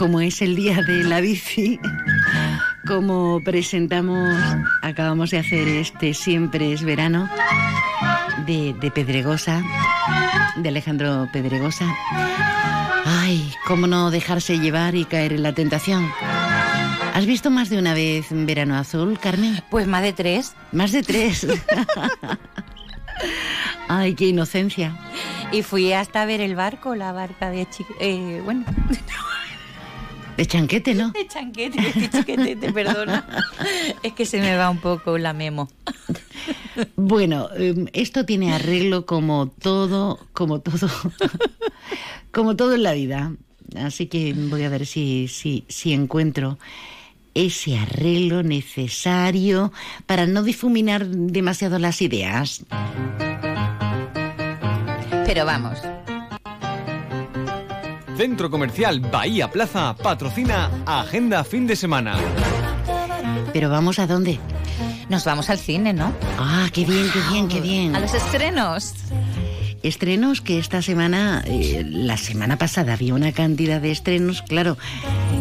Como 0.00 0.20
es 0.22 0.40
el 0.40 0.56
día 0.56 0.80
de 0.82 1.04
la 1.04 1.20
bici, 1.20 1.78
como 2.86 3.38
presentamos, 3.44 4.34
acabamos 4.80 5.30
de 5.30 5.38
hacer 5.38 5.68
este 5.68 6.14
Siempre 6.14 6.72
es 6.72 6.82
verano 6.82 7.28
de, 8.46 8.74
de 8.80 8.90
Pedregosa, 8.90 9.62
de 10.56 10.68
Alejandro 10.70 11.28
Pedregosa. 11.34 11.84
Ay, 13.04 13.52
cómo 13.66 13.86
no 13.86 14.10
dejarse 14.10 14.58
llevar 14.58 14.94
y 14.94 15.04
caer 15.04 15.34
en 15.34 15.42
la 15.42 15.52
tentación. 15.52 16.10
¿Has 17.12 17.26
visto 17.26 17.50
más 17.50 17.68
de 17.68 17.78
una 17.78 17.92
vez 17.92 18.26
Verano 18.30 18.76
Azul, 18.78 19.18
Carmen? 19.18 19.62
Pues 19.70 19.86
más 19.86 20.00
de 20.02 20.14
tres. 20.14 20.54
Más 20.72 20.92
de 20.92 21.02
tres. 21.02 21.46
Ay, 23.88 24.14
qué 24.14 24.28
inocencia. 24.28 24.96
Y 25.52 25.62
fui 25.62 25.92
hasta 25.92 26.24
ver 26.24 26.40
el 26.40 26.54
barco, 26.56 26.94
la 26.94 27.12
barca 27.12 27.50
de 27.50 27.66
Chi- 27.68 27.84
eh, 28.00 28.40
bueno, 28.44 28.64
De 30.40 30.46
chanquete, 30.46 30.94
¿no? 30.94 31.10
de 31.10 31.26
chanquete, 31.28 31.78
de 31.78 32.08
chiquete, 32.08 32.56
te 32.56 32.72
perdona. 32.72 33.26
Es 34.02 34.14
que 34.14 34.24
se 34.24 34.40
me 34.40 34.56
va 34.56 34.70
un 34.70 34.78
poco 34.78 35.18
la 35.18 35.34
memo. 35.34 35.68
Bueno, 36.96 37.50
em, 37.58 37.88
esto 37.92 38.24
tiene 38.24 38.54
arreglo 38.54 39.04
como 39.04 39.48
todo, 39.48 40.18
como 40.32 40.60
todo, 40.60 40.88
como 42.32 42.56
todo 42.56 42.74
en 42.74 42.84
la 42.84 42.94
vida. 42.94 43.34
Así 43.76 44.06
que 44.06 44.32
voy 44.32 44.62
a 44.62 44.70
ver 44.70 44.86
si, 44.86 45.28
si, 45.28 45.66
si 45.68 45.92
encuentro 45.92 46.58
ese 47.34 47.76
arreglo 47.76 48.42
necesario 48.42 49.74
para 50.06 50.24
no 50.24 50.42
difuminar 50.42 51.06
demasiado 51.06 51.78
las 51.78 52.00
ideas. 52.00 52.64
Pero 55.26 55.44
vamos. 55.44 55.78
Centro 58.20 58.50
Comercial 58.50 59.00
Bahía 59.00 59.50
Plaza 59.50 59.96
patrocina 59.96 60.70
Agenda 60.84 61.42
Fin 61.42 61.66
de 61.66 61.74
Semana. 61.74 62.18
Pero 63.54 63.70
vamos 63.70 63.98
a 63.98 64.06
dónde? 64.06 64.38
Nos 65.08 65.24
vamos 65.24 65.48
al 65.48 65.56
cine, 65.58 65.94
¿no? 65.94 66.12
Ah, 66.38 66.68
qué 66.70 66.84
bien, 66.84 67.06
qué 67.14 67.20
bien, 67.32 67.48
qué 67.48 67.62
bien. 67.62 67.96
A 67.96 68.00
los 68.00 68.12
estrenos. 68.12 68.92
Estrenos 69.82 70.42
que 70.42 70.58
esta 70.58 70.82
semana, 70.82 71.42
eh, 71.46 71.82
la 71.82 72.18
semana 72.18 72.58
pasada 72.58 72.92
había 72.92 73.14
una 73.14 73.32
cantidad 73.32 73.80
de 73.80 73.90
estrenos, 73.90 74.42
claro, 74.42 74.76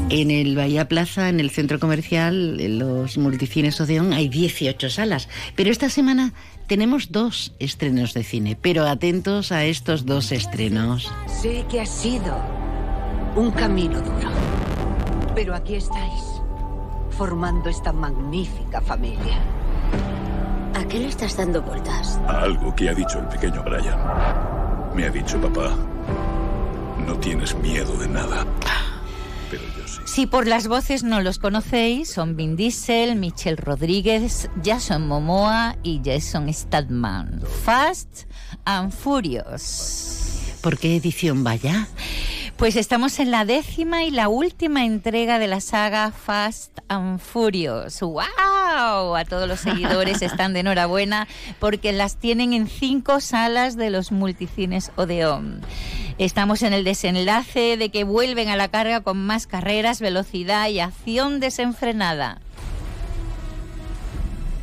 en 0.10 0.31
el 0.31 0.56
Bahía 0.56 0.88
Plaza, 0.88 1.27
en 1.27 1.41
el 1.41 1.49
centro 1.49 1.81
comercial, 1.81 2.61
en 2.61 2.80
los 2.80 3.18
multicines 3.18 3.81
Odeón, 3.81 4.14
hay 4.14 4.30
18 4.30 4.89
salas, 4.89 5.27
pero 5.53 5.69
esta 5.69 5.89
semana 5.89 6.31
tenemos 6.69 7.11
dos 7.11 7.55
estrenos 7.57 8.13
de 8.13 8.23
cine, 8.23 8.55
pero 8.55 8.85
atentos 8.85 9.51
a 9.51 9.65
estos 9.65 10.05
dos 10.05 10.31
estrenos. 10.31 11.11
Sé 11.25 11.65
que 11.67 11.81
ha 11.81 11.85
sido 11.85 12.37
un 13.35 13.49
camino 13.49 13.99
duro, 13.99 14.29
pero 15.33 15.55
aquí 15.55 15.75
estáis, 15.75 16.23
formando 17.09 17.69
esta 17.71 17.91
magnífica 17.91 18.81
familia. 18.81 19.39
¿A 20.75 20.85
qué 20.87 20.99
le 20.99 21.07
estás 21.07 21.35
dando 21.35 21.63
vueltas? 21.63 22.19
A 22.27 22.41
algo 22.41 22.73
que 22.75 22.87
ha 22.87 22.93
dicho 22.93 23.17
el 23.17 23.25
pequeño 23.25 23.63
Brian. 23.63 23.99
Me 24.93 25.05
ha 25.05 25.09
dicho, 25.09 25.41
papá, 25.41 25.75
no 27.07 27.17
tienes 27.17 27.55
miedo 27.55 27.97
de 27.97 28.07
nada. 28.09 28.45
Si 30.11 30.26
por 30.26 30.48
las 30.48 30.68
voces 30.68 31.03
no 31.03 31.22
los 31.22 31.38
conocéis, 31.38 32.10
son 32.10 32.36
Vin 32.36 32.56
Diesel, 32.56 33.15
Michelle 33.15 33.56
Rodríguez, 33.56 34.49
Jason 34.65 35.07
Momoa 35.07 35.77
y 35.84 36.02
Jason 36.03 36.52
Statham. 36.52 37.40
Fast 37.64 38.23
and 38.65 38.91
Furious. 38.91 40.56
¿Por 40.61 40.80
qué 40.80 40.95
edición 40.95 41.44
vaya? 41.44 41.88
Pues 42.60 42.76
estamos 42.76 43.19
en 43.19 43.31
la 43.31 43.45
décima 43.45 44.03
y 44.03 44.11
la 44.11 44.27
última 44.27 44.84
entrega 44.84 45.40
de 45.40 45.48
la 45.48 45.61
saga 45.61 46.11
Fast 46.11 46.80
and 46.90 47.22
Furious. 47.22 48.02
¡Wow! 48.02 49.15
A 49.15 49.23
todos 49.27 49.48
los 49.48 49.61
seguidores 49.61 50.22
están 50.22 50.52
de 50.52 50.60
enhorabuena 50.60 51.30
porque 51.60 51.94
las 51.94 52.18
tienen 52.18 52.52
en 52.52 52.68
cinco 52.68 53.22
salas 53.22 53.77
de 53.77 53.90
los 53.90 54.11
multicines 54.11 54.91
Odeón. 54.98 55.61
Estamos 56.18 56.61
en 56.61 56.73
el 56.73 56.84
desenlace 56.84 57.77
de 57.77 57.91
que 57.91 58.03
vuelven 58.03 58.49
a 58.49 58.57
la 58.57 58.68
carga 58.68 58.99
con 58.99 59.26
más 59.26 59.48
carreras, 59.48 60.02
velocidad 60.02 60.68
y 60.68 60.81
acción 60.81 61.40
desenfrenada. 61.40 62.41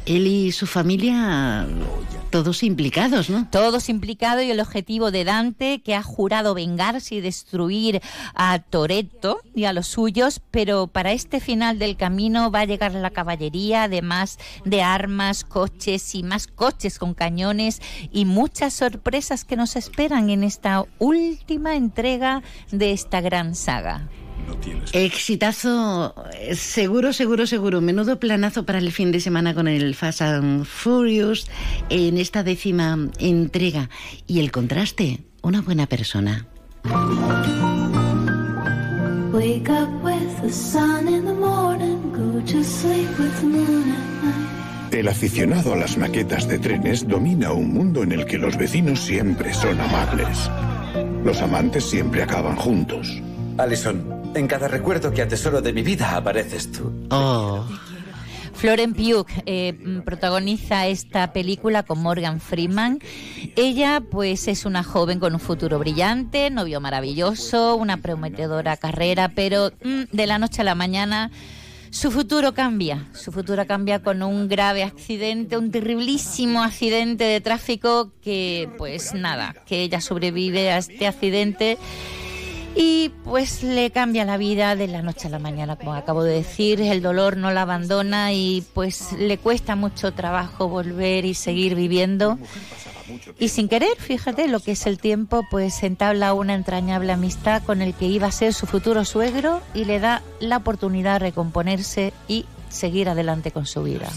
Él 0.04 0.26
y 0.26 0.52
su 0.52 0.66
familia, 0.66 1.66
todos 2.36 2.62
implicados, 2.62 3.30
¿no? 3.30 3.48
Todos 3.50 3.88
implicados 3.88 4.44
y 4.44 4.50
el 4.50 4.60
objetivo 4.60 5.10
de 5.10 5.24
Dante, 5.24 5.80
que 5.80 5.94
ha 5.94 6.02
jurado 6.02 6.52
vengarse 6.52 7.14
y 7.14 7.20
destruir 7.22 8.02
a 8.34 8.58
Toretto 8.58 9.40
y 9.54 9.64
a 9.64 9.72
los 9.72 9.86
suyos, 9.86 10.42
pero 10.50 10.86
para 10.86 11.12
este 11.12 11.40
final 11.40 11.78
del 11.78 11.96
camino 11.96 12.50
va 12.50 12.60
a 12.60 12.64
llegar 12.66 12.92
la 12.92 13.08
caballería, 13.08 13.84
además 13.84 14.38
de 14.66 14.82
armas, 14.82 15.44
coches 15.44 16.14
y 16.14 16.22
más 16.22 16.46
coches 16.46 16.98
con 16.98 17.14
cañones 17.14 17.80
y 18.12 18.26
muchas 18.26 18.74
sorpresas 18.74 19.46
que 19.46 19.56
nos 19.56 19.74
esperan 19.74 20.28
en 20.28 20.44
esta 20.44 20.84
última 20.98 21.74
entrega 21.74 22.42
de 22.70 22.92
esta 22.92 23.22
gran 23.22 23.54
saga. 23.54 24.10
Exitazo, 24.92 26.14
eh, 26.32 26.54
seguro, 26.54 27.12
seguro, 27.12 27.46
seguro. 27.46 27.80
Menudo 27.80 28.18
planazo 28.18 28.64
para 28.64 28.78
el 28.78 28.92
fin 28.92 29.12
de 29.12 29.20
semana 29.20 29.54
con 29.54 29.68
el 29.68 29.94
Fast 29.94 30.22
and 30.22 30.64
Furious 30.64 31.46
en 31.90 32.18
esta 32.18 32.42
décima 32.42 32.98
entrega. 33.18 33.90
Y 34.26 34.40
el 34.40 34.50
contraste, 34.50 35.20
una 35.42 35.60
buena 35.60 35.86
persona. 35.86 36.46
Wake 39.32 39.68
up 39.68 40.02
with 40.02 40.40
the 40.40 40.50
sun 40.50 41.08
in 41.08 41.26
the 41.26 41.34
morning, 41.34 42.12
go 42.12 42.40
to 42.40 42.64
sleep 42.64 43.08
with 43.18 43.40
the 43.40 43.46
moon 43.46 43.90
at 43.90 44.22
night. 44.24 44.92
El 44.92 45.08
aficionado 45.08 45.74
a 45.74 45.76
las 45.76 45.98
maquetas 45.98 46.48
de 46.48 46.58
trenes 46.58 47.06
domina 47.06 47.52
un 47.52 47.74
mundo 47.74 48.02
en 48.02 48.12
el 48.12 48.24
que 48.24 48.38
los 48.38 48.56
vecinos 48.56 49.00
siempre 49.00 49.52
son 49.52 49.78
amables. 49.78 50.50
Los 51.22 51.42
amantes 51.42 51.84
siempre 51.84 52.22
acaban 52.22 52.56
juntos. 52.56 53.20
Alison, 53.58 54.15
en 54.38 54.46
cada 54.46 54.68
recuerdo 54.68 55.12
que 55.12 55.22
atesoro 55.22 55.60
de 55.60 55.72
mi 55.72 55.82
vida 55.82 56.16
apareces 56.16 56.70
tú. 56.70 56.92
Oh. 57.10 57.64
Floren 58.54 58.94
Pugh 58.94 59.26
eh, 59.44 59.74
mm, 59.74 60.00
protagoniza 60.00 60.86
esta 60.86 61.32
película 61.32 61.82
con 61.82 62.02
Morgan 62.02 62.40
Freeman. 62.40 63.00
Ella, 63.54 64.02
pues, 64.10 64.48
es 64.48 64.64
una 64.64 64.82
joven 64.82 65.20
con 65.20 65.34
un 65.34 65.40
futuro 65.40 65.78
brillante, 65.78 66.50
novio 66.50 66.80
maravilloso, 66.80 67.76
una 67.76 67.98
prometedora 67.98 68.76
carrera, 68.76 69.30
pero 69.34 69.72
mm, 69.84 70.04
de 70.10 70.26
la 70.26 70.38
noche 70.38 70.62
a 70.62 70.64
la 70.64 70.74
mañana 70.74 71.30
su 71.90 72.10
futuro 72.10 72.52
cambia. 72.54 73.08
Su 73.12 73.30
futuro 73.30 73.66
cambia 73.66 74.02
con 74.02 74.22
un 74.22 74.48
grave 74.48 74.82
accidente, 74.82 75.56
un 75.56 75.70
terriblísimo 75.70 76.62
accidente 76.62 77.24
de 77.24 77.40
tráfico 77.40 78.12
que, 78.22 78.68
pues 78.78 79.14
nada, 79.14 79.54
que 79.66 79.82
ella 79.82 80.00
sobrevive 80.00 80.72
a 80.72 80.78
este 80.78 81.06
accidente 81.06 81.78
y 82.76 83.10
pues 83.24 83.62
le 83.62 83.90
cambia 83.90 84.26
la 84.26 84.36
vida 84.36 84.76
de 84.76 84.86
la 84.86 85.00
noche 85.00 85.28
a 85.28 85.30
la 85.30 85.38
mañana, 85.38 85.76
como 85.76 85.94
acabo 85.94 86.22
de 86.22 86.34
decir, 86.34 86.82
el 86.82 87.00
dolor 87.00 87.38
no 87.38 87.50
la 87.50 87.62
abandona 87.62 88.34
y 88.34 88.64
pues 88.74 89.12
le 89.12 89.38
cuesta 89.38 89.76
mucho 89.76 90.12
trabajo 90.12 90.68
volver 90.68 91.24
y 91.24 91.32
seguir 91.32 91.74
viviendo. 91.74 92.38
Y 93.38 93.48
sin 93.48 93.68
querer, 93.68 93.96
fíjate 93.98 94.48
lo 94.48 94.60
que 94.60 94.72
es 94.72 94.86
el 94.86 94.98
tiempo, 94.98 95.46
pues 95.50 95.82
entabla 95.84 96.34
una 96.34 96.54
entrañable 96.54 97.12
amistad 97.12 97.62
con 97.62 97.80
el 97.80 97.94
que 97.94 98.06
iba 98.06 98.26
a 98.26 98.32
ser 98.32 98.52
su 98.52 98.66
futuro 98.66 99.06
suegro 99.06 99.62
y 99.72 99.84
le 99.84 99.98
da 99.98 100.22
la 100.40 100.58
oportunidad 100.58 101.14
de 101.14 101.30
recomponerse 101.30 102.12
y 102.28 102.44
seguir 102.68 103.08
adelante 103.08 103.50
con 103.52 103.66
su 103.66 103.82
vida. 103.82 104.08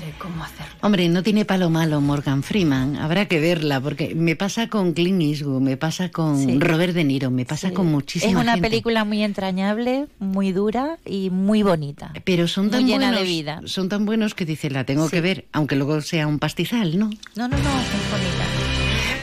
Hombre, 0.81 1.07
no 1.09 1.23
tiene 1.23 1.45
palo 1.45 1.69
malo 1.69 2.01
Morgan 2.01 2.43
Freeman. 2.43 2.95
Habrá 2.97 3.27
que 3.27 3.39
verla, 3.39 3.79
porque 3.81 4.13
me 4.15 4.35
pasa 4.35 4.67
con 4.67 4.93
Clint 4.93 5.21
Eastwood, 5.21 5.61
me 5.61 5.77
pasa 5.77 6.09
con 6.09 6.37
Sí. 6.39 6.59
Robert 6.59 6.93
De 6.93 7.03
Niro, 7.03 7.31
me 7.31 7.45
pasa 7.45 7.71
con 7.71 7.87
Es 7.87 7.91
muchísima 7.91 8.41
una 8.41 8.53
gente. 8.53 8.69
película 8.69 9.03
muy 9.05 9.23
entrañable, 9.23 10.07
muy 10.19 10.51
dura 10.51 10.97
y 11.05 11.29
muy 11.29 11.63
bonita. 11.63 12.11
Pero 12.23 12.47
son 12.47 12.65
muy 12.65 12.71
tan 12.71 12.85
llena 12.87 13.07
buenos, 13.07 13.19
de 13.19 13.25
vida. 13.25 13.61
son 13.65 13.89
tan 13.89 14.05
buenos 14.05 14.33
que 14.35 14.45
dices, 14.45 14.71
la 14.71 14.83
tengo 14.83 15.09
que 15.09 15.21
ver, 15.21 15.45
aunque 15.53 15.75
luego 15.75 16.01
sea 16.01 16.27
un 16.27 16.39
pastizal, 16.39 16.97
¿no? 16.97 17.09
No, 17.35 17.47
no, 17.47 17.57
no, 17.57 17.57
es 17.57 18.11
bonita. 18.11 18.45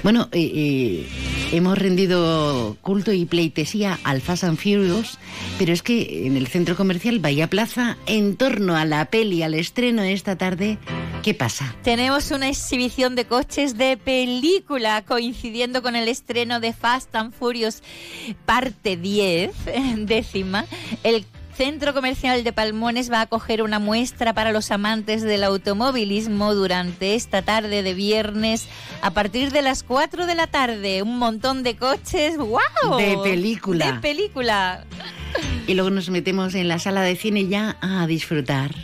Bueno, 0.06 0.28
eh, 0.30 0.52
eh, 0.54 1.06
hemos 1.50 1.76
rendido 1.76 2.76
culto 2.80 3.12
y 3.12 3.24
pleitesía 3.24 3.98
al 4.04 4.20
Fast 4.20 4.44
and 4.44 4.56
Furious, 4.56 5.18
pero 5.58 5.72
es 5.72 5.82
que 5.82 6.28
en 6.28 6.36
el 6.36 6.46
centro 6.46 6.76
comercial 6.76 7.18
Bahía 7.18 7.50
Plaza, 7.50 7.96
en 8.06 8.36
torno 8.36 8.76
a 8.76 8.84
la 8.84 9.06
peli, 9.06 9.42
al 9.42 9.54
estreno 9.54 10.04
esta 10.04 10.38
tarde, 10.38 10.78
¿qué 11.24 11.34
pasa? 11.34 11.74
Tenemos 11.82 12.30
una 12.30 12.48
exhibición 12.48 13.16
de 13.16 13.24
coches 13.24 13.76
de 13.76 13.96
película 13.96 15.04
coincidiendo 15.04 15.82
con 15.82 15.96
el 15.96 16.06
estreno 16.06 16.60
de 16.60 16.72
Fast 16.72 17.12
and 17.16 17.32
Furious 17.32 17.82
parte 18.44 18.96
10, 18.96 19.50
décima. 20.06 20.66
El 21.02 21.26
Centro 21.56 21.94
Comercial 21.94 22.44
de 22.44 22.52
Palmones 22.52 23.10
va 23.10 23.20
a 23.20 23.22
acoger 23.22 23.62
una 23.62 23.78
muestra 23.78 24.34
para 24.34 24.52
los 24.52 24.70
amantes 24.70 25.22
del 25.22 25.42
automovilismo 25.42 26.54
durante 26.54 27.14
esta 27.14 27.40
tarde 27.40 27.82
de 27.82 27.94
viernes 27.94 28.68
a 29.00 29.12
partir 29.12 29.50
de 29.52 29.62
las 29.62 29.82
4 29.82 30.26
de 30.26 30.34
la 30.34 30.48
tarde. 30.48 31.00
Un 31.00 31.18
montón 31.18 31.62
de 31.62 31.76
coches, 31.76 32.36
¡wow! 32.36 32.98
De 32.98 33.16
película. 33.24 33.86
De 33.86 34.00
película. 34.00 34.84
Y 35.66 35.72
luego 35.72 35.88
nos 35.88 36.10
metemos 36.10 36.54
en 36.54 36.68
la 36.68 36.78
sala 36.78 37.00
de 37.00 37.16
cine 37.16 37.46
ya 37.46 37.78
a 37.80 38.06
disfrutar. 38.06 38.74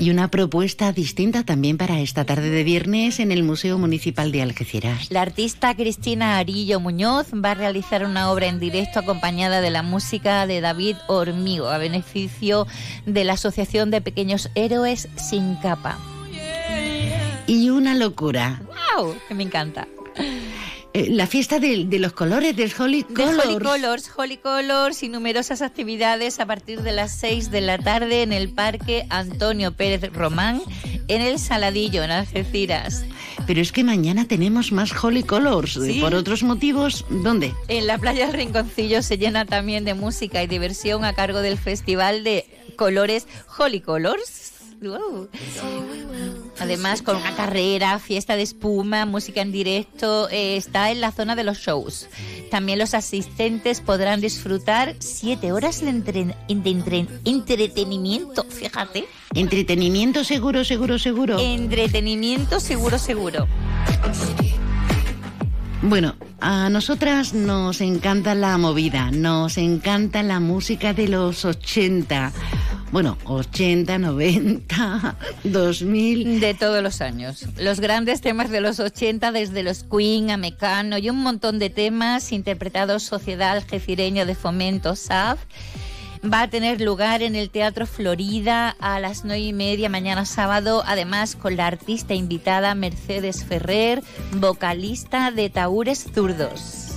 Y 0.00 0.10
una 0.10 0.28
propuesta 0.28 0.92
distinta 0.92 1.44
también 1.44 1.78
para 1.78 2.00
esta 2.00 2.24
tarde 2.24 2.50
de 2.50 2.64
viernes 2.64 3.20
en 3.20 3.30
el 3.32 3.42
Museo 3.42 3.78
Municipal 3.78 4.32
de 4.32 4.42
Algeciras. 4.42 5.10
La 5.10 5.22
artista 5.22 5.74
Cristina 5.74 6.38
Arillo 6.38 6.80
Muñoz 6.80 7.28
va 7.32 7.52
a 7.52 7.54
realizar 7.54 8.04
una 8.04 8.30
obra 8.30 8.46
en 8.46 8.58
directo 8.58 8.98
acompañada 8.98 9.60
de 9.60 9.70
la 9.70 9.82
música 9.82 10.46
de 10.46 10.60
David 10.60 10.96
Hormigo 11.06 11.68
a 11.68 11.78
beneficio 11.78 12.66
de 13.06 13.24
la 13.24 13.34
Asociación 13.34 13.90
de 13.90 14.00
Pequeños 14.00 14.50
Héroes 14.54 15.08
Sin 15.16 15.56
Capa. 15.56 15.98
Y 17.46 17.70
una 17.70 17.94
locura. 17.94 18.62
¡Wow! 18.96 19.14
Que 19.28 19.34
me 19.34 19.44
encanta. 19.44 19.86
Eh, 20.96 21.08
la 21.10 21.26
fiesta 21.26 21.58
de, 21.58 21.86
de 21.86 21.98
los 21.98 22.12
colores 22.12 22.54
del 22.54 22.72
Holy 22.78 23.02
De 23.02 23.14
Colors. 23.14 23.46
Holy 23.46 23.64
Colors, 23.64 24.10
Holy 24.16 24.36
Colors 24.36 25.02
y 25.02 25.08
numerosas 25.08 25.60
actividades 25.60 26.38
a 26.38 26.46
partir 26.46 26.82
de 26.82 26.92
las 26.92 27.18
6 27.18 27.50
de 27.50 27.60
la 27.62 27.78
tarde 27.78 28.22
en 28.22 28.32
el 28.32 28.48
Parque 28.48 29.04
Antonio 29.10 29.72
Pérez 29.72 30.12
Román, 30.12 30.62
en 31.08 31.20
el 31.20 31.40
Saladillo, 31.40 32.04
en 32.04 32.12
Algeciras. 32.12 33.04
Pero 33.44 33.60
es 33.60 33.72
que 33.72 33.82
mañana 33.82 34.28
tenemos 34.28 34.70
más 34.70 34.92
Holy 35.02 35.24
Colors. 35.24 35.72
Sí. 35.72 35.98
Por 36.00 36.14
otros 36.14 36.44
motivos, 36.44 37.04
¿dónde? 37.10 37.52
En 37.66 37.88
la 37.88 37.98
playa 37.98 38.28
del 38.28 38.36
Rinconcillo 38.36 39.02
se 39.02 39.18
llena 39.18 39.46
también 39.46 39.84
de 39.84 39.94
música 39.94 40.44
y 40.44 40.46
diversión 40.46 41.04
a 41.04 41.12
cargo 41.12 41.40
del 41.40 41.58
Festival 41.58 42.22
de 42.22 42.46
Colores 42.76 43.26
Holy 43.58 43.80
Colors. 43.80 44.52
Wow. 44.80 45.28
Además, 46.60 47.02
con 47.02 47.16
una 47.16 47.34
carrera, 47.34 47.98
fiesta 47.98 48.36
de 48.36 48.42
espuma, 48.42 49.06
música 49.06 49.40
en 49.42 49.52
directo, 49.52 50.28
eh, 50.30 50.56
está 50.56 50.90
en 50.90 51.00
la 51.00 51.10
zona 51.12 51.34
de 51.36 51.44
los 51.44 51.58
shows. 51.58 52.08
También 52.50 52.78
los 52.78 52.94
asistentes 52.94 53.80
podrán 53.80 54.20
disfrutar 54.20 54.94
siete 55.00 55.52
horas 55.52 55.80
de, 55.80 55.90
entre- 55.90 56.24
de 56.24 56.34
entre- 56.70 57.06
entretenimiento, 57.24 58.44
fíjate. 58.44 59.04
Entretenimiento 59.34 60.22
seguro, 60.24 60.64
seguro, 60.64 60.98
seguro. 60.98 61.38
Entretenimiento 61.38 62.60
seguro, 62.60 62.98
seguro. 62.98 63.46
Bueno, 65.86 66.16
a 66.40 66.70
nosotras 66.70 67.34
nos 67.34 67.82
encanta 67.82 68.34
la 68.34 68.56
movida, 68.56 69.10
nos 69.10 69.58
encanta 69.58 70.22
la 70.22 70.40
música 70.40 70.94
de 70.94 71.08
los 71.08 71.44
80. 71.44 72.32
Bueno, 72.90 73.18
80, 73.24 73.98
90, 73.98 75.16
2000. 75.44 76.40
De 76.40 76.54
todos 76.54 76.82
los 76.82 77.02
años. 77.02 77.44
Los 77.58 77.80
grandes 77.80 78.22
temas 78.22 78.48
de 78.50 78.62
los 78.62 78.80
80, 78.80 79.30
desde 79.30 79.62
los 79.62 79.84
Queen 79.84 80.30
a 80.30 80.38
Mecano 80.38 80.96
y 80.96 81.10
un 81.10 81.18
montón 81.18 81.58
de 81.58 81.68
temas 81.68 82.32
interpretados 82.32 83.02
Sociedad 83.02 83.52
Algecireña 83.52 84.24
de 84.24 84.34
Fomento, 84.34 84.96
SAF. 84.96 85.40
Va 86.32 86.42
a 86.42 86.48
tener 86.48 86.80
lugar 86.80 87.22
en 87.22 87.36
el 87.36 87.50
Teatro 87.50 87.86
Florida 87.86 88.74
a 88.78 88.98
las 88.98 89.26
nueve 89.26 89.42
y 89.42 89.52
media 89.52 89.90
mañana 89.90 90.24
sábado, 90.24 90.82
además 90.86 91.36
con 91.36 91.56
la 91.56 91.66
artista 91.66 92.14
invitada 92.14 92.74
Mercedes 92.74 93.44
Ferrer, 93.44 94.02
vocalista 94.32 95.30
de 95.30 95.50
Taúres 95.50 96.06
Zurdos. 96.14 96.93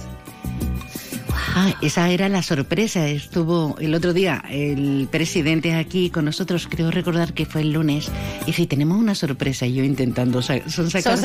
Ah, 1.55 1.73
esa 1.81 2.09
era 2.09 2.29
la 2.29 2.41
sorpresa. 2.41 3.07
Estuvo 3.07 3.75
el 3.79 3.93
otro 3.95 4.13
día 4.13 4.43
el 4.49 5.07
presidente 5.11 5.73
aquí 5.75 6.09
con 6.09 6.25
nosotros, 6.25 6.67
creo 6.69 6.91
recordar 6.91 7.33
que 7.33 7.45
fue 7.45 7.61
el 7.61 7.71
lunes. 7.73 8.11
Y 8.45 8.53
sí, 8.53 8.65
tenemos 8.67 8.97
una 8.99 9.15
sorpresa. 9.15 9.65
y 9.65 9.73
Yo 9.75 9.83
intentando 9.83 10.41
sa- 10.41 10.67
son 10.69 10.89
sacarles. 10.91 11.21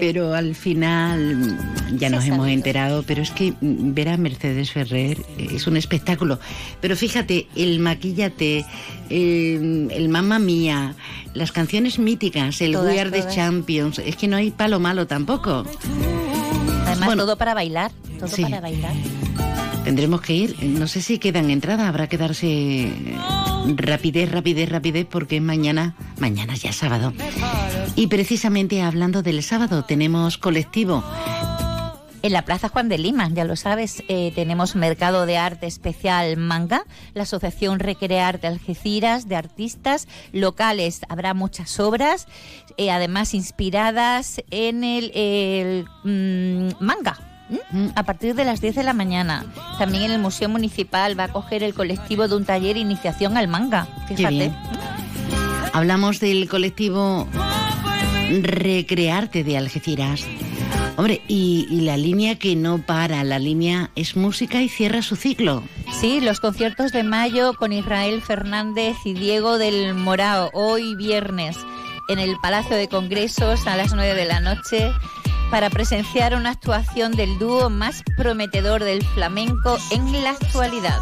Pero 0.00 0.34
al 0.34 0.54
final 0.54 1.36
mm, 1.36 1.96
ya 1.98 2.10
nos 2.10 2.24
hemos 2.24 2.48
enterado, 2.48 3.02
pero 3.02 3.22
es 3.22 3.30
que 3.30 3.52
mm, 3.60 3.94
ver 3.94 4.08
a 4.08 4.16
Mercedes 4.16 4.72
Ferrer 4.72 5.18
eh, 5.38 5.48
es 5.54 5.66
un 5.66 5.76
espectáculo. 5.76 6.38
Pero 6.80 6.96
fíjate, 6.96 7.46
el 7.56 7.78
maquillate, 7.80 8.64
eh, 9.10 9.88
el 9.90 10.08
mamma 10.08 10.38
mía, 10.38 10.94
las 11.34 11.52
canciones 11.52 11.98
míticas, 11.98 12.60
el 12.60 12.72
Todas, 12.72 12.92
We 12.94 13.00
Are 13.00 13.10
the 13.10 13.20
todas. 13.20 13.34
Champions, 13.34 13.98
es 13.98 14.16
que 14.16 14.28
no 14.28 14.36
hay 14.36 14.50
palo 14.50 14.80
malo 14.80 15.06
tampoco. 15.06 15.64
Además, 16.96 17.16
todo 17.16 17.36
para 17.36 17.54
bailar. 17.54 17.92
Todo 18.18 18.28
Sí. 18.28 18.42
para 18.42 18.60
bailar. 18.60 18.92
Tendremos 19.84 20.20
que 20.20 20.34
ir, 20.34 20.56
no 20.64 20.88
sé 20.88 21.00
si 21.00 21.18
quedan 21.18 21.48
entradas, 21.50 21.86
habrá 21.86 22.08
que 22.08 22.18
darse 22.18 22.92
rapidez, 23.76 24.30
rapidez, 24.32 24.68
rapidez, 24.68 25.06
porque 25.08 25.40
mañana, 25.40 25.94
mañana 26.18 26.56
ya 26.56 26.70
es 26.70 26.76
sábado. 26.76 27.12
Y 27.94 28.08
precisamente 28.08 28.82
hablando 28.82 29.22
del 29.22 29.42
sábado, 29.44 29.84
tenemos 29.84 30.38
colectivo. 30.38 31.04
En 32.26 32.32
la 32.32 32.42
Plaza 32.42 32.68
Juan 32.68 32.88
de 32.88 32.98
Lima, 32.98 33.28
ya 33.32 33.44
lo 33.44 33.54
sabes, 33.54 34.02
eh, 34.08 34.32
tenemos 34.34 34.74
Mercado 34.74 35.26
de 35.26 35.38
Arte 35.38 35.68
Especial 35.68 36.36
Manga, 36.36 36.82
la 37.14 37.22
Asociación 37.22 37.78
Recrearte 37.78 38.48
Algeciras 38.48 39.28
de 39.28 39.36
artistas 39.36 40.08
locales. 40.32 41.02
Habrá 41.08 41.34
muchas 41.34 41.78
obras, 41.78 42.26
eh, 42.78 42.90
además 42.90 43.32
inspiradas 43.32 44.42
en 44.50 44.82
el, 44.82 45.12
el, 45.14 45.86
mm, 46.02 46.84
manga. 46.84 47.16
¿m? 47.70 47.92
A 47.94 48.02
partir 48.02 48.34
de 48.34 48.44
las 48.44 48.60
10 48.60 48.74
de 48.74 48.82
la 48.82 48.92
mañana. 48.92 49.46
También 49.78 50.02
en 50.02 50.10
el 50.10 50.18
Museo 50.18 50.48
Municipal 50.48 51.16
va 51.16 51.24
a 51.24 51.28
coger 51.28 51.62
el 51.62 51.74
colectivo 51.74 52.26
de 52.26 52.34
un 52.34 52.44
taller 52.44 52.76
Iniciación 52.76 53.36
al 53.36 53.46
Manga. 53.46 53.86
Fíjate. 54.08 54.50
Hablamos 55.72 56.18
del 56.18 56.48
colectivo 56.48 57.28
Recrearte 58.42 59.44
de 59.44 59.56
Algeciras. 59.56 60.26
Hombre, 60.96 61.20
y, 61.28 61.66
y 61.70 61.82
la 61.82 61.96
línea 61.96 62.38
que 62.38 62.56
no 62.56 62.78
para, 62.78 63.22
la 63.22 63.38
línea 63.38 63.90
es 63.96 64.16
música 64.16 64.62
y 64.62 64.68
cierra 64.68 65.02
su 65.02 65.14
ciclo. 65.14 65.62
Sí, 66.00 66.20
los 66.20 66.40
conciertos 66.40 66.90
de 66.92 67.02
mayo 67.02 67.52
con 67.54 67.72
Israel 67.72 68.22
Fernández 68.22 68.96
y 69.04 69.12
Diego 69.12 69.58
del 69.58 69.94
Morao, 69.94 70.50
hoy 70.54 70.94
viernes, 70.96 71.56
en 72.08 72.18
el 72.18 72.36
Palacio 72.40 72.76
de 72.76 72.88
Congresos 72.88 73.66
a 73.66 73.76
las 73.76 73.92
9 73.92 74.14
de 74.14 74.24
la 74.24 74.40
noche, 74.40 74.90
para 75.50 75.70
presenciar 75.70 76.34
una 76.34 76.50
actuación 76.50 77.12
del 77.12 77.38
dúo 77.38 77.70
más 77.70 78.02
prometedor 78.16 78.82
del 78.82 79.04
flamenco 79.04 79.78
en 79.90 80.24
la 80.24 80.30
actualidad. 80.30 81.00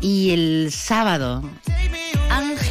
Y 0.00 0.30
el 0.30 0.70
sábado, 0.72 1.42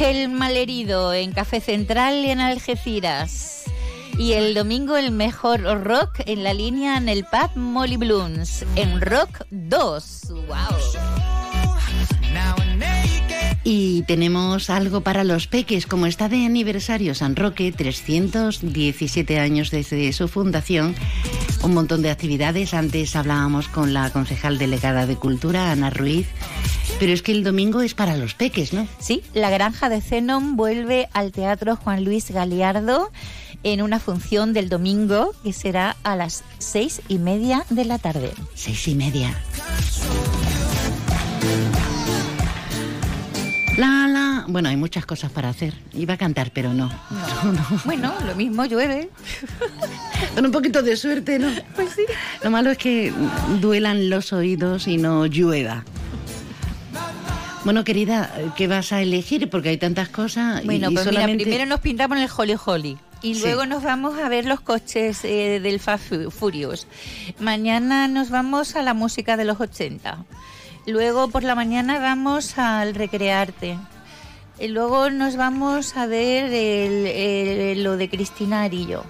Ángel 0.00 0.28
Malherido 0.28 1.12
en 1.12 1.32
Café 1.32 1.60
Central 1.60 2.24
en 2.24 2.38
Algeciras. 2.38 3.64
Y 4.16 4.34
el 4.34 4.54
domingo 4.54 4.96
el 4.96 5.10
mejor 5.10 5.62
rock 5.62 6.20
en 6.26 6.44
la 6.44 6.54
línea 6.54 6.98
en 6.98 7.08
el 7.08 7.24
pub 7.24 7.56
Molly 7.56 7.96
Blooms 7.96 8.64
en 8.76 9.00
Rock 9.00 9.40
2. 9.50 10.20
¡Wow! 10.46 10.56
Y 13.64 14.02
tenemos 14.02 14.70
algo 14.70 15.00
para 15.00 15.24
los 15.24 15.48
peques, 15.48 15.84
como 15.86 16.06
está 16.06 16.28
de 16.28 16.46
aniversario 16.46 17.16
San 17.16 17.34
Roque, 17.34 17.72
317 17.72 19.40
años 19.40 19.72
desde 19.72 20.12
su 20.12 20.28
fundación, 20.28 20.94
un 21.64 21.74
montón 21.74 22.02
de 22.02 22.10
actividades. 22.10 22.72
Antes 22.72 23.16
hablábamos 23.16 23.66
con 23.66 23.92
la 23.92 24.10
concejal 24.10 24.58
delegada 24.58 25.06
de 25.06 25.16
Cultura, 25.16 25.72
Ana 25.72 25.90
Ruiz, 25.90 26.28
pero 26.98 27.12
es 27.12 27.22
que 27.22 27.32
el 27.32 27.44
domingo 27.44 27.80
es 27.80 27.94
para 27.94 28.16
los 28.16 28.34
peques, 28.34 28.72
¿no? 28.72 28.86
Sí, 28.98 29.22
la 29.34 29.50
granja 29.50 29.88
de 29.88 30.00
Zenon 30.00 30.56
vuelve 30.56 31.08
al 31.12 31.32
Teatro 31.32 31.76
Juan 31.76 32.04
Luis 32.04 32.30
Galiardo 32.30 33.10
en 33.62 33.82
una 33.82 34.00
función 34.00 34.52
del 34.52 34.68
domingo 34.68 35.32
que 35.42 35.52
será 35.52 35.96
a 36.02 36.16
las 36.16 36.44
seis 36.58 37.00
y 37.08 37.18
media 37.18 37.64
de 37.70 37.84
la 37.84 37.98
tarde. 37.98 38.32
Seis 38.54 38.88
y 38.88 38.94
media. 38.94 39.34
La, 43.76 44.08
la. 44.08 44.44
Bueno, 44.48 44.68
hay 44.68 44.76
muchas 44.76 45.06
cosas 45.06 45.30
para 45.30 45.50
hacer. 45.50 45.74
Iba 45.92 46.14
a 46.14 46.16
cantar, 46.16 46.50
pero 46.52 46.74
no. 46.74 46.90
Bueno, 47.84 48.12
lo 48.26 48.34
mismo 48.34 48.64
llueve. 48.64 49.08
Con 50.34 50.46
un 50.46 50.50
poquito 50.52 50.82
de 50.82 50.96
suerte, 50.96 51.38
¿no? 51.38 51.48
Pues 51.76 51.90
sí. 51.90 52.02
Lo 52.42 52.50
malo 52.50 52.70
es 52.70 52.78
que 52.78 53.12
duelan 53.60 54.10
los 54.10 54.32
oídos 54.32 54.88
y 54.88 54.96
no 54.96 55.26
llueva. 55.26 55.84
Bueno, 57.64 57.84
querida, 57.84 58.30
¿qué 58.56 58.66
vas 58.66 58.92
a 58.92 59.02
elegir? 59.02 59.50
Porque 59.50 59.70
hay 59.70 59.76
tantas 59.78 60.08
cosas. 60.08 60.62
y- 60.62 60.66
Bueno, 60.66 60.90
y 60.90 60.94
pues 60.94 61.06
mira, 61.06 61.20
solamente- 61.20 61.44
primero 61.44 61.66
nos 61.66 61.80
pintamos 61.80 62.16
en 62.18 62.24
el 62.24 62.30
Holly 62.34 62.56
Holly. 62.64 62.98
Y 63.20 63.34
Sí. 63.34 63.40
luego 63.42 63.66
nos 63.66 63.82
vamos 63.82 64.16
a 64.18 64.28
ver 64.28 64.44
los 64.46 64.60
coches 64.60 65.24
eh, 65.24 65.58
del 65.60 65.80
Fast 65.80 66.04
Fu- 66.08 66.30
Furious. 66.30 66.86
Mañana 67.40 68.06
nos 68.06 68.30
vamos 68.30 68.76
a 68.76 68.82
la 68.82 68.94
música 68.94 69.36
de 69.36 69.44
los 69.44 69.60
80. 69.60 70.24
Luego 70.86 71.28
por 71.28 71.42
la 71.42 71.54
mañana 71.56 71.98
vamos 71.98 72.56
al 72.58 72.94
Recrearte. 72.94 73.76
Y 74.60 74.68
luego 74.68 75.10
nos 75.10 75.36
vamos 75.36 75.96
a 75.96 76.06
ver 76.06 76.44
el- 76.52 77.06
el- 77.06 77.82
lo 77.82 77.96
de 77.96 78.08
Cristina 78.08 78.62
Arillo. 78.62 79.04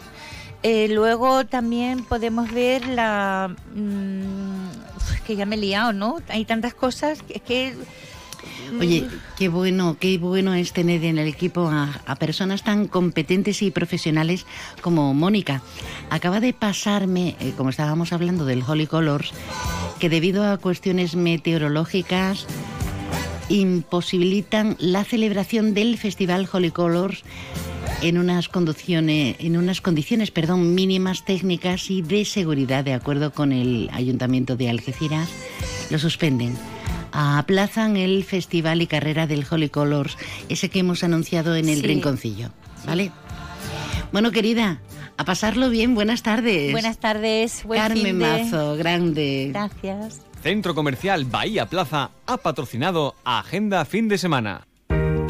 Eh, 0.62 0.88
luego 0.90 1.44
también 1.46 2.02
podemos 2.04 2.50
ver 2.50 2.86
la... 2.88 3.54
mm, 3.74 4.68
que 5.26 5.36
ya 5.36 5.44
me 5.44 5.56
he 5.56 5.58
liado, 5.58 5.92
¿no? 5.92 6.16
Hay 6.30 6.46
tantas 6.46 6.72
cosas 6.74 7.22
que... 7.22 7.40
que 7.40 7.74
Oye, 8.80 9.06
qué 9.36 9.48
bueno, 9.48 9.96
qué 9.98 10.18
bueno 10.18 10.54
es 10.54 10.72
tener 10.72 11.04
en 11.04 11.18
el 11.18 11.28
equipo 11.28 11.68
a, 11.68 12.00
a 12.06 12.16
personas 12.16 12.62
tan 12.62 12.86
competentes 12.86 13.62
y 13.62 13.70
profesionales 13.70 14.46
como 14.80 15.14
Mónica. 15.14 15.62
Acaba 16.10 16.40
de 16.40 16.52
pasarme, 16.52 17.36
eh, 17.40 17.52
como 17.56 17.70
estábamos 17.70 18.12
hablando 18.12 18.44
del 18.44 18.62
Holy 18.66 18.86
Colors, 18.86 19.32
que 19.98 20.08
debido 20.08 20.44
a 20.50 20.58
cuestiones 20.58 21.16
meteorológicas 21.16 22.46
imposibilitan 23.48 24.76
la 24.78 25.04
celebración 25.04 25.74
del 25.74 25.96
Festival 25.96 26.48
Holy 26.50 26.70
Colors 26.70 27.24
en 28.02 28.18
unas 28.18 28.48
condiciones, 28.48 29.36
en 29.38 29.56
unas 29.56 29.80
condiciones, 29.80 30.30
perdón, 30.30 30.74
mínimas 30.74 31.24
técnicas 31.24 31.90
y 31.90 32.02
de 32.02 32.24
seguridad, 32.24 32.84
de 32.84 32.94
acuerdo 32.94 33.32
con 33.32 33.52
el 33.52 33.90
Ayuntamiento 33.92 34.56
de 34.56 34.68
Algeciras, 34.68 35.28
lo 35.90 35.98
suspenden. 35.98 36.56
Aplazan 37.12 37.96
el 37.96 38.24
festival 38.24 38.82
y 38.82 38.86
carrera 38.86 39.26
del 39.26 39.44
Holy 39.50 39.68
Colors, 39.68 40.16
ese 40.48 40.68
que 40.68 40.80
hemos 40.80 41.02
anunciado 41.04 41.56
en 41.56 41.68
el 41.68 41.80
Sí. 41.80 41.86
rinconcillo, 41.86 42.50
¿vale? 42.86 43.10
Bueno, 44.12 44.30
querida, 44.30 44.80
a 45.16 45.24
pasarlo 45.24 45.68
bien, 45.70 45.94
buenas 45.94 46.22
tardes. 46.22 46.72
Buenas 46.72 46.98
tardes, 46.98 47.64
buen 47.64 47.80
Carmen 47.80 48.04
fin 48.04 48.18
de- 48.18 48.44
Mazo, 48.44 48.76
grande. 48.76 49.48
Gracias. 49.52 50.20
Centro 50.42 50.74
Comercial 50.74 51.24
Bahía 51.24 51.66
Plaza 51.66 52.10
ha 52.26 52.36
patrocinado 52.36 53.16
Agenda 53.24 53.84
Fin 53.84 54.08
de 54.08 54.18
Semana. 54.18 54.67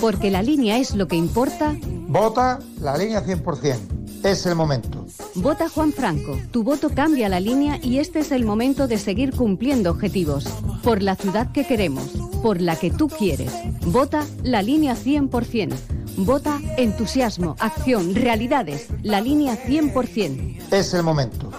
Porque 0.00 0.30
la 0.30 0.42
línea 0.42 0.78
es 0.78 0.94
lo 0.94 1.08
que 1.08 1.16
importa. 1.16 1.76
Vota 1.82 2.60
la 2.80 2.96
línea 2.96 3.24
100%. 3.24 3.96
Es 4.22 4.46
el 4.46 4.54
momento. 4.54 5.06
Vota 5.34 5.68
Juan 5.68 5.92
Franco. 5.92 6.38
Tu 6.50 6.62
voto 6.62 6.90
cambia 6.90 7.28
la 7.28 7.40
línea 7.40 7.78
y 7.82 7.98
este 7.98 8.20
es 8.20 8.32
el 8.32 8.44
momento 8.44 8.86
de 8.86 8.98
seguir 8.98 9.34
cumpliendo 9.34 9.90
objetivos. 9.90 10.44
Por 10.82 11.02
la 11.02 11.16
ciudad 11.16 11.52
que 11.52 11.66
queremos. 11.66 12.10
Por 12.42 12.60
la 12.60 12.76
que 12.76 12.90
tú 12.90 13.08
quieres. 13.08 13.52
Vota 13.86 14.24
la 14.42 14.62
línea 14.62 14.94
100%. 14.94 15.74
Vota 16.18 16.60
entusiasmo, 16.76 17.56
acción, 17.58 18.14
realidades. 18.14 18.88
La 19.02 19.20
línea 19.20 19.56
100%. 19.56 20.72
Es 20.72 20.94
el 20.94 21.02
momento. 21.02 21.50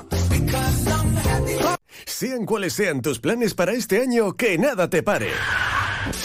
Sean 2.05 2.45
cuales 2.45 2.73
sean 2.73 3.01
tus 3.01 3.19
planes 3.19 3.53
para 3.53 3.73
este 3.73 4.01
año, 4.01 4.33
que 4.33 4.57
nada 4.57 4.89
te 4.89 5.03
pare. 5.03 5.29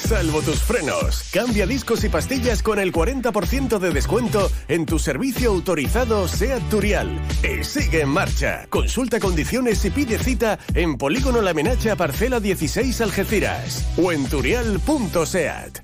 Salvo 0.08 0.42
tus 0.42 0.60
frenos. 0.60 1.30
Cambia 1.32 1.66
discos 1.66 2.02
y 2.04 2.08
pastillas 2.08 2.62
con 2.62 2.78
el 2.78 2.92
40% 2.92 3.78
de 3.78 3.90
descuento 3.92 4.50
en 4.68 4.84
tu 4.84 4.98
servicio 4.98 5.50
autorizado 5.50 6.26
SEAT 6.28 6.68
Turial. 6.68 7.20
Y 7.42 7.62
sigue 7.64 8.02
en 8.02 8.08
marcha. 8.08 8.66
Consulta 8.68 9.20
condiciones 9.20 9.84
y 9.84 9.90
pide 9.90 10.18
cita 10.18 10.58
en 10.74 10.98
Polígono 10.98 11.40
La 11.40 11.54
Menacha 11.54 11.96
Parcela 11.96 12.40
16 12.40 13.00
Algeciras 13.00 13.86
o 13.96 14.12
en 14.12 14.26
turial.seat. 14.26 15.78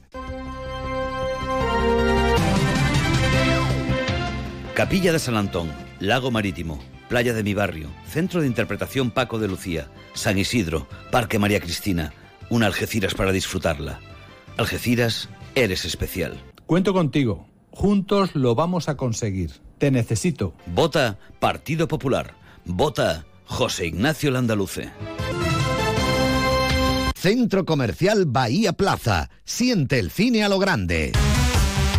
Capilla 4.74 5.12
de 5.12 5.18
San 5.18 5.36
Antón, 5.36 5.72
Lago 6.00 6.30
Marítimo, 6.30 6.78
Playa 7.08 7.34
de 7.34 7.42
mi 7.42 7.54
Barrio, 7.54 7.88
Centro 8.08 8.40
de 8.40 8.46
Interpretación 8.46 9.10
Paco 9.10 9.38
de 9.38 9.48
Lucía, 9.48 9.88
San 10.14 10.38
Isidro, 10.38 10.86
Parque 11.10 11.38
María 11.38 11.60
Cristina, 11.60 12.12
una 12.50 12.66
Algeciras 12.66 13.14
para 13.14 13.32
disfrutarla. 13.32 14.00
Algeciras, 14.56 15.28
eres 15.54 15.84
especial. 15.84 16.38
Cuento 16.66 16.92
contigo. 16.92 17.46
Juntos 17.70 18.34
lo 18.34 18.54
vamos 18.54 18.88
a 18.88 18.96
conseguir. 18.96 19.52
Te 19.78 19.90
necesito. 19.90 20.54
Vota 20.66 21.18
Partido 21.38 21.86
Popular. 21.88 22.34
Vota 22.64 23.24
José 23.44 23.86
Ignacio 23.86 24.30
Landaluce. 24.30 24.90
Centro 27.14 27.64
Comercial 27.64 28.26
Bahía 28.26 28.72
Plaza. 28.72 29.30
Siente 29.44 29.98
el 29.98 30.10
cine 30.10 30.44
a 30.44 30.48
lo 30.48 30.58
grande. 30.58 31.12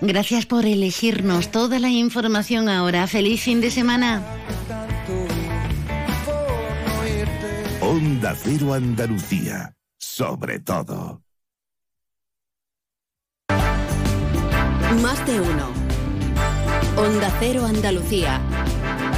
Gracias 0.00 0.46
por 0.46 0.64
elegirnos 0.64 1.50
toda 1.50 1.78
la 1.78 1.90
información 1.90 2.68
ahora. 2.68 3.06
Feliz 3.06 3.42
fin 3.42 3.60
de 3.60 3.70
semana. 3.70 4.22
Onda 7.80 8.34
Cero 8.36 8.74
Andalucía, 8.74 9.74
sobre 9.98 10.60
todo. 10.60 11.22
Más 15.02 15.26
de 15.26 15.40
uno. 15.40 15.68
Onda 16.96 17.30
Cero 17.40 17.64
Andalucía. 17.66 18.40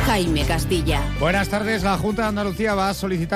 Jaime 0.07 0.45
Castilla. 0.45 1.03
Buenas 1.21 1.49
tardes. 1.49 1.83
La 1.83 1.97
Junta 1.99 2.23
de 2.23 2.29
Andalucía 2.29 2.75
va 2.75 2.89
a 2.89 2.95
solicitar 2.95 3.29